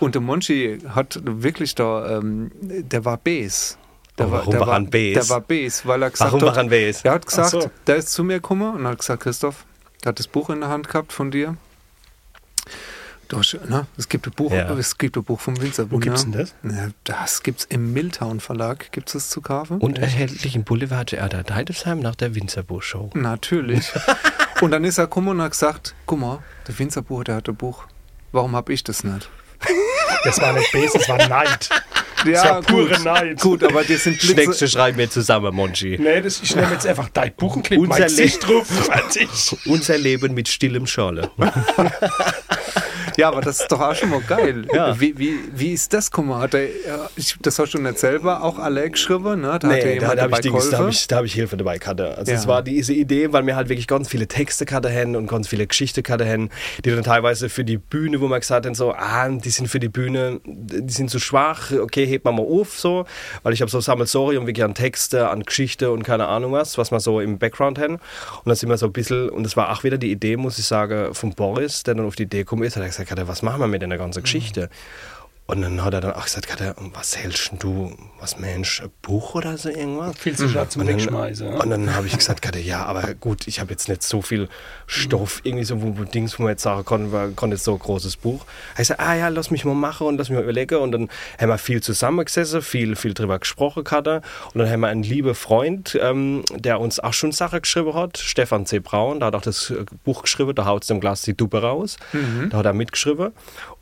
Und 0.00 0.16
der 0.16 0.22
Monchi 0.22 0.78
hat 0.88 1.20
wirklich 1.24 1.76
da, 1.76 2.18
ähm, 2.18 2.50
der 2.60 3.04
war 3.04 3.16
Bass. 3.16 3.78
Der 4.18 4.26
Aber 4.26 4.32
war, 4.32 4.38
warum 4.40 4.52
der 4.52 4.60
war 4.66 4.78
er 4.78 4.80
Bes? 4.80 5.14
Der 5.14 5.28
war 5.28 5.40
Bes, 5.40 5.86
weil 5.86 6.02
er 6.02 6.10
gesagt 6.10 6.32
Warum 6.32 6.48
hat, 6.48 6.56
war 6.56 6.64
er 6.64 6.68
Bes? 6.68 7.04
Er 7.04 7.12
hat 7.12 7.26
gesagt, 7.26 7.50
so. 7.50 7.70
der 7.86 7.96
ist 7.96 8.10
zu 8.10 8.24
mir 8.24 8.34
gekommen 8.34 8.74
und 8.74 8.86
hat 8.86 8.98
gesagt, 8.98 9.22
Christoph, 9.22 9.64
der 10.02 10.10
hat 10.10 10.18
das 10.18 10.26
Buch 10.26 10.50
in 10.50 10.60
der 10.60 10.70
Hand 10.70 10.88
gehabt 10.88 11.12
von 11.12 11.30
dir. 11.30 11.56
Du 13.28 13.38
hast, 13.38 13.58
ne, 13.68 13.86
es 13.96 14.08
gibt 14.08 14.26
ein 14.26 14.32
Buch, 14.32 14.52
Ja. 14.52 14.70
es 14.78 14.98
gibt 14.98 15.16
ein 15.16 15.24
Buch 15.24 15.40
vom 15.40 15.60
Winzer. 15.60 15.90
Wo 15.90 15.98
gibt's 15.98 16.22
denn 16.22 16.32
das? 16.32 16.54
Ja, 16.62 16.88
das 17.04 17.42
gibt's 17.42 17.64
im 17.64 17.92
Milltown 17.92 18.38
Verlag. 18.40 18.92
Gibt's 18.92 19.14
es 19.14 19.30
zu 19.30 19.40
kaufen? 19.40 19.78
Und 19.78 19.98
erhältlich 19.98 20.54
im 20.54 20.62
Boulevard 20.62 21.08
Theater 21.08 21.42
Deidesheim 21.42 21.98
nach 21.98 22.14
der 22.14 22.34
Winzerbuch-Show. 22.34 23.10
Natürlich. 23.14 23.90
und 24.60 24.70
dann 24.70 24.84
ist 24.84 24.98
er 24.98 25.04
gekommen 25.04 25.28
und 25.28 25.42
hat 25.42 25.52
gesagt, 25.52 25.94
guck 26.06 26.20
mal, 26.20 26.38
der 26.68 26.78
Winzerbuch, 26.78 27.24
der 27.24 27.36
hat 27.36 27.48
ein 27.48 27.56
Buch. 27.56 27.84
Warum 28.30 28.54
habe 28.54 28.72
ich 28.72 28.84
das 28.84 29.02
nicht? 29.02 29.28
Das 30.24 30.40
war 30.40 30.52
nicht 30.52 30.70
Base, 30.72 30.98
das 30.98 31.08
war 31.08 31.28
Neid. 31.28 31.68
Ja, 32.24 32.44
war 32.44 32.62
pure 32.62 32.88
gut, 32.88 33.04
Neid. 33.04 33.40
Gut, 33.40 33.62
aber 33.64 33.84
das 33.84 34.04
sind 34.04 34.18
Blitze. 34.18 34.34
Nächste 34.34 34.68
schreiben 34.68 34.98
wir 34.98 35.08
zusammen, 35.08 35.54
Monchi. 35.54 35.96
Nee, 36.00 36.20
das, 36.20 36.40
ich 36.42 36.54
nehme 36.56 36.72
jetzt 36.72 36.86
einfach 36.86 37.08
dein 37.10 37.32
Buch 37.34 37.56
und 37.56 37.62
klebe 37.62 37.82
Unser 37.82 38.04
Gesicht 38.04 38.46
drauf. 38.46 38.66
Fertig. 38.66 39.28
Unser 39.66 39.98
Leben 39.98 40.34
mit 40.34 40.48
stillem 40.48 40.86
Schale. 40.86 41.30
Ja, 43.20 43.28
aber 43.28 43.40
das 43.40 43.60
ist 43.60 43.72
doch 43.72 43.80
auch 43.80 43.94
schon 43.94 44.10
mal 44.10 44.20
geil. 44.20 44.66
Ja. 44.72 44.98
Wie, 45.00 45.16
wie, 45.18 45.38
wie 45.54 45.72
ist 45.72 45.92
das? 45.92 46.10
Guck 46.10 46.26
mal, 46.26 46.40
hat 46.40 46.54
er, 46.54 46.64
ja, 46.64 47.08
ich, 47.16 47.36
das 47.40 47.58
hast 47.58 47.72
du 47.72 47.78
nicht 47.78 47.98
selber 47.98 48.42
auch 48.42 48.58
alle 48.58 48.90
geschrieben, 48.90 49.40
ne? 49.40 49.58
Da 49.58 49.68
Nee, 49.68 49.98
da, 49.98 50.14
da 50.14 50.22
habe 50.22 50.34
ich, 50.34 50.40
Dings, 50.40 50.70
da 50.70 50.78
hab 50.78 50.88
ich, 50.88 51.06
da 51.06 51.16
hab 51.16 51.24
ich 51.24 51.32
Hilfe 51.32 51.56
dabei 51.56 51.78
gehabt. 51.78 52.00
Also 52.00 52.30
Ja. 52.30 52.38
es 52.38 52.46
war 52.46 52.62
diese 52.62 52.92
Idee, 52.92 53.32
weil 53.32 53.46
wir 53.46 53.56
halt 53.56 53.68
wirklich 53.68 53.86
ganz 53.86 54.08
viele 54.08 54.26
Texte 54.26 54.66
gehabt 54.66 54.86
haben 54.86 55.16
und 55.16 55.26
ganz 55.28 55.48
viele 55.48 55.66
Geschichten 55.66 56.02
haben, 56.06 56.50
die 56.84 56.90
dann 56.90 57.02
teilweise 57.02 57.48
für 57.48 57.64
die 57.64 57.78
Bühne, 57.78 58.20
wo 58.20 58.28
man 58.28 58.40
gesagt 58.40 58.66
hat, 58.66 58.76
so, 58.76 58.92
ah, 58.92 59.28
die 59.28 59.50
sind 59.50 59.68
für 59.68 59.80
die 59.80 59.88
Bühne, 59.88 60.40
die 60.44 60.92
sind 60.92 61.10
zu 61.10 61.18
schwach, 61.18 61.72
okay, 61.72 62.06
hebt 62.06 62.24
man 62.24 62.36
mal 62.36 62.42
auf, 62.42 62.78
so, 62.78 63.06
weil 63.42 63.52
ich 63.52 63.60
habe 63.62 63.70
so 63.70 63.80
Sammelsorium 63.80 64.46
wirklich 64.46 64.64
an 64.64 64.74
Texte, 64.74 65.28
an 65.30 65.42
Geschichte 65.42 65.90
und 65.90 66.02
keine 66.02 66.26
Ahnung 66.26 66.52
was, 66.52 66.76
was 66.78 66.90
wir 66.92 67.00
so 67.00 67.20
im 67.20 67.38
Background 67.38 67.78
haben. 67.78 67.94
Und 67.94 68.00
dann 68.46 68.56
sind 68.56 68.68
wir 68.68 68.76
so 68.76 68.86
ein 68.86 68.92
bisschen, 68.92 69.30
und 69.30 69.44
das 69.44 69.56
war 69.56 69.72
auch 69.72 69.84
wieder 69.84 69.98
die 69.98 70.10
Idee, 70.10 70.36
muss 70.36 70.58
ich 70.58 70.66
sagen, 70.66 71.14
von 71.14 71.32
Boris, 71.34 71.82
der 71.82 71.94
dann 71.94 72.06
auf 72.06 72.16
die 72.16 72.24
Idee 72.24 72.38
gekommen 72.38 72.62
ist, 72.64 72.76
hat 72.76 72.82
er 72.82 72.88
gesagt, 72.88 73.05
Kater, 73.06 73.28
was 73.28 73.42
machen 73.42 73.60
wir 73.60 73.68
mit 73.68 73.82
der 73.82 73.98
ganzen 73.98 74.22
Geschichte? 74.22 74.68
Und 75.48 75.62
dann 75.62 75.84
hat 75.84 75.94
er 75.94 76.00
dann 76.00 76.12
auch 76.14 76.24
gesagt, 76.24 76.48
was 76.92 77.16
hältst 77.16 77.52
du, 77.60 77.96
was 78.18 78.36
Mensch, 78.38 78.82
ein 78.82 78.90
Buch 79.00 79.36
oder 79.36 79.56
so 79.56 79.68
irgendwas? 79.68 80.18
Viel 80.18 80.36
zu 80.36 80.48
schade 80.48 80.70
zum 80.70 80.82
Und 80.82 80.88
dann, 80.88 80.96
Wegschmeißen. 80.96 81.48
und 81.48 81.70
dann 81.70 81.94
habe 81.94 82.08
ich 82.08 82.18
gesagt, 82.18 82.42
Katja, 82.42 82.60
ja, 82.60 82.84
aber 82.84 83.14
gut, 83.14 83.46
ich 83.46 83.60
habe 83.60 83.70
jetzt 83.70 83.88
nicht 83.88 84.02
so 84.02 84.22
viel 84.22 84.48
Stoff, 84.88 85.40
irgendwie 85.44 85.64
so 85.64 85.80
wo, 85.82 85.96
wo 85.98 86.02
Dings, 86.02 86.36
wo 86.38 86.42
man 86.42 86.50
jetzt 86.50 86.62
sagen 86.62 86.84
kann, 86.84 87.12
war, 87.12 87.28
kann 87.28 87.52
jetzt 87.52 87.62
so 87.62 87.74
ein 87.74 87.78
großes 87.78 88.16
Buch. 88.16 88.44
Ich 88.76 88.88
sagte, 88.88 89.04
ah 89.04 89.14
ja, 89.14 89.28
lass 89.28 89.52
mich 89.52 89.64
mal 89.64 89.74
machen 89.74 90.08
und 90.08 90.18
lass 90.18 90.30
mich 90.30 90.36
mal 90.36 90.42
überlegen. 90.42 90.76
Und 90.80 90.90
dann 90.90 91.08
haben 91.38 91.48
wir 91.48 91.58
viel 91.58 91.80
zusammengesessen, 91.80 92.60
viel, 92.60 92.96
viel 92.96 93.14
drüber 93.14 93.38
gesprochen, 93.38 93.84
Katja. 93.84 94.22
Und 94.52 94.58
dann 94.58 94.68
haben 94.68 94.80
wir 94.80 94.88
einen 94.88 95.04
lieben 95.04 95.36
Freund, 95.36 95.96
ähm, 96.02 96.42
der 96.56 96.80
uns 96.80 96.98
auch 96.98 97.12
schon 97.12 97.30
Sachen 97.30 97.62
geschrieben 97.62 97.94
hat, 97.94 98.18
Stefan 98.18 98.66
C. 98.66 98.80
Braun, 98.80 99.20
der 99.20 99.28
hat 99.28 99.36
auch 99.36 99.42
das 99.42 99.72
Buch 100.04 100.22
geschrieben, 100.22 100.56
da 100.56 100.64
haut 100.64 100.82
es 100.82 100.88
dem 100.88 100.98
Glas 100.98 101.22
die 101.22 101.36
Duppe 101.36 101.62
raus. 101.62 101.98
Da 102.50 102.58
hat 102.58 102.66
er 102.66 102.72
mitgeschrieben. 102.72 103.32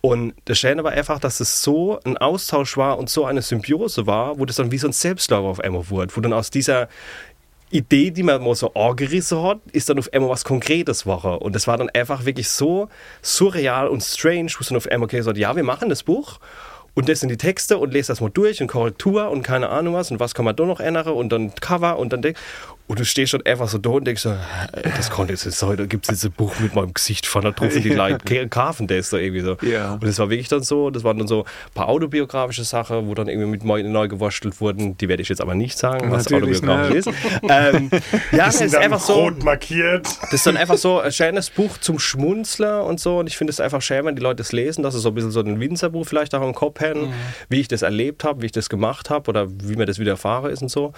Und 0.05 0.34
das 0.44 0.59
Schöne 0.59 0.84
war 0.84 0.92
einfach, 0.92 1.18
dass 1.18 1.40
es 1.40 1.62
so 1.62 1.98
ein 2.05 2.18
Austausch 2.18 2.76
war 2.76 2.98
und 2.98 3.09
so 3.09 3.24
eine 3.24 3.40
Symbiose 3.40 4.07
war, 4.07 4.38
wo 4.38 4.44
das 4.44 4.57
dann 4.57 4.70
wie 4.70 4.76
so 4.76 4.86
ein 4.86 4.92
Selbstlauf 4.92 5.46
auf 5.46 5.61
einmal 5.61 5.88
wurde, 5.88 6.14
wo 6.14 6.20
dann 6.20 6.34
aus 6.34 6.50
dieser 6.50 6.90
Idee, 7.70 8.11
die 8.11 8.22
man 8.22 8.44
mal 8.44 8.55
so 8.55 8.74
angerissen 8.74 9.42
hat, 9.42 9.61
ist 9.72 9.88
dann 9.88 9.98
auf 9.98 10.12
einmal 10.12 10.28
was 10.28 10.44
Konkretes 10.44 11.07
war. 11.07 11.40
Und 11.40 11.55
das 11.55 11.66
war 11.66 11.78
dann 11.78 11.88
einfach 11.88 12.26
wirklich 12.26 12.50
so 12.50 12.90
surreal 13.22 13.88
und 13.88 14.02
strange, 14.02 14.52
wo 14.59 14.61
es 14.61 14.68
dann 14.68 14.76
auf 14.76 14.86
einmal 14.88 15.09
gesagt, 15.09 15.38
ja, 15.38 15.57
wir 15.57 15.64
machen 15.64 15.88
das 15.88 16.02
Buch 16.02 16.38
und 16.92 17.09
das 17.09 17.20
sind 17.20 17.30
die 17.30 17.38
Texte 17.38 17.78
und 17.78 17.94
lese 17.94 18.09
das 18.09 18.20
mal 18.20 18.28
durch 18.28 18.61
und 18.61 18.66
Korrektur 18.66 19.30
und 19.30 19.42
keine 19.42 19.70
Ahnung 19.70 19.94
was 19.94 20.11
und 20.11 20.20
was 20.20 20.34
kann 20.34 20.44
man 20.44 20.55
da 20.55 20.66
noch 20.66 20.80
ändern 20.80 21.14
und 21.14 21.30
dann 21.30 21.55
Cover 21.55 21.98
und 21.98 22.12
dann 22.12 22.20
denk- 22.20 22.36
und 22.87 22.99
du 22.99 23.05
stehst 23.05 23.30
schon 23.30 23.41
einfach 23.47 23.68
so 23.68 23.78
da 23.78 23.91
und 23.91 24.05
denkst 24.07 24.22
so, 24.22 24.30
"Hä, 24.32 24.91
das 24.97 25.11
konnte 25.11 25.32
jetzt 25.32 25.47
nicht 25.47 25.57
sein, 25.57 25.76
da 25.76 25.87
gibt 25.87 26.05
es 26.05 26.11
jetzt 26.11 26.24
ein 26.24 26.32
Buch 26.32 26.53
mit 26.61 26.74
meinem 26.74 26.93
Gesicht 26.93 27.26
von 27.26 27.41
der 27.43 27.55
und 27.61 27.72
die 27.74 27.89
Leute 27.89 28.18
ka- 28.18 28.47
kaufen 28.49 28.87
das 28.87 29.11
da 29.11 29.16
irgendwie 29.16 29.41
so. 29.41 29.57
Ja. 29.62 29.95
Und 29.95 30.05
das 30.05 30.18
war 30.18 30.28
wirklich 30.28 30.49
dann 30.49 30.62
so, 30.62 30.91
das 30.91 31.03
waren 31.03 31.16
dann 31.18 31.26
so 31.28 31.45
ein 31.45 31.72
paar 31.74 31.89
autobiografische 31.89 32.64
Sachen, 32.64 33.09
wo 33.09 33.14
dann 33.14 33.28
irgendwie 33.28 33.49
mit 33.49 33.64
neu, 33.64 33.82
neu 33.82 34.09
gewurstelt 34.09 34.61
wurden, 34.61 34.99
die 34.99 35.09
werde 35.09 35.22
ich 35.22 35.28
jetzt 35.30 35.41
aber 35.41 35.55
nicht 35.55 35.78
sagen, 35.78 36.11
was 36.11 36.28
Natürlich 36.28 36.59
autobiografisch 36.62 37.07
nicht. 37.07 37.16
ist. 37.24 37.43
ähm, 37.49 37.91
ja, 38.32 38.51
sind 38.51 38.66
ist 38.66 38.76
einfach 38.76 39.01
so, 39.01 39.14
rot 39.14 39.43
markiert. 39.43 40.07
das 40.22 40.32
ist 40.35 40.47
dann 40.47 40.57
einfach 40.59 40.76
so 40.76 41.01
ein 41.01 41.11
schönes 41.12 41.49
Buch 41.51 41.78
zum 41.78 41.99
Schmunzeln 41.99 42.82
und 42.82 43.01
so. 43.01 43.18
Und 43.18 43.28
ich 43.28 43.37
finde 43.39 43.51
es 43.53 43.61
einfach 43.61 43.80
schön, 43.80 44.05
wenn 44.05 44.14
die 44.16 44.22
Leute 44.22 44.43
es 44.43 44.53
lesen, 44.53 44.82
dass 44.82 44.95
sie 44.95 45.01
so 45.01 45.09
ein 45.09 45.14
bisschen 45.14 45.30
so 45.30 45.41
ein 45.41 45.59
Winzerbuch 45.59 46.07
vielleicht 46.07 46.35
auch 46.35 46.43
im 46.47 46.55
Kopf 46.55 46.80
haben, 46.82 47.12
wie 47.49 47.61
ich 47.61 47.68
das 47.68 47.82
erlebt 47.82 48.24
habe, 48.24 48.43
wie 48.43 48.47
ich 48.47 48.53
das 48.53 48.68
gemacht 48.68 49.09
habe 49.11 49.28
oder 49.30 49.47
wie 49.49 49.76
mir 49.76 49.87
das 49.87 49.99
wieder 49.99 50.12
erfahren 50.12 50.51
ist 50.51 50.61
und 50.61 50.68
so. 50.70 50.93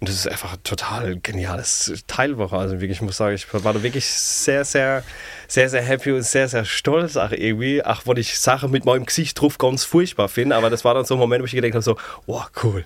Und 0.00 0.08
das 0.08 0.16
ist 0.16 0.28
einfach 0.28 0.52
ein 0.52 0.62
total 0.62 1.18
geniales 1.18 2.04
Teilwoche. 2.06 2.56
Also 2.56 2.80
wirklich, 2.80 2.98
ich 2.98 3.02
muss 3.02 3.16
sagen, 3.16 3.34
ich 3.34 3.52
war 3.52 3.72
da 3.72 3.82
wirklich 3.82 4.06
sehr, 4.06 4.64
sehr, 4.64 5.02
sehr, 5.48 5.68
sehr 5.68 5.82
happy 5.82 6.12
und 6.12 6.22
sehr, 6.22 6.48
sehr 6.48 6.64
stolz 6.64 7.16
auch 7.16 7.32
irgendwie. 7.32 7.82
Ach, 7.84 8.02
weil 8.06 8.18
ich 8.18 8.38
Sachen 8.38 8.70
mit 8.70 8.84
meinem 8.84 9.06
Gesicht 9.06 9.40
drauf 9.40 9.58
ganz 9.58 9.84
furchtbar 9.84 10.28
finde. 10.28 10.54
Aber 10.54 10.70
das 10.70 10.84
war 10.84 10.94
dann 10.94 11.04
so 11.04 11.14
ein 11.14 11.18
Moment, 11.18 11.42
wo 11.42 11.46
ich 11.46 11.52
gedacht 11.52 11.72
habe, 11.72 11.82
so, 11.82 11.96
wow, 12.26 12.48
cool. 12.62 12.84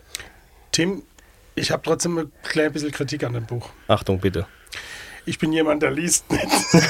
Tim, 0.71 1.03
ich 1.55 1.71
habe 1.71 1.83
trotzdem 1.83 2.17
ein 2.17 2.33
klein 2.43 2.73
bisschen 2.73 2.91
Kritik 2.91 3.25
an 3.25 3.35
dem 3.35 3.45
Buch. 3.45 3.69
Achtung, 3.89 4.19
bitte. 4.19 4.47
Ich 5.25 5.39
bin 5.39 5.53
jemand, 5.53 5.83
der 5.83 5.93
liest 5.93 6.29
nicht. 6.33 6.43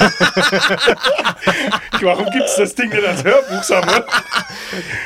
Warum 2.01 2.25
gibt 2.31 2.47
es 2.47 2.57
das 2.57 2.75
Ding 2.75 2.89
nicht 2.89 3.05
als 3.05 3.23
Hörbuch, 3.23 3.63
Samuel? 3.63 4.05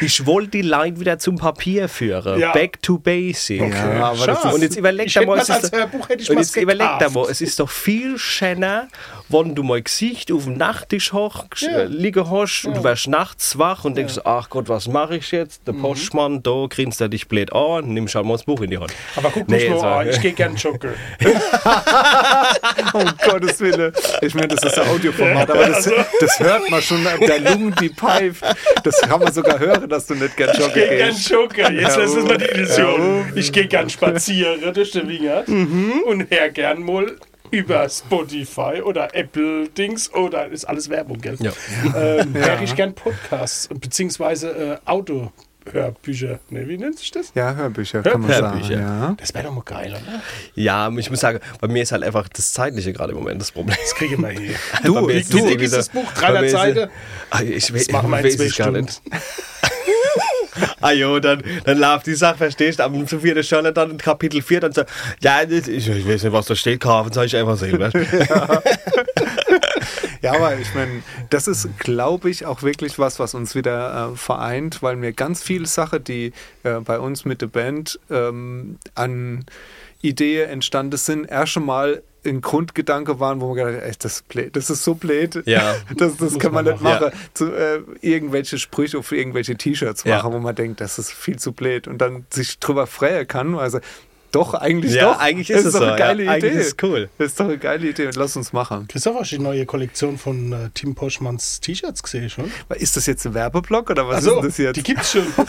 Ich 0.00 0.24
wollte 0.26 0.50
die 0.50 0.62
Leute 0.62 1.00
wieder 1.00 1.18
zum 1.18 1.36
Papier 1.36 1.88
führen. 1.88 2.38
Ja. 2.38 2.52
Back 2.52 2.80
to 2.82 2.98
basic. 2.98 3.60
Ja, 3.60 4.14
Schade. 4.14 4.32
ist, 4.48 4.54
Und 4.54 4.62
jetzt 4.62 4.76
überleg 4.76 5.06
Ich 5.08 5.14
dir 5.14 5.20
hätte 5.20 5.28
mal, 5.28 5.36
mir 5.36 5.42
es 5.42 5.48
ist, 5.48 5.72
und 5.72 6.36
was 6.36 6.46
jetzt 6.46 6.56
überleg 6.56 6.86
dir 6.86 6.98
gekauft. 6.98 7.14
mal, 7.16 7.26
es 7.30 7.40
ist 7.40 7.58
doch 7.58 7.68
viel 7.68 8.16
schöner, 8.16 8.86
wenn 9.28 9.56
du 9.56 9.64
mal 9.64 9.82
Gesicht 9.82 10.30
auf 10.30 10.44
dem 10.44 10.56
Nachttisch 10.56 11.12
hoch, 11.12 11.46
Ja. 11.58 11.68
äh, 11.80 11.84
liegen 11.86 12.30
hast 12.30 12.64
und 12.64 12.76
du 12.76 12.84
wirst 12.84 13.08
nachts 13.08 13.58
wach 13.58 13.84
und 13.84 13.96
denkst, 13.96 14.20
ach 14.24 14.48
Gott, 14.50 14.68
was 14.68 14.86
mache 14.86 15.16
ich 15.16 15.32
jetzt? 15.32 15.66
Der 15.66 15.74
Mhm. 15.74 15.82
Postmann, 15.82 16.42
da 16.44 16.66
grinst 16.68 17.00
er 17.00 17.08
dich 17.08 17.26
blöd 17.26 17.52
an, 17.52 17.88
nimmst 17.92 18.14
halt 18.14 18.24
mal 18.24 18.34
das 18.34 18.44
Buch 18.44 18.60
in 18.60 18.70
die 18.70 18.78
Hand. 18.78 18.92
Aber 19.16 19.30
guck 19.30 19.48
Nee, 19.48 19.54
mich 19.56 19.64
jetzt 19.64 19.82
mal 19.82 19.82
war- 19.82 19.98
an, 20.00 20.08
ich 20.10 20.20
gehe 20.20 20.32
gern 20.32 20.54
joggen. 20.54 20.92
um 23.24 23.30
Gottes 23.30 23.60
Willen. 23.60 23.92
Ich 24.22 24.34
meine, 24.34 24.48
das 24.48 24.62
ist 24.64 24.78
ein 24.78 24.88
Audioformat, 24.88 25.50
aber 25.50 25.66
das, 25.66 25.76
Also- 25.76 25.92
das 26.20 26.40
hört 26.40 26.70
man 26.70 26.82
schon, 26.82 27.04
der 27.20 27.40
Lungen, 27.40 27.74
die 27.80 27.88
pfeift. 27.90 28.44
Das 28.84 29.00
kann 29.00 29.20
man 29.20 29.32
sogar 29.32 29.58
hören, 29.58 29.88
dass 29.88 30.06
du 30.06 30.14
nicht 30.14 30.36
gern 30.36 30.50
Ich 30.52 30.58
joggen 30.58 30.74
gehe 30.74 30.96
gern 30.96 31.08
gehst. 31.10 31.30
joggen. 31.30 31.74
Jetzt 31.78 31.96
Ja, 31.96 32.02
lass 32.02 32.12
uns 32.14 32.24
mal 32.28 32.38
die 32.38 32.44
oh. 32.44 32.54
Illusion. 32.56 33.32
Ich 33.34 33.52
gehe 33.52 33.66
gern 33.66 33.88
spazieren 33.90 34.72
durch 34.74 34.90
den 34.92 35.08
Wingert 35.08 35.48
und 35.48 36.26
hör 36.30 36.48
gern 36.50 36.82
mal 36.82 37.16
über 37.52 37.88
Spotify 37.88 38.82
oder 38.82 39.14
Apple 39.14 39.68
Dings 39.68 40.12
oder 40.12 40.48
ist 40.48 40.64
alles 40.64 40.90
Werbung, 40.90 41.20
gell? 41.20 41.36
Ja. 41.38 41.52
Ähm, 41.96 42.34
Hör 42.34 42.60
ich 42.60 42.74
gern 42.74 42.92
Podcasts 42.92 43.68
beziehungsweise 43.68 44.80
äh, 44.84 44.90
Autohörbücher. 45.66 46.38
Ne, 46.50 46.68
wie 46.68 46.78
nennt 46.78 46.98
sich 46.98 47.10
das? 47.10 47.32
Ja, 47.34 47.54
Hörbücher, 47.54 48.02
kann 48.02 48.20
man 48.22 48.30
Hörbücher. 48.30 48.68
sagen. 48.68 48.80
Ja. 48.80 49.14
Das 49.18 49.34
wäre 49.34 49.44
doch 49.44 49.52
mal 49.54 49.62
geil, 49.64 49.90
oder? 49.92 50.20
Ja, 50.54 50.90
ich 50.96 51.10
muss 51.10 51.20
sagen, 51.20 51.40
bei 51.60 51.68
mir 51.68 51.82
ist 51.82 51.92
halt 51.92 52.02
einfach 52.04 52.28
das 52.28 52.52
Zeitliche 52.52 52.92
gerade 52.92 53.12
im 53.12 53.18
Moment 53.18 53.40
das 53.40 53.52
Problem. 53.52 53.76
Das 53.80 53.94
kriegen 53.94 54.22
wir 54.22 54.30
hier. 54.30 54.54
Bei 54.82 54.88
mir 54.90 55.08
wie 55.08 55.12
ist 55.14 55.32
dick 55.32 55.60
ist 55.60 55.74
das 55.74 55.88
Buch? 55.88 56.04
bei 56.14 56.20
300 56.20 56.40
mir 56.40 56.46
ist- 56.46 56.52
Seiten? 56.52 56.90
Ah, 57.30 57.42
Ich, 57.42 57.92
machen 57.92 58.10
wir 58.10 58.18
in 58.18 58.24
weiß 58.24 58.34
es 58.40 58.56
gar 58.56 58.66
Stunden. 58.68 58.80
nicht. 58.84 59.02
Ah 60.80 60.90
jo, 60.92 61.20
dann, 61.20 61.42
dann 61.64 61.76
läuft 61.78 62.06
die 62.06 62.14
Sache, 62.14 62.38
verstehst 62.38 62.78
du, 62.78 62.84
am 62.84 63.06
zu 63.06 63.20
vierten 63.20 63.42
schon 63.42 63.74
dann 63.74 63.98
Kapitel 63.98 64.40
4, 64.40 64.60
dann 64.60 64.72
so, 64.72 64.84
ja, 65.20 65.42
ich, 65.42 65.68
ich 65.68 65.88
weiß 66.08 66.22
nicht, 66.22 66.32
was 66.32 66.46
da 66.46 66.54
steht, 66.56 66.80
kaufen, 66.80 67.12
sag 67.12 67.26
ich 67.26 67.36
einfach 67.36 67.58
selber. 67.58 67.90
Ja, 67.94 68.62
aber 70.32 70.56
ich 70.58 70.74
meine, 70.74 71.02
das 71.30 71.48
ist, 71.48 71.68
glaube 71.78 72.30
ich, 72.30 72.46
auch 72.46 72.62
wirklich 72.62 72.98
was, 72.98 73.18
was 73.18 73.34
uns 73.34 73.54
wieder 73.54 74.10
äh, 74.12 74.16
vereint, 74.16 74.82
weil 74.82 74.96
mir 74.96 75.12
ganz 75.12 75.42
viele 75.42 75.66
Sachen, 75.66 76.02
die 76.04 76.32
äh, 76.62 76.80
bei 76.80 76.98
uns 76.98 77.24
mit 77.24 77.42
der 77.42 77.46
Band 77.48 77.98
ähm, 78.10 78.78
an 78.94 79.44
Ideen 80.02 80.48
entstanden 80.50 80.96
sind, 80.98 81.24
erst 81.30 81.52
schon 81.52 81.64
mal 81.64 82.02
ein 82.24 82.40
Grundgedanke 82.40 83.20
waren, 83.20 83.40
wo 83.40 83.46
man 83.48 83.56
gedacht 83.56 83.82
hat, 83.82 83.88
echt, 83.88 84.04
das, 84.04 84.24
das 84.52 84.68
ist 84.70 84.82
so 84.82 84.94
blöd, 84.96 85.42
Ja. 85.46 85.76
das, 85.96 86.16
das 86.16 86.38
kann 86.38 86.52
man 86.52 86.64
man 86.64 86.74
nicht 86.74 86.82
machen. 86.82 87.04
machen. 87.06 87.18
Zu, 87.34 87.52
äh, 87.52 87.80
irgendwelche 88.00 88.58
Sprüche 88.58 88.98
auf 88.98 89.12
irgendwelche 89.12 89.56
T-Shirts 89.56 90.02
Ja. 90.04 90.16
machen, 90.16 90.32
wo 90.32 90.38
man 90.40 90.54
denkt, 90.54 90.80
das 90.80 90.98
ist 90.98 91.12
viel 91.12 91.38
zu 91.38 91.52
blöd 91.52 91.86
und 91.86 91.98
dann 91.98 92.26
sich 92.30 92.58
drüber 92.58 92.86
freuen 92.88 93.28
kann. 93.28 93.54
Also 93.56 93.78
doch, 94.36 94.54
eigentlich 94.54 94.94
Ja, 94.94 95.12
doch. 95.12 95.18
eigentlich 95.18 95.48
Das 95.48 95.60
ist 95.60 95.66
es 95.66 95.72
doch 95.72 95.80
so, 95.80 95.86
eine 95.86 95.96
geile 95.96 96.22
ja. 96.24 96.36
Idee. 96.36 96.46
Eigentlich 96.48 96.60
ist 96.60 96.66
es 96.68 96.76
cool. 96.82 97.08
Das 97.18 97.26
ist 97.28 97.40
doch 97.40 97.44
eine 97.46 97.58
geile 97.58 97.88
Idee 97.88 98.06
und 98.06 98.16
lass 98.16 98.36
uns 98.36 98.52
machen. 98.52 98.86
Christoph, 98.88 99.16
hast 99.20 99.32
du 99.32 99.36
die 99.36 99.42
neue 99.42 99.66
Kollektion 99.66 100.18
von 100.18 100.52
äh, 100.52 100.56
Tim 100.74 100.94
Poschmanns 100.94 101.60
T-Shirts 101.60 102.02
gesehen 102.02 102.30
schon? 102.30 102.50
Ist 102.76 102.96
das 102.96 103.06
jetzt 103.06 103.26
ein 103.26 103.34
Werbeblock 103.34 103.90
oder 103.90 104.06
was 104.08 104.16
Also, 104.16 104.38
ist 104.40 104.46
das 104.46 104.58
jetzt? 104.58 104.76
die 104.76 104.82
gibt's 104.82 105.12
schon. 105.12 105.26
das, 105.36 105.46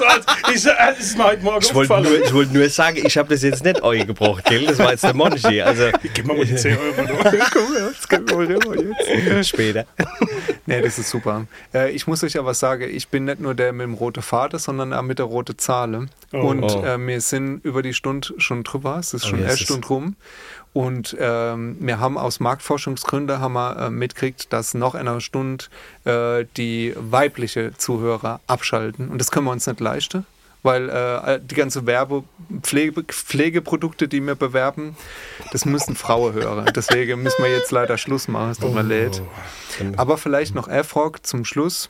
war- 0.00 0.18
ich, 0.54 0.66
äh, 0.66 0.70
das 0.76 0.98
ist 1.00 1.16
mir 1.18 1.24
heute 1.24 1.42
Morgen 1.42 1.62
Ich 1.64 1.74
wollte 1.74 2.00
nur, 2.00 2.24
ich 2.24 2.32
wollte 2.34 2.52
nur 2.56 2.68
sagen, 2.68 2.98
ich 3.04 3.16
habe 3.18 3.28
das 3.28 3.42
jetzt 3.42 3.64
nicht 3.64 3.82
euch 3.82 4.06
gebraucht, 4.06 4.44
gell? 4.44 4.66
Das 4.66 4.78
war 4.78 4.90
jetzt 4.92 5.04
der 5.04 5.14
Monchi, 5.14 5.60
also 5.62 5.84
Gib 6.14 6.26
mir 6.26 6.34
mal 6.34 6.44
die 6.44 6.56
10 6.56 6.76
Euro. 6.76 6.94
Komm 7.52 7.64
das 7.90 8.08
können 8.08 8.28
wir 8.28 8.38
rüber 8.56 8.74
jetzt. 9.36 9.48
später. 9.48 9.84
Nee, 10.66 10.80
das 10.82 10.98
ist 10.98 11.10
super. 11.10 11.46
Äh, 11.74 11.90
ich 11.90 12.06
muss 12.06 12.22
euch 12.24 12.38
aber 12.38 12.54
sagen, 12.54 12.88
ich 12.90 13.08
bin 13.08 13.24
nicht 13.24 13.40
nur 13.40 13.54
der 13.54 13.72
mit 13.72 13.84
dem 13.84 13.94
roten 13.94 14.22
Faden, 14.22 14.58
sondern 14.58 14.92
auch 14.92 15.02
mit 15.02 15.18
der 15.18 15.26
roten 15.26 15.58
Zahle. 15.58 16.06
Oh. 16.32 16.38
Und 16.38 16.70
Oh. 16.70 16.84
Äh, 16.84 16.98
wir 17.06 17.20
sind 17.20 17.64
über 17.64 17.82
die 17.82 17.94
Stunde 17.94 18.34
schon 18.38 18.62
drüber. 18.62 18.98
Es 18.98 19.14
ist 19.14 19.26
schon 19.26 19.40
ja, 19.40 19.48
eine 19.48 19.56
Stunde 19.56 19.86
rum. 19.88 20.16
Und 20.72 21.16
ähm, 21.18 21.76
wir 21.80 21.98
haben 21.98 22.16
aus 22.16 22.38
Marktforschungsgründen 22.38 23.40
haben 23.40 23.54
wir 23.54 23.76
äh, 23.76 23.90
mitgekriegt, 23.90 24.52
dass 24.52 24.74
noch 24.74 24.94
in 24.94 25.08
einer 25.08 25.20
Stunde 25.20 25.64
äh, 26.04 26.44
die 26.56 26.94
weibliche 26.96 27.72
Zuhörer 27.76 28.40
abschalten. 28.46 29.08
Und 29.08 29.18
das 29.18 29.30
können 29.32 29.46
wir 29.46 29.52
uns 29.52 29.66
nicht 29.66 29.80
leisten. 29.80 30.26
Weil 30.62 30.88
äh, 30.90 31.40
die 31.42 31.54
ganze 31.54 31.86
Werbe 31.86 32.24
Pflege, 32.62 33.02
Pflegeprodukte, 33.04 34.08
die 34.08 34.20
wir 34.20 34.34
bewerben, 34.34 34.96
das 35.52 35.64
müssen 35.64 35.96
Frauen 35.96 36.34
hören. 36.34 36.70
Deswegen 36.74 37.22
müssen 37.22 37.42
wir 37.42 37.50
jetzt 37.50 37.70
leider 37.70 37.96
Schluss 37.96 38.28
machen. 38.28 38.50
Es 38.50 38.58
tut 38.58 38.74
mir 38.74 38.82
leid. 38.82 39.22
Aber 39.96 40.18
vielleicht 40.18 40.54
noch 40.54 40.68
Erfrog 40.68 41.26
zum 41.26 41.44
Schluss. 41.44 41.88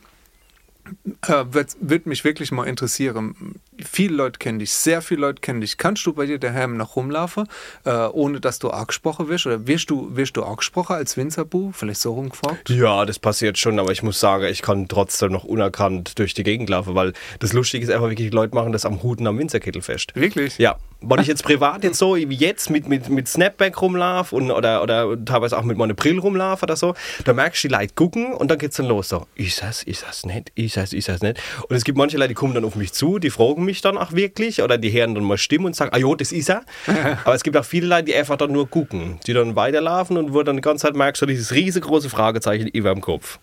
Äh, 1.27 1.45
wird, 1.51 1.77
wird 1.81 2.07
mich 2.07 2.25
wirklich 2.25 2.51
mal 2.53 2.65
interessieren. 2.65 3.57
Viele 3.79 4.15
Leute 4.15 4.39
kennen 4.39 4.59
dich, 4.59 4.73
sehr 4.73 5.03
viele 5.03 5.21
Leute 5.21 5.41
kennen 5.41 5.61
dich. 5.61 5.77
Kannst 5.77 6.05
du 6.07 6.13
bei 6.13 6.27
dir 6.27 6.39
daheim 6.39 6.77
noch 6.77 6.97
rumlaufen, 6.97 7.47
äh, 7.85 8.07
ohne 8.07 8.41
dass 8.41 8.59
du 8.59 8.71
angesprochen 8.71 9.29
wirst? 9.29 9.47
Oder 9.47 9.67
wirst 9.67 9.91
du, 9.91 10.17
wirst 10.17 10.37
du 10.37 10.43
angesprochen 10.43 10.97
als 10.97 11.17
Winzerbu? 11.17 11.73
Vielleicht 11.73 12.01
so 12.01 12.15
rumgefragt? 12.15 12.71
Ja, 12.71 13.05
das 13.05 13.19
passiert 13.19 13.59
schon, 13.59 13.79
aber 13.79 13.93
ich 13.93 14.03
muss 14.03 14.19
sagen, 14.19 14.45
ich 14.45 14.63
kann 14.63 14.89
trotzdem 14.89 15.33
noch 15.33 15.45
unerkannt 15.45 16.19
durch 16.19 16.35
die 16.35 16.43
Gegend 16.43 16.71
laufen, 16.71 16.95
weil 16.95 17.13
das 17.39 17.53
Lustige 17.53 17.85
ist 17.85 17.91
einfach 17.91 18.09
wirklich, 18.09 18.31
die 18.31 18.35
Leute 18.35 18.55
machen 18.55 18.73
das 18.73 18.85
am 18.85 19.03
Huten 19.03 19.27
am 19.27 19.39
Winzerkittelfest. 19.39 20.15
Wirklich? 20.17 20.59
Ja, 20.59 20.79
wenn 21.03 21.21
ich 21.21 21.27
jetzt 21.27 21.43
privat 21.43 21.83
jetzt 21.83 21.99
so 21.99 22.17
wie 22.17 22.35
jetzt 22.35 22.71
mit, 22.71 22.89
mit, 22.89 23.09
mit 23.09 23.27
Snapback 23.27 23.81
rumlaufe 23.81 24.35
und, 24.37 24.51
oder, 24.51 24.83
oder 24.83 25.25
teilweise 25.25 25.57
auch 25.57 25.63
mit 25.63 25.79
meiner 25.79 25.95
Brille 25.95 26.21
rumlaufe 26.21 26.65
oder 26.65 26.77
so, 26.77 26.95
da 27.25 27.33
merkst 27.33 27.65
du, 27.65 27.69
die 27.69 27.75
Leute 27.75 27.95
gucken 27.95 28.35
und 28.35 28.51
dann 28.51 28.59
geht's 28.59 28.77
dann 28.77 28.87
los. 28.87 29.09
So, 29.09 29.27
ist 29.35 29.63
das, 29.63 29.83
ist 29.83 30.05
das 30.07 30.27
nicht, 30.27 30.53
ist 30.55 30.77
das, 30.77 30.93
ist 30.93 31.09
das 31.09 31.23
nicht. 31.23 31.41
Und 31.69 31.77
es 31.77 31.85
gibt 31.85 31.97
manche 31.97 32.17
Leute, 32.17 32.29
die 32.29 32.35
kommen 32.35 32.55
dann 32.55 32.65
auf 32.65 32.77
mich 32.77 32.93
zu, 32.93 33.19
die 33.19 33.31
fragen 33.31 33.65
mich 33.65 33.81
dann 33.81 33.97
auch 33.97 34.13
wirklich 34.13 34.63
oder 34.63 34.79
die 34.79 34.93
hören 34.93 35.15
dann 35.15 35.25
mal 35.25 35.39
Stimmen 35.39 35.67
und 35.67 35.77
sagen, 35.77 35.91
ah 35.95 35.99
jo, 35.99 36.15
das 36.15 36.33
ist 36.33 36.51
er. 36.51 36.65
Aber 37.25 37.35
es 37.35 37.43
gibt 37.43 37.57
auch 37.57 37.65
viele 37.65 37.87
Leute, 37.87 38.05
die 38.05 38.15
einfach 38.15 38.37
dann 38.37 38.53
nur 38.53 38.69
gucken, 38.69 39.19
die 39.27 39.33
dann 39.33 39.57
weiterlaufen 39.57 40.17
und 40.17 40.35
wo 40.35 40.43
dann 40.43 40.57
die 40.57 40.63
ganze 40.63 40.87
Zeit 40.87 40.97
merkst 40.97 41.23
du 41.23 41.27
dieses 41.27 41.53
riesengroße 41.53 42.11
Fragezeichen 42.11 42.69
über 42.69 42.93
dem 42.93 43.01
Kopf. 43.01 43.39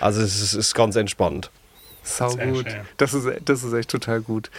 Also 0.00 0.22
es 0.22 0.40
ist, 0.40 0.54
ist 0.54 0.74
ganz 0.74 0.96
entspannt. 0.96 1.50
Sau 2.04 2.36
gut. 2.36 2.66
Das 2.98 3.14
ist, 3.14 3.26
das 3.46 3.64
ist 3.64 3.72
echt 3.72 3.88
total 3.90 4.20
gut. 4.20 4.50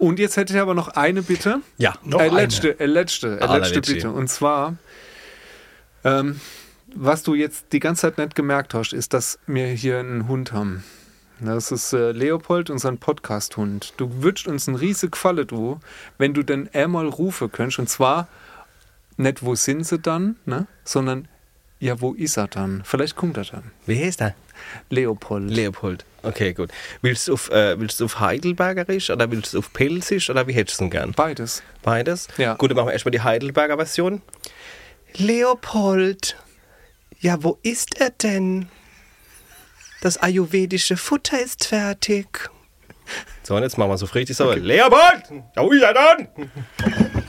Und 0.00 0.18
jetzt 0.18 0.38
hätte 0.38 0.54
ich 0.54 0.58
aber 0.58 0.72
noch 0.72 0.88
eine 0.88 1.22
Bitte. 1.22 1.60
Ja, 1.76 1.92
Noch 2.04 2.20
äh, 2.20 2.30
eine. 2.30 2.36
letzte, 2.36 2.80
äh, 2.80 2.86
letzte, 2.86 3.38
äh, 3.38 3.58
letzte. 3.58 3.82
Bitte. 3.82 4.10
Und 4.10 4.28
zwar, 4.28 4.76
ähm, 6.04 6.40
was 6.94 7.22
du 7.22 7.34
jetzt 7.34 7.66
die 7.72 7.80
ganze 7.80 8.02
Zeit 8.02 8.16
nicht 8.16 8.34
gemerkt 8.34 8.72
hast, 8.72 8.94
ist, 8.94 9.12
dass 9.12 9.38
wir 9.46 9.66
hier 9.66 9.98
einen 9.98 10.26
Hund 10.26 10.52
haben. 10.52 10.84
Das 11.38 11.70
ist 11.70 11.92
äh, 11.92 12.12
Leopold, 12.12 12.70
unser 12.70 12.92
Podcast-Hund. 12.92 13.92
Du 13.98 14.22
würdest 14.22 14.48
uns 14.48 14.68
einen 14.68 14.78
riesig 14.78 15.12
Gefallen, 15.12 15.46
du, 15.46 15.80
wenn 16.16 16.32
du 16.32 16.42
denn 16.44 16.70
einmal 16.72 17.06
rufen 17.06 17.52
könntest. 17.52 17.78
Und 17.78 17.90
zwar 17.90 18.26
nicht, 19.18 19.42
wo 19.42 19.54
sind 19.54 19.86
sie 19.86 19.98
dann, 19.98 20.36
ne? 20.46 20.66
sondern 20.82 21.28
ja, 21.80 22.00
wo 22.00 22.12
ist 22.12 22.36
er 22.36 22.46
dann? 22.46 22.82
Vielleicht 22.84 23.16
kommt 23.16 23.38
er 23.38 23.44
dann. 23.44 23.70
Wie 23.86 23.98
heißt 23.98 24.20
er? 24.20 24.34
Leopold. 24.90 25.50
Leopold. 25.50 26.04
Okay, 26.22 26.52
gut. 26.52 26.70
Willst 27.00 27.26
du 27.26 27.32
auf, 27.32 27.50
äh, 27.50 27.80
willst 27.80 28.00
du 28.00 28.04
auf 28.04 28.20
Heidelbergerisch 28.20 29.08
oder 29.08 29.30
willst 29.30 29.54
du 29.54 29.58
auf 29.58 29.72
Pelzisch 29.72 30.28
oder 30.28 30.46
wie 30.46 30.52
hättest 30.52 30.78
du 30.78 30.84
denn 30.84 30.90
gern? 30.90 31.12
Beides. 31.12 31.62
Beides? 31.82 32.28
Ja. 32.36 32.54
Gut, 32.54 32.70
dann 32.70 32.76
machen 32.76 32.88
wir 32.88 32.92
erstmal 32.92 33.12
die 33.12 33.22
Heidelberger 33.22 33.76
Version. 33.76 34.20
Leopold, 35.14 36.36
ja, 37.18 37.42
wo 37.42 37.58
ist 37.62 37.98
er 37.98 38.10
denn? 38.10 38.68
Das 40.02 40.18
ayurvedische 40.18 40.98
Futter 40.98 41.40
ist 41.40 41.66
fertig. 41.66 42.50
So, 43.42 43.56
und 43.56 43.62
jetzt 43.62 43.78
machen 43.78 43.90
wir 43.90 43.98
so 43.98 44.06
richtig 44.06 44.36
so. 44.36 44.52
Leopold! 44.52 45.24
Ja, 45.56 45.62
wo 45.62 45.70
ist 45.70 45.82
er 45.82 45.94
dann? 45.94 46.28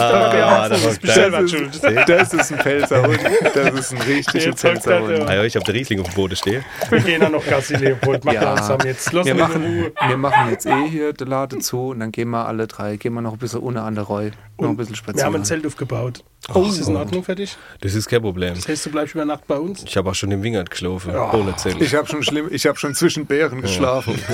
Ah, 0.00 0.12
mal 0.12 0.32
wieder 0.32 0.46
da 0.46 0.62
auf. 0.62 0.68
Das 0.70 0.80
ist 0.80 0.86
hockt 0.86 1.08
er. 1.16 1.30
Das 1.30 1.50
schuld. 1.50 1.74
ist, 1.74 1.84
das 2.08 2.32
ist 2.34 2.52
ein 2.52 2.58
Pelzerhund. 2.58 3.18
Das 3.54 3.74
ist 3.80 3.92
ein 3.94 4.02
richtiger 4.02 4.44
er 4.46 4.52
Pelzerhund. 4.52 5.28
Ah, 5.28 5.34
ja, 5.34 5.44
ich 5.44 5.54
habe 5.56 5.64
den 5.64 5.74
Riesling 5.76 6.00
auf 6.00 6.06
dem 6.08 6.14
Boden 6.14 6.36
stehen. 6.36 6.64
Wir 6.90 7.00
gehen 7.00 7.20
dann 7.20 7.32
noch 7.32 7.44
Gassi, 7.46 7.74
Leopold. 7.76 8.24
Mach 8.24 8.32
Ja. 8.32 8.42
langsam 8.54 8.78
jetzt. 8.84 9.12
Lass 9.12 9.26
Wir 9.26 9.34
machen, 9.34 9.92
wir 10.08 10.16
machen 10.16 10.50
jetzt 10.50 10.66
eh 10.66 10.88
hier 10.88 11.12
den 11.12 11.28
Laden 11.28 11.60
zu 11.60 11.88
und 11.88 12.00
dann 12.00 12.12
gehen 12.12 12.30
wir 12.30 12.46
alle 12.46 12.66
drei, 12.66 12.96
gehen 12.96 13.14
wir 13.14 13.20
noch 13.22 13.32
ein 13.32 13.38
bisschen 13.38 13.60
ohne 13.60 13.82
an 13.82 13.94
der 13.94 14.04
Roy, 14.04 14.30
noch 14.58 14.68
ein 14.68 14.76
bisschen 14.76 14.92
Wir 14.94 14.96
spazieren. 14.96 15.26
haben 15.26 15.36
ein 15.36 15.44
Zelt 15.44 15.66
aufgebaut. 15.66 16.22
Oh, 16.54 16.62
ist 16.62 16.78
das 16.80 16.86
in 16.88 16.96
Ordnung 16.96 17.24
für 17.24 17.34
dich? 17.34 17.56
Das 17.80 17.94
ist 17.94 18.08
kein 18.08 18.22
Problem. 18.22 18.54
Das 18.54 18.68
heißt, 18.68 18.86
du 18.86 18.90
bleibst 18.90 19.14
über 19.14 19.24
Nacht 19.24 19.46
bei 19.48 19.56
uns? 19.56 19.82
Ich 19.84 19.96
habe 19.96 20.10
auch 20.10 20.14
schon 20.14 20.30
im 20.30 20.42
Wingert 20.44 20.70
geschlafen. 20.70 21.14
Ohne 21.16 21.56
Zelt. 21.56 21.80
Ich 21.82 21.94
habe 21.94 22.06
schon 22.06 22.22
schlimm, 22.22 22.46
ich 22.50 22.66
habe 22.66 22.78
schon 22.78 22.94
zwischen 22.94 23.26
Bären 23.26 23.62
geschlafen. 23.62 24.14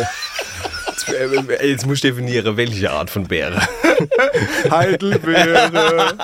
Äh, 1.09 1.69
Jetzt 1.71 1.87
musst 1.87 2.05
du 2.05 2.09
definieren, 2.09 2.57
welche 2.57 2.91
Art 2.91 3.11
von 3.11 3.27
Bäre. 3.27 3.61
Heidelbeere. 4.71 5.71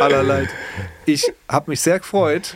Allerlei. 0.00 0.48
Ich 1.04 1.24
habe 1.48 1.70
mich 1.70 1.80
sehr 1.80 1.98
gefreut, 1.98 2.54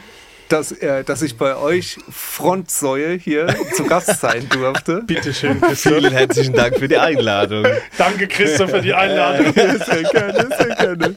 dass, 0.51 0.73
äh, 0.73 1.05
dass 1.05 1.23
ich 1.23 1.37
bei 1.37 1.57
euch 1.57 1.99
Frontsäue 2.11 3.17
hier 3.17 3.55
zu 3.75 3.85
Gast 3.85 4.21
sein 4.21 4.49
durfte. 4.49 5.03
Bitte 5.07 5.33
schön, 5.33 5.61
Christoph. 5.61 5.95
Vielen 5.95 6.13
herzlichen 6.13 6.55
Dank 6.55 6.77
für 6.77 6.89
die 6.89 6.99
Einladung. 6.99 7.67
Danke, 7.97 8.27
Christoph, 8.29 8.71
für 8.71 8.83
die 8.83 8.93
Einladung. 8.93 9.53
Sehr 9.55 10.03
gerne, 10.03 10.49
sehr 10.57 10.77
gerne. 10.77 11.17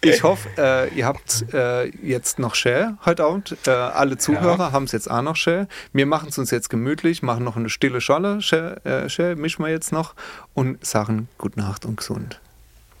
Ich 0.00 0.22
hoffe, 0.22 0.48
äh, 0.56 0.94
ihr 0.94 1.06
habt 1.06 1.52
äh, 1.52 1.88
jetzt 2.06 2.38
noch 2.38 2.54
Share 2.54 2.96
heute 3.04 3.24
Abend. 3.24 3.56
Äh, 3.66 3.70
alle 3.70 4.16
Zuhörer 4.16 4.70
haben 4.70 4.84
es 4.84 4.92
jetzt 4.92 5.10
auch 5.10 5.22
noch 5.22 5.34
Share. 5.34 5.66
Wir 5.92 6.06
machen 6.06 6.28
es 6.28 6.38
uns 6.38 6.50
jetzt 6.50 6.70
gemütlich, 6.70 7.22
machen 7.22 7.44
noch 7.44 7.56
eine 7.56 7.68
stille 7.68 8.00
Scholle. 8.00 8.40
Share, 8.40 8.84
äh, 8.84 9.08
Share 9.08 9.34
mischen 9.34 9.64
wir 9.64 9.70
jetzt 9.70 9.92
noch 9.92 10.14
und 10.54 10.84
sagen 10.84 11.28
Gute 11.36 11.58
Nacht 11.58 11.84
und 11.84 11.96
gesund. 11.96 12.40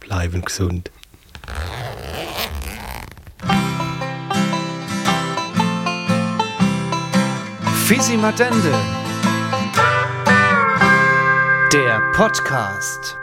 Bleiben 0.00 0.42
gesund. 0.42 0.90
Fisi 7.88 8.18
Matende. 8.18 8.70
Der 11.72 12.02
Podcast. 12.12 13.17